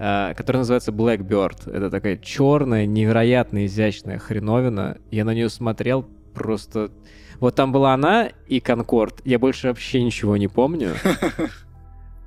э, 0.00 0.34
который 0.36 0.56
называется 0.56 0.90
Blackbird. 0.90 1.72
Это 1.72 1.90
такая 1.90 2.16
черная, 2.16 2.86
невероятно 2.86 3.66
изящная 3.66 4.18
хреновина. 4.18 4.98
Я 5.12 5.24
на 5.24 5.32
нее 5.32 5.48
смотрел 5.48 6.02
просто... 6.34 6.90
Вот 7.38 7.54
там 7.54 7.70
была 7.70 7.94
она 7.94 8.30
и 8.48 8.58
Конкорд. 8.58 9.20
Я 9.24 9.38
больше 9.38 9.68
вообще 9.68 10.02
ничего 10.02 10.36
не 10.36 10.48
помню. 10.48 10.94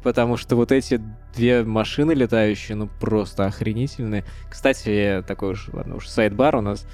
потому 0.03 0.37
что 0.37 0.55
вот 0.55 0.71
эти 0.71 1.01
две 1.35 1.63
машины 1.63 2.11
летающие, 2.11 2.75
ну, 2.75 2.87
просто 2.99 3.45
охренительные. 3.45 4.25
Кстати, 4.49 5.23
такой 5.27 5.53
уж, 5.53 5.69
ладно, 5.73 5.95
уж 5.95 6.07
сайт-бар 6.07 6.57
у 6.57 6.61
нас. 6.61 6.85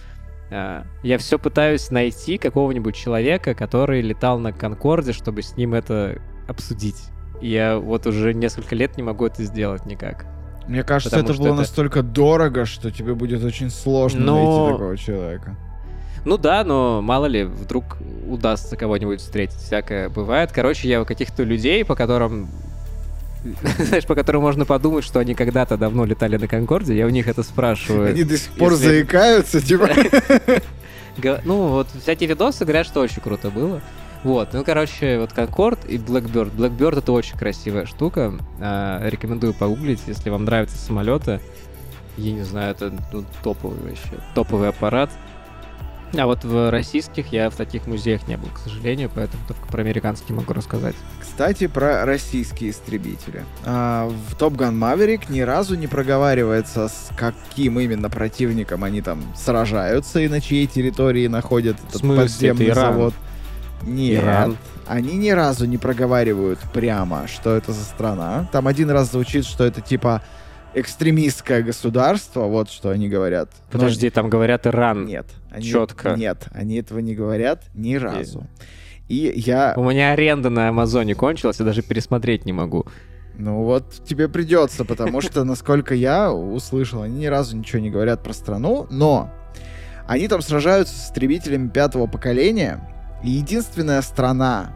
А, 0.52 0.86
я 1.04 1.18
все 1.18 1.38
пытаюсь 1.38 1.92
найти 1.92 2.38
какого-нибудь 2.38 2.96
человека, 2.96 3.54
который 3.54 4.02
летал 4.02 4.40
на 4.40 4.52
Конкорде, 4.54 5.12
чтобы 5.14 5.42
с 5.42 5.58
ним 5.58 5.74
это 5.74 6.22
обсудить. 6.48 7.10
Я 7.42 7.78
вот 7.78 8.06
уже 8.08 8.34
несколько 8.34 8.76
лет 8.76 8.98
не 8.98 9.04
могу 9.04 9.26
это 9.26 9.44
сделать 9.44 9.86
никак. 9.86 10.26
Мне 10.68 10.84
кажется, 10.84 11.20
это 11.20 11.34
было 11.34 11.48
это... 11.48 11.56
настолько 11.56 12.04
дорого, 12.04 12.66
что 12.66 12.92
тебе 12.92 13.16
будет 13.16 13.44
очень 13.44 13.70
сложно 13.70 14.22
но... 14.22 14.36
найти 14.36 14.74
такого 14.74 14.98
человека. 14.98 15.58
Ну 16.26 16.38
да, 16.38 16.64
но 16.64 17.02
мало 17.02 17.28
ли, 17.28 17.44
вдруг 17.44 17.98
удастся 18.28 18.76
кого-нибудь 18.76 19.22
встретить. 19.22 19.58
Всякое 19.58 20.10
бывает. 20.10 20.52
Короче, 20.52 20.88
я 20.88 21.02
у 21.02 21.06
каких-то 21.06 21.44
людей, 21.44 21.84
по 21.86 21.96
которым 21.96 22.50
знаешь, 23.80 24.06
по 24.06 24.16
которым 24.16 24.42
можно 24.42 24.66
подумать, 24.66 25.04
что 25.04 25.20
они 25.20 25.34
когда-то 25.34 25.78
давно 25.78 26.06
летали 26.06 26.38
на 26.38 26.48
Конкорде, 26.48 26.96
я 26.96 27.06
у 27.06 27.10
них 27.10 27.28
это 27.28 27.44
спрашиваю. 27.44 28.10
Они 28.10 28.24
до 28.24 28.38
сих 28.38 28.52
пор 28.52 28.74
если... 28.74 28.86
заикаются, 28.86 29.62
типа. 29.62 29.90
Ну, 31.44 31.68
вот 31.68 31.88
всякие 32.02 32.30
видосы 32.30 32.64
говорят, 32.64 32.86
что 32.86 33.02
очень 33.02 33.22
круто 33.22 33.50
было. 33.50 33.82
Вот, 34.24 34.54
ну, 34.54 34.64
короче, 34.64 35.20
вот 35.20 35.34
Конкорд 35.34 35.84
и 35.86 35.98
Blackbird. 35.98 36.56
Blackbird 36.56 37.00
это 37.00 37.12
очень 37.12 37.38
красивая 37.38 37.86
штука. 37.86 38.34
А, 38.62 39.06
рекомендую 39.06 39.54
погуглить, 39.54 40.00
если 40.08 40.30
вам 40.30 40.46
нравятся 40.46 40.78
самолеты. 40.78 41.42
Я 42.18 42.34
не 42.34 42.44
знаю, 42.44 42.72
это 42.72 42.94
ну, 43.14 43.26
топовый 43.44 43.80
вообще, 43.80 44.22
топовый 44.36 44.70
аппарат. 44.70 45.10
А 46.18 46.26
вот 46.26 46.44
в 46.44 46.72
российских 46.72 47.32
я 47.32 47.50
в 47.50 47.56
таких 47.56 47.86
музеях 47.86 48.28
не 48.28 48.38
был, 48.38 48.50
к 48.50 48.58
сожалению, 48.60 49.12
поэтому 49.14 49.44
только 49.48 49.66
про 49.68 49.82
американские 49.82 50.36
могу 50.36 50.54
рассказать. 50.54 50.96
Кстати, 51.22 51.68
про 51.68 52.06
российские 52.06 52.72
истребители. 52.72 53.44
А, 53.64 54.10
в 54.10 54.36
Top 54.36 54.56
Gun 54.56 54.74
Maverick 54.74 55.32
ни 55.32 55.42
разу 55.42 55.76
не 55.76 55.88
проговаривается, 55.88 56.88
с 56.88 57.10
каким 57.16 57.80
именно 57.80 58.10
противником 58.10 58.84
они 58.84 59.02
там 59.02 59.22
сражаются 59.36 60.20
и 60.20 60.28
на 60.28 60.42
чьей 60.42 60.68
территории 60.68 61.28
находят 61.28 61.78
этот 61.88 62.02
смысле, 62.02 62.24
подземный 62.24 62.66
это 62.66 62.74
Иран? 62.74 62.94
завод. 62.94 63.14
Нет, 63.84 64.24
Иран. 64.24 64.58
они 64.88 65.16
ни 65.16 65.30
разу 65.30 65.66
не 65.66 65.78
проговаривают 65.78 66.60
прямо, 66.74 67.28
что 67.28 67.56
это 67.56 67.72
за 67.72 67.84
страна. 67.84 68.50
Там 68.52 68.68
один 68.68 68.90
раз 68.90 69.12
звучит, 69.12 69.46
что 69.46 69.64
это 69.64 69.82
типа 69.82 70.22
экстремистское 70.74 71.62
государство, 71.62 72.42
вот 72.42 72.70
что 72.70 72.90
они 72.90 73.10
говорят. 73.10 73.50
Подожди, 73.72 74.08
Но... 74.08 74.12
там 74.12 74.30
говорят 74.30 74.68
Иран. 74.68 75.06
Нет. 75.06 75.26
Они... 75.52 75.66
Четко. 75.66 76.16
Нет, 76.16 76.48
они 76.52 76.78
этого 76.78 77.00
не 77.00 77.16
говорят 77.16 77.64
ни 77.74 77.96
разу. 77.96 78.48
И 79.08 79.34
я... 79.36 79.74
У 79.76 79.90
меня 79.90 80.12
аренда 80.12 80.50
на 80.50 80.70
Амазоне 80.70 81.16
кончилась, 81.16 81.60
я 81.60 81.66
даже 81.66 81.82
пересмотреть 81.82 82.46
не 82.46 82.54
могу. 82.54 82.86
Ну 83.38 83.64
вот 83.64 84.04
тебе 84.06 84.28
придется, 84.28 84.86
потому 84.86 85.22
что, 85.22 85.44
насколько 85.46 85.96
я 85.96 86.32
услышал, 86.32 87.02
они 87.02 87.20
ни 87.20 87.26
разу 87.26 87.56
ничего 87.58 87.82
не 87.82 87.90
говорят 87.90 88.22
про 88.22 88.34
страну, 88.34 88.86
но 88.92 89.32
Они 90.10 90.28
там 90.28 90.42
сражаются 90.42 90.96
с 90.96 91.06
истребителями 91.06 91.70
пятого 91.70 92.08
поколения, 92.08 92.82
и 93.24 93.30
единственная 93.30 94.02
страна, 94.02 94.74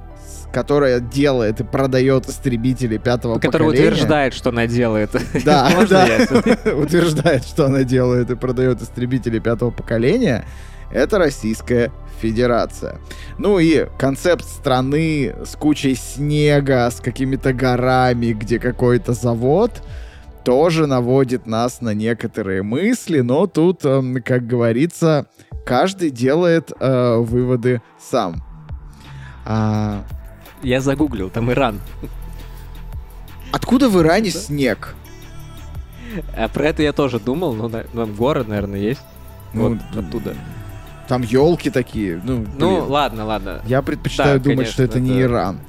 которая 0.53 0.99
делает 0.99 1.59
и 1.59 1.63
продает 1.63 2.29
истребители 2.29 2.97
пятого 2.97 3.39
Которая 3.39 3.69
поколения... 3.69 3.89
утверждает, 3.89 4.33
что 4.35 4.49
она 4.49 4.67
делает. 4.67 5.09
Да, 5.43 5.69
да. 5.89 6.05
утверждает, 6.75 7.43
что 7.43 7.65
она 7.65 7.83
делает 7.83 8.29
и 8.29 8.35
продает 8.35 8.81
истребители 8.81 9.39
пятого 9.39 9.71
поколения, 9.71 10.45
это 10.91 11.17
Российская 11.17 11.91
Федерация. 12.21 12.99
Ну 13.39 13.57
и 13.57 13.87
концепт 13.97 14.45
страны 14.45 15.35
с 15.43 15.55
кучей 15.55 15.95
снега, 15.95 16.89
с 16.89 17.01
какими-то 17.01 17.51
горами, 17.51 18.33
где 18.33 18.59
какой-то 18.59 19.13
завод, 19.13 19.81
тоже 20.45 20.85
наводит 20.85 21.47
нас 21.47 21.81
на 21.81 21.95
некоторые 21.95 22.61
мысли, 22.61 23.21
но 23.21 23.47
тут, 23.47 23.83
эм, 23.85 24.21
как 24.23 24.45
говорится, 24.45 25.25
каждый 25.65 26.11
делает 26.11 26.71
э, 26.79 27.15
выводы 27.17 27.81
сам. 27.97 28.43
А, 29.45 30.03
Я 30.63 30.81
загуглил, 30.81 31.29
там 31.29 31.51
Иран. 31.51 31.79
откуда 33.51 33.89
в 33.89 33.99
Иране 34.01 34.31
снег? 34.31 34.95
А 36.35 36.47
про 36.47 36.67
это 36.69 36.83
я 36.83 36.93
тоже 36.93 37.19
думал, 37.19 37.53
но 37.53 37.69
там 37.69 38.13
горы, 38.15 38.43
наверное, 38.43 38.79
есть. 38.79 39.01
Ну, 39.53 39.69
Вот 39.93 40.05
оттуда. 40.05 40.35
Там 41.07 41.21
елки 41.21 41.69
такие. 41.69 42.21
Ну, 42.23 42.45
Ну, 42.57 42.77
блин. 42.77 42.89
ладно, 42.91 43.25
ладно. 43.25 43.61
Я 43.65 43.81
предпочитаю 43.81 44.39
Да, 44.39 44.43
думать, 44.49 44.67
что 44.67 44.83
это 44.83 44.93
конечно, 44.93 45.13
не 45.13 45.19
это- 45.21 45.31
Иран. 45.31 45.59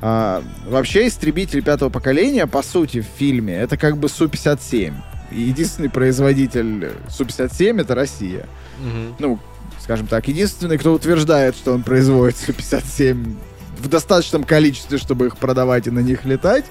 А, 0.00 0.42
вообще, 0.66 1.08
истребитель 1.08 1.62
пятого 1.62 1.88
поколения, 1.90 2.46
по 2.46 2.62
сути, 2.62 3.00
в 3.00 3.04
фильме, 3.04 3.54
это 3.54 3.76
как 3.76 3.98
бы 3.98 4.08
Су-57. 4.08 4.94
И 5.32 5.40
единственный 5.42 5.90
производитель 5.90 6.92
Су-57 7.10 7.80
это 7.82 7.94
Россия. 7.94 8.46
Мгм. 8.80 9.14
Ну, 9.18 9.38
скажем 9.80 10.06
так, 10.06 10.26
единственный, 10.28 10.78
кто 10.78 10.92
утверждает, 10.94 11.54
что 11.56 11.74
он 11.74 11.82
производит 11.82 12.36
Су-57 12.38 13.36
в 13.78 13.88
достаточном 13.88 14.44
количестве, 14.44 14.98
чтобы 14.98 15.26
их 15.26 15.36
продавать 15.36 15.86
и 15.86 15.90
на 15.90 16.00
них 16.00 16.24
летать, 16.24 16.64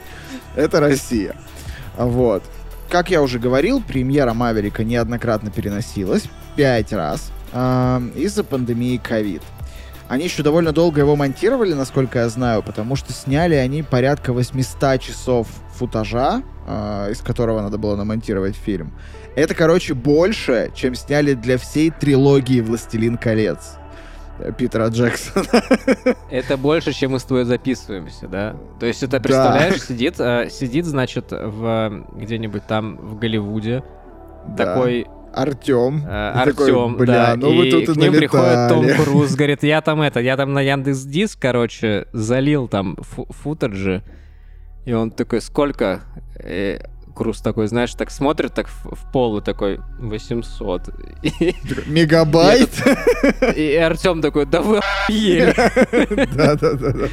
это 0.55 0.79
Россия. 0.79 1.35
Вот. 1.97 2.43
Как 2.89 3.09
я 3.09 3.21
уже 3.21 3.39
говорил, 3.39 3.81
премьера 3.81 4.33
Маверика 4.33 4.83
неоднократно 4.83 5.51
переносилась, 5.51 6.23
пять 6.55 6.93
раз, 6.93 7.31
а, 7.51 8.01
из-за 8.15 8.43
пандемии 8.43 8.97
ковид. 8.97 9.41
Они 10.07 10.23
еще 10.23 10.41
довольно 10.41 10.71
долго 10.71 11.01
его 11.01 11.17
монтировали, 11.17 11.73
насколько 11.73 12.19
я 12.19 12.29
знаю, 12.29 12.63
потому 12.63 12.95
что 12.95 13.11
сняли 13.11 13.55
они 13.55 13.83
порядка 13.83 14.31
800 14.31 15.01
часов 15.01 15.47
футажа, 15.75 16.43
а, 16.65 17.09
из 17.09 17.19
которого 17.19 17.61
надо 17.61 17.77
было 17.77 17.97
намонтировать 17.97 18.55
фильм. 18.55 18.93
Это, 19.35 19.53
короче, 19.53 19.93
больше, 19.93 20.71
чем 20.73 20.95
сняли 20.95 21.33
для 21.33 21.57
всей 21.57 21.91
трилогии 21.91 22.61
«Властелин 22.61 23.17
колец» 23.17 23.73
э, 23.75 23.86
Питера 24.57 24.87
Джексона. 24.87 25.45
Это 26.29 26.57
больше, 26.57 26.93
чем 26.93 27.11
мы 27.11 27.19
с 27.19 27.23
тобой 27.23 27.43
записываемся, 27.45 28.27
да? 28.27 28.55
То 28.79 28.85
есть 28.85 29.03
это, 29.03 29.19
представляешь, 29.19 29.81
сидит, 29.81 30.19
э, 30.19 30.49
сидит, 30.49 30.85
значит, 30.85 31.31
в 31.31 31.65
э, 31.65 32.03
где-нибудь 32.21 32.65
там 32.67 32.97
в 32.97 33.17
Голливуде 33.19 33.83
Да. 34.47 34.65
такой 34.65 35.07
Артем. 35.33 36.03
э, 36.07 36.31
И 36.41 36.45
такой, 36.45 36.65
Артем, 36.71 36.95
«Бля, 36.97 37.13
да, 37.13 37.35
ну 37.35 37.55
вы 37.55 37.67
и 37.67 37.71
тут 37.71 37.83
и 37.83 37.93
к 37.93 37.95
ним 37.97 38.13
приходит 38.13 38.69
Том 38.69 38.81
налетали». 38.83 39.03
Круз, 39.03 39.35
говорит, 39.35 39.63
я 39.63 39.81
там 39.81 40.01
это, 40.01 40.19
я 40.19 40.37
там 40.37 40.53
на 40.53 40.61
Яндекс 40.61 41.01
Диск, 41.03 41.39
короче, 41.39 42.07
залил 42.13 42.67
там 42.67 42.95
фу- 43.01 43.27
и 44.85 44.93
он 44.93 45.11
такой, 45.11 45.41
сколько? 45.41 46.01
Круз 47.17 47.41
такой, 47.41 47.67
знаешь, 47.67 47.95
так 47.95 48.11
смотрит 48.11 48.53
так 48.53 48.67
в, 48.67 48.93
в 48.95 49.11
пол 49.11 49.39
и 49.39 49.41
такой, 49.41 49.79
800. 49.97 50.89
И, 51.23 51.55
Мегабайт? 51.87 52.69
и 53.55 53.75
Артем 53.75 54.21
такой, 54.21 54.45
да 54.45 54.61
вы 54.61 54.77
охуели. 54.77 55.51
Да-да-да. 56.35 57.07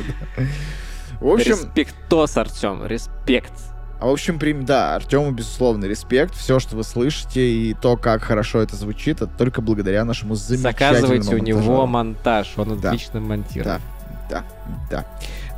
В 1.20 1.26
общем, 1.26 1.52
Респектос, 1.52 2.36
Артем, 2.36 2.84
респект. 2.84 3.54
а 3.98 4.08
в 4.08 4.10
общем, 4.10 4.38
да, 4.66 4.94
Артему, 4.94 5.30
безусловно, 5.30 5.86
респект. 5.86 6.34
Все, 6.34 6.58
что 6.58 6.76
вы 6.76 6.84
слышите, 6.84 7.40
и 7.40 7.72
то, 7.72 7.96
как 7.96 8.24
хорошо 8.24 8.60
это 8.60 8.76
звучит, 8.76 9.22
это 9.22 9.26
только 9.38 9.62
благодаря 9.62 10.04
нашему 10.04 10.34
замечательному 10.34 11.06
Заказывайте 11.22 11.34
у 11.34 11.38
него 11.38 11.86
монтаж, 11.86 12.52
он 12.58 12.78
Да. 12.78 12.90
отлично 12.90 13.20
монтирует. 13.20 13.80
Да, 14.28 14.44
да. 14.90 15.06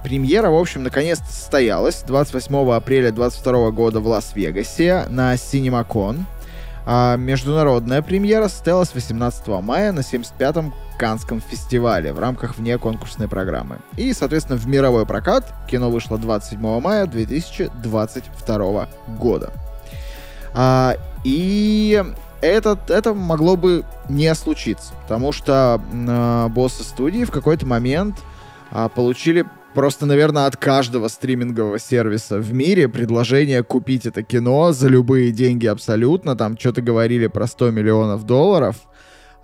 Премьера, 0.03 0.51
в 0.51 0.57
общем, 0.57 0.83
наконец-то 0.83 1.27
состоялась 1.27 2.03
28 2.07 2.73
апреля 2.73 3.11
22 3.11 3.71
года 3.71 4.01
в 4.01 4.07
Лас-Вегасе 4.07 5.07
на 5.09 5.35
CinemaCon. 5.35 6.21
А 6.89 7.17
международная 7.17 8.01
премьера 8.01 8.47
состоялась 8.47 8.95
18 8.95 9.49
мая 9.49 9.91
на 9.91 10.01
75-м 10.01 10.73
Канском 10.99 11.41
фестивале 11.41 12.13
в 12.13 12.21
рамках 12.21 12.57
внеконкурсной 12.57 13.27
программы. 13.27 13.79
И, 13.97 14.13
соответственно, 14.13 14.57
в 14.57 14.69
мировой 14.69 15.05
прокат 15.05 15.53
кино 15.69 15.91
вышло 15.91 16.17
27 16.17 16.81
мая 16.81 17.07
2022 17.07 18.89
года. 19.19 19.53
А, 20.55 20.97
и 21.25 22.03
это, 22.41 22.79
это 22.89 23.15
могло 23.15 23.57
бы 23.57 23.85
не 24.09 24.33
случиться, 24.35 24.95
потому 25.03 25.33
что 25.33 25.81
а, 26.09 26.49
боссы 26.49 26.85
студии 26.85 27.25
в 27.25 27.31
какой-то 27.31 27.67
момент 27.67 28.17
а, 28.71 28.89
получили 28.89 29.45
просто, 29.77 30.07
наверное, 30.07 30.47
от 30.47 30.57
каждого 30.57 31.09
стримингового 31.09 31.79
сервиса 31.79 32.39
в 32.39 32.51
мире 32.51 32.89
предложение 32.89 33.63
купить 33.63 34.07
это 34.07 34.23
кино 34.23 34.73
за 34.73 34.89
любые 34.89 35.33
деньги 35.33 35.67
абсолютно. 35.67 36.35
Там 36.35 36.57
что-то 36.59 36.81
говорили 36.81 37.27
про 37.27 37.47
100 37.47 37.73
миллионов 37.73 38.25
долларов. 38.25 38.77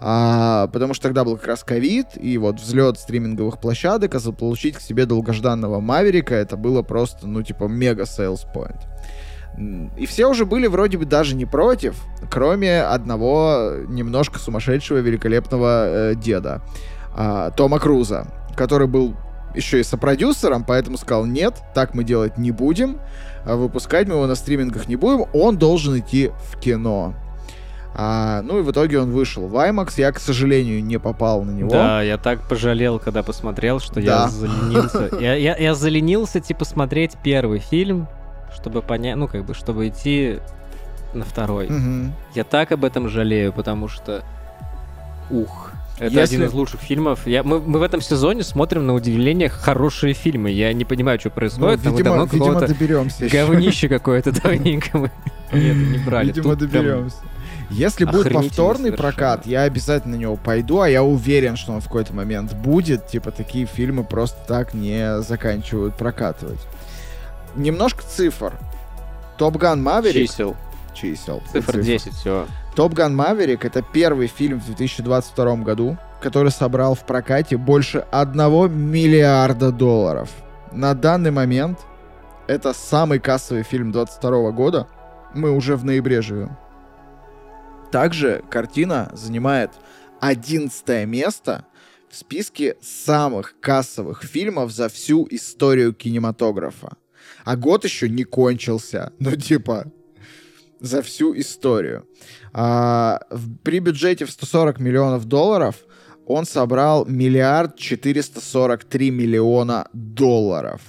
А, 0.01 0.69
потому 0.69 0.95
что 0.95 1.03
тогда 1.03 1.25
был 1.25 1.37
как 1.37 1.49
раз 1.49 1.63
ковид, 1.63 2.07
и 2.19 2.39
вот 2.39 2.59
взлет 2.59 2.99
стриминговых 2.99 3.61
площадок, 3.61 4.15
а 4.15 4.21
заполучить 4.21 4.77
к 4.77 4.81
себе 4.81 5.05
долгожданного 5.05 5.81
Маверика, 5.81 6.35
это 6.35 6.57
было 6.57 6.81
просто, 6.81 7.27
ну, 7.27 7.43
типа, 7.43 7.65
мега 7.65 8.05
sales 8.05 8.41
point. 8.55 8.81
И 9.99 10.07
все 10.07 10.31
уже 10.31 10.47
были 10.47 10.67
вроде 10.67 10.97
бы 10.97 11.05
даже 11.05 11.37
не 11.37 11.45
против, 11.45 12.03
кроме 12.31 12.81
одного 12.81 13.75
немножко 13.87 14.39
сумасшедшего 14.39 14.97
великолепного 14.97 15.87
э, 15.87 16.15
деда, 16.15 16.63
а, 17.15 17.51
Тома 17.51 17.79
Круза, 17.79 18.27
который 18.57 18.87
был 18.87 19.15
еще 19.55 19.81
и 19.81 19.83
сопродюсером, 19.83 20.65
поэтому 20.65 20.97
сказал, 20.97 21.27
нет, 21.27 21.63
так 21.75 21.95
мы 21.95 22.05
делать 22.05 22.39
не 22.39 22.51
будем, 22.51 22.99
а 23.45 23.57
выпускать 23.57 24.07
мы 24.09 24.15
его 24.15 24.27
на 24.27 24.35
стримингах 24.35 24.89
не 24.89 24.97
будем, 24.97 25.27
он 25.33 25.57
должен 25.57 25.99
идти 25.99 26.31
в 26.51 26.59
кино. 26.59 27.15
А, 27.95 28.41
ну 28.43 28.59
и 28.59 28.63
в 28.63 28.71
итоге 28.71 28.99
он 29.01 29.11
вышел 29.13 29.47
в 29.49 29.55
IMAX, 29.55 29.95
я, 29.99 30.13
к 30.13 30.19
сожалению, 30.19 30.83
не 30.83 30.99
попал 30.99 31.43
на 31.43 31.51
него. 31.51 31.69
Да, 31.69 32.01
я 32.03 32.17
так 32.17 32.41
пожалел, 32.49 32.99
когда 32.99 33.23
посмотрел, 33.23 33.81
что 33.81 33.97
Да. 33.97 34.01
я 34.01 34.29
заленился. 34.29 35.11
Я, 35.21 35.35
я, 35.35 35.57
я 35.57 35.75
заленился, 35.75 36.41
типа, 36.41 36.65
смотреть 36.65 37.19
первый 37.23 37.59
фильм, 37.59 38.09
чтобы 38.55 38.81
понять, 38.81 39.17
ну, 39.17 39.29
как 39.29 39.45
бы, 39.45 39.53
чтобы 39.53 39.89
идти 39.89 40.39
на 41.13 41.25
второй. 41.27 41.69
Мгм. 41.69 42.15
Я 42.35 42.45
так 42.45 42.73
об 42.73 42.85
этом 42.85 43.09
жалею, 43.11 43.53
потому 43.53 43.89
что... 43.89 44.25
Ух. 45.31 45.72
Это 46.03 46.15
Если- 46.21 46.37
один 46.37 46.49
из 46.49 46.53
лучших 46.53 46.81
фильмов. 46.81 47.27
Я, 47.27 47.43
мы, 47.43 47.61
мы 47.61 47.79
в 47.79 47.83
этом 47.83 48.01
сезоне 48.01 48.43
смотрим 48.43 48.87
на 48.87 48.95
удивление 48.95 49.49
хорошие 49.49 50.15
фильмы. 50.15 50.51
Я 50.51 50.73
не 50.73 50.85
понимаю, 50.85 51.21
что 51.21 51.29
Ну, 51.29 51.35
происходит. 51.35 51.85
Мы 51.85 51.91
видимо, 51.93 52.05
давно 52.17 52.25
видимо, 52.25 52.61
доберемся. 52.61 53.29
говнище 53.29 53.89
какое-то 53.89 54.33
давненько 54.33 54.99
мы 54.99 55.11
нет, 55.53 55.77
не 55.77 55.99
брали. 55.99 56.27
Видимо, 56.29 56.57
Тут 56.57 56.71
прям 56.71 56.85
доберемся. 56.85 57.17
Если 57.71 58.05
будет 58.05 58.33
повторный 58.33 58.91
совершенно. 58.91 58.97
прокат, 58.97 59.47
я 59.47 59.63
обязательно 59.63 60.17
на 60.17 60.21
него 60.21 60.37
пойду, 60.37 60.81
а 60.81 60.89
я 60.91 61.03
уверен, 61.03 61.57
что 61.57 61.73
он 61.73 61.81
в 61.81 61.85
какой-то 61.85 62.13
момент 62.15 62.53
будет. 62.55 63.07
Типа, 63.07 63.31
такие 63.31 63.65
фильмы 63.67 64.05
просто 64.05 64.39
так 64.47 64.75
не 64.75 65.23
заканчивают 65.23 65.97
прокатывать. 65.97 66.61
Немножко 67.57 68.03
цифр. 68.03 68.55
Топ 69.39 69.57
Ган 69.57 69.83
Маверик. 69.83 70.29
чисел. 70.29 70.57
Чисел. 70.95 71.43
Цифр 71.53 71.81
10, 71.81 72.13
все. 72.13 72.47
Топ 72.75 72.95
Ган 72.95 73.15
Маверик 73.15 73.67
это 73.67 73.83
первый 73.83 74.29
фильм 74.29 74.59
в 74.59 74.65
2022 74.65 75.57
году, 75.57 75.99
который 76.23 76.51
собрал 76.51 76.95
в 76.95 77.05
прокате 77.05 77.59
больше 77.59 77.99
1 78.11 78.73
миллиарда 78.73 79.71
долларов. 79.71 80.31
На 80.73 80.95
данный 80.95 81.31
момент 81.31 81.81
это 82.47 82.73
самый 82.73 83.19
кассовый 83.19 83.63
фильм 83.63 83.93
2022 83.93 84.53
года. 84.53 84.89
Мы 85.35 85.51
уже 85.51 85.77
в 85.77 85.85
ноябре 85.85 86.23
живем. 86.23 86.57
Также 87.91 88.43
картина 88.49 89.11
занимает 89.13 89.73
11 90.21 91.07
место 91.07 91.67
в 92.09 92.17
списке 92.17 92.77
самых 92.81 93.55
кассовых 93.61 94.23
фильмов 94.23 94.73
за 94.73 94.89
всю 94.89 95.27
историю 95.31 95.93
кинематографа. 95.93 96.97
А 97.45 97.55
год 97.57 97.85
еще 97.85 98.09
не 98.09 98.25
кончился. 98.25 99.13
Ну, 99.19 99.37
типа, 99.37 99.93
за 100.83 101.01
всю 101.01 101.35
историю. 101.39 102.05
А, 102.53 103.21
в- 103.31 103.57
при 103.63 103.79
бюджете 103.79 104.25
в 104.27 104.31
140 104.31 104.79
миллионов 104.81 105.25
долларов 105.25 105.77
он 106.27 106.45
собрал 106.45 107.07
миллиард 107.07 107.77
443 107.77 109.11
миллиона 109.11 109.89
долларов. 109.93 110.81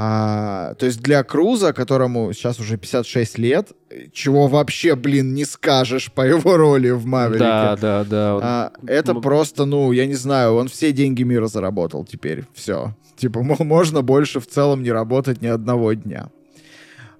А, 0.00 0.74
то 0.74 0.86
есть 0.86 1.02
для 1.02 1.24
Круза, 1.24 1.72
которому 1.72 2.32
сейчас 2.32 2.60
уже 2.60 2.76
56 2.76 3.36
лет, 3.38 3.72
чего 4.12 4.46
вообще, 4.46 4.94
блин, 4.94 5.34
не 5.34 5.44
скажешь 5.44 6.12
по 6.12 6.22
его 6.22 6.56
роли 6.56 6.90
в 6.90 7.04
Маверике. 7.04 7.38
Да, 7.40 7.76
да, 7.76 8.04
да. 8.04 8.36
Он... 8.36 8.40
А, 8.44 8.72
это 8.86 9.14
просто, 9.14 9.64
ну, 9.64 9.90
я 9.90 10.06
не 10.06 10.14
знаю, 10.14 10.54
он 10.54 10.68
все 10.68 10.92
деньги 10.92 11.24
мира 11.24 11.48
заработал 11.48 12.04
теперь. 12.04 12.44
Все. 12.54 12.94
Типа, 13.16 13.42
можно 13.42 14.02
больше 14.02 14.38
в 14.38 14.46
целом 14.46 14.84
не 14.84 14.92
работать 14.92 15.42
ни 15.42 15.48
одного 15.48 15.94
дня. 15.94 16.30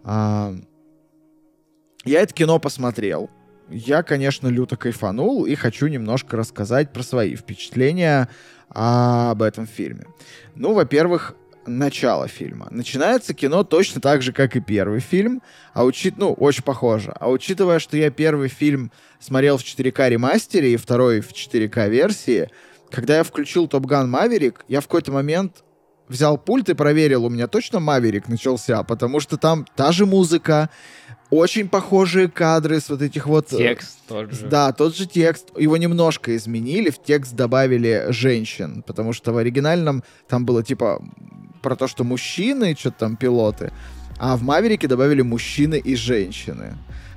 А, 0.04 0.54
я 2.04 2.20
это 2.20 2.34
кино 2.34 2.58
посмотрел. 2.58 3.30
Я, 3.70 4.02
конечно, 4.02 4.48
люто 4.48 4.76
кайфанул 4.76 5.44
и 5.44 5.54
хочу 5.54 5.88
немножко 5.88 6.36
рассказать 6.36 6.92
про 6.92 7.02
свои 7.02 7.36
впечатления 7.36 8.28
об 8.70 9.42
этом 9.42 9.66
фильме. 9.66 10.06
Ну, 10.54 10.72
во-первых, 10.72 11.34
начало 11.66 12.28
фильма. 12.28 12.68
Начинается 12.70 13.34
кино 13.34 13.62
точно 13.62 14.00
так 14.00 14.22
же, 14.22 14.32
как 14.32 14.56
и 14.56 14.60
первый 14.60 15.00
фильм, 15.00 15.42
а 15.74 15.84
учит, 15.84 16.16
ну, 16.16 16.32
очень 16.32 16.62
похоже. 16.62 17.12
А 17.20 17.30
учитывая, 17.30 17.78
что 17.78 17.96
я 17.96 18.10
первый 18.10 18.48
фильм 18.48 18.90
смотрел 19.20 19.58
в 19.58 19.62
4К 19.62 20.08
ремастере 20.08 20.72
и 20.72 20.76
второй 20.76 21.20
в 21.20 21.32
4К 21.32 21.88
версии, 21.88 22.50
когда 22.90 23.18
я 23.18 23.22
включил 23.22 23.68
Топ 23.68 23.84
Ган 23.84 24.10
Маверик, 24.10 24.64
я 24.68 24.80
в 24.80 24.84
какой-то 24.84 25.12
момент 25.12 25.62
взял 26.08 26.38
пульт 26.38 26.70
и 26.70 26.74
проверил, 26.74 27.26
у 27.26 27.28
меня 27.28 27.46
точно 27.46 27.80
Маверик 27.80 28.28
начался, 28.28 28.82
потому 28.82 29.20
что 29.20 29.36
там 29.36 29.66
та 29.76 29.92
же 29.92 30.06
музыка, 30.06 30.70
очень 31.30 31.68
похожие 31.68 32.28
кадры 32.28 32.80
с 32.80 32.88
вот 32.88 33.02
этих 33.02 33.26
вот... 33.26 33.52
Э, 33.52 33.56
текст 33.56 33.98
тот 34.06 34.32
же. 34.32 34.46
Да, 34.46 34.72
тот 34.72 34.96
же 34.96 35.06
текст. 35.06 35.50
Его 35.58 35.76
немножко 35.76 36.34
изменили, 36.36 36.90
в 36.90 37.02
текст 37.02 37.34
добавили 37.34 38.06
женщин, 38.10 38.82
потому 38.86 39.12
что 39.12 39.32
в 39.32 39.36
оригинальном 39.36 40.02
там 40.28 40.44
было 40.44 40.62
типа 40.62 41.02
про 41.62 41.76
то, 41.76 41.86
что 41.86 42.04
мужчины, 42.04 42.74
что-то 42.78 42.98
там 43.00 43.16
пилоты, 43.16 43.72
а 44.18 44.36
в 44.36 44.42
Маверике 44.42 44.88
добавили 44.88 45.22
мужчины 45.22 45.78
и 45.78 45.94
женщины. 45.96 46.76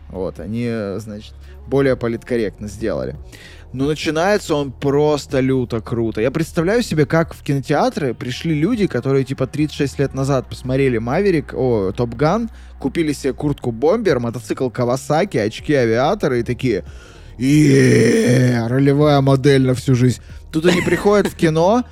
Вот, 0.09 0.39
они, 0.39 0.69
значит, 0.97 1.33
более 1.67 1.95
политкорректно 1.95 2.67
сделали. 2.67 3.15
Но 3.73 3.85
начинается 3.85 4.56
он 4.56 4.72
просто 4.72 5.39
люто 5.39 5.80
круто. 5.80 6.19
Я 6.19 6.30
представляю 6.31 6.84
себе, 6.84 7.06
как 7.06 7.34
в 7.34 7.41
кинотеатры 7.41 8.14
пришли 8.14 8.53
люди, 8.53 8.88
которые 8.88 9.23
типа 9.23 9.48
36 9.48 9.99
лет 9.99 10.14
назад 10.14 10.48
посмотрели 10.49 10.98
Маверик, 10.98 11.53
о, 11.53 11.93
Топ 11.93 12.15
Ган, 12.15 12.49
купили 12.80 13.14
себе 13.14 13.31
куртку 13.34 13.72
Бомбер, 13.72 14.19
мотоцикл 14.19 14.69
Кавасаки, 14.69 15.38
очки 15.38 15.73
авиатора 15.73 16.39
и 16.39 16.43
такие 16.43 16.84
и 17.38 18.56
ролевая 18.68 19.22
модель 19.22 19.65
на 19.65 19.73
всю 19.73 19.95
жизнь. 19.95 20.22
Тут 20.52 20.65
они 20.65 20.81
приходят 20.81 21.27
в 21.27 21.35
кино, 21.35 21.85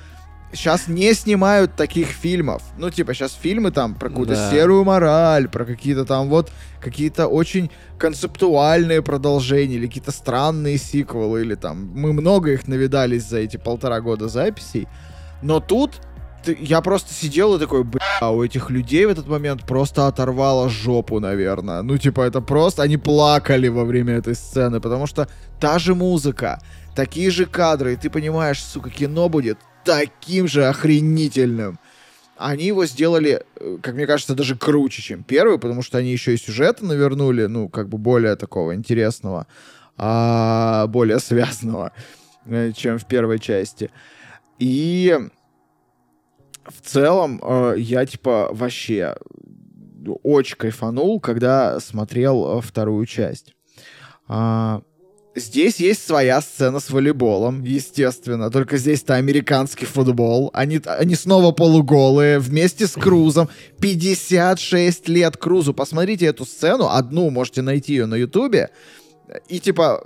сейчас 0.52 0.88
не 0.88 1.12
снимают 1.14 1.76
таких 1.76 2.08
фильмов. 2.08 2.62
Ну, 2.78 2.90
типа, 2.90 3.14
сейчас 3.14 3.34
фильмы 3.40 3.70
там 3.70 3.94
про 3.94 4.08
какую-то 4.08 4.34
да. 4.34 4.50
серую 4.50 4.84
мораль, 4.84 5.48
про 5.48 5.64
какие-то 5.64 6.04
там 6.04 6.28
вот, 6.28 6.50
какие-то 6.80 7.26
очень 7.28 7.70
концептуальные 7.98 9.02
продолжения, 9.02 9.76
или 9.76 9.86
какие-то 9.86 10.12
странные 10.12 10.78
сиквелы, 10.78 11.42
или 11.42 11.54
там, 11.54 11.90
мы 11.94 12.12
много 12.12 12.52
их 12.52 12.68
навидались 12.68 13.24
за 13.24 13.38
эти 13.38 13.56
полтора 13.56 14.00
года 14.00 14.28
записей. 14.28 14.88
Но 15.42 15.60
тут 15.60 16.00
ты, 16.44 16.56
я 16.60 16.80
просто 16.80 17.12
сидел 17.12 17.56
и 17.56 17.58
такой, 17.58 17.84
бля, 17.84 18.30
у 18.30 18.42
этих 18.42 18.70
людей 18.70 19.06
в 19.06 19.10
этот 19.10 19.28
момент 19.28 19.64
просто 19.64 20.06
оторвало 20.06 20.68
жопу, 20.68 21.20
наверное. 21.20 21.82
Ну, 21.82 21.98
типа, 21.98 22.22
это 22.22 22.40
просто, 22.40 22.82
они 22.82 22.96
плакали 22.96 23.68
во 23.68 23.84
время 23.84 24.14
этой 24.14 24.34
сцены, 24.34 24.80
потому 24.80 25.06
что 25.06 25.28
та 25.60 25.78
же 25.78 25.94
музыка, 25.94 26.60
такие 26.94 27.30
же 27.30 27.46
кадры, 27.46 27.92
и 27.92 27.96
ты 27.96 28.10
понимаешь, 28.10 28.62
сука, 28.62 28.90
кино 28.90 29.28
будет 29.28 29.58
таким 29.84 30.48
же 30.48 30.66
охренительным. 30.66 31.78
Они 32.36 32.64
его 32.64 32.86
сделали, 32.86 33.44
э, 33.56 33.78
как 33.82 33.94
мне 33.94 34.06
кажется, 34.06 34.34
даже 34.34 34.56
круче, 34.56 35.02
чем 35.02 35.22
первый, 35.22 35.58
потому 35.58 35.82
что 35.82 35.98
они 35.98 36.10
еще 36.10 36.34
и 36.34 36.38
сюжета 36.38 36.84
навернули, 36.84 37.44
ну, 37.46 37.68
как 37.68 37.88
бы 37.88 37.98
более 37.98 38.34
такого 38.36 38.74
интересного, 38.74 39.46
а, 39.98 40.86
более 40.86 41.18
связанного, 41.18 41.92
э, 42.46 42.72
чем 42.72 42.98
в 42.98 43.06
первой 43.06 43.38
части. 43.38 43.90
И 44.58 45.18
в 46.64 46.80
целом 46.82 47.40
э, 47.42 47.74
я, 47.76 48.06
типа, 48.06 48.48
вообще 48.52 49.14
очень 50.22 50.56
кайфанул, 50.56 51.20
когда 51.20 51.78
смотрел 51.80 52.62
вторую 52.62 53.04
часть. 53.04 53.54
А, 54.28 54.80
Здесь 55.36 55.76
есть 55.76 56.04
своя 56.04 56.40
сцена 56.40 56.80
с 56.80 56.90
волейболом, 56.90 57.62
естественно. 57.62 58.50
Только 58.50 58.78
здесь-то 58.78 59.14
американский 59.14 59.86
футбол. 59.86 60.50
Они, 60.52 60.80
они 60.84 61.14
снова 61.14 61.52
полуголые, 61.52 62.40
вместе 62.40 62.88
с 62.88 62.92
Крузом. 62.92 63.48
56 63.80 65.08
лет 65.08 65.36
Крузу. 65.36 65.72
Посмотрите 65.72 66.26
эту 66.26 66.44
сцену. 66.44 66.88
Одну 66.88 67.30
можете 67.30 67.62
найти 67.62 67.92
ее 67.92 68.06
на 68.06 68.16
Ютубе. 68.16 68.70
И 69.48 69.60
типа, 69.60 70.02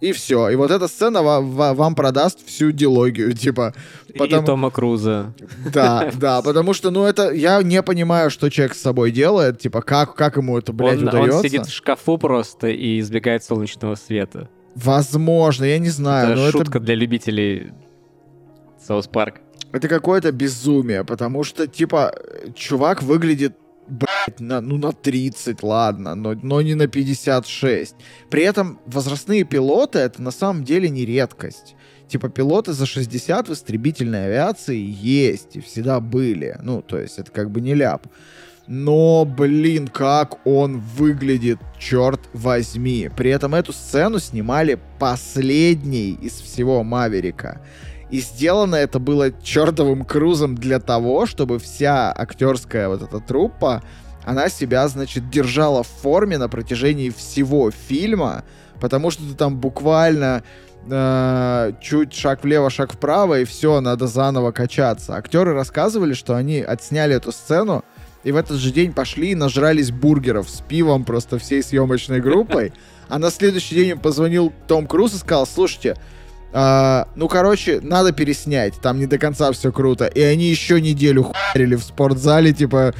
и 0.00 0.10
все. 0.10 0.48
И 0.48 0.56
вот 0.56 0.72
эта 0.72 0.88
сцена 0.88 1.22
вам, 1.22 1.52
вам 1.52 1.94
продаст 1.94 2.44
всю 2.44 2.72
дилогию, 2.72 3.32
типа. 3.36 3.74
Потому... 4.18 4.42
И 4.42 4.46
Тома 4.46 4.70
Круза. 4.70 5.34
Да, 5.72 6.10
да, 6.20 6.42
потому 6.42 6.74
что, 6.74 6.90
ну, 6.90 7.04
это... 7.04 7.30
Я 7.30 7.62
не 7.62 7.80
понимаю, 7.82 8.28
что 8.28 8.50
человек 8.50 8.74
с 8.74 8.80
собой 8.80 9.12
делает, 9.12 9.60
типа, 9.60 9.82
как, 9.82 10.16
как 10.16 10.36
ему 10.36 10.58
это, 10.58 10.72
блядь, 10.72 10.98
он, 10.98 11.08
удается. 11.08 11.38
Он 11.38 11.42
сидит 11.44 11.66
в 11.66 11.72
шкафу 11.72 12.18
просто 12.18 12.68
и 12.68 12.98
избегает 12.98 13.44
солнечного 13.44 13.94
света. 13.94 14.50
Возможно, 14.74 15.64
я 15.64 15.78
не 15.78 15.90
знаю. 15.90 16.32
Это 16.32 16.50
шутка 16.50 16.78
это... 16.78 16.86
для 16.86 16.94
любителей 16.94 17.72
Соус 18.86 19.06
Парк. 19.06 19.40
Это 19.72 19.88
какое-то 19.88 20.30
безумие, 20.30 21.04
потому 21.04 21.42
что, 21.42 21.66
типа, 21.66 22.14
чувак 22.54 23.02
выглядит 23.02 23.56
блять, 23.88 24.40
на, 24.40 24.60
ну 24.60 24.78
на 24.78 24.92
30, 24.92 25.62
ладно, 25.62 26.14
но, 26.14 26.34
но 26.34 26.62
не 26.62 26.74
на 26.74 26.86
56. 26.86 27.94
При 28.30 28.42
этом 28.42 28.78
возрастные 28.86 29.44
пилоты 29.44 29.98
это 29.98 30.22
на 30.22 30.30
самом 30.30 30.64
деле 30.64 30.88
не 30.88 31.04
редкость. 31.04 31.74
Типа 32.08 32.28
пилоты 32.28 32.72
за 32.72 32.86
60 32.86 33.48
в 33.48 33.52
истребительной 33.52 34.26
авиации 34.26 34.78
есть 34.78 35.56
и 35.56 35.60
всегда 35.60 36.00
были. 36.00 36.56
Ну, 36.62 36.82
то 36.82 36.98
есть 36.98 37.18
это 37.18 37.30
как 37.32 37.50
бы 37.50 37.60
не 37.60 37.74
ляп. 37.74 38.06
Но, 38.66 39.26
блин, 39.26 39.88
как 39.88 40.46
он 40.46 40.78
выглядит, 40.78 41.58
черт 41.78 42.20
возьми. 42.32 43.10
При 43.14 43.30
этом 43.30 43.54
эту 43.54 43.72
сцену 43.72 44.18
снимали 44.18 44.80
последней 44.98 46.12
из 46.12 46.32
всего 46.40 46.82
Маверика. 46.82 47.60
И 48.10 48.20
сделано 48.20 48.76
это 48.76 48.98
было 48.98 49.32
чертовым 49.42 50.04
крузом 50.04 50.54
для 50.54 50.78
того, 50.78 51.26
чтобы 51.26 51.58
вся 51.58 52.12
актерская 52.16 52.88
вот 52.88 53.02
эта 53.02 53.20
труппа, 53.20 53.82
она 54.24 54.48
себя, 54.48 54.88
значит, 54.88 55.28
держала 55.28 55.82
в 55.82 55.88
форме 55.88 56.38
на 56.38 56.48
протяжении 56.48 57.10
всего 57.10 57.70
фильма, 57.70 58.44
потому 58.80 59.10
что 59.10 59.22
ты 59.24 59.34
там 59.34 59.58
буквально 59.58 60.42
э, 60.88 61.72
чуть 61.82 62.14
шаг 62.14 62.42
влево, 62.42 62.70
шаг 62.70 62.92
вправо, 62.92 63.40
и 63.40 63.44
все, 63.44 63.80
надо 63.80 64.06
заново 64.06 64.52
качаться. 64.52 65.16
Актеры 65.16 65.52
рассказывали, 65.52 66.14
что 66.14 66.34
они 66.34 66.60
отсняли 66.60 67.16
эту 67.16 67.32
сцену, 67.32 67.84
и 68.24 68.32
в 68.32 68.36
этот 68.36 68.58
же 68.58 68.72
день 68.72 68.92
пошли 68.92 69.30
и 69.30 69.34
нажрались 69.34 69.90
бургеров 69.90 70.48
с 70.48 70.60
пивом 70.60 71.04
просто 71.04 71.38
всей 71.38 71.62
съемочной 71.62 72.20
группой. 72.20 72.72
А 73.08 73.18
на 73.18 73.30
следующий 73.30 73.74
день 73.74 73.88
им 73.90 73.98
позвонил 74.00 74.52
Том 74.66 74.86
Круз 74.86 75.14
и 75.14 75.18
сказал, 75.18 75.46
слушайте, 75.46 75.96
а, 76.52 77.08
ну, 77.16 77.28
короче, 77.28 77.80
надо 77.82 78.12
переснять, 78.12 78.74
там 78.80 78.98
не 78.98 79.06
до 79.06 79.18
конца 79.18 79.52
все 79.52 79.72
круто. 79.72 80.06
И 80.06 80.22
они 80.22 80.46
еще 80.46 80.80
неделю 80.80 81.24
хуярили 81.24 81.74
в 81.74 81.82
спортзале, 81.82 82.52
типа, 82.52 82.94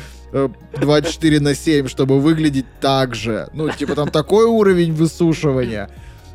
24 0.73 1.37
э, 1.37 1.41
на 1.41 1.55
7, 1.55 1.89
чтобы 1.89 2.21
выглядеть 2.21 2.67
так 2.81 3.15
же. 3.15 3.49
Ну, 3.55 3.71
типа, 3.71 3.95
там 3.95 4.11
такой 4.11 4.45
уровень 4.45 4.93
высушивания. 4.93 5.89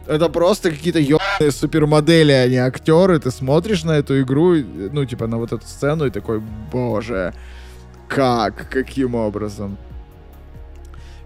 Это 0.08 0.30
просто 0.30 0.72
какие-то 0.72 1.00
ебаные 1.00 1.52
супермодели, 1.52 2.32
а 2.32 2.48
не 2.48 2.56
актеры. 2.56 3.20
Ты 3.20 3.30
смотришь 3.30 3.84
на 3.84 3.98
эту 3.98 4.22
игру, 4.22 4.56
ну, 4.56 5.06
типа, 5.06 5.28
на 5.28 5.38
вот 5.38 5.52
эту 5.52 5.68
сцену 5.68 6.06
и 6.08 6.10
такой, 6.10 6.42
боже, 6.72 7.34
как? 8.10 8.68
Каким 8.70 9.16
образом? 9.16 9.78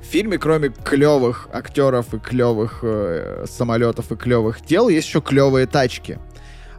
В 0.01 0.05
фильме, 0.05 0.37
кроме 0.37 0.69
клевых 0.69 1.47
актеров 1.51 2.13
и 2.13 2.19
клевых 2.19 2.79
э, 2.83 3.45
самолетов 3.47 4.11
и 4.11 4.15
клевых 4.15 4.61
тел, 4.61 4.89
есть 4.89 5.07
еще 5.07 5.21
клевые 5.21 5.65
тачки. 5.65 6.19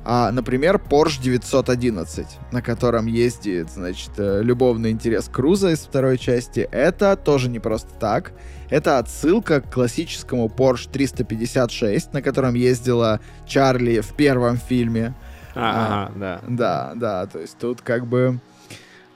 А, 0.04 0.30
например, 0.30 0.76
Porsche 0.76 1.22
911, 1.22 2.26
на 2.52 2.60
котором 2.60 3.06
ездит, 3.06 3.70
значит, 3.70 4.10
э, 4.18 4.42
любовный 4.42 4.90
интерес 4.90 5.30
Круза 5.32 5.70
из 5.70 5.80
второй 5.80 6.18
части. 6.18 6.68
Это 6.70 7.16
тоже 7.16 7.48
не 7.48 7.58
просто 7.58 7.88
так. 7.98 8.32
Это 8.68 8.98
отсылка 8.98 9.62
к 9.62 9.72
классическому 9.72 10.48
Porsche 10.48 10.90
356, 10.92 12.12
на 12.12 12.20
котором 12.20 12.54
ездила 12.54 13.20
Чарли 13.46 14.00
в 14.00 14.14
первом 14.14 14.58
фильме. 14.58 15.14
А, 15.54 16.10
а 16.14 16.18
да. 16.18 16.40
Да, 16.46 16.92
да, 16.94 17.26
то 17.26 17.38
есть 17.38 17.56
тут 17.58 17.80
как 17.80 18.06
бы 18.06 18.40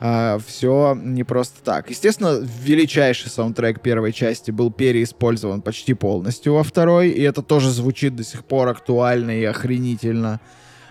а, 0.01 0.39
все 0.45 0.97
не 1.01 1.25
просто 1.25 1.63
так. 1.65 1.91
Естественно, 1.91 2.39
величайший 2.63 3.31
саундтрек 3.31 3.81
первой 3.81 4.13
части 4.13 4.51
был 4.51 4.71
переиспользован 4.71 5.61
почти 5.61 5.95
полностью 5.95 6.55
во 6.55 6.63
второй, 6.63 7.11
и 7.11 7.23
это 7.23 7.43
тоже 7.43 7.71
звучит 7.71 8.15
до 8.15 8.25
сих 8.25 8.45
пор 8.45 8.69
актуально 8.69 9.33
и 9.33 9.45
охренительно. 9.45 10.41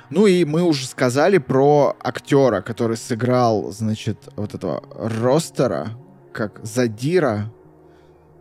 Ну 0.09 0.25
и 0.25 0.45
мы 0.45 0.63
уже 0.63 0.85
сказали 0.85 1.37
про 1.37 1.95
актера, 1.99 2.61
который 2.61 2.97
сыграл, 2.97 3.71
значит, 3.71 4.17
вот 4.35 4.53
этого 4.53 4.83
ростера, 4.95 5.89
как 6.33 6.59
Задира, 6.63 7.51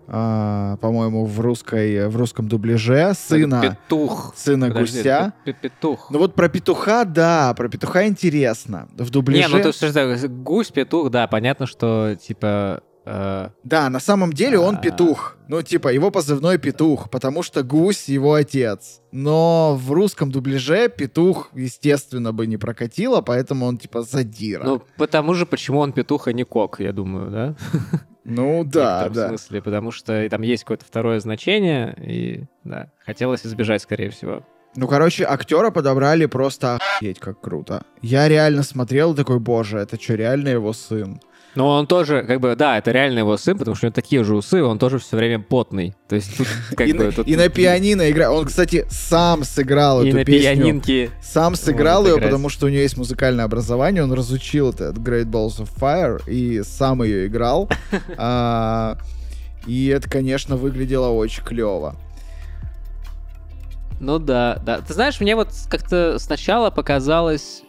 а, 0.08 0.76
по-моему, 0.78 1.24
в 1.24 1.40
русской 1.40 2.08
в 2.08 2.16
русском 2.16 2.48
дубляже 2.48 3.12
сына 3.14 3.60
Петух. 3.62 4.32
сына 4.36 4.68
Подожди, 4.68 4.98
гуся. 4.98 5.32
п- 5.44 5.52
п- 5.52 5.58
Петух. 5.62 6.10
Ну 6.10 6.18
вот 6.18 6.34
про 6.34 6.48
петуха, 6.48 7.04
да, 7.04 7.52
про 7.54 7.68
петуха 7.68 8.06
интересно. 8.06 8.88
В 8.96 9.10
дубляже. 9.10 9.48
Не, 9.48 9.56
ну 9.56 9.62
то 9.62 9.72
что, 9.72 10.28
гусь, 10.28 10.70
петух, 10.70 11.10
да, 11.10 11.26
понятно, 11.26 11.66
что 11.66 12.16
типа. 12.20 12.82
э, 13.04 13.50
Да, 13.64 13.88
на 13.90 14.00
самом 14.00 14.32
деле 14.32 14.58
он 14.58 14.76
А. 14.76 14.78
петух. 14.78 15.36
Ну, 15.48 15.62
типа, 15.62 15.88
его 15.92 16.10
позывной 16.10 16.58
петух, 16.58 17.08
потому 17.08 17.44
что 17.44 17.62
гусь 17.62 18.08
его 18.08 18.34
отец. 18.34 19.00
Но 19.12 19.76
в 19.80 19.92
русском 19.92 20.32
дубляже 20.32 20.88
петух, 20.88 21.50
естественно, 21.54 22.32
бы 22.32 22.48
не 22.48 22.56
прокатило, 22.56 23.20
поэтому 23.20 23.66
он, 23.66 23.78
типа, 23.78 24.02
задира. 24.02 24.64
ну, 24.64 24.82
потому 24.98 25.34
же, 25.34 25.46
почему 25.46 25.78
он 25.78 25.92
петух, 25.92 26.26
а 26.26 26.32
не 26.32 26.42
кок, 26.44 26.80
я 26.80 26.92
думаю, 26.92 27.30
да? 27.30 27.54
Ну, 28.28 28.62
В 28.62 28.68
да, 28.68 29.08
да. 29.08 29.28
смысле, 29.28 29.62
потому 29.62 29.92
что 29.92 30.28
там 30.28 30.42
есть 30.42 30.64
какое-то 30.64 30.84
второе 30.84 31.20
значение, 31.20 31.94
и, 32.02 32.44
да, 32.64 32.90
хотелось 33.04 33.46
избежать, 33.46 33.82
скорее 33.82 34.10
всего. 34.10 34.44
Ну, 34.74 34.88
короче, 34.88 35.24
актера 35.24 35.70
подобрали 35.70 36.26
просто 36.26 36.76
охуеть, 36.76 37.20
как 37.20 37.40
круто. 37.40 37.84
Я 38.02 38.28
реально 38.28 38.62
смотрел 38.62 39.14
такой, 39.14 39.38
боже, 39.38 39.78
это 39.78 40.00
что, 40.00 40.14
реально 40.16 40.48
его 40.50 40.72
сын? 40.72 41.20
Но 41.56 41.68
он 41.70 41.86
тоже, 41.86 42.22
как 42.22 42.40
бы, 42.40 42.54
да, 42.54 42.76
это 42.78 42.92
реально 42.92 43.20
его 43.20 43.36
сын, 43.38 43.56
потому 43.58 43.74
что 43.74 43.86
у 43.86 43.88
него 43.88 43.94
такие 43.94 44.22
же 44.24 44.36
усы, 44.36 44.62
он 44.62 44.78
тоже 44.78 44.98
все 44.98 45.16
время 45.16 45.42
потный. 45.42 45.94
То 46.08 46.14
есть 46.16 46.36
тут 46.36 46.46
как 46.76 46.86
и, 46.86 46.92
бы... 46.92 47.10
тут- 47.10 47.26
и 47.26 47.34
на 47.34 47.48
пианино 47.48 48.10
играет. 48.10 48.30
Он, 48.32 48.44
кстати, 48.44 48.86
сам 48.90 49.42
сыграл 49.42 50.02
и 50.02 50.08
эту 50.08 50.18
на 50.18 50.24
песню. 50.24 50.54
пианинке. 50.54 51.10
Сам 51.22 51.54
сыграл 51.56 52.04
ее, 52.04 52.12
играть. 52.12 52.24
потому 52.24 52.50
что 52.50 52.66
у 52.66 52.68
него 52.68 52.82
есть 52.82 52.96
музыкальное 52.98 53.44
образование, 53.46 54.02
он 54.04 54.12
разучил 54.12 54.70
этот 54.70 54.98
Great 54.98 55.24
Balls 55.24 55.58
of 55.58 55.70
Fire 55.80 56.20
и 56.30 56.62
сам 56.62 57.02
ее 57.02 57.26
играл. 57.26 57.68
А, 58.18 58.98
И 59.66 59.86
это, 59.88 60.08
конечно, 60.08 60.56
выглядело 60.56 61.08
очень 61.08 61.42
клево. 61.42 61.96
Ну 63.98 64.18
да, 64.18 64.60
да. 64.64 64.80
Ты 64.82 64.92
знаешь, 64.92 65.20
мне 65.20 65.34
вот 65.34 65.48
как-то 65.70 66.18
сначала 66.18 66.70
показалось, 66.70 67.62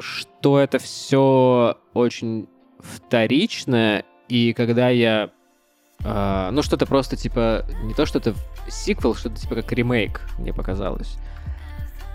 что 0.00 0.58
это 0.58 0.78
все 0.78 1.76
очень 1.92 2.48
вторично, 2.94 4.02
и 4.28 4.52
когда 4.52 4.88
я... 4.88 5.30
а, 6.04 6.50
ну, 6.50 6.62
что-то 6.62 6.86
просто 6.86 7.16
типа... 7.16 7.64
Не 7.82 7.94
то, 7.94 8.06
что 8.06 8.18
это 8.18 8.34
сиквел, 8.68 9.14
что-то 9.14 9.36
типа 9.36 9.56
как 9.56 9.72
ремейк, 9.72 10.20
мне 10.38 10.52
показалось. 10.52 11.16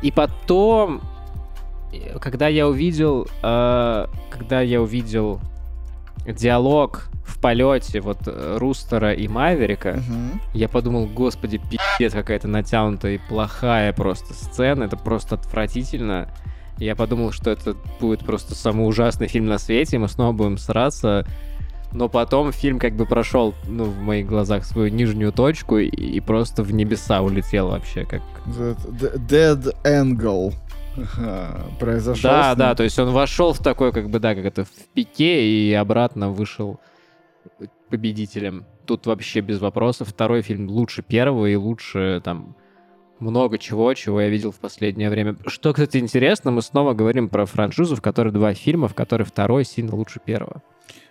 И 0.02 0.12
потом, 0.12 1.02
э, 1.94 2.18
когда 2.20 2.48
я 2.48 2.68
увидел... 2.68 3.28
а, 3.42 4.10
когда 4.30 4.62
я 4.62 4.82
увидел 4.82 5.40
диалог 6.28 7.08
в 7.26 7.40
полете 7.40 8.02
вот 8.02 8.20
э, 8.28 8.58
Рустера 8.60 9.14
и 9.14 9.28
Маверика, 9.28 9.94
Мгм. 10.08 10.42
я 10.54 10.68
подумал, 10.70 11.08
господи, 11.08 11.60
пиздец, 11.70 12.14
какая-то 12.14 12.48
натянутая 12.48 13.14
и 13.16 13.18
плохая 13.18 13.94
просто 13.94 14.34
сцена, 14.34 14.84
это 14.84 14.98
просто 14.98 15.36
отвратительно. 15.36 16.30
Я 16.82 16.96
подумал, 16.96 17.32
что 17.32 17.52
это 17.52 17.76
будет 18.00 18.22
просто 18.22 18.56
самый 18.56 18.88
ужасный 18.88 19.28
фильм 19.28 19.46
на 19.46 19.60
свете, 19.60 20.00
мы 20.00 20.08
снова 20.08 20.32
будем 20.32 20.58
сраться. 20.58 21.28
Но 21.94 22.10
потом 22.10 22.52
фильм 22.52 22.80
как 22.80 22.96
бы 22.96 23.06
прошел, 23.06 23.54
ну, 23.68 23.84
в 23.84 24.02
моих 24.02 24.26
глазах 24.26 24.66
свою 24.66 24.90
нижнюю 24.90 25.32
точку 25.32 25.78
и, 25.78 25.88
и 25.88 26.20
просто 26.22 26.64
в 26.64 26.74
небеса 26.74 27.22
улетел 27.22 27.68
вообще, 27.68 28.06
как... 28.06 28.24
Dead 28.48 29.76
Angle 29.84 30.54
произошел. 31.80 32.32
да, 32.32 32.56
да, 32.56 32.74
то 32.74 32.82
есть 32.82 32.98
он 32.98 33.12
вошел 33.12 33.54
в 33.54 33.60
такой, 33.60 33.92
как 33.92 34.10
бы, 34.10 34.18
да, 34.20 34.34
как 34.34 34.46
это, 34.46 34.66
в 34.66 34.72
пике 34.96 35.48
и 35.48 35.74
обратно 35.74 36.32
вышел 36.32 36.80
победителем. 37.90 38.66
Тут 38.88 39.06
вообще 39.06 39.42
без 39.42 39.60
вопросов. 39.60 40.08
Второй 40.08 40.42
фильм 40.42 40.68
лучше 40.68 41.04
первого 41.04 41.46
и 41.46 41.56
лучше 41.56 42.22
там 42.24 42.56
много 43.22 43.58
чего, 43.58 43.94
чего 43.94 44.22
я 44.22 44.30
видел 44.30 44.52
в 44.52 44.60
последнее 44.60 45.10
время. 45.10 45.36
Что, 45.48 45.74
кстати, 45.74 45.98
интересно, 45.98 46.52
мы 46.52 46.62
снова 46.62 46.94
говорим 46.94 47.30
про 47.30 47.46
франшизу, 47.46 47.96
в 47.96 48.02
которой 48.02 48.34
два 48.34 48.54
фильма, 48.54 48.88
в 48.88 48.94
которой 48.96 49.24
второй 49.24 49.64
сильно 49.64 49.96
лучше 49.96 50.20
первого. 50.20 50.62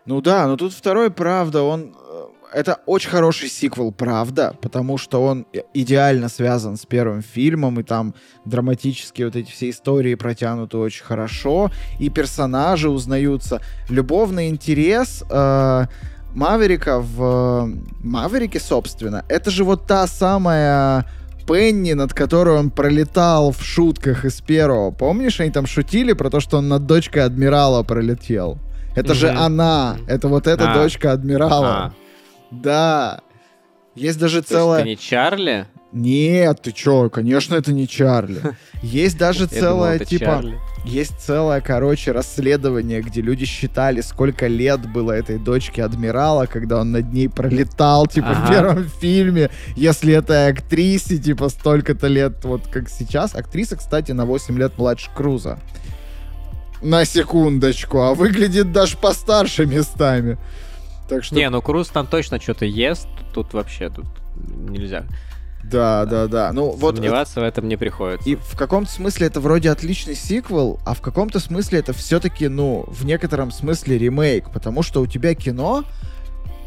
Ну 0.07 0.21
да, 0.21 0.47
но 0.47 0.57
тут 0.57 0.73
второй, 0.73 1.11
правда, 1.11 1.63
он... 1.63 1.95
э, 1.95 2.27
Это 2.53 2.79
очень 2.87 3.11
хороший 3.11 3.49
сиквел, 3.49 3.93
правда, 3.93 4.57
потому 4.61 4.99
что 4.99 5.23
он 5.23 5.47
идеально 5.75 6.29
связан 6.29 6.77
с 6.77 6.85
первым 6.85 7.23
фильмом, 7.23 7.79
и 7.79 7.83
там 7.85 8.15
драматические 8.45 9.27
вот 9.27 9.37
эти 9.37 9.51
все 9.53 9.69
истории 9.69 10.17
протянуты 10.17 10.79
очень 10.79 11.05
хорошо, 11.05 11.71
и 12.01 12.11
персонажи 12.11 12.89
узнаются. 12.89 13.61
Любовный 13.89 14.49
интерес 14.49 15.23
э, 15.31 15.87
Маверика 16.35 16.99
в 16.99 17.23
э, 17.23 17.79
Маверике, 18.03 18.59
собственно, 18.59 19.25
это 19.29 19.51
же 19.51 19.65
вот 19.65 19.87
та 19.87 20.07
самая 20.07 21.05
Пенни, 21.53 21.93
над 21.95 22.15
которой 22.15 22.57
он 22.59 22.71
пролетал 22.71 23.51
в 23.53 23.63
шутках 23.63 24.25
из 24.25 24.41
первого. 24.41 24.91
Помнишь, 24.91 25.41
они 25.41 25.51
там 25.51 25.67
шутили 25.67 26.13
про 26.13 26.31
то, 26.31 26.41
что 26.41 26.59
он 26.59 26.69
над 26.69 26.87
дочкой 26.87 27.25
адмирала 27.25 27.83
пролетел? 27.83 28.59
Это 28.97 29.15
же 29.15 29.31
Мгм. 29.33 29.39
она, 29.43 29.97
это 30.09 30.29
вот 30.29 30.47
эта 30.47 30.73
А. 30.73 30.75
дочка 30.75 31.13
адмирала. 31.13 31.69
А, 31.69 31.93
Да. 32.51 33.21
Есть 33.95 34.19
даже 34.19 34.37
то 34.37 34.39
есть 34.43 34.49
целая... 34.49 34.81
это 34.81 34.89
не 34.89 34.97
Чарли? 34.97 35.67
Нет, 35.93 36.63
ты 36.63 36.71
чё, 36.73 37.11
конечно, 37.11 37.57
это 37.57 37.73
не 37.73 37.89
Чарли. 37.89 38.41
Есть 38.83 39.19
даже 39.19 39.45
Я 39.45 39.47
думал, 39.49 39.61
целое, 39.61 39.97
это 39.97 40.05
типа, 40.05 40.45
есть 40.85 41.19
целое, 41.21 41.61
короче, 41.61 42.13
расследование, 42.13 43.03
где 43.03 43.21
люди 43.21 43.45
считали, 43.45 44.01
сколько 44.01 44.47
лет 44.47 44.81
было 44.93 45.11
этой 45.13 45.39
дочке 45.39 45.83
адмирала, 45.83 46.47
когда 46.47 46.81
он 46.81 46.93
над 46.93 47.13
ней 47.13 47.29
пролетал, 47.29 48.07
типа, 48.07 48.29
в 48.35 48.45
Ага. 48.45 48.49
первом 48.53 48.89
фильме. 48.89 49.51
Если 49.75 50.15
это 50.15 50.47
актрисе, 50.47 51.19
типа, 51.19 51.49
столько-то 51.49 52.07
лет, 52.07 52.45
вот 52.45 52.69
как 52.69 52.89
сейчас. 52.89 53.35
Актриса, 53.35 53.77
кстати, 53.77 54.13
на 54.13 54.27
8 54.27 54.57
лет 54.59 54.79
младше 54.79 55.11
Круза. 55.15 55.59
На 56.83 57.05
секундочку, 57.05 57.99
а 58.01 58.15
выглядит 58.15 58.73
даже 58.73 58.97
постарше 58.97 59.67
местами. 59.67 60.39
Так 61.09 61.25
что, 61.25 61.35
Не, 61.35 61.51
ну 61.51 61.61
Круз 61.61 61.89
там 61.89 62.07
точно 62.07 62.41
что-то 62.41 62.65
ест, 62.65 63.09
тут 63.35 63.53
вообще 63.53 63.91
тут 63.91 64.07
нельзя 64.69 65.05
да, 65.65 66.05
да, 66.05 66.27
да. 66.27 66.53
Ну, 66.53 66.71
вот 66.71 66.97
сомневаться 66.97 67.41
в 67.41 67.45
этом 67.45 67.69
не 67.69 67.77
приходится. 67.77 68.29
И 68.29 68.35
в 68.37 68.57
каком-то 68.57 68.91
смысле 68.91 69.27
это 69.27 69.41
вроде 69.41 69.71
отличный 69.71 70.15
сиквел, 70.15 70.81
а 70.85 70.95
в 70.95 71.01
каком-то 71.01 71.39
смысле 71.39 71.81
это 71.81 71.93
все-таки, 71.93 72.49
ну, 72.49 72.85
в 72.89 73.05
некотором 73.05 73.51
смысле 73.51 73.99
ремейк, 73.99 74.51
потому 74.53 74.83
что 74.83 75.01
у 75.01 75.07
тебя 75.07 75.35
кино 75.35 75.85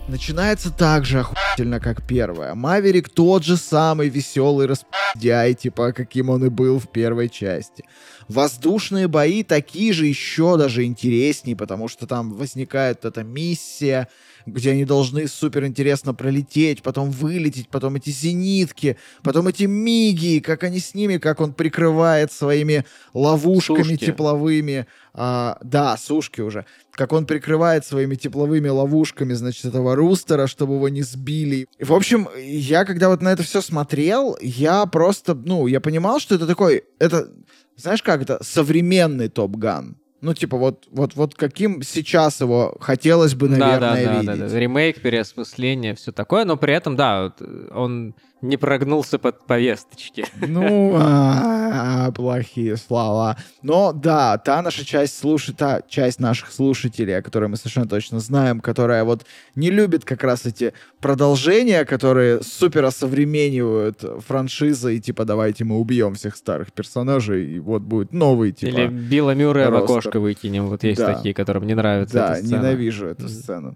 начинается 0.08 0.72
так 0.72 1.06
же 1.06 1.20
охуительно, 1.20 1.80
как 1.80 2.06
первое. 2.06 2.56
Маверик 2.56 3.10
тот 3.10 3.44
же 3.44 3.58
самый 3.58 4.10
веселый 4.10 4.68
распидяй, 4.68 5.54
типа, 5.54 5.94
каким 5.94 6.30
он 6.30 6.46
и 6.46 6.50
был 6.50 6.80
в 6.80 6.90
первой 6.90 7.30
части. 7.30 7.86
Воздушные 8.28 9.08
бои 9.08 9.44
такие 9.44 9.94
же 9.94 10.06
еще 10.06 10.58
даже 10.58 10.84
интереснее, 10.84 11.56
потому 11.56 11.88
что 11.88 12.08
там 12.08 12.34
возникает 12.34 13.06
эта 13.06 13.24
миссия, 13.24 14.08
где 14.46 14.72
они 14.72 14.86
должны 14.86 15.28
супер 15.28 15.66
интересно 15.66 16.14
пролететь, 16.14 16.82
потом 16.82 17.12
вылететь, 17.12 17.70
потом 17.70 17.96
эти 17.96 18.10
зенитки, 18.10 18.98
потом 19.22 19.48
эти 19.48 19.64
миги, 19.64 20.40
как 20.40 20.64
они 20.64 20.80
с 20.80 20.94
ними, 20.94 21.18
как 21.18 21.42
он 21.42 21.54
прикрывает 21.54 22.32
своими 22.32 22.86
ловушками 23.14 23.84
Сушки. 23.84 24.06
тепловыми. 24.06 24.88
А, 25.16 25.58
да, 25.64 25.96
сушки 25.98 26.42
уже. 26.42 26.66
Как 26.92 27.14
он 27.14 27.26
прикрывает 27.26 27.86
своими 27.86 28.16
тепловыми 28.16 28.70
ловушками, 28.70 29.34
значит, 29.34 29.66
этого 29.66 29.96
рустера, 29.96 30.48
чтобы 30.48 30.76
его 30.76 30.90
не 30.90 31.04
сбили. 31.04 31.68
В 31.80 31.94
общем, 31.94 32.28
я 32.38 32.84
когда 32.86 33.10
вот 33.10 33.22
на 33.22 33.30
это 33.32 33.44
все 33.44 33.62
смотрел, 33.62 34.38
я 34.42 34.86
просто, 34.88 35.36
ну, 35.36 35.68
я 35.68 35.80
понимал, 35.82 36.20
что 36.20 36.36
это 36.36 36.48
такой, 36.48 36.84
это, 37.00 37.30
знаешь 37.78 38.02
как, 38.02 38.24
это 38.24 38.40
современный 38.44 39.30
Топ 39.30 39.56
Ган. 39.56 39.98
Ну, 40.24 40.34
типа, 40.34 40.56
вот, 40.56 40.88
вот, 40.90 41.16
вот 41.16 41.36
каким 41.36 41.82
сейчас 41.82 42.40
его 42.40 42.78
хотелось 42.80 43.36
бы, 43.36 43.50
наверное, 43.50 43.80
да, 43.80 43.96
да, 43.96 44.14
видеть. 44.22 44.40
да, 44.40 44.48
да. 44.48 44.58
Ремейк, 44.58 45.02
переосмысление, 45.02 45.96
все 45.96 46.14
такое, 46.14 46.46
но 46.46 46.56
при 46.56 46.74
этом, 46.74 46.96
да, 46.96 47.34
он 47.72 48.16
не 48.44 48.58
прогнулся 48.58 49.18
под 49.18 49.46
повесточки. 49.48 50.26
Ну, 50.48 50.94
а, 51.00 52.12
плохие 52.12 52.78
слова. 52.78 53.38
Но 53.62 53.94
да, 53.94 54.38
та 54.38 54.62
наша 54.62 54.86
часть 54.86 55.18
слушай, 55.18 55.56
та 55.56 55.82
часть 55.88 56.20
наших 56.20 56.52
слушателей, 56.52 57.18
о 57.18 57.22
которой 57.22 57.48
мы 57.50 57.56
совершенно 57.58 57.88
точно 57.88 58.20
знаем, 58.20 58.60
которая 58.60 59.04
вот 59.06 59.26
не 59.56 59.72
любит 59.72 60.04
как 60.06 60.24
раз 60.24 60.46
эти 60.46 60.74
продолжения, 61.00 61.86
которые 61.86 62.42
супер 62.44 62.84
осовременивают 62.86 64.04
франшизы 64.28 64.98
и 64.98 65.00
типа 65.00 65.26
давайте 65.26 65.64
мы 65.64 65.80
убьем 65.80 66.16
всех 66.16 66.36
старых 66.36 66.74
персонажей 66.74 67.56
и 67.56 67.60
вот 67.60 67.82
будет 67.82 68.14
новый 68.14 68.52
типа. 68.52 68.70
Или 68.70 68.88
Билла 68.88 69.34
Мюррея 69.36 69.70
в 69.70 69.76
окошко 69.76 70.20
выкинем. 70.20 70.68
Вот 70.68 70.84
есть 70.84 71.00
Да. 71.00 71.14
такие, 71.14 71.34
которым 71.34 71.66
не 71.66 71.76
нравится 71.76 72.14
Да, 72.16 72.34
эта 72.36 72.46
сцена. 72.46 72.60
ненавижу 72.60 73.08
эту 73.08 73.30
сцену. 73.30 73.76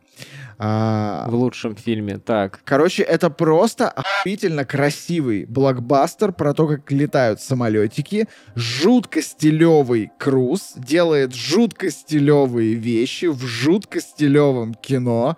А, 0.59 1.27
В 1.29 1.35
лучшем 1.35 1.75
фильме. 1.75 2.17
Так. 2.17 2.61
Короче, 2.63 3.03
это 3.03 3.29
просто 3.29 3.89
охуительно 3.89 4.65
красивый 4.65 5.45
блокбастер 5.45 6.31
про 6.31 6.53
то, 6.53 6.67
как 6.67 6.91
летают 6.91 7.41
самолетики, 7.41 8.27
жутко 8.55 9.21
стилевый 9.21 10.11
Круз 10.17 10.73
делает 10.75 11.35
жутко 11.35 11.91
стилевые 11.91 12.73
вещи 12.73 13.25
в 13.25 13.45
жутко 13.45 14.01
стилевом 14.01 14.73
кино. 14.73 15.37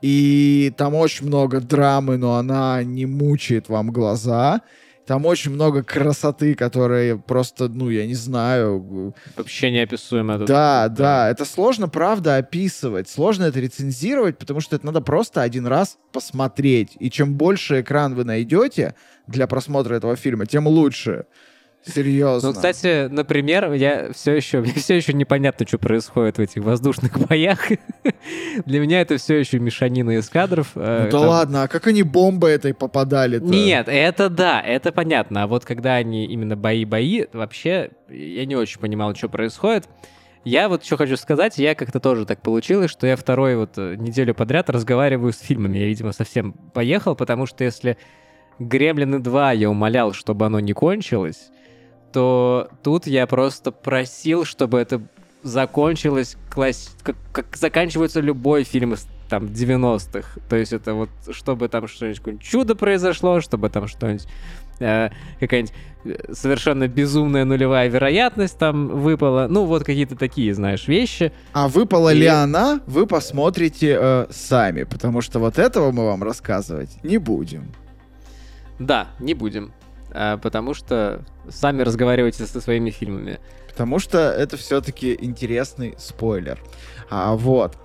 И 0.00 0.72
там 0.76 0.94
очень 0.94 1.26
много 1.26 1.60
драмы, 1.60 2.16
но 2.16 2.36
она 2.36 2.82
не 2.82 3.06
мучает 3.06 3.68
вам 3.68 3.90
глаза. 3.90 4.62
Там 5.06 5.26
очень 5.26 5.50
много 5.50 5.82
красоты, 5.82 6.54
которые 6.54 7.18
просто, 7.18 7.68
ну, 7.68 7.90
я 7.90 8.06
не 8.06 8.14
знаю... 8.14 9.14
Вообще 9.36 9.70
неописуемо. 9.70 10.38
Да, 10.38 10.88
да, 10.88 11.28
это 11.28 11.44
сложно, 11.44 11.88
правда, 11.88 12.36
описывать. 12.36 13.08
Сложно 13.08 13.44
это 13.44 13.58
рецензировать, 13.58 14.38
потому 14.38 14.60
что 14.60 14.76
это 14.76 14.86
надо 14.86 15.00
просто 15.00 15.42
один 15.42 15.66
раз 15.66 15.98
посмотреть. 16.12 16.96
И 17.00 17.10
чем 17.10 17.34
больше 17.34 17.80
экран 17.80 18.14
вы 18.14 18.24
найдете 18.24 18.94
для 19.26 19.46
просмотра 19.46 19.94
этого 19.94 20.14
фильма, 20.14 20.46
тем 20.46 20.68
лучше. 20.68 21.26
Серьезно. 21.84 22.50
Ну, 22.50 22.54
кстати, 22.54 23.08
например, 23.08 23.72
я 23.72 24.12
все 24.12 24.34
еще, 24.34 24.60
мне 24.60 24.72
все 24.74 24.96
еще 24.96 25.12
непонятно, 25.12 25.66
что 25.66 25.78
происходит 25.78 26.38
в 26.38 26.40
этих 26.40 26.62
воздушных 26.62 27.18
боях. 27.26 27.68
Для 28.66 28.80
меня 28.80 29.00
это 29.00 29.16
все 29.16 29.38
еще 29.38 29.58
мешанина 29.58 30.12
из 30.12 30.28
кадров. 30.28 30.68
Э, 30.76 31.04
ну 31.04 31.10
да 31.10 31.20
ладно, 31.20 31.62
а 31.64 31.68
как 31.68 31.88
они 31.88 32.04
бомбой 32.04 32.52
этой 32.52 32.72
попадали-то? 32.72 33.44
Нет, 33.44 33.88
это 33.88 34.28
да, 34.28 34.60
это 34.60 34.92
понятно. 34.92 35.42
А 35.42 35.46
вот 35.48 35.64
когда 35.64 35.96
они 35.96 36.26
именно 36.26 36.56
бои-бои, 36.56 37.24
вообще 37.32 37.90
я 38.08 38.46
не 38.46 38.54
очень 38.54 38.78
понимал, 38.78 39.14
что 39.16 39.28
происходит. 39.28 39.88
Я 40.44 40.68
вот 40.68 40.84
что 40.84 40.96
хочу 40.96 41.16
сказать, 41.16 41.58
я 41.58 41.74
как-то 41.74 42.00
тоже 42.00 42.26
так 42.26 42.42
получилось, 42.42 42.90
что 42.90 43.06
я 43.06 43.16
второй 43.16 43.56
вот 43.56 43.76
э, 43.76 43.94
неделю 43.96 44.34
подряд 44.34 44.70
разговариваю 44.70 45.32
с 45.32 45.38
фильмами. 45.38 45.78
Я, 45.78 45.86
видимо, 45.86 46.12
совсем 46.12 46.52
поехал, 46.52 47.14
потому 47.14 47.46
что 47.46 47.62
если 47.64 47.96
Гремлины 48.58 49.20
2 49.20 49.52
я 49.52 49.70
умолял, 49.70 50.12
чтобы 50.12 50.46
оно 50.46 50.58
не 50.58 50.72
кончилось, 50.72 51.50
то 52.12 52.68
тут 52.82 53.06
я 53.06 53.26
просто 53.26 53.72
просил, 53.72 54.44
чтобы 54.44 54.78
это 54.78 55.00
закончилось 55.42 56.36
класс... 56.50 56.94
как, 57.02 57.16
как 57.32 57.56
заканчивается 57.56 58.20
любой 58.20 58.64
фильм 58.64 58.94
из 58.94 59.06
там 59.28 59.44
90-х. 59.44 60.40
То 60.48 60.56
есть 60.56 60.72
это 60.72 60.94
вот, 60.94 61.08
чтобы 61.30 61.68
там 61.68 61.88
что-нибудь 61.88 62.42
чудо 62.42 62.74
произошло, 62.74 63.40
чтобы 63.40 63.70
там 63.70 63.88
что-нибудь 63.88 64.26
э, 64.78 65.08
какая-нибудь 65.40 65.72
э, 66.04 66.34
совершенно 66.34 66.86
безумная 66.86 67.46
нулевая 67.46 67.88
вероятность 67.88 68.58
там 68.58 68.88
выпала. 68.88 69.46
Ну, 69.48 69.64
вот 69.64 69.84
какие-то 69.84 70.16
такие, 70.16 70.52
знаешь, 70.54 70.86
вещи. 70.86 71.32
А 71.54 71.68
выпала 71.68 72.12
И... 72.12 72.18
ли 72.18 72.26
она, 72.26 72.80
вы 72.86 73.06
посмотрите 73.06 73.96
э, 73.98 74.26
сами, 74.30 74.84
потому 74.84 75.22
что 75.22 75.38
вот 75.38 75.58
этого 75.58 75.92
мы 75.92 76.04
вам 76.04 76.22
рассказывать 76.22 77.02
не 77.02 77.16
будем. 77.16 77.72
Да, 78.78 79.08
не 79.18 79.32
будем. 79.32 79.72
А, 80.12 80.36
потому 80.38 80.74
что 80.74 81.24
сами 81.48 81.82
разговаривайте 81.82 82.46
со 82.46 82.60
своими 82.60 82.90
фильмами. 82.90 83.40
Потому 83.68 83.98
что 83.98 84.18
это 84.18 84.56
все-таки 84.56 85.16
интересный 85.18 85.94
спойлер. 85.98 86.60
А, 87.10 87.34
вот. 87.34 87.76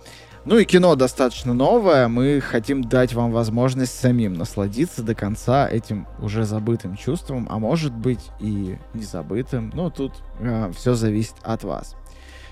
Ну 0.45 0.57
и 0.57 0.65
кино 0.65 0.95
достаточно 0.95 1.53
новое. 1.53 2.07
Мы 2.07 2.39
хотим 2.39 2.81
дать 2.81 3.13
вам 3.13 3.31
возможность 3.31 3.99
самим 3.99 4.33
насладиться 4.33 5.03
до 5.03 5.13
конца 5.13 5.67
этим 5.67 6.07
уже 6.19 6.45
забытым 6.45 6.95
чувством, 6.95 7.47
а 7.49 7.59
может 7.59 7.93
быть 7.93 8.29
и 8.39 8.77
не 8.93 9.03
забытым. 9.03 9.71
Ну, 9.73 9.89
тут 9.89 10.13
э, 10.39 10.71
все 10.75 10.93
зависит 10.93 11.35
от 11.43 11.63
вас. 11.63 11.97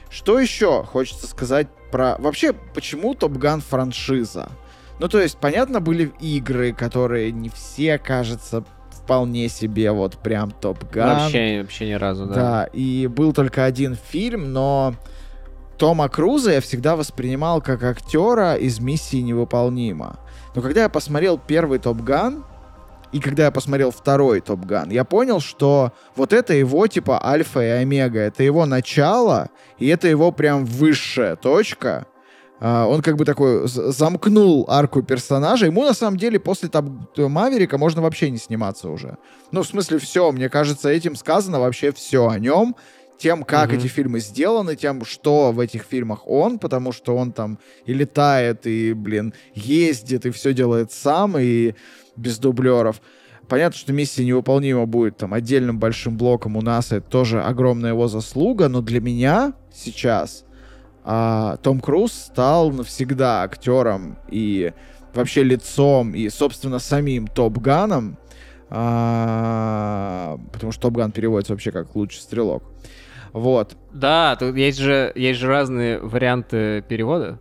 Что 0.10 0.39
еще 0.39 0.84
хочется 0.84 1.27
сказать 1.27 1.68
про... 1.91 2.18
Вообще, 2.19 2.53
почему 2.53 3.15
Top 3.16 3.34
Gun 3.34 3.62
франшиза? 3.61 4.49
Ну, 4.99 5.10
то 5.10 5.22
есть, 5.22 5.38
понятно, 5.38 5.81
были 5.81 6.11
игры, 6.19 6.73
которые 6.73 7.31
не 7.31 7.49
все, 7.49 7.97
кажется, 7.97 8.64
вполне 9.06 9.49
себе 9.49 9.91
вот 9.91 10.18
прям 10.18 10.49
Top 10.49 10.84
Gun. 10.91 11.20
Вообще, 11.19 11.61
вообще 11.61 11.90
ни 11.90 11.94
разу, 11.94 12.26
да. 12.26 12.34
Да, 12.34 12.69
и 12.73 13.06
был 13.06 13.34
только 13.34 13.64
один 13.64 13.95
фильм, 13.95 14.52
но 14.52 14.95
Тома 15.77 16.10
Круза 16.10 16.53
я 16.53 16.61
всегда 16.61 16.95
воспринимал 16.95 17.61
как 17.61 17.84
актера 17.84 18.56
из 18.56 18.80
«Миссии 18.80 19.18
невыполнима». 19.18 20.19
Но 20.56 20.61
когда 20.64 20.84
я 20.84 20.90
посмотрел 20.90 21.38
первый 21.38 21.77
Top 21.78 22.02
Gun, 22.02 22.44
и 23.11 23.19
когда 23.19 23.45
я 23.45 23.52
посмотрел 23.52 23.91
второй 23.91 24.41
Топ 24.41 24.65
Ган, 24.65 24.90
я 24.90 25.03
понял, 25.03 25.40
что 25.40 25.91
вот 26.15 26.34
это 26.34 26.53
его 26.53 26.88
типа 26.88 27.23
альфа 27.23 27.61
и 27.61 27.69
омега, 27.69 28.22
это 28.22 28.41
его 28.41 28.65
начало, 28.65 29.49
и 29.77 29.88
это 29.88 30.07
его 30.07 30.32
прям 30.32 30.65
высшая 30.65 31.36
точка, 31.36 32.07
он 32.61 33.02
как 33.02 33.18
бы 33.18 33.26
такой 33.26 33.68
замкнул 33.68 34.65
арку 34.69 35.02
персонажа. 35.03 35.65
Ему 35.65 35.84
на 35.84 35.94
самом 35.94 36.18
деле 36.18 36.40
после 36.40 36.69
там 36.69 37.07
Маверика 37.18 37.77
можно 37.77 38.02
вообще 38.02 38.30
не 38.30 38.38
сниматься 38.38 38.90
уже. 38.90 39.18
Ну, 39.52 39.64
в 39.64 39.68
смысле, 39.68 39.98
все, 39.98 40.32
мне 40.32 40.49
кажется, 40.49 40.90
этим 40.90 41.15
сказано 41.15 41.60
вообще 41.60 41.91
все 41.91 42.27
о 42.27 42.40
нем, 42.40 42.76
тем, 43.18 43.44
как 43.44 43.72
mm-hmm. 43.72 43.77
эти 43.77 43.88
фильмы 43.88 44.19
сделаны, 44.19 44.76
тем, 44.76 45.06
что 45.06 45.52
в 45.52 45.60
этих 45.60 45.84
фильмах 45.84 46.27
он, 46.27 46.60
потому 46.60 46.91
что 46.91 47.15
он 47.15 47.32
там 47.32 47.60
и 47.86 47.94
летает, 47.94 48.68
и, 48.68 48.94
блин, 48.94 49.34
ездит, 49.53 50.26
и 50.26 50.32
все 50.32 50.53
делает 50.53 50.91
сам, 50.91 51.38
и 51.38 51.73
без 52.15 52.40
дублеров. 52.40 53.02
Понятно, 53.48 53.77
что 53.77 53.94
миссия 53.94 54.26
невыполнима 54.26 54.86
будет 54.86 55.18
там 55.18 55.34
отдельным 55.34 55.77
большим 55.77 56.18
блоком 56.18 56.57
у 56.57 56.61
нас, 56.61 56.91
это 56.91 57.07
тоже 57.07 57.41
огромная 57.41 57.91
его 57.91 58.07
заслуга, 58.07 58.69
но 58.69 58.82
для 58.82 59.02
меня 59.02 59.53
сейчас 59.73 60.45
а, 61.07 61.57
Том 61.57 61.80
Круз 61.80 62.11
стал 62.14 62.72
навсегда 62.72 63.44
актером 63.44 64.18
и 64.27 64.73
вообще 65.14 65.44
лицом 65.44 66.15
и, 66.15 66.30
собственно, 66.30 66.80
самим 66.80 67.27
Топ 67.27 67.60
Ганом, 67.60 68.18
а, 68.72 70.40
потому 70.52 70.72
что 70.72 70.82
Топ 70.82 70.94
Ган 70.95 71.11
переводится 71.11 71.53
вообще 71.53 71.72
как 71.72 71.95
лучший 71.95 72.22
стрелок. 72.22 72.64
Вот. 73.34 73.77
Да, 73.94 74.36
тут 74.36 74.56
есть 74.56 74.80
же, 74.80 75.11
есть 75.14 75.40
же 75.40 75.48
разные 75.48 75.99
варианты 75.99 76.84
перевода. 76.88 77.38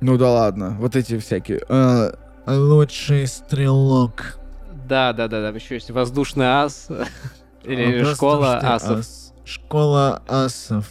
Ну 0.00 0.18
да 0.18 0.30
ладно, 0.30 0.76
вот 0.78 0.94
эти 0.94 1.18
всякие. 1.18 1.60
Uh, 1.60 2.14
лучший 2.46 3.26
стрелок. 3.26 4.38
Да, 4.86 5.14
да, 5.14 5.28
да, 5.28 5.40
да. 5.40 5.48
Еще 5.48 5.76
есть 5.76 5.90
воздушный 5.90 6.46
ас. 6.46 6.88
Или 7.64 8.04
школа 8.04 8.58
асов. 8.58 9.06
Школа 9.44 10.22
асов 10.28 10.86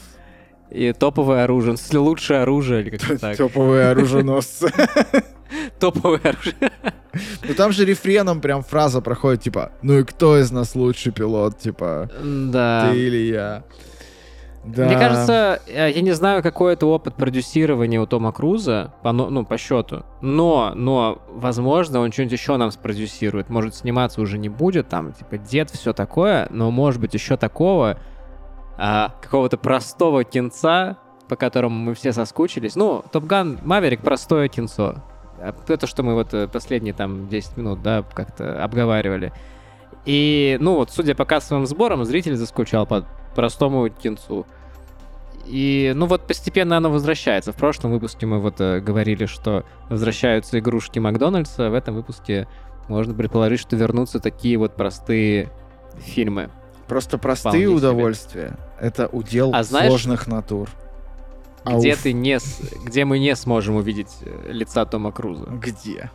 и 0.69 0.93
топовое 0.93 1.43
оружие. 1.43 1.75
Ну, 1.91 2.03
лучшее 2.03 2.41
оружие 2.41 2.81
или 2.81 2.89
как-то 2.91 3.17
так. 3.19 3.37
Топовые 3.37 3.89
оруженосцы. 3.89 4.71
Топовое 5.79 6.21
оружие. 6.23 6.71
Ну 7.47 7.53
там 7.55 7.71
же 7.71 7.85
рефреном 7.85 8.41
прям 8.41 8.63
фраза 8.63 9.01
проходит, 9.01 9.41
типа, 9.41 9.71
ну 9.81 9.99
и 9.99 10.03
кто 10.03 10.37
из 10.37 10.51
нас 10.51 10.75
лучший 10.75 11.11
пилот, 11.11 11.57
типа, 11.57 12.09
да. 12.21 12.89
ты 12.91 12.99
или 12.99 13.33
я. 13.33 13.63
Да. 14.67 14.85
Мне 14.85 14.97
кажется, 14.97 15.61
я 15.67 16.01
не 16.01 16.11
знаю, 16.11 16.43
какой 16.43 16.73
это 16.73 16.85
опыт 16.87 17.15
продюсирования 17.15 18.01
у 18.01 18.05
Тома 18.05 18.33
Круза, 18.33 18.93
по, 19.01 19.13
ну, 19.13 19.45
по 19.45 19.57
счету, 19.57 20.03
но, 20.21 20.73
но, 20.75 21.21
возможно, 21.29 22.01
он 22.01 22.11
что-нибудь 22.11 22.33
еще 22.33 22.57
нам 22.57 22.71
спродюсирует. 22.71 23.49
Может, 23.49 23.75
сниматься 23.75 24.19
уже 24.19 24.37
не 24.37 24.49
будет, 24.49 24.89
там, 24.89 25.13
типа, 25.13 25.37
дед, 25.37 25.71
все 25.71 25.93
такое, 25.93 26.47
но, 26.49 26.69
может 26.69 26.99
быть, 26.99 27.13
еще 27.13 27.37
такого, 27.37 27.97
а, 28.77 29.13
какого-то 29.21 29.57
простого 29.57 30.23
кинца, 30.23 30.97
по 31.27 31.35
которому 31.35 31.77
мы 31.77 31.93
все 31.95 32.13
соскучились. 32.13 32.75
Ну, 32.75 33.03
Топган 33.11 33.59
Маверик 33.63 34.01
простое 34.01 34.47
кинцо. 34.47 34.95
А, 35.39 35.53
это 35.67 35.87
что 35.87 36.03
мы 36.03 36.13
вот 36.13 36.33
э, 36.33 36.47
последние 36.47 36.93
там 36.93 37.27
10 37.27 37.57
минут, 37.57 37.81
да, 37.81 38.03
как-то 38.03 38.63
обговаривали. 38.63 39.33
И, 40.05 40.57
ну 40.61 40.75
вот, 40.75 40.91
судя 40.91 41.15
по 41.15 41.25
кассовым 41.25 41.65
сборам, 41.65 42.05
зритель 42.05 42.35
заскучал 42.35 42.85
по 42.85 43.05
простому 43.35 43.89
кинцу. 43.89 44.45
И, 45.45 45.93
ну 45.95 46.05
вот, 46.05 46.27
постепенно 46.27 46.77
оно 46.77 46.89
возвращается. 46.89 47.53
В 47.53 47.55
прошлом 47.55 47.91
выпуске 47.91 48.25
мы 48.25 48.39
вот 48.39 48.59
э, 48.59 48.79
говорили, 48.79 49.25
что 49.25 49.65
возвращаются 49.89 50.59
игрушки 50.59 50.99
Макдональдса. 50.99 51.69
В 51.69 51.73
этом 51.73 51.95
выпуске 51.95 52.47
можно 52.87 53.13
предположить, 53.13 53.59
что 53.59 53.75
вернутся 53.75 54.19
такие 54.19 54.57
вот 54.57 54.75
простые 54.75 55.49
фильмы. 55.97 56.49
Просто 56.87 57.17
простые 57.17 57.67
удовольствия 57.67 58.57
это 58.79 59.07
удел 59.07 59.51
а 59.53 59.63
знаешь, 59.63 59.89
сложных 59.89 60.27
натур. 60.27 60.69
Где 61.65 61.91
Ауф. 61.91 62.01
ты 62.01 62.13
не, 62.13 62.39
где 62.85 63.03
мы 63.03 63.19
не 63.19 63.35
сможем 63.35 63.75
увидеть 63.75 64.15
э, 64.21 64.51
лица 64.51 64.85
Тома 64.85 65.11
Круза? 65.11 65.45
Где? 65.47 66.09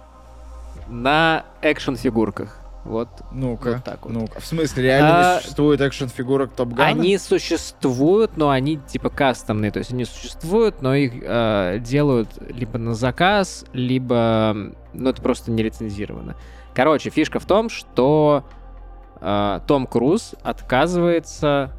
На 0.88 1.44
экшн-фигурках. 1.60 2.58
Вот. 2.84 3.08
Ну-ка. 3.32 3.74
Вот 3.74 3.84
так 3.84 4.04
вот. 4.04 4.12
Ну-ка. 4.12 4.40
В 4.40 4.46
смысле, 4.46 4.82
реально 4.82 5.10
а, 5.10 5.34
не 5.34 5.40
существует 5.40 5.80
экшн-фигурок 5.80 6.52
Топ 6.54 6.70
Гана? 6.70 6.88
Они 6.88 7.16
существуют, 7.18 8.36
но 8.36 8.50
они 8.50 8.78
типа 8.78 9.10
кастомные. 9.10 9.70
То 9.70 9.78
есть 9.78 9.92
они 9.92 10.04
существуют, 10.04 10.80
но 10.82 10.94
их 10.94 11.12
э, 11.22 11.78
делают 11.80 12.30
либо 12.48 12.78
на 12.78 12.94
заказ, 12.94 13.64
либо... 13.72 14.56
Ну, 14.94 15.10
это 15.10 15.22
просто 15.22 15.50
не 15.50 15.62
лицензировано. 15.62 16.34
Короче, 16.74 17.10
фишка 17.10 17.38
в 17.38 17.44
том, 17.44 17.68
что 17.68 18.44
э, 19.22 19.60
Том 19.66 19.86
Круз 19.86 20.34
отказывается 20.42 21.72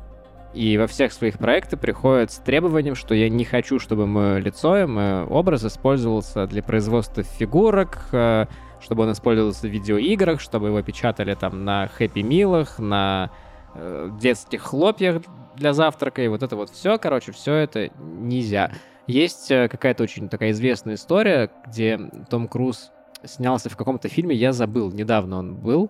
и 0.54 0.78
во 0.78 0.86
всех 0.88 1.12
своих 1.12 1.40
проектах 1.40 1.80
приходит 1.80 2.32
с 2.32 2.38
требованием, 2.38 2.96
что 2.96 3.16
я 3.16 3.28
не 3.30 3.44
хочу, 3.44 3.80
чтобы 3.80 4.06
мое 4.06 4.38
лицо 4.38 4.78
и 4.78 4.86
мой 4.86 5.24
образ 5.24 5.66
использовался 5.66 6.46
для 6.46 6.62
производства 6.62 7.24
фигурок, 7.24 8.06
э, 8.12 8.46
чтобы 8.80 9.04
он 9.04 9.12
использовался 9.12 9.68
в 9.68 9.72
видеоиграх, 9.72 10.40
чтобы 10.40 10.68
его 10.68 10.82
печатали 10.82 11.34
там 11.34 11.66
на 11.66 11.88
хэппи 11.88 12.20
милах, 12.20 12.78
на 12.78 13.32
э, 13.74 14.10
детских 14.22 14.62
хлопьях 14.62 15.24
для 15.56 15.74
завтрака, 15.74 16.22
и 16.22 16.28
вот 16.28 16.44
это 16.44 16.56
вот 16.56 16.70
все, 16.70 16.98
короче, 16.98 17.32
все 17.32 17.54
это 17.56 17.90
нельзя. 18.00 18.72
Есть 19.08 19.50
э, 19.50 19.68
какая-то 19.70 20.04
очень 20.04 20.30
такая 20.30 20.52
известная 20.52 20.96
история, 20.96 21.50
где 21.68 22.00
Том 22.30 22.48
Круз 22.48 22.92
снялся 23.24 23.70
в 23.70 23.78
каком-то 23.78 24.08
фильме, 24.08 24.36
я 24.36 24.54
забыл, 24.54 24.92
недавно 24.92 25.40
он 25.40 25.56
был. 25.56 25.90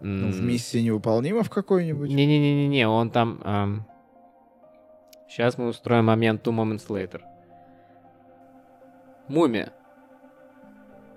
Ну, 0.00 0.28
в 0.30 0.40
«Миссии 0.40 0.78
невыполнима» 0.78 1.42
в 1.42 1.50
какой-нибудь? 1.50 2.08
Не-не-не-не, 2.08 2.88
он 2.88 3.10
там... 3.10 3.40
Эм... 3.44 3.86
Сейчас 5.28 5.58
мы 5.58 5.68
устроим 5.68 6.06
момент 6.06 6.46
Two 6.46 6.52
Moments 6.52 6.88
Later. 6.88 7.20
Мумия. 9.28 9.72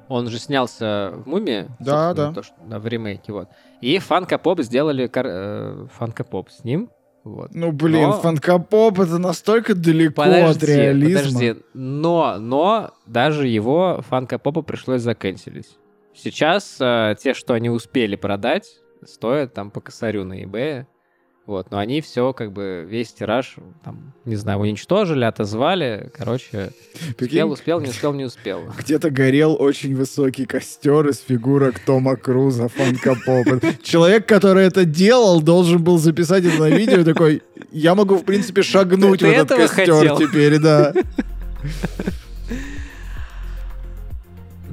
Он 0.09 0.29
же 0.29 0.37
снялся 0.37 1.13
в 1.15 1.27
Мумии. 1.27 1.67
Да, 1.79 2.13
да. 2.13 2.33
То, 2.33 2.43
что, 2.43 2.55
да. 2.65 2.79
В 2.79 2.87
ремейке, 2.87 3.31
вот. 3.31 3.49
И 3.81 3.97
Фанка 3.99 4.37
Поп 4.37 4.61
сделали 4.61 5.07
кар... 5.07 5.25
э, 5.27 5.87
Фанка 5.93 6.23
Поп 6.23 6.49
с 6.51 6.63
ним. 6.63 6.89
Вот. 7.23 7.55
Ну, 7.55 7.71
блин, 7.71 8.09
но... 8.09 8.13
фанкопоп 8.19 8.99
это 8.99 9.17
настолько 9.17 9.75
далеко 9.75 10.23
подожди, 10.23 10.65
от 10.65 10.69
реализма. 10.69 11.19
Подожди, 11.19 11.55
но, 11.73 12.35
но 12.37 12.91
даже 13.05 13.47
его 13.47 14.01
фанкопопа 14.09 14.61
пришлось 14.61 15.01
заканчивать. 15.01 15.77
Сейчас 16.15 16.77
э, 16.79 17.15
те, 17.19 17.33
что 17.33 17.53
они 17.53 17.69
успели 17.69 18.15
продать, 18.15 18.79
стоят 19.05 19.53
там 19.53 19.71
по 19.71 19.81
косарю 19.81 20.23
на 20.23 20.43
eBay. 20.43 20.85
Вот, 21.45 21.71
но 21.71 21.77
они 21.77 21.99
все, 21.99 22.31
как 22.31 22.53
бы, 22.53 22.85
весь 22.87 23.11
тираж, 23.11 23.57
там, 23.83 24.13
не 24.23 24.37
знаю, 24.37 24.59
уничтожили, 24.59 25.25
отозвали. 25.25 26.09
Короче, 26.15 26.71
успел, 27.19 27.51
успел, 27.51 27.81
не 27.81 27.89
успел, 27.89 28.13
не 28.13 28.23
успел. 28.23 28.61
Где-то 28.79 29.09
горел 29.09 29.57
очень 29.59 29.93
высокий 29.93 30.45
костер 30.45 31.05
из 31.09 31.19
фигурок 31.19 31.79
Тома 31.79 32.15
Круза, 32.15 32.69
Фанка 32.69 33.17
Попа. 33.25 33.59
Человек, 33.83 34.25
который 34.25 34.63
это 34.63 34.85
делал, 34.85 35.41
должен 35.41 35.83
был 35.83 35.97
записать 35.97 36.45
это 36.45 36.59
на 36.59 36.69
видео 36.69 37.03
такой, 37.03 37.43
я 37.73 37.93
могу, 37.93 38.15
в 38.15 38.23
принципе, 38.23 38.63
шагнуть 38.63 39.21
в 39.21 39.25
этот 39.25 39.57
костер 39.57 40.15
теперь, 40.15 40.59
да. 40.59 40.93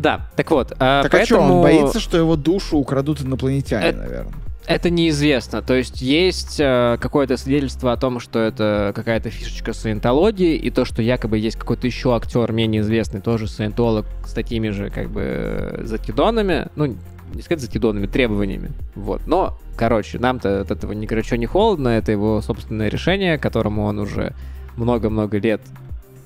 Да, 0.01 0.29
так 0.35 0.51
вот. 0.51 0.73
А, 0.79 1.03
так 1.03 1.13
поэтому... 1.13 1.41
а 1.41 1.45
что, 1.45 1.55
он 1.55 1.63
боится, 1.63 2.01
что 2.01 2.17
его 2.17 2.37
душу 2.37 2.79
украдут 2.79 3.21
инопланетяне, 3.21 3.87
это... 3.87 3.99
наверное? 3.99 4.35
Это 4.67 4.89
неизвестно. 4.89 5.63
То 5.63 5.75
есть 5.75 6.01
есть 6.01 6.61
э, 6.61 6.97
какое-то 7.01 7.37
свидетельство 7.37 7.93
о 7.93 7.97
том, 7.97 8.21
что 8.21 8.39
это 8.39 8.93
какая-то 8.95 9.29
фишечка 9.29 9.73
саентологии, 9.73 10.55
и 10.55 10.71
то, 10.71 10.85
что 10.85 11.03
якобы 11.03 11.39
есть 11.39 11.57
какой-то 11.57 11.87
еще 11.87 12.15
актер 12.15 12.53
менее 12.53 12.83
известный, 12.83 13.21
тоже 13.21 13.49
саентолог 13.49 14.07
с 14.25 14.33
такими 14.33 14.69
же 14.69 14.91
как 14.91 15.11
бы 15.11 15.81
закидонами, 15.83 16.69
ну, 16.77 16.95
не 17.35 17.43
сказать 17.43 17.63
закидонами, 17.63 18.07
требованиями. 18.07 18.71
Вот. 18.95 19.27
Но, 19.27 19.59
короче, 19.77 20.19
нам-то 20.19 20.61
от 20.61 20.71
этого 20.71 20.93
ни 20.93 21.07
горячо, 21.07 21.37
ни 21.37 21.47
холодно, 21.47 21.89
это 21.89 22.13
его 22.13 22.41
собственное 22.41 22.89
решение, 22.89 23.39
которому 23.39 23.85
он 23.85 23.99
уже 23.99 24.35
много-много 24.77 25.39
лет 25.39 25.63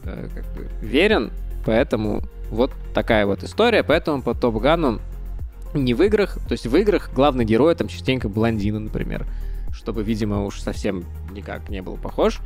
э, 0.04 0.28
как 0.34 0.44
бы 0.54 0.68
верен, 0.86 1.30
поэтому 1.64 2.22
вот 2.50 2.72
такая 2.94 3.26
вот 3.26 3.42
история, 3.42 3.82
поэтому 3.82 4.22
по 4.22 4.34
Топ 4.34 4.56
Гану 4.56 5.00
не 5.74 5.94
в 5.94 6.02
играх, 6.02 6.38
то 6.46 6.52
есть 6.52 6.66
в 6.66 6.76
играх 6.76 7.10
главный 7.14 7.44
герой 7.44 7.74
там 7.74 7.88
частенько 7.88 8.28
блондины, 8.28 8.78
например, 8.78 9.26
чтобы, 9.72 10.02
видимо, 10.02 10.44
уж 10.44 10.60
совсем 10.60 11.04
никак 11.32 11.68
не 11.68 11.82
был 11.82 11.96
похож. 11.96 12.40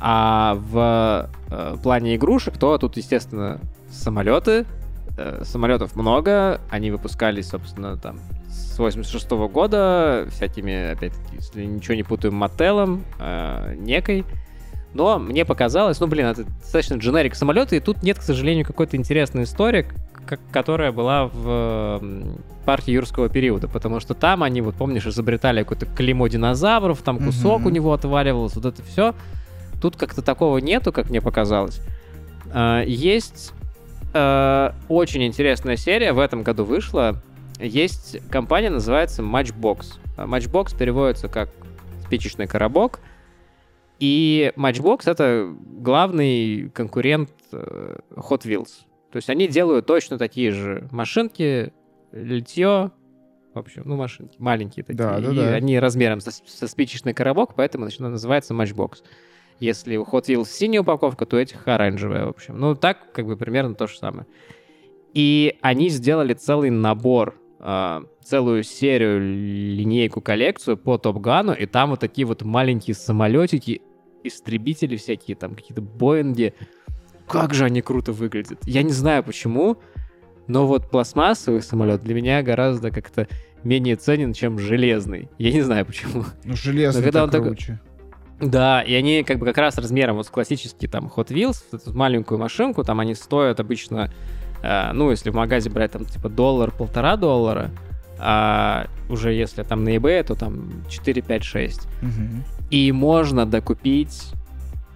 А 0.00 0.54
в 0.54 1.28
э, 1.50 1.76
плане 1.82 2.16
игрушек, 2.16 2.56
то 2.56 2.78
тут, 2.78 2.96
естественно, 2.96 3.60
самолеты. 3.90 4.64
Э, 5.16 5.42
самолетов 5.44 5.96
много, 5.96 6.60
они 6.70 6.90
выпускались, 6.92 7.48
собственно, 7.48 7.96
там 7.96 8.20
с 8.48 8.78
86 8.78 9.28
-го 9.30 9.48
года 9.48 10.26
всякими, 10.30 10.92
опять-таки, 10.92 11.36
если 11.36 11.64
ничего 11.64 11.94
не 11.94 12.04
путаю, 12.04 12.32
мотелом, 12.32 13.04
э, 13.18 13.74
некой. 13.76 14.24
Но 14.94 15.18
мне 15.18 15.44
показалось, 15.44 16.00
ну, 16.00 16.06
блин, 16.06 16.26
это 16.26 16.44
достаточно 16.44 16.94
дженерик 16.94 17.34
самолеты, 17.34 17.76
и 17.76 17.80
тут 17.80 18.02
нет, 18.02 18.18
к 18.18 18.22
сожалению, 18.22 18.64
какой-то 18.64 18.96
интересной 18.96 19.44
истории, 19.44 19.86
которая 20.50 20.92
была 20.92 21.26
в 21.26 22.02
парке 22.64 22.92
юрского 22.92 23.28
периода, 23.28 23.68
потому 23.68 24.00
что 24.00 24.14
там 24.14 24.42
они, 24.42 24.60
вот 24.60 24.74
помнишь, 24.74 25.06
изобретали 25.06 25.62
какое-то 25.62 25.86
клеймо 25.86 26.28
динозавров, 26.28 27.02
там 27.02 27.18
кусок 27.18 27.62
mm-hmm. 27.62 27.66
у 27.66 27.70
него 27.70 27.92
отваливался, 27.92 28.60
вот 28.60 28.66
это 28.66 28.82
все. 28.82 29.14
Тут 29.80 29.96
как-то 29.96 30.22
такого 30.22 30.58
нету, 30.58 30.92
как 30.92 31.08
мне 31.08 31.20
показалось. 31.20 31.80
А, 32.52 32.82
есть 32.82 33.52
а, 34.12 34.74
очень 34.88 35.24
интересная 35.24 35.76
серия, 35.76 36.12
в 36.12 36.18
этом 36.18 36.42
году 36.42 36.64
вышла. 36.64 37.22
Есть 37.60 38.18
компания, 38.30 38.70
называется 38.70 39.22
Matchbox. 39.22 39.94
Matchbox 40.16 40.76
переводится 40.76 41.28
как 41.28 41.50
спичечный 42.04 42.46
коробок. 42.46 43.00
И 43.98 44.52
Matchbox— 44.56 45.02
это 45.06 45.54
главный 45.58 46.70
конкурент 46.70 47.30
э, 47.52 47.98
Hot 48.10 48.42
Wheels. 48.44 48.70
То 49.10 49.16
есть 49.16 49.28
они 49.30 49.48
делают 49.48 49.86
точно 49.86 50.18
такие 50.18 50.52
же 50.52 50.88
машинки, 50.92 51.72
литье, 52.12 52.92
в 53.54 53.58
общем, 53.58 53.82
ну, 53.86 53.96
машинки 53.96 54.36
маленькие 54.38 54.84
такие. 54.84 54.98
Да, 54.98 55.18
да, 55.18 55.32
и 55.32 55.36
да. 55.36 55.54
они 55.54 55.78
размером 55.78 56.20
со, 56.20 56.30
со 56.30 56.68
спичечный 56.68 57.14
коробок, 57.14 57.54
поэтому 57.54 57.84
значит, 57.84 58.00
называется 58.00 58.54
Matchbox. 58.54 59.02
Если 59.60 59.96
у 59.96 60.04
Hot 60.04 60.26
Wheels 60.26 60.46
синяя 60.46 60.82
упаковка, 60.82 61.26
то 61.26 61.36
этих 61.36 61.66
оранжевая, 61.66 62.26
в 62.26 62.28
общем. 62.28 62.58
Ну, 62.58 62.76
так, 62.76 63.12
как 63.12 63.26
бы, 63.26 63.36
примерно 63.36 63.74
то 63.74 63.88
же 63.88 63.98
самое. 63.98 64.26
И 65.14 65.58
они 65.62 65.88
сделали 65.88 66.34
целый 66.34 66.70
набор, 66.70 67.34
э, 67.58 68.02
целую 68.22 68.62
серию, 68.62 69.20
линейку, 69.20 70.20
коллекцию 70.20 70.76
по 70.76 70.98
Топ 70.98 71.18
Гану, 71.18 71.54
и 71.54 71.66
там 71.66 71.90
вот 71.90 72.00
такие 72.00 72.26
вот 72.26 72.42
маленькие 72.42 72.94
самолетики, 72.94 73.82
истребители 74.22 74.96
всякие, 74.96 75.36
там 75.36 75.54
какие-то 75.54 75.82
Боинги, 75.82 76.54
как 77.26 77.54
же 77.54 77.64
они 77.64 77.82
круто 77.82 78.12
выглядят. 78.12 78.58
Я 78.64 78.82
не 78.82 78.92
знаю 78.92 79.22
почему, 79.22 79.78
но 80.46 80.66
вот 80.66 80.90
пластмассовый 80.90 81.62
самолет 81.62 82.02
для 82.02 82.14
меня 82.14 82.42
гораздо 82.42 82.90
как-то 82.90 83.28
менее 83.64 83.96
ценен, 83.96 84.32
чем 84.32 84.58
железный. 84.58 85.28
Я 85.38 85.52
не 85.52 85.60
знаю 85.60 85.84
почему. 85.84 86.24
Ну, 86.44 86.56
железный 86.56 87.02
когда 87.02 87.24
он 87.24 87.30
круче. 87.30 87.80
Так... 88.38 88.50
Да, 88.50 88.82
и 88.82 88.94
они 88.94 89.24
как 89.24 89.38
бы 89.38 89.46
как 89.46 89.58
раз 89.58 89.76
размером 89.78 90.16
вот 90.16 90.28
классический 90.28 90.86
там 90.86 91.10
Hot 91.14 91.28
Wheels, 91.28 91.62
эту 91.72 91.92
маленькую 91.92 92.38
машинку, 92.38 92.84
там 92.84 93.00
они 93.00 93.14
стоят 93.14 93.58
обычно, 93.58 94.12
э, 94.62 94.92
ну, 94.92 95.10
если 95.10 95.30
в 95.30 95.34
магазе 95.34 95.70
брать 95.70 95.92
там 95.92 96.04
типа 96.04 96.28
доллар, 96.28 96.70
полтора 96.70 97.16
доллара, 97.16 97.72
а 98.18 98.86
уже 99.08 99.32
если 99.32 99.64
там 99.64 99.82
на 99.82 99.96
eBay, 99.96 100.22
то 100.22 100.34
там 100.34 100.84
4, 100.88 101.22
5, 101.22 101.44
6. 101.44 101.80
Угу. 102.02 102.57
И 102.70 102.92
можно 102.92 103.46
докупить 103.46 104.32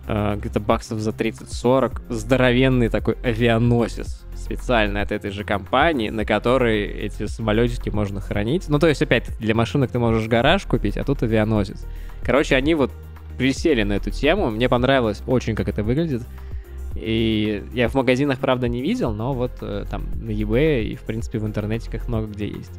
э, 0.06 0.36
где-то 0.36 0.60
баксов 0.60 1.00
за 1.00 1.10
30-40 1.10 2.02
здоровенный 2.10 2.88
такой 2.88 3.16
авианосец 3.22 4.22
специально 4.36 5.00
от 5.00 5.12
этой 5.12 5.30
же 5.30 5.44
компании, 5.44 6.10
на 6.10 6.24
который 6.24 6.84
эти 6.84 7.26
самолетики 7.26 7.88
можно 7.88 8.20
хранить. 8.20 8.68
Ну, 8.68 8.78
то 8.78 8.88
есть, 8.88 9.00
опять 9.00 9.30
для 9.38 9.54
машинок 9.54 9.90
ты 9.90 9.98
можешь 9.98 10.28
гараж 10.28 10.64
купить, 10.64 10.96
а 10.96 11.04
тут 11.04 11.22
авианосец. 11.22 11.86
Короче, 12.24 12.56
они 12.56 12.74
вот 12.74 12.90
присели 13.38 13.82
на 13.82 13.94
эту 13.94 14.10
тему. 14.10 14.50
Мне 14.50 14.68
понравилось 14.68 15.22
очень, 15.26 15.54
как 15.54 15.68
это 15.68 15.82
выглядит. 15.82 16.22
И 16.94 17.64
я 17.72 17.88
в 17.88 17.94
магазинах, 17.94 18.38
правда, 18.38 18.68
не 18.68 18.82
видел, 18.82 19.12
но 19.12 19.32
вот 19.32 19.52
э, 19.62 19.84
там 19.90 20.04
на 20.14 20.30
eBay 20.30 20.84
и, 20.84 20.96
в 20.96 21.02
принципе, 21.02 21.38
в 21.38 21.46
интернете 21.46 21.90
как 21.90 22.06
много 22.06 22.26
где 22.26 22.48
есть. 22.48 22.72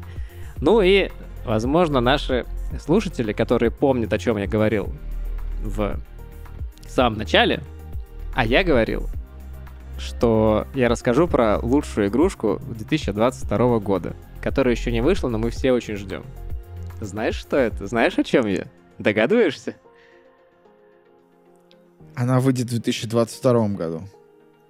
Ну 0.60 0.80
и, 0.80 1.10
возможно, 1.44 2.00
наши 2.00 2.46
слушатели, 2.78 3.32
которые 3.32 3.70
помнят, 3.70 4.12
о 4.12 4.18
чем 4.18 4.36
я 4.36 4.46
говорил 4.46 4.92
в 5.62 5.98
самом 6.86 7.18
начале, 7.18 7.62
а 8.34 8.44
я 8.44 8.64
говорил, 8.64 9.08
что 9.98 10.66
я 10.74 10.88
расскажу 10.88 11.28
про 11.28 11.58
лучшую 11.58 12.08
игрушку 12.08 12.60
2022 12.68 13.78
года, 13.78 14.16
которая 14.42 14.74
еще 14.74 14.92
не 14.92 15.00
вышла, 15.00 15.28
но 15.28 15.38
мы 15.38 15.50
все 15.50 15.72
очень 15.72 15.96
ждем. 15.96 16.24
Знаешь, 17.00 17.36
что 17.36 17.56
это? 17.56 17.86
Знаешь, 17.86 18.18
о 18.18 18.24
чем 18.24 18.46
я? 18.46 18.66
Догадываешься? 18.98 19.76
Она 22.14 22.40
выйдет 22.40 22.66
в 22.66 22.70
2022 22.70 23.68
году. 23.68 24.02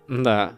Да. 0.08 0.52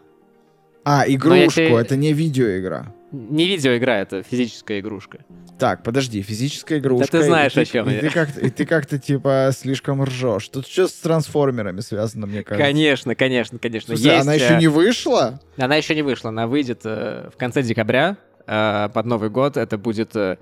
А, 0.83 1.03
игрушку, 1.07 1.51
тебе... 1.51 1.75
это 1.75 1.97
не 1.97 2.13
видеоигра. 2.13 2.93
Не 3.11 3.47
видеоигра, 3.47 3.91
это 3.91 4.21
физическая 4.21 4.81
игрушка. 4.81 5.19
Так, 5.57 5.83
подожди, 5.83 6.21
физическая 6.21 6.79
игрушка. 6.79 7.07
Да 7.11 7.19
ты 7.19 7.23
знаешь, 7.25 7.55
и 7.55 7.61
о 7.61 7.65
чем 7.65 7.89
и 7.89 7.93
я. 7.93 7.99
Ты 8.01 8.09
как 8.09 8.37
и 8.37 8.49
ты 8.49 8.65
как-то, 8.65 8.99
типа, 8.99 9.51
слишком 9.53 10.03
ржешь. 10.03 10.49
Тут 10.49 10.67
что 10.67 10.87
с 10.87 10.93
трансформерами 10.93 11.79
связано, 11.79 12.27
мне 12.27 12.43
кажется. 12.43 12.65
Конечно, 12.65 13.15
конечно, 13.15 13.59
конечно. 13.59 13.95
Слушай, 13.95 14.11
Есть, 14.11 14.21
она 14.21 14.33
еще 14.33 14.55
э, 14.55 14.59
не 14.59 14.67
вышла? 14.67 15.39
Она 15.57 15.77
еще 15.77 15.95
не 15.95 16.01
вышла. 16.01 16.29
Она 16.29 16.47
выйдет 16.47 16.81
э, 16.83 17.29
в 17.33 17.37
конце 17.37 17.63
декабря 17.63 18.17
э, 18.45 18.89
под 18.93 19.05
Новый 19.05 19.29
год. 19.29 19.55
Это 19.55 19.77
будет 19.77 20.15
э, 20.15 20.37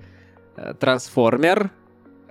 трансформер 0.80 1.70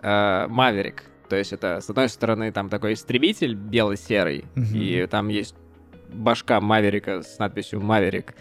э, 0.01 0.47
Маверик. 0.47 1.03
То 1.29 1.35
есть 1.35 1.53
это, 1.53 1.79
с 1.81 1.89
одной 1.89 2.09
стороны, 2.09 2.51
там 2.51 2.69
такой 2.69 2.93
истребитель 2.93 3.55
бело-серый, 3.55 4.45
угу. 4.55 4.75
и 4.75 5.07
там 5.07 5.29
есть 5.29 5.55
башка 6.13 6.61
Маверика 6.61 7.23
с 7.23 7.39
надписью 7.39 7.81
«Маверик», 7.81 8.35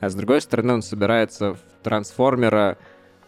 а 0.00 0.08
с 0.08 0.14
другой 0.14 0.40
стороны 0.40 0.74
он 0.74 0.82
собирается 0.82 1.54
в 1.54 1.58
трансформера 1.82 2.78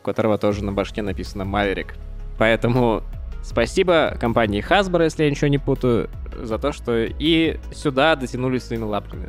у 0.00 0.04
которого 0.04 0.38
тоже 0.38 0.64
на 0.64 0.72
башке 0.72 1.02
написано 1.02 1.44
Маверик. 1.44 1.94
Поэтому 2.38 3.02
Спасибо 3.42 4.14
компании 4.20 4.62
Hasbro, 4.62 5.04
если 5.04 5.24
я 5.24 5.30
ничего 5.30 5.48
не 5.48 5.58
путаю, 5.58 6.10
за 6.42 6.58
то, 6.58 6.72
что 6.72 6.96
и 6.98 7.58
сюда 7.72 8.14
дотянулись 8.16 8.64
своими 8.64 8.84
лапками. 8.84 9.28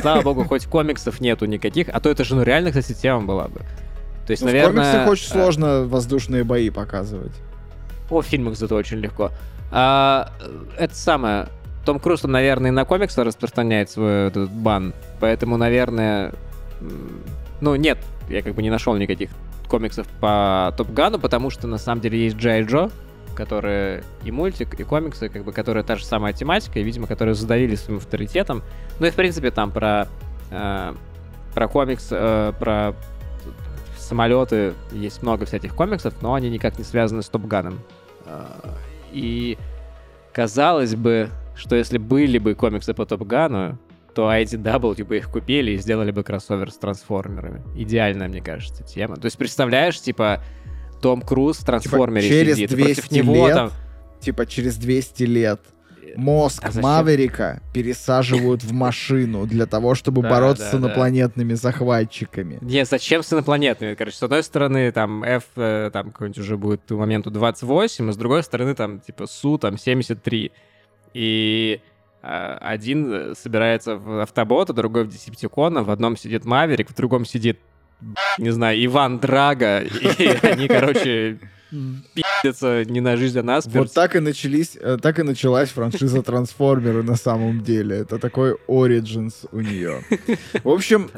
Слава 0.00 0.22
богу, 0.22 0.44
хоть 0.44 0.66
комиксов 0.66 1.20
нету 1.20 1.44
никаких, 1.46 1.88
а 1.88 2.00
то 2.00 2.08
это 2.08 2.24
же 2.24 2.34
ну 2.34 2.42
реально, 2.42 2.70
кстати, 2.70 2.92
тема 2.92 3.22
была 3.22 3.48
бы. 3.48 3.60
То 4.26 4.30
есть, 4.32 4.42
Ну, 4.42 4.48
наверное... 4.48 4.84
в 4.84 4.90
комиксах 4.92 5.08
очень 5.08 5.26
э, 5.26 5.28
сложно 5.28 5.84
воздушные 5.84 6.44
бои 6.44 6.70
показывать. 6.70 7.32
О, 8.10 8.20
в 8.20 8.26
фильмах 8.26 8.56
зато 8.56 8.74
очень 8.74 8.98
легко. 8.98 9.30
А, 9.70 10.32
это 10.76 10.94
самое. 10.94 11.48
Том 11.84 11.98
Круз, 11.98 12.22
наверное, 12.24 12.70
и 12.70 12.74
на 12.74 12.84
комиксы 12.84 13.22
распространяет 13.22 13.90
свой 13.90 14.28
этот 14.28 14.50
бан. 14.50 14.92
Поэтому, 15.20 15.56
наверное... 15.56 16.32
Ну, 17.60 17.74
нет, 17.76 17.98
я 18.28 18.42
как 18.42 18.54
бы 18.54 18.62
не 18.62 18.70
нашел 18.70 18.96
никаких 18.96 19.30
комиксов 19.68 20.06
по 20.20 20.74
Топ 20.76 20.92
Гану, 20.92 21.18
потому 21.18 21.50
что 21.50 21.66
на 21.66 21.78
самом 21.78 22.00
деле 22.00 22.24
есть 22.24 22.36
Джай 22.36 22.62
Джо, 22.62 22.90
которые 23.34 24.04
и 24.24 24.30
мультик, 24.30 24.78
и 24.78 24.84
комиксы, 24.84 25.28
как 25.28 25.44
бы, 25.44 25.52
которые 25.52 25.84
та 25.84 25.96
же 25.96 26.04
самая 26.04 26.32
тематика, 26.32 26.78
и, 26.78 26.82
видимо, 26.82 27.06
которые 27.06 27.34
задавили 27.34 27.74
своим 27.76 27.98
авторитетом. 27.98 28.62
Ну 29.00 29.06
и, 29.06 29.10
в 29.10 29.14
принципе, 29.14 29.50
там 29.50 29.70
про, 29.70 30.08
э, 30.50 30.94
про 31.54 31.68
комикс, 31.68 32.08
э, 32.10 32.52
про 32.58 32.94
самолеты 33.96 34.74
есть 34.92 35.22
много 35.22 35.46
всяких 35.46 35.74
комиксов, 35.74 36.14
но 36.20 36.34
они 36.34 36.50
никак 36.50 36.78
не 36.78 36.84
связаны 36.84 37.22
с 37.22 37.28
Топганом. 37.28 37.80
А, 38.26 38.76
И 39.12 39.56
казалось 40.32 40.94
бы, 40.94 41.28
что 41.54 41.76
если 41.76 41.98
были 41.98 42.38
бы 42.38 42.54
комиксы 42.54 42.94
по 42.94 43.06
Топгану, 43.06 43.78
то 44.14 44.32
IDW 44.32 45.04
бы 45.04 45.16
их 45.16 45.30
купили 45.30 45.72
и 45.72 45.76
сделали 45.76 46.10
бы 46.10 46.22
кроссовер 46.22 46.70
с 46.70 46.76
трансформерами. 46.76 47.62
Идеальная, 47.76 48.28
мне 48.28 48.40
кажется, 48.40 48.82
тема. 48.82 49.16
То 49.16 49.26
есть, 49.26 49.38
представляешь, 49.38 50.00
типа, 50.00 50.42
Том 51.00 51.22
Круз 51.22 51.58
в 51.58 51.64
трансформере 51.64 52.28
через 52.28 52.56
сидит, 52.56 52.72
и 52.72 52.76
против 52.76 53.08
200 53.08 53.14
него 53.14 53.46
лет 53.46 53.54
там... 53.54 53.70
Типа 54.20 54.46
через 54.46 54.76
200 54.76 55.22
лет 55.24 55.60
мозг 56.16 56.62
А? 56.64 56.80
Маверика 56.80 57.60
пересаживают 57.72 58.62
в 58.62 58.72
машину 58.74 59.46
для 59.46 59.66
того, 59.66 59.94
чтобы 59.94 60.22
Да, 60.22 60.30
бороться 60.30 60.64
да, 60.64 60.70
с 60.70 60.72
да. 60.72 60.78
инопланетными 60.78 61.54
захватчиками. 61.54 62.58
Не, 62.60 62.84
зачем 62.84 63.22
с 63.22 63.32
инопланетными? 63.32 63.94
Короче, 63.94 64.16
с 64.16 64.22
одной 64.22 64.42
стороны, 64.42 64.92
там, 64.92 65.24
F, 65.24 65.44
э, 65.56 65.90
там, 65.92 66.12
какой-нибудь 66.12 66.38
уже 66.38 66.56
будет 66.56 66.82
к 66.86 66.90
моменту 66.92 67.30
28, 67.30 68.08
а 68.08 68.12
с 68.12 68.16
другой 68.16 68.42
стороны, 68.42 68.74
там, 68.74 69.00
типа, 69.00 69.26
Су, 69.26 69.58
там, 69.58 69.78
73. 69.78 70.52
И 71.14 71.80
э, 71.80 71.91
один 72.22 73.12
э, 73.12 73.34
собирается 73.34 73.96
в 73.96 74.22
автобот, 74.22 74.70
а 74.70 74.72
другой 74.72 75.04
в 75.04 75.08
Десептикона, 75.08 75.82
в 75.82 75.90
одном 75.90 76.16
сидит 76.16 76.44
Маверик, 76.44 76.90
в 76.90 76.94
другом 76.94 77.24
сидит, 77.24 77.58
не 78.38 78.50
знаю, 78.50 78.84
Иван 78.84 79.18
Драга, 79.18 79.80
и 79.80 80.26
они, 80.42 80.68
короче, 80.68 81.40
пиздятся 82.14 82.84
не 82.84 83.00
на 83.00 83.16
жизнь, 83.16 83.38
а 83.38 83.42
на 83.42 83.60
смерть. 83.60 83.76
Вот 83.76 83.92
так 83.92 84.14
и 84.14 84.20
начались, 84.20 84.76
э, 84.80 84.98
так 85.02 85.18
и 85.18 85.22
началась 85.22 85.70
франшиза 85.70 86.22
Трансформеры 86.22 87.02
на 87.02 87.16
самом 87.16 87.62
деле. 87.62 87.98
Это 87.98 88.18
такой 88.18 88.56
Origins 88.68 89.48
у 89.50 89.60
нее. 89.60 90.04
В 90.62 90.68
общем, 90.68 91.10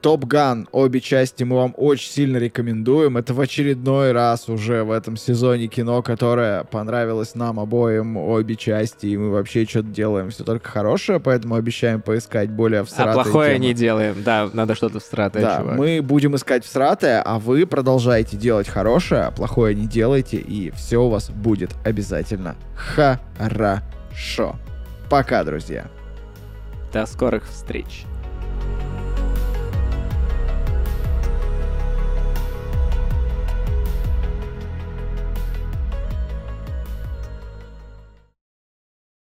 Топ 0.00 0.26
Ган, 0.26 0.68
обе 0.70 1.00
части 1.00 1.42
мы 1.42 1.56
вам 1.56 1.74
очень 1.76 2.08
сильно 2.12 2.36
рекомендуем. 2.36 3.16
Это 3.16 3.34
в 3.34 3.40
очередной 3.40 4.12
раз 4.12 4.48
уже 4.48 4.84
в 4.84 4.92
этом 4.92 5.16
сезоне 5.16 5.66
кино, 5.66 6.02
которое 6.02 6.62
понравилось 6.62 7.34
нам 7.34 7.58
обоим, 7.58 8.16
обе 8.16 8.54
части, 8.54 9.06
и 9.06 9.16
мы 9.16 9.30
вообще 9.30 9.64
что-то 9.66 9.88
делаем 9.88 10.30
все 10.30 10.44
только 10.44 10.68
хорошее, 10.68 11.18
поэтому 11.18 11.56
обещаем 11.56 12.00
поискать 12.00 12.48
более 12.48 12.82
А 12.82 12.84
всратые 12.84 13.14
плохое 13.24 13.54
темы. 13.54 13.66
не 13.66 13.74
делаем. 13.74 14.14
Да, 14.24 14.48
надо 14.52 14.76
что-то 14.76 15.00
всратое, 15.00 15.42
Да, 15.42 15.58
чувак. 15.58 15.76
мы 15.76 16.00
будем 16.00 16.36
искать 16.36 16.64
всратое, 16.64 17.20
а 17.20 17.40
вы 17.40 17.66
продолжайте 17.66 18.36
делать 18.36 18.68
хорошее, 18.68 19.22
а 19.22 19.30
плохое 19.32 19.74
не 19.74 19.88
делайте, 19.88 20.36
и 20.36 20.70
все 20.70 20.98
у 21.02 21.08
вас 21.08 21.28
будет 21.28 21.70
обязательно 21.84 22.54
хорошо. 22.76 24.54
Пока, 25.10 25.42
друзья. 25.42 25.86
До 26.92 27.04
скорых 27.04 27.48
встреч. 27.48 28.04